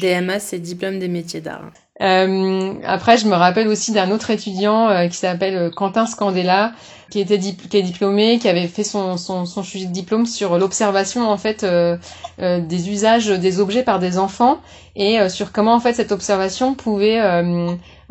DMA 0.02 0.40
c'est 0.40 0.60
diplôme 0.60 1.00
des 1.00 1.08
métiers 1.08 1.42
d'art. 1.42 1.66
Euh, 2.02 2.74
après, 2.86 3.18
je 3.18 3.28
me 3.28 3.36
rappelle 3.36 3.68
aussi 3.68 3.92
d'un 3.92 4.12
autre 4.12 4.30
étudiant 4.30 4.90
euh, 4.90 5.08
qui 5.08 5.18
s'appelle 5.18 5.56
euh, 5.56 5.70
Quentin 5.70 6.06
Scandella, 6.06 6.72
qui 7.12 7.20
était 7.20 7.36
est 7.36 7.82
diplômé, 7.82 8.40
qui 8.40 8.48
avait 8.48 8.68
fait 8.68 8.86
son, 8.86 9.18
son, 9.18 9.46
son 9.46 9.64
sujet 9.64 9.86
de 9.86 9.92
diplôme 9.92 10.26
sur 10.26 10.58
l'observation 10.58 11.28
en 11.30 11.38
fait 11.38 11.64
euh, 11.64 11.98
des 12.38 12.90
usages 12.90 13.28
des 13.28 13.60
objets 13.60 13.82
par 13.84 13.98
des 13.98 14.20
enfants 14.20 14.60
et 14.96 15.28
sur 15.28 15.52
comment 15.52 15.74
en 15.74 15.80
fait 15.80 15.94
cette 15.94 16.12
observation 16.12 16.76
pouvait 16.76 17.20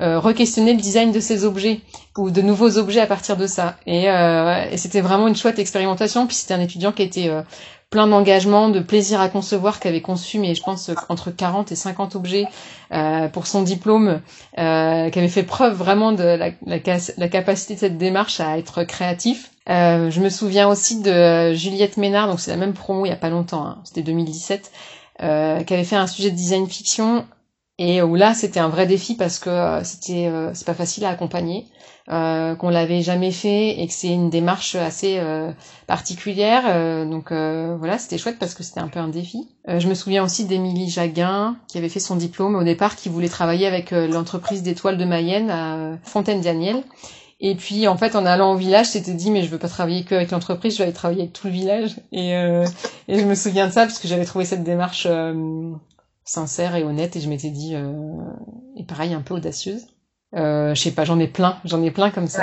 re-questionner 0.01 0.73
le 0.73 0.81
design 0.81 1.13
de 1.13 1.21
ces 1.21 1.45
objets 1.45 1.81
ou 2.17 2.31
de 2.31 2.43
nouveaux 2.43 2.77
objets 2.77 3.01
à 3.01 3.07
partir 3.07 3.37
de 3.37 3.47
ça. 3.47 3.77
Et, 3.87 4.07
et 4.07 4.77
c'était 4.77 5.01
vraiment 5.01 5.29
une 5.29 5.37
chouette 5.37 5.61
expérimentation. 5.61 6.27
Puis 6.27 6.35
c'était 6.35 6.55
un 6.55 6.61
étudiant 6.61 6.91
qui 6.91 7.03
était 7.03 7.31
plein 7.91 8.07
d'engagement, 8.07 8.69
de 8.69 8.81
plaisir 8.81 9.21
à 9.21 9.29
concevoir, 9.29 9.81
qui 9.81 9.89
avait 9.89 10.03
conçu, 10.03 10.39
mais 10.39 10.55
je 10.55 10.63
pense 10.63 10.91
entre 11.09 11.31
40 11.31 11.73
et 11.73 11.77
50 11.77 12.17
objets 12.17 12.45
euh, 12.93 13.29
pour 13.29 13.47
son 13.47 13.63
diplôme, 13.63 14.21
euh, 14.59 15.09
qui 15.11 15.29
fait 15.29 15.43
preuve 15.43 15.75
vraiment 15.75 16.13
de 16.13 16.25
la, 16.67 17.29
capacité 17.29 17.75
de 17.75 17.81
cette 17.81 17.99
démarche 17.99 18.41
à 18.41 18.59
être 18.59 18.85
créatif. 18.85 19.51
Euh, 19.69 20.11
je 20.11 20.21
me 20.21 20.29
souviens 20.29 20.69
aussi 20.69 21.01
de 21.01 21.55
Juliette 21.55 21.97
Ménard, 21.97 22.29
donc 22.29 22.41
c'est 22.41 22.51
la 22.51 22.57
même 22.57 22.75
promo 22.75 23.05
il 23.05 23.11
y 23.11 23.13
a 23.13 23.17
pas 23.17 23.31
longtemps, 23.31 23.65
hein, 23.65 23.79
c'était 23.85 24.03
2017, 24.03 24.71
euh, 25.23 25.63
qui 25.63 25.75
avait 25.75 25.85
fait 25.85 25.97
un 25.97 26.07
sujet 26.07 26.31
de 26.31 26.37
design 26.37 26.67
fiction 26.67 27.27
et 27.79 28.03
où 28.03 28.15
là 28.17 28.35
c'était 28.35 28.61
un 28.61 28.69
vrai 28.69 28.87
défi 28.87 29.15
parce 29.15 29.39
que 29.39 29.51
euh, 29.51 29.85
c'était 29.85 30.27
euh, 30.27 30.51
c'est 30.55 30.67
pas 30.67 30.75
facile 30.75 31.05
à 31.05 31.11
accompagner 31.11 31.67
euh, 32.11 32.55
qu'on 32.55 32.71
l'avait 32.71 33.03
jamais 33.03 33.33
fait 33.33 33.81
et 33.81 33.87
que 33.87 33.93
c'est 33.93 34.09
une 34.09 34.31
démarche 34.31 34.75
assez 34.77 35.19
euh, 35.19 35.53
particulière. 35.87 36.63
Euh, 36.67 37.05
donc 37.05 37.31
voilà, 37.31 37.99
c'était 37.99 38.17
chouette 38.17 38.39
parce 38.39 38.55
que 38.55 38.63
c'était 38.63 38.81
un 38.81 38.89
peu 38.89 38.99
un 38.99 39.09
défi. 39.09 39.47
je 39.67 39.87
me 39.89 39.95
souviens 39.95 40.25
aussi 40.25 40.47
d'Émilie 40.47 40.89
Jaguin 40.89 41.59
qui 41.69 41.77
avait 41.77 41.91
fait 41.91 42.01
son 42.01 42.17
diplôme 42.17 42.57
au 42.57 42.65
départ, 42.65 42.97
qui 42.97 43.11
voulait 43.11 43.29
travailler 43.29 43.67
avec 43.67 43.91
l'entreprise 43.91 44.63
d'étoiles 44.63 44.97
de 44.97 45.05
Mayenne 45.05 45.51
à 45.51 45.99
Fontaine-Daniel. 46.03 46.83
Et 47.41 47.55
puis 47.55 47.87
en 47.87 47.99
fait 47.99 48.17
en 48.17 48.25
allant 48.25 48.55
au 48.55 48.57
village, 48.57 48.87
c'était 48.87 49.13
dit 49.13 49.31
mais 49.31 49.43
je 49.43 49.49
veux 49.49 49.59
pas 49.59 49.69
travailler 49.69 50.03
que 50.05 50.15
avec 50.15 50.31
l'entreprise, 50.31 50.73
je 50.73 50.79
vais 50.79 50.85
aller 50.85 50.93
travailler 50.95 51.21
avec 51.21 51.35
tout 51.35 51.47
le 51.47 51.53
village. 51.53 51.97
Et, 52.11 52.31
et 52.31 53.19
je 53.19 53.25
me 53.25 53.35
souviens 53.35 53.67
de 53.67 53.73
ça 53.73 53.83
parce 53.83 53.99
que 53.99 54.09
j'avais 54.09 54.25
trouvé 54.25 54.47
cette 54.47 54.65
démarche 54.65 55.07
sincère 56.29 56.77
et 56.77 56.85
honnête 56.85 57.17
et 57.17 57.21
je 57.21 57.29
m'étais 57.29 57.51
dit 57.51 57.75
et 58.77 58.85
pareil 58.85 59.15
un 59.15 59.23
peu 59.23 59.35
audacieuse. 59.35 59.87
Euh, 60.37 60.75
je 60.75 60.83
sais 60.83 60.91
pas, 60.91 61.07
j'en 61.07 61.19
ai 61.19 61.27
plein, 61.27 61.59
j'en 61.65 61.83
ai 61.83 61.91
plein 61.91 62.11
comme 62.11 62.27
ça. 62.27 62.43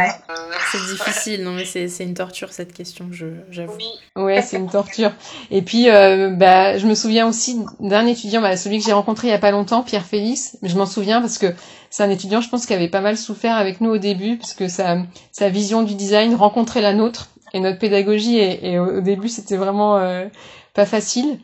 C'est 0.72 0.96
difficile, 0.96 1.44
non 1.44 1.52
mais 1.52 1.66
c'est 1.66 2.04
une 2.04 2.16
torture 2.16 2.52
cette 2.52 2.74
question, 2.74 3.10
je 3.12 3.28
j'avoue. 3.52 3.78
Ouais, 4.16 4.42
c'est 4.42 4.58
une 4.58 4.70
torture. 4.70 5.12
Et 5.52 5.62
puis, 5.62 5.90
euh, 5.90 6.32
bah, 6.32 6.80
je 6.80 6.88
me 6.88 6.96
souviens 6.96 7.28
aussi 7.28 7.64
d'un 7.80 8.08
étudiant, 8.08 8.42
bah, 8.42 8.58
celui 8.58 8.80
que 8.80 8.86
j'ai 8.86 8.94
rencontré 8.94 9.28
il 9.28 9.32
y 9.32 9.34
a 9.36 9.40
pas 9.40 9.52
longtemps, 9.52 9.84
Pierre 9.84 10.06
Félix. 10.06 10.58
Mais 10.64 10.70
je 10.70 10.78
m'en 10.78 10.88
souviens 10.88 11.22
parce 11.22 11.38
que 11.38 11.54
c'est 11.92 12.02
un 12.02 12.10
étudiant, 12.10 12.42
je 12.42 12.50
pense, 12.50 12.66
qui 12.66 12.74
avait 12.74 12.90
pas 12.90 13.02
mal 13.02 13.18
souffert 13.18 13.56
avec 13.56 13.82
nous 13.82 13.92
au 13.92 14.00
début, 14.00 14.38
parce 14.38 14.56
que 14.56 14.68
sa 14.68 14.98
sa 15.32 15.50
vision 15.50 15.84
du 15.84 15.94
design 15.94 16.34
rencontrait 16.34 16.82
la 16.82 16.94
nôtre 16.94 17.30
et 17.54 17.60
notre 17.60 17.78
pédagogie. 17.78 18.40
Et, 18.40 18.72
et 18.72 18.80
au, 18.80 19.02
début, 19.02 19.30
c'était 19.30 19.58
vraiment 19.58 19.98
euh, 19.98 20.26
pas 20.74 20.88
facile. 20.88 21.38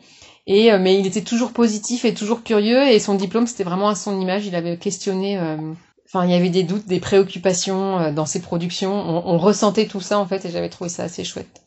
Et 0.46 0.72
euh, 0.72 0.78
mais 0.78 0.98
il 0.98 1.06
était 1.06 1.22
toujours 1.22 1.52
positif 1.52 2.04
et 2.04 2.14
toujours 2.14 2.42
curieux. 2.42 2.82
Et 2.88 2.98
son 2.98 3.14
diplôme, 3.14 3.46
c'était 3.46 3.64
vraiment 3.64 3.88
à 3.88 3.94
son 3.94 4.20
image. 4.20 4.46
Il 4.46 4.54
avait 4.54 4.76
questionné 4.76 5.38
euh, 5.38 5.56
Enfin, 6.14 6.26
il 6.26 6.30
y 6.30 6.34
avait 6.34 6.50
des 6.50 6.62
doutes, 6.62 6.86
des 6.86 7.00
préoccupations 7.00 7.98
euh, 7.98 8.12
dans 8.12 8.26
ses 8.26 8.42
productions. 8.42 8.92
On, 8.92 9.38
ressentait 9.38 9.86
tout 9.86 10.02
ça 10.02 10.18
en 10.18 10.26
fait, 10.26 10.44
et 10.44 10.50
j'avais 10.50 10.68
trouvé 10.68 10.90
ça 10.90 11.04
assez 11.04 11.24
chouette. 11.24 11.62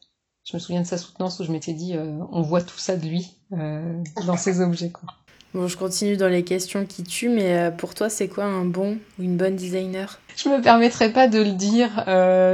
Je 0.48 0.56
me 0.56 0.60
souviens 0.60 0.82
de 0.82 0.86
sa 0.86 1.00
soutenance 1.00 1.40
où 1.40 1.44
je 1.44 1.52
m'étais 1.52 1.74
dit, 1.74 1.96
euh, 1.96 2.20
on 2.32 2.44
voit 2.44 2.62
tout 2.62 2.78
ça 2.78 2.96
de 2.96 3.08
lui 3.08 3.32
euh, 3.54 4.04
dans 4.28 4.38
ses 4.38 4.62
objets. 4.62 4.92
Quoi. 4.92 5.10
Bon, 5.56 5.68
je 5.68 5.76
continue 5.76 6.16
dans 6.16 6.28
les 6.28 6.44
questions 6.44 6.86
qui 6.86 7.02
tuent, 7.02 7.30
mais 7.30 7.72
pour 7.76 7.96
toi, 7.96 8.10
c'est 8.10 8.28
quoi 8.28 8.44
un 8.44 8.66
bon 8.66 9.00
ou 9.18 9.24
une 9.24 9.38
bonne 9.38 9.56
designer? 9.56 10.20
Je 10.36 10.50
me 10.50 10.62
permettrai 10.62 11.12
pas 11.12 11.28
de 11.28 11.40
le 11.40 11.54
dire. 11.54 12.04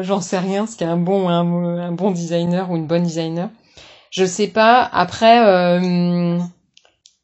J'en 0.03 0.21
sais 0.21 0.37
rien, 0.37 0.67
ce 0.67 0.77
qu'est 0.77 0.85
un 0.85 0.97
bon 0.97 1.27
un, 1.27 1.79
un, 1.79 1.91
bon 1.91 2.11
designer 2.11 2.69
ou 2.71 2.77
une 2.77 2.85
bonne 2.85 3.03
designer. 3.03 3.49
Je 4.11 4.25
sais 4.25 4.47
pas. 4.47 4.87
Après, 4.93 5.39
je 5.81 6.39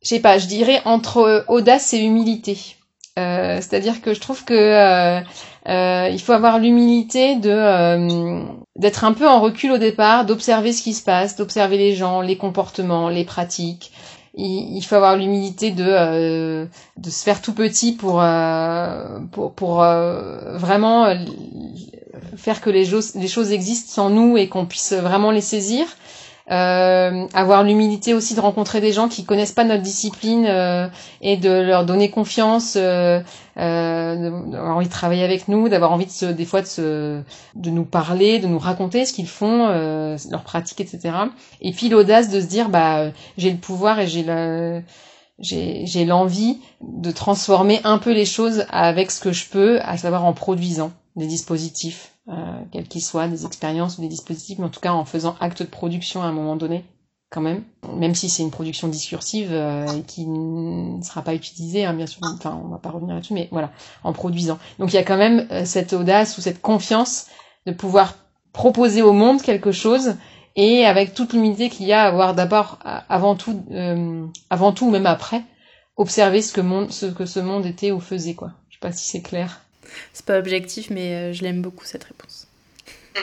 sais 0.02 0.20
pas. 0.20 0.40
Je 0.40 0.48
dirais 0.48 0.82
entre 0.86 1.46
audace 1.48 1.94
et 1.94 2.00
humilité. 2.00 2.78
Euh, 3.18 3.56
c'est-à-dire 3.56 4.02
que 4.02 4.14
je 4.14 4.20
trouve 4.20 4.44
que 4.46 4.54
euh, 4.54 5.20
euh, 5.68 6.10
il 6.12 6.22
faut 6.22 6.34
avoir 6.34 6.60
l'humilité 6.60 7.36
de 7.36 8.46
d'être 8.76 9.04
un 9.04 9.14
peu 9.14 9.28
en 9.28 9.42
recul 9.42 9.72
au 9.72 9.78
départ, 9.80 10.26
d'observer 10.26 10.72
ce 10.72 10.84
qui 10.84 10.94
se 10.94 11.04
passe, 11.04 11.36
d'observer 11.36 11.78
les 11.78 11.96
gens, 11.96 12.22
les 12.22 12.38
comportements, 12.38 13.10
les 13.10 13.26
pratiques. 13.26 13.92
Il, 14.40 14.82
faut 14.84 14.94
avoir 14.94 15.16
l'humilité 15.16 15.72
de 15.72 16.68
de 16.98 17.10
se 17.10 17.24
faire 17.24 17.42
tout 17.42 17.54
petit 17.54 17.94
pour 17.94 18.24
pour, 19.32 19.54
pour 19.54 19.78
vraiment 19.78 21.12
faire 22.36 22.62
que 22.62 22.70
les, 22.70 22.86
les 23.16 23.28
choses 23.28 23.52
existent 23.52 23.92
sans 23.92 24.10
nous 24.12 24.38
et 24.38 24.48
qu'on 24.48 24.68
puisse 24.68 24.94
vraiment 24.94 25.32
les 25.32 25.42
saisir. 25.42 25.88
Euh, 26.50 27.28
avoir 27.34 27.64
l'humilité 27.64 28.14
aussi 28.14 28.34
de 28.34 28.39
rencontrer 28.39 28.80
des 28.80 28.93
gens 28.93 29.10
qui 29.10 29.26
connaissent 29.26 29.52
pas 29.52 29.66
notre 29.66 29.84
discipline 29.84 30.45
euh, 30.48 30.88
et 31.21 31.36
de 31.36 31.50
leur 31.50 31.86
donner 31.86 32.09
confiance, 32.09 32.78
euh, 32.78 33.20
euh 33.58 34.16
d'avoir 34.50 34.78
envie 34.78 34.86
de 34.86 34.92
travailler 34.92 35.26
avec 35.26 35.50
nous, 35.50 35.67
d'avoir 35.67 35.92
envie 35.92 36.05
de 36.05 36.12
se, 36.12 36.26
des 36.26 36.46
fois 36.46 36.62
de, 36.62 36.67
se, 36.67 37.21
de 37.55 37.70
nous 37.70 37.84
parler, 37.84 38.39
de 38.39 38.47
nous 38.47 38.59
raconter 38.59 39.05
ce 39.05 39.12
qu'ils 39.12 39.28
font, 39.28 39.67
euh, 39.67 40.16
leurs 40.32 40.43
pratiques, 40.43 40.80
etc. 40.80 41.16
Et 41.59 41.74
puis 41.74 41.89
l'audace 41.89 42.30
de 42.30 42.39
se 42.39 42.46
dire 42.46 42.70
bah 42.70 43.12
j'ai 43.38 43.51
le 43.51 43.58
pouvoir 43.58 44.00
et 44.00 44.08
j'ai 44.08 44.24
la 44.24 44.82
j'ai 45.39 46.05
l'envie 46.05 46.59
de 46.82 47.12
transformer 47.12 47.80
un 47.84 48.00
peu 48.00 48.12
les 48.12 48.26
choses 48.26 48.66
avec 48.70 49.12
ce 49.12 49.20
que 49.20 49.32
je 49.32 49.47
peux, 49.50 49.80
à 49.82 49.97
savoir 49.97 50.26
en 50.26 50.34
produisant 50.34 50.92
des 51.16 51.28
dispositifs, 51.28 52.13
euh, 52.29 52.62
quels 52.71 52.87
qu'ils 52.87 53.04
soient, 53.04 53.28
des 53.28 53.45
expériences 53.45 53.97
ou 53.97 54.01
des 54.01 54.08
dispositifs, 54.08 54.59
mais 54.59 54.66
en 54.66 54.70
tout 54.70 54.79
cas 54.79 54.93
en 54.93 55.05
faisant 55.05 55.36
acte 55.39 55.62
de 55.62 55.67
production 55.67 56.21
à 56.21 56.25
un 56.25 56.32
moment 56.32 56.55
donné, 56.55 56.86
quand 57.29 57.41
même, 57.41 57.63
même 57.95 58.16
si 58.16 58.29
c'est 58.29 58.43
une 58.43 58.51
production 58.51 58.87
discursive 58.87 59.49
euh, 59.51 59.86
qui 60.08 60.25
ne 60.28 61.01
sera 61.01 61.21
pas 61.21 61.33
utilisée, 61.33 61.86
hein, 61.86 61.93
bien 61.93 62.08
sûr, 62.08 62.21
enfin 62.24 62.59
on 62.63 62.70
va 62.70 62.78
pas 62.78 62.89
revenir 62.89 63.16
là-dessus, 63.16 63.33
mais 63.33 63.49
voilà, 63.51 63.71
en 64.04 64.13
produisant. 64.13 64.59
Donc 64.79 64.93
il 64.93 64.95
y 64.95 64.99
a 64.99 65.04
quand 65.04 65.17
même 65.17 65.47
euh, 65.51 65.66
cette 65.66 65.93
audace 65.93 66.37
ou 66.37 66.41
cette 66.41 66.62
confiance 66.62 67.28
de 67.66 67.74
pouvoir 67.74 68.16
proposer 68.54 69.01
au 69.01 69.12
monde 69.12 69.41
quelque 69.41 69.71
chose 69.71 70.16
et 70.55 70.86
avec 70.86 71.13
toute 71.13 71.33
l'humilité 71.33 71.70
qu'il 71.70 71.86
y 71.86 71.93
a 71.93 72.04
à 72.04 72.08
avoir 72.08 72.33
d'abord, 72.33 72.79
avant 72.83 73.36
tout, 73.36 73.63
euh, 73.71 74.25
avant 74.49 74.71
tout, 74.71 74.89
même 74.89 75.05
après, 75.05 75.43
observer 75.97 76.41
ce 76.41 76.51
que, 76.51 76.62
monde, 76.62 76.91
ce 76.91 77.05
que 77.05 77.25
ce 77.25 77.39
monde 77.39 77.66
était 77.66 77.91
ou 77.91 77.99
faisait, 77.99 78.33
quoi. 78.33 78.51
Je 78.70 78.75
sais 78.75 78.79
pas 78.79 78.91
si 78.91 79.08
c'est 79.08 79.21
clair. 79.21 79.62
C'est 80.14 80.26
pas 80.26 80.38
objectif, 80.39 80.89
mais 80.89 81.14
euh, 81.14 81.34
je 81.34 81.43
l'aime 81.43 81.62
beaucoup 81.62 81.86
cette 81.86 82.04
réponse. 82.04 82.47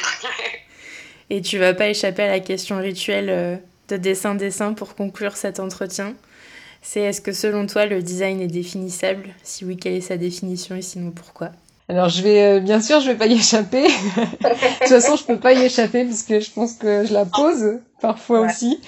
et 1.30 1.40
tu 1.42 1.58
vas 1.58 1.74
pas 1.74 1.88
échapper 1.88 2.22
à 2.22 2.28
la 2.28 2.40
question 2.40 2.78
rituelle 2.78 3.30
euh, 3.30 3.56
de 3.88 3.96
dessin-dessin 3.96 4.72
pour 4.72 4.94
conclure 4.94 5.36
cet 5.36 5.60
entretien. 5.60 6.14
C'est 6.82 7.00
est-ce 7.00 7.20
que 7.20 7.32
selon 7.32 7.66
toi 7.66 7.86
le 7.86 8.02
design 8.02 8.40
est 8.40 8.46
définissable? 8.46 9.30
Si 9.42 9.64
oui, 9.64 9.76
quelle 9.76 9.94
est 9.94 10.00
sa 10.02 10.16
définition? 10.16 10.76
Et 10.76 10.82
sinon 10.82 11.10
pourquoi? 11.10 11.50
Alors 11.88 12.08
je 12.08 12.22
vais 12.22 12.42
euh, 12.42 12.60
bien 12.60 12.80
sûr 12.80 13.00
je 13.00 13.10
vais 13.10 13.16
pas 13.16 13.26
y 13.26 13.34
échapper. 13.34 13.82
de 13.86 14.78
toute 14.80 14.88
façon 14.88 15.16
je 15.16 15.24
peux 15.24 15.38
pas 15.38 15.52
y 15.52 15.62
échapper 15.62 16.04
parce 16.04 16.22
que 16.22 16.40
je 16.40 16.50
pense 16.50 16.74
que 16.74 17.04
je 17.04 17.12
la 17.12 17.24
pose 17.24 17.78
parfois 18.00 18.40
aussi. 18.40 18.80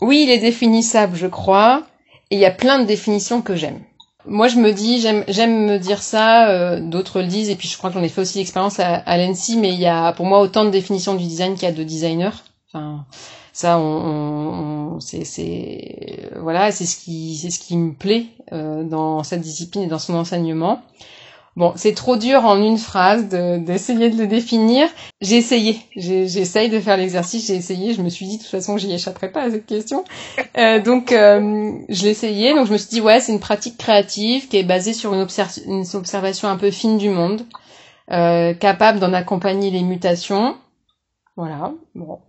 Oui 0.00 0.24
il 0.24 0.30
est 0.30 0.38
définissable 0.38 1.16
je 1.16 1.26
crois 1.26 1.86
et 2.30 2.36
il 2.36 2.40
y 2.40 2.46
a 2.46 2.50
plein 2.50 2.78
de 2.78 2.84
définitions 2.84 3.40
que 3.40 3.56
j'aime. 3.56 3.80
Moi 4.26 4.48
je 4.48 4.56
me 4.58 4.72
dis 4.72 5.00
j'aime 5.00 5.66
me 5.66 5.78
dire 5.78 6.02
ça, 6.02 6.48
euh, 6.48 6.80
d'autres 6.80 7.20
le 7.20 7.26
disent 7.26 7.50
et 7.50 7.56
puis 7.56 7.68
je 7.68 7.76
crois 7.76 7.90
que 7.90 7.94
j'en 7.94 8.02
ai 8.02 8.08
fait 8.08 8.22
aussi 8.22 8.38
l'expérience 8.38 8.80
à, 8.80 8.94
à 8.94 9.18
l'ENSI 9.18 9.58
mais 9.58 9.74
il 9.74 9.80
y 9.80 9.86
a 9.86 10.12
pour 10.12 10.24
moi 10.24 10.40
autant 10.40 10.64
de 10.64 10.70
définitions 10.70 11.14
du 11.14 11.24
design 11.24 11.54
qu'il 11.54 11.64
y 11.64 11.66
a 11.66 11.72
de 11.72 11.82
designers. 11.82 12.30
Enfin 12.68 13.04
ça 13.52 13.78
on, 13.78 14.94
on 14.96 15.00
c'est 15.00 15.24
c'est 15.24 16.30
voilà 16.36 16.72
c'est 16.72 16.86
ce 16.86 16.96
qui 16.96 17.36
c'est 17.36 17.50
ce 17.50 17.58
qui 17.60 17.76
me 17.76 17.92
plaît 17.92 18.26
euh, 18.52 18.82
dans 18.84 19.22
cette 19.22 19.42
discipline 19.42 19.82
et 19.84 19.86
dans 19.88 19.98
son 19.98 20.14
enseignement. 20.14 20.80
Bon, 21.56 21.72
c'est 21.76 21.94
trop 21.94 22.16
dur 22.16 22.44
en 22.44 22.60
une 22.60 22.78
phrase 22.78 23.28
d'essayer 23.28 24.10
de, 24.10 24.18
le 24.18 24.26
définir. 24.26 24.88
J'ai 25.20 25.36
essayé, 25.36 25.78
j'essaye 25.94 26.68
de 26.68 26.80
faire 26.80 26.96
l'exercice, 26.96 27.46
j'ai 27.46 27.54
essayé, 27.54 27.94
je 27.94 28.02
me 28.02 28.08
suis 28.08 28.26
dit 28.26 28.38
de 28.38 28.42
toute 28.42 28.50
façon 28.50 28.76
j'y 28.76 28.92
échapperai 28.92 29.30
pas 29.30 29.42
à 29.42 29.50
cette 29.50 29.66
question. 29.66 30.04
Euh, 30.56 30.80
donc 30.80 31.10
euh, 31.10 31.72
je 31.88 32.04
l'ai 32.04 32.10
essayé, 32.10 32.54
donc 32.54 32.68
je 32.68 32.72
me 32.72 32.78
suis 32.78 32.88
dit 32.88 33.00
ouais 33.00 33.18
c'est 33.18 33.32
une 33.32 33.40
pratique 33.40 33.76
créative 33.76 34.46
qui 34.46 34.56
est 34.56 34.62
basée 34.62 34.92
sur 34.92 35.12
une, 35.12 35.26
une 35.66 35.84
observation 35.94 36.48
un 36.48 36.56
peu 36.56 36.70
fine 36.70 36.96
du 36.96 37.08
monde, 37.08 37.44
euh, 38.12 38.54
capable 38.54 39.00
d'en 39.00 39.12
accompagner 39.12 39.72
les 39.72 39.82
mutations. 39.82 40.56
Voilà, 41.36 41.72
bon. 41.96 42.20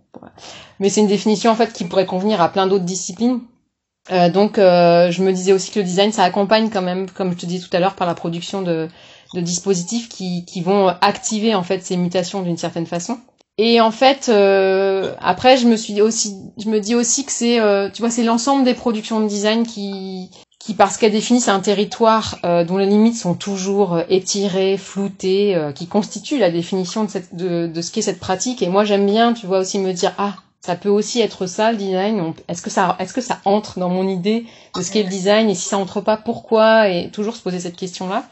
Mais 0.80 0.88
c'est 0.88 1.00
une 1.00 1.06
définition 1.06 1.52
en 1.52 1.54
fait 1.54 1.72
qui 1.72 1.84
pourrait 1.84 2.06
convenir 2.06 2.40
à 2.40 2.48
plein 2.48 2.66
d'autres 2.66 2.84
disciplines. 2.84 3.40
Euh, 4.12 4.28
donc 4.28 4.58
euh, 4.58 5.10
je 5.10 5.22
me 5.22 5.32
disais 5.32 5.52
aussi 5.52 5.70
que 5.72 5.80
le 5.80 5.84
design 5.84 6.12
ça 6.12 6.24
accompagne 6.24 6.70
quand 6.70 6.82
même, 6.82 7.10
comme 7.10 7.32
je 7.32 7.38
te 7.38 7.46
disais 7.46 7.66
tout 7.66 7.76
à 7.76 7.80
l'heure, 7.80 7.94
par 7.94 8.06
la 8.06 8.14
production 8.14 8.62
de, 8.62 8.88
de 9.34 9.40
dispositifs 9.40 10.08
qui, 10.08 10.44
qui 10.44 10.60
vont 10.60 10.88
activer 11.00 11.54
en 11.54 11.62
fait 11.62 11.84
ces 11.84 11.96
mutations 11.96 12.42
d'une 12.42 12.56
certaine 12.56 12.86
façon. 12.86 13.18
Et 13.58 13.80
en 13.80 13.90
fait, 13.90 14.28
euh, 14.28 15.14
après, 15.18 15.56
je 15.56 15.66
me 15.66 15.76
suis 15.76 16.00
aussi, 16.02 16.36
je 16.58 16.68
me 16.68 16.78
dis 16.78 16.94
aussi 16.94 17.24
que 17.24 17.32
c'est, 17.32 17.58
euh, 17.58 17.88
tu 17.90 18.02
vois, 18.02 18.10
c'est 18.10 18.22
l'ensemble 18.22 18.64
des 18.64 18.74
productions 18.74 19.20
de 19.20 19.28
design 19.28 19.66
qui, 19.66 20.30
qui 20.58 20.74
parce 20.74 20.98
qu'elles 20.98 21.12
définissent 21.12 21.48
un 21.48 21.60
territoire 21.60 22.36
euh, 22.44 22.64
dont 22.64 22.76
les 22.76 22.84
limites 22.84 23.16
sont 23.16 23.34
toujours 23.34 23.98
étirées, 24.10 24.76
floutées, 24.76 25.58
qui 25.74 25.86
constituent 25.86 26.38
la 26.38 26.50
définition 26.50 27.04
de, 27.04 27.10
cette, 27.10 27.34
de, 27.34 27.66
de 27.66 27.80
ce 27.80 27.90
qu'est 27.90 28.02
cette 28.02 28.20
pratique. 28.20 28.60
Et 28.60 28.68
moi, 28.68 28.84
j'aime 28.84 29.06
bien, 29.06 29.32
tu 29.32 29.46
vois, 29.46 29.60
aussi 29.60 29.78
me 29.78 29.92
dire, 29.92 30.12
ah, 30.18 30.34
ça 30.60 30.74
peut 30.74 30.88
aussi 30.90 31.20
être 31.20 31.46
ça 31.46 31.70
le 31.70 31.78
design. 31.78 32.34
Est-ce 32.48 32.60
que 32.60 32.70
ça, 32.70 32.96
est-ce 32.98 33.14
que 33.14 33.20
ça 33.20 33.38
entre 33.44 33.78
dans 33.78 33.88
mon 33.88 34.06
idée 34.08 34.44
de 34.76 34.82
ce 34.82 34.90
qu'est 34.90 35.04
le 35.04 35.08
design? 35.08 35.48
Et 35.48 35.54
si 35.54 35.68
ça 35.68 35.78
entre 35.78 36.00
pas, 36.00 36.16
pourquoi? 36.16 36.88
Et 36.88 37.08
toujours 37.10 37.36
se 37.36 37.42
poser 37.42 37.60
cette 37.60 37.76
question-là. 37.76 38.24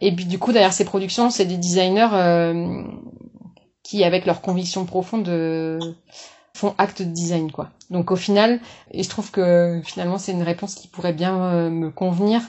Et 0.00 0.14
puis 0.14 0.24
du 0.24 0.38
coup, 0.38 0.52
derrière 0.52 0.72
ces 0.72 0.84
productions, 0.84 1.30
c'est 1.30 1.44
des 1.44 1.56
designers 1.56 2.08
euh, 2.12 2.82
qui, 3.82 4.04
avec 4.04 4.26
leur 4.26 4.40
conviction 4.40 4.84
profonde, 4.84 5.28
euh, 5.28 5.78
font 6.54 6.74
acte 6.78 7.02
de 7.02 7.10
design, 7.10 7.50
quoi. 7.50 7.70
Donc 7.90 8.10
au 8.10 8.16
final, 8.16 8.60
et 8.90 9.02
je 9.02 9.08
trouve 9.08 9.30
que 9.30 9.80
finalement 9.84 10.18
c'est 10.18 10.32
une 10.32 10.42
réponse 10.42 10.74
qui 10.74 10.88
pourrait 10.88 11.12
bien 11.12 11.42
euh, 11.42 11.70
me 11.70 11.90
convenir, 11.90 12.42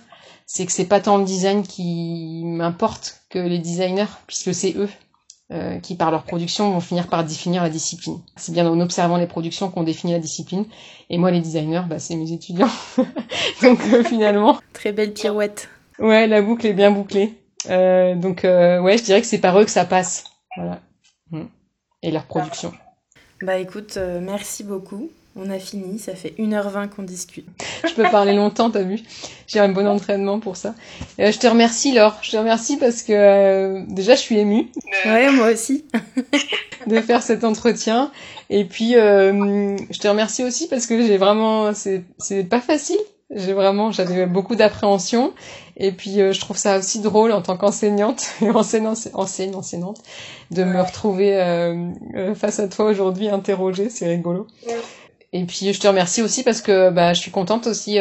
c'est 0.46 0.66
que 0.66 0.72
c'est 0.72 0.86
pas 0.86 1.00
tant 1.00 1.18
le 1.18 1.26
design 1.26 1.64
qui 1.64 2.42
m'importe 2.44 3.22
que 3.30 3.40
les 3.40 3.60
designers, 3.60 4.08
puisque 4.28 4.54
c'est 4.54 4.76
eux 4.76 4.90
euh, 5.52 5.80
qui 5.80 5.96
par 5.96 6.12
leur 6.12 6.24
production 6.24 6.72
vont 6.72 6.80
finir 6.80 7.08
par 7.08 7.24
définir 7.24 7.64
la 7.64 7.70
discipline. 7.70 8.20
C'est 8.36 8.52
bien 8.52 8.68
en 8.68 8.80
observant 8.82 9.18
les 9.18 9.28
productions 9.28 9.70
qu'on 9.70 9.84
définit 9.84 10.14
la 10.14 10.20
discipline. 10.20 10.66
Et 11.10 11.18
moi, 11.18 11.32
les 11.32 11.40
designers, 11.40 11.84
bah, 11.88 12.00
c'est 12.00 12.16
mes 12.16 12.32
étudiants. 12.32 12.70
Donc 13.62 13.80
finalement. 14.08 14.60
Très 14.74 14.92
belle 14.92 15.14
pirouette. 15.14 15.70
Ouais, 16.00 16.28
la 16.28 16.42
boucle 16.42 16.66
est 16.66 16.74
bien 16.74 16.92
bouclée. 16.92 17.34
Euh, 17.70 18.16
donc 18.16 18.46
euh, 18.46 18.80
ouais, 18.80 18.98
je 18.98 19.04
dirais 19.04 19.22
que 19.22 19.28
c'est 19.28 19.40
par 19.40 19.60
eux 19.60 19.66
que 19.66 19.72
ça 19.72 19.86
passe. 19.86 20.26
Voilà. 20.56 20.80
Mm. 21.32 21.44
Et 22.04 22.12
leur 22.12 22.24
production. 22.24 22.74
Bah 23.42 23.58
écoute, 23.58 23.96
euh, 23.98 24.20
merci 24.22 24.64
beaucoup. 24.64 25.10
On 25.36 25.50
a 25.50 25.60
fini, 25.60 26.00
ça 26.00 26.16
fait 26.16 26.34
1h20 26.38 26.90
qu'on 26.90 27.04
discute. 27.04 27.48
je 27.88 27.94
peux 27.94 28.04
parler 28.04 28.34
longtemps, 28.34 28.72
t'as 28.72 28.82
vu? 28.82 29.00
J'ai 29.48 29.60
un 29.60 29.70
bon 29.70 29.88
entraînement 29.88 30.40
pour 30.40 30.58
ça. 30.58 30.74
je 31.18 31.38
te 31.38 31.48
remercie 31.48 31.94
Laure, 31.94 32.18
je 32.22 32.32
te 32.32 32.38
remercie 32.38 32.78
parce 32.78 33.04
que 33.04 33.86
déjà 33.94 34.16
je 34.16 34.20
suis 34.20 34.38
émue. 34.38 34.70
Ouais, 35.06 35.32
moi 35.32 35.52
aussi. 35.52 35.86
de 36.88 37.00
faire 37.00 37.22
cet 37.22 37.44
entretien. 37.44 38.12
Et 38.50 38.66
puis 38.66 38.94
je 38.94 40.00
te 40.00 40.08
remercie 40.08 40.44
aussi 40.44 40.68
parce 40.68 40.88
que 40.88 41.02
j'ai 41.06 41.18
vraiment... 41.18 41.74
C'est 41.74 42.44
pas 42.50 42.60
facile 42.60 43.00
j'ai 43.36 43.54
vraiment, 43.54 43.92
j'avais 43.92 44.26
beaucoup 44.26 44.56
d'appréhension. 44.56 45.34
Et 45.78 45.92
puis, 45.92 46.20
euh, 46.20 46.34
je 46.34 46.40
trouve 46.40 46.58
ça 46.58 46.80
aussi 46.80 47.00
drôle 47.00 47.32
en 47.32 47.42
tant 47.42 47.58
qu'enseignante, 47.58 48.34
enseignante, 48.42 49.08
enseignante, 49.14 50.02
de 50.52 50.64
me 50.64 50.82
retrouver 50.82 51.36
euh, 51.36 51.90
euh, 52.16 52.36
face 52.36 52.60
à 52.60 52.68
toi 52.68 52.86
aujourd'hui 52.86 53.30
interrogée. 53.30 53.90
C'est 53.90 54.08
rigolo. 54.08 54.48
Et 55.32 55.46
puis, 55.46 55.72
je 55.72 55.80
te 55.80 55.88
remercie 55.88 56.24
aussi 56.24 56.44
parce 56.44 56.62
que 56.62 56.90
bah, 56.90 57.14
je 57.14 57.20
suis 57.20 57.30
contente 57.30 57.68
aussi 57.68 58.00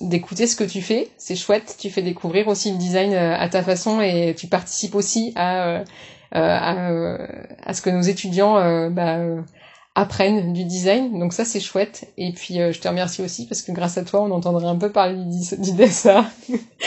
d'écouter 0.00 0.48
ce 0.48 0.56
que 0.56 0.64
tu 0.64 0.82
fais. 0.82 1.08
C'est 1.16 1.36
chouette. 1.36 1.76
Tu 1.78 1.90
fais 1.90 2.02
découvrir 2.02 2.48
aussi 2.48 2.72
le 2.72 2.76
design 2.76 3.14
à 3.14 3.48
ta 3.48 3.62
façon 3.62 4.00
et 4.00 4.34
tu 4.36 4.48
participes 4.48 4.96
aussi 4.96 5.32
à, 5.36 5.84
à, 6.32 6.88
à, 7.64 7.72
ce 7.72 7.82
que 7.82 7.90
nos 7.90 8.00
étudiants 8.00 8.90
bah, 8.90 9.18
apprennent 9.94 10.52
du 10.52 10.64
design. 10.64 11.18
Donc 11.18 11.32
ça, 11.32 11.44
c'est 11.44 11.60
chouette. 11.60 12.12
Et 12.16 12.32
puis, 12.32 12.60
euh, 12.60 12.72
je 12.72 12.80
te 12.80 12.88
remercie 12.88 13.22
aussi 13.22 13.46
parce 13.46 13.62
que 13.62 13.72
grâce 13.72 13.98
à 13.98 14.04
toi, 14.04 14.22
on 14.22 14.30
entendrait 14.30 14.66
un 14.66 14.76
peu 14.76 14.90
parler 14.90 15.16
du, 15.16 15.56
du 15.58 15.72
DSA. 15.72 16.24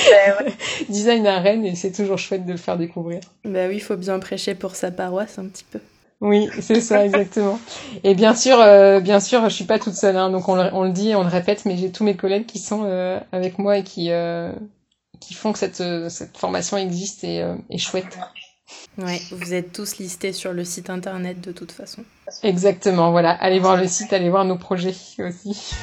design 0.90 1.28
à 1.28 1.40
Rennes 1.40 1.66
et 1.66 1.76
c'est 1.76 1.92
toujours 1.92 2.18
chouette 2.18 2.46
de 2.46 2.52
le 2.52 2.58
faire 2.58 2.78
découvrir. 2.78 3.22
Bah 3.44 3.68
oui, 3.68 3.76
il 3.76 3.82
faut 3.82 3.96
bien 3.96 4.20
prêcher 4.20 4.56
pour 4.56 4.76
sa 4.76 4.92
paroisse 4.92 5.38
un 5.38 5.48
petit 5.48 5.66
peu. 5.70 5.80
Oui, 6.22 6.50
c'est 6.62 6.80
ça, 6.82 7.06
exactement. 7.06 7.60
Et 8.04 8.16
bien 8.16 8.34
sûr, 8.34 8.60
euh, 8.60 9.00
bien 9.02 9.20
sûr, 9.20 9.44
je 9.50 9.54
suis 9.54 9.66
pas 9.66 9.80
toute 9.80 9.94
seule, 9.94 10.16
hein, 10.16 10.30
donc 10.30 10.48
on 10.48 10.56
le, 10.56 10.70
on 10.74 10.84
le, 10.84 10.92
dit, 10.92 11.14
on 11.14 11.24
le 11.24 11.30
répète, 11.30 11.66
mais 11.66 11.76
j'ai 11.76 11.92
tous 11.92 12.06
mes 12.06 12.16
collègues 12.16 12.46
qui 12.46 12.58
sont 12.58 12.84
euh, 12.86 13.20
avec 13.32 13.60
moi 13.60 13.78
et 13.78 13.84
qui 13.84 14.10
qui 15.22 15.34
font 15.34 15.54
que 15.54 15.60
cette, 15.60 15.82
cette 16.10 16.38
formation 16.38 16.78
existe 16.78 17.24
et 17.24 17.44
est 17.70 17.78
chouette. 17.78 18.18
Ouais, 18.98 19.22
vous 19.32 19.54
êtes 19.54 19.74
tous 19.74 19.98
listés 19.98 20.32
sur 20.32 20.54
le 20.54 20.64
site 20.64 20.90
internet 20.90 21.42
de 21.42 21.52
toute 21.52 21.72
façon. 21.74 22.04
Exactement, 22.44 23.12
voilà. 23.12 23.32
Allez 23.32 23.60
voir 23.60 23.76
le 23.78 23.88
site, 23.88 24.14
allez 24.14 24.30
voir 24.30 24.46
nos 24.46 24.58
projets 24.58 24.96
aussi. 25.20 25.76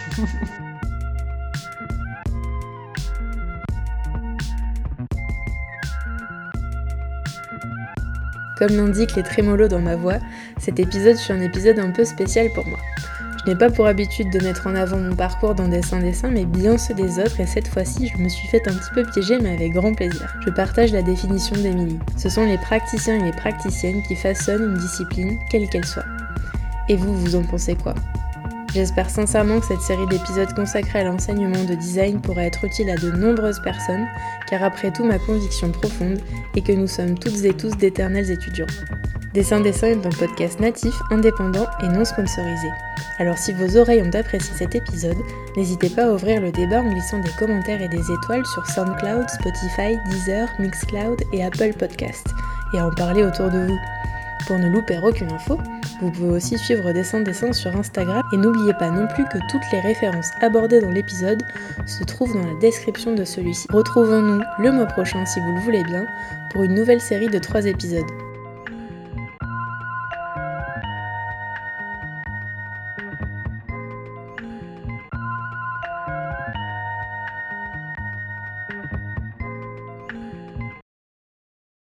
Comme 8.59 8.76
l'indiquent 8.76 9.16
les 9.16 9.22
trémolos 9.22 9.68
dans 9.68 9.80
ma 9.80 9.96
voix, 9.96 10.18
cet 10.59 10.78
épisode 10.78 11.16
fut 11.18 11.32
un 11.32 11.40
épisode 11.40 11.78
un 11.80 11.90
peu 11.90 12.04
spécial 12.04 12.48
pour 12.54 12.66
moi. 12.66 12.78
Je 13.44 13.51
n'ai 13.51 13.56
pas 13.56 13.70
pour 13.70 13.86
habitude 13.86 14.31
de 14.31 14.39
mettre 14.39 14.69
en 14.69 14.77
avant 14.77 14.98
mon 14.98 15.16
parcours 15.16 15.56
dans 15.56 15.66
Dessin 15.66 15.98
Dessin, 15.98 16.31
mais 16.31 16.44
bien 16.44 16.78
ceux 16.78 16.94
des 16.94 17.19
autres, 17.19 17.40
et 17.40 17.47
cette 17.47 17.66
fois-ci, 17.66 18.06
je 18.06 18.16
me 18.23 18.28
suis 18.28 18.47
fait 18.47 18.69
un 18.69 18.73
petit 18.73 18.90
peu 18.94 19.02
piéger, 19.05 19.40
mais 19.40 19.55
avec 19.55 19.73
grand 19.73 19.93
plaisir. 19.94 20.32
Je 20.44 20.51
partage 20.51 20.93
la 20.93 21.02
définition 21.02 21.56
d'Emilie. 21.56 21.98
Ce 22.16 22.28
sont 22.28 22.44
les 22.44 22.59
praticiens 22.59 23.19
et 23.19 23.24
les 23.24 23.32
praticiennes 23.32 24.01
qui 24.05 24.14
façonnent 24.14 24.62
une 24.62 24.78
discipline, 24.78 25.39
quelle 25.51 25.69
qu'elle 25.69 25.85
soit. 25.85 26.05
Et 26.89 26.94
vous, 26.94 27.12
vous 27.14 27.35
en 27.35 27.43
pensez 27.43 27.74
quoi? 27.74 27.94
J'espère 28.74 29.10
sincèrement 29.10 29.60
que 29.60 29.66
cette 29.66 29.82
série 29.82 30.06
d'épisodes 30.06 30.54
consacrés 30.54 31.00
à 31.00 31.04
l'enseignement 31.04 31.62
de 31.64 31.74
design 31.74 32.22
pourra 32.22 32.44
être 32.44 32.64
utile 32.64 32.88
à 32.88 32.96
de 32.96 33.10
nombreuses 33.10 33.60
personnes, 33.62 34.06
car 34.48 34.62
après 34.62 34.90
tout 34.90 35.04
ma 35.04 35.18
conviction 35.18 35.70
profonde 35.70 36.20
est 36.56 36.62
que 36.62 36.72
nous 36.72 36.86
sommes 36.86 37.18
toutes 37.18 37.44
et 37.44 37.52
tous 37.52 37.76
d'éternels 37.76 38.30
étudiants. 38.30 38.66
Dessin 39.34 39.60
Dessin 39.60 39.88
est 39.88 40.06
un 40.06 40.10
podcast 40.10 40.58
natif, 40.58 40.94
indépendant 41.10 41.66
et 41.82 41.88
non 41.88 42.04
sponsorisé. 42.04 42.68
Alors 43.18 43.36
si 43.36 43.52
vos 43.52 43.76
oreilles 43.76 44.02
ont 44.02 44.14
apprécié 44.14 44.54
cet 44.56 44.74
épisode, 44.74 45.18
n'hésitez 45.54 45.90
pas 45.90 46.06
à 46.06 46.12
ouvrir 46.12 46.40
le 46.40 46.50
débat 46.50 46.80
en 46.80 46.90
glissant 46.90 47.20
des 47.20 47.30
commentaires 47.38 47.82
et 47.82 47.88
des 47.88 48.10
étoiles 48.10 48.46
sur 48.46 48.66
SoundCloud, 48.66 49.28
Spotify, 49.28 49.98
Deezer, 50.10 50.48
Mixcloud 50.58 51.22
et 51.34 51.44
Apple 51.44 51.74
Podcast, 51.78 52.26
et 52.72 52.78
à 52.78 52.86
en 52.86 52.90
parler 52.90 53.22
autour 53.22 53.50
de 53.50 53.66
vous. 53.66 53.78
Pour 54.47 54.59
ne 54.59 54.69
louper 54.69 54.98
aucune 55.02 55.31
info, 55.32 55.59
vous 56.01 56.10
pouvez 56.10 56.31
aussi 56.31 56.59
suivre 56.59 56.93
Dessin 56.93 57.20
Dessin 57.20 57.52
sur 57.52 57.77
Instagram 57.77 58.23
et 58.32 58.36
n'oubliez 58.36 58.74
pas 58.74 58.90
non 58.90 59.06
plus 59.06 59.24
que 59.24 59.39
toutes 59.51 59.62
les 59.73 59.81
références 59.81 60.31
abordées 60.40 60.81
dans 60.81 60.90
l'épisode 60.90 61.43
se 61.86 62.02
trouvent 62.05 62.35
dans 62.35 62.47
la 62.47 62.59
description 62.60 63.14
de 63.14 63.24
celui-ci. 63.24 63.69
Retrouvons-nous 63.70 64.43
le 64.59 64.73
mois 64.73 64.86
prochain 64.86 65.24
si 65.27 65.39
vous 65.40 65.55
le 65.55 65.60
voulez 65.60 65.85
bien 65.85 66.06
pour 66.51 66.64
une 66.64 66.74
nouvelle 66.74 67.01
série 67.01 67.28
de 67.28 67.39
3 67.39 67.66
épisodes. 67.66 68.31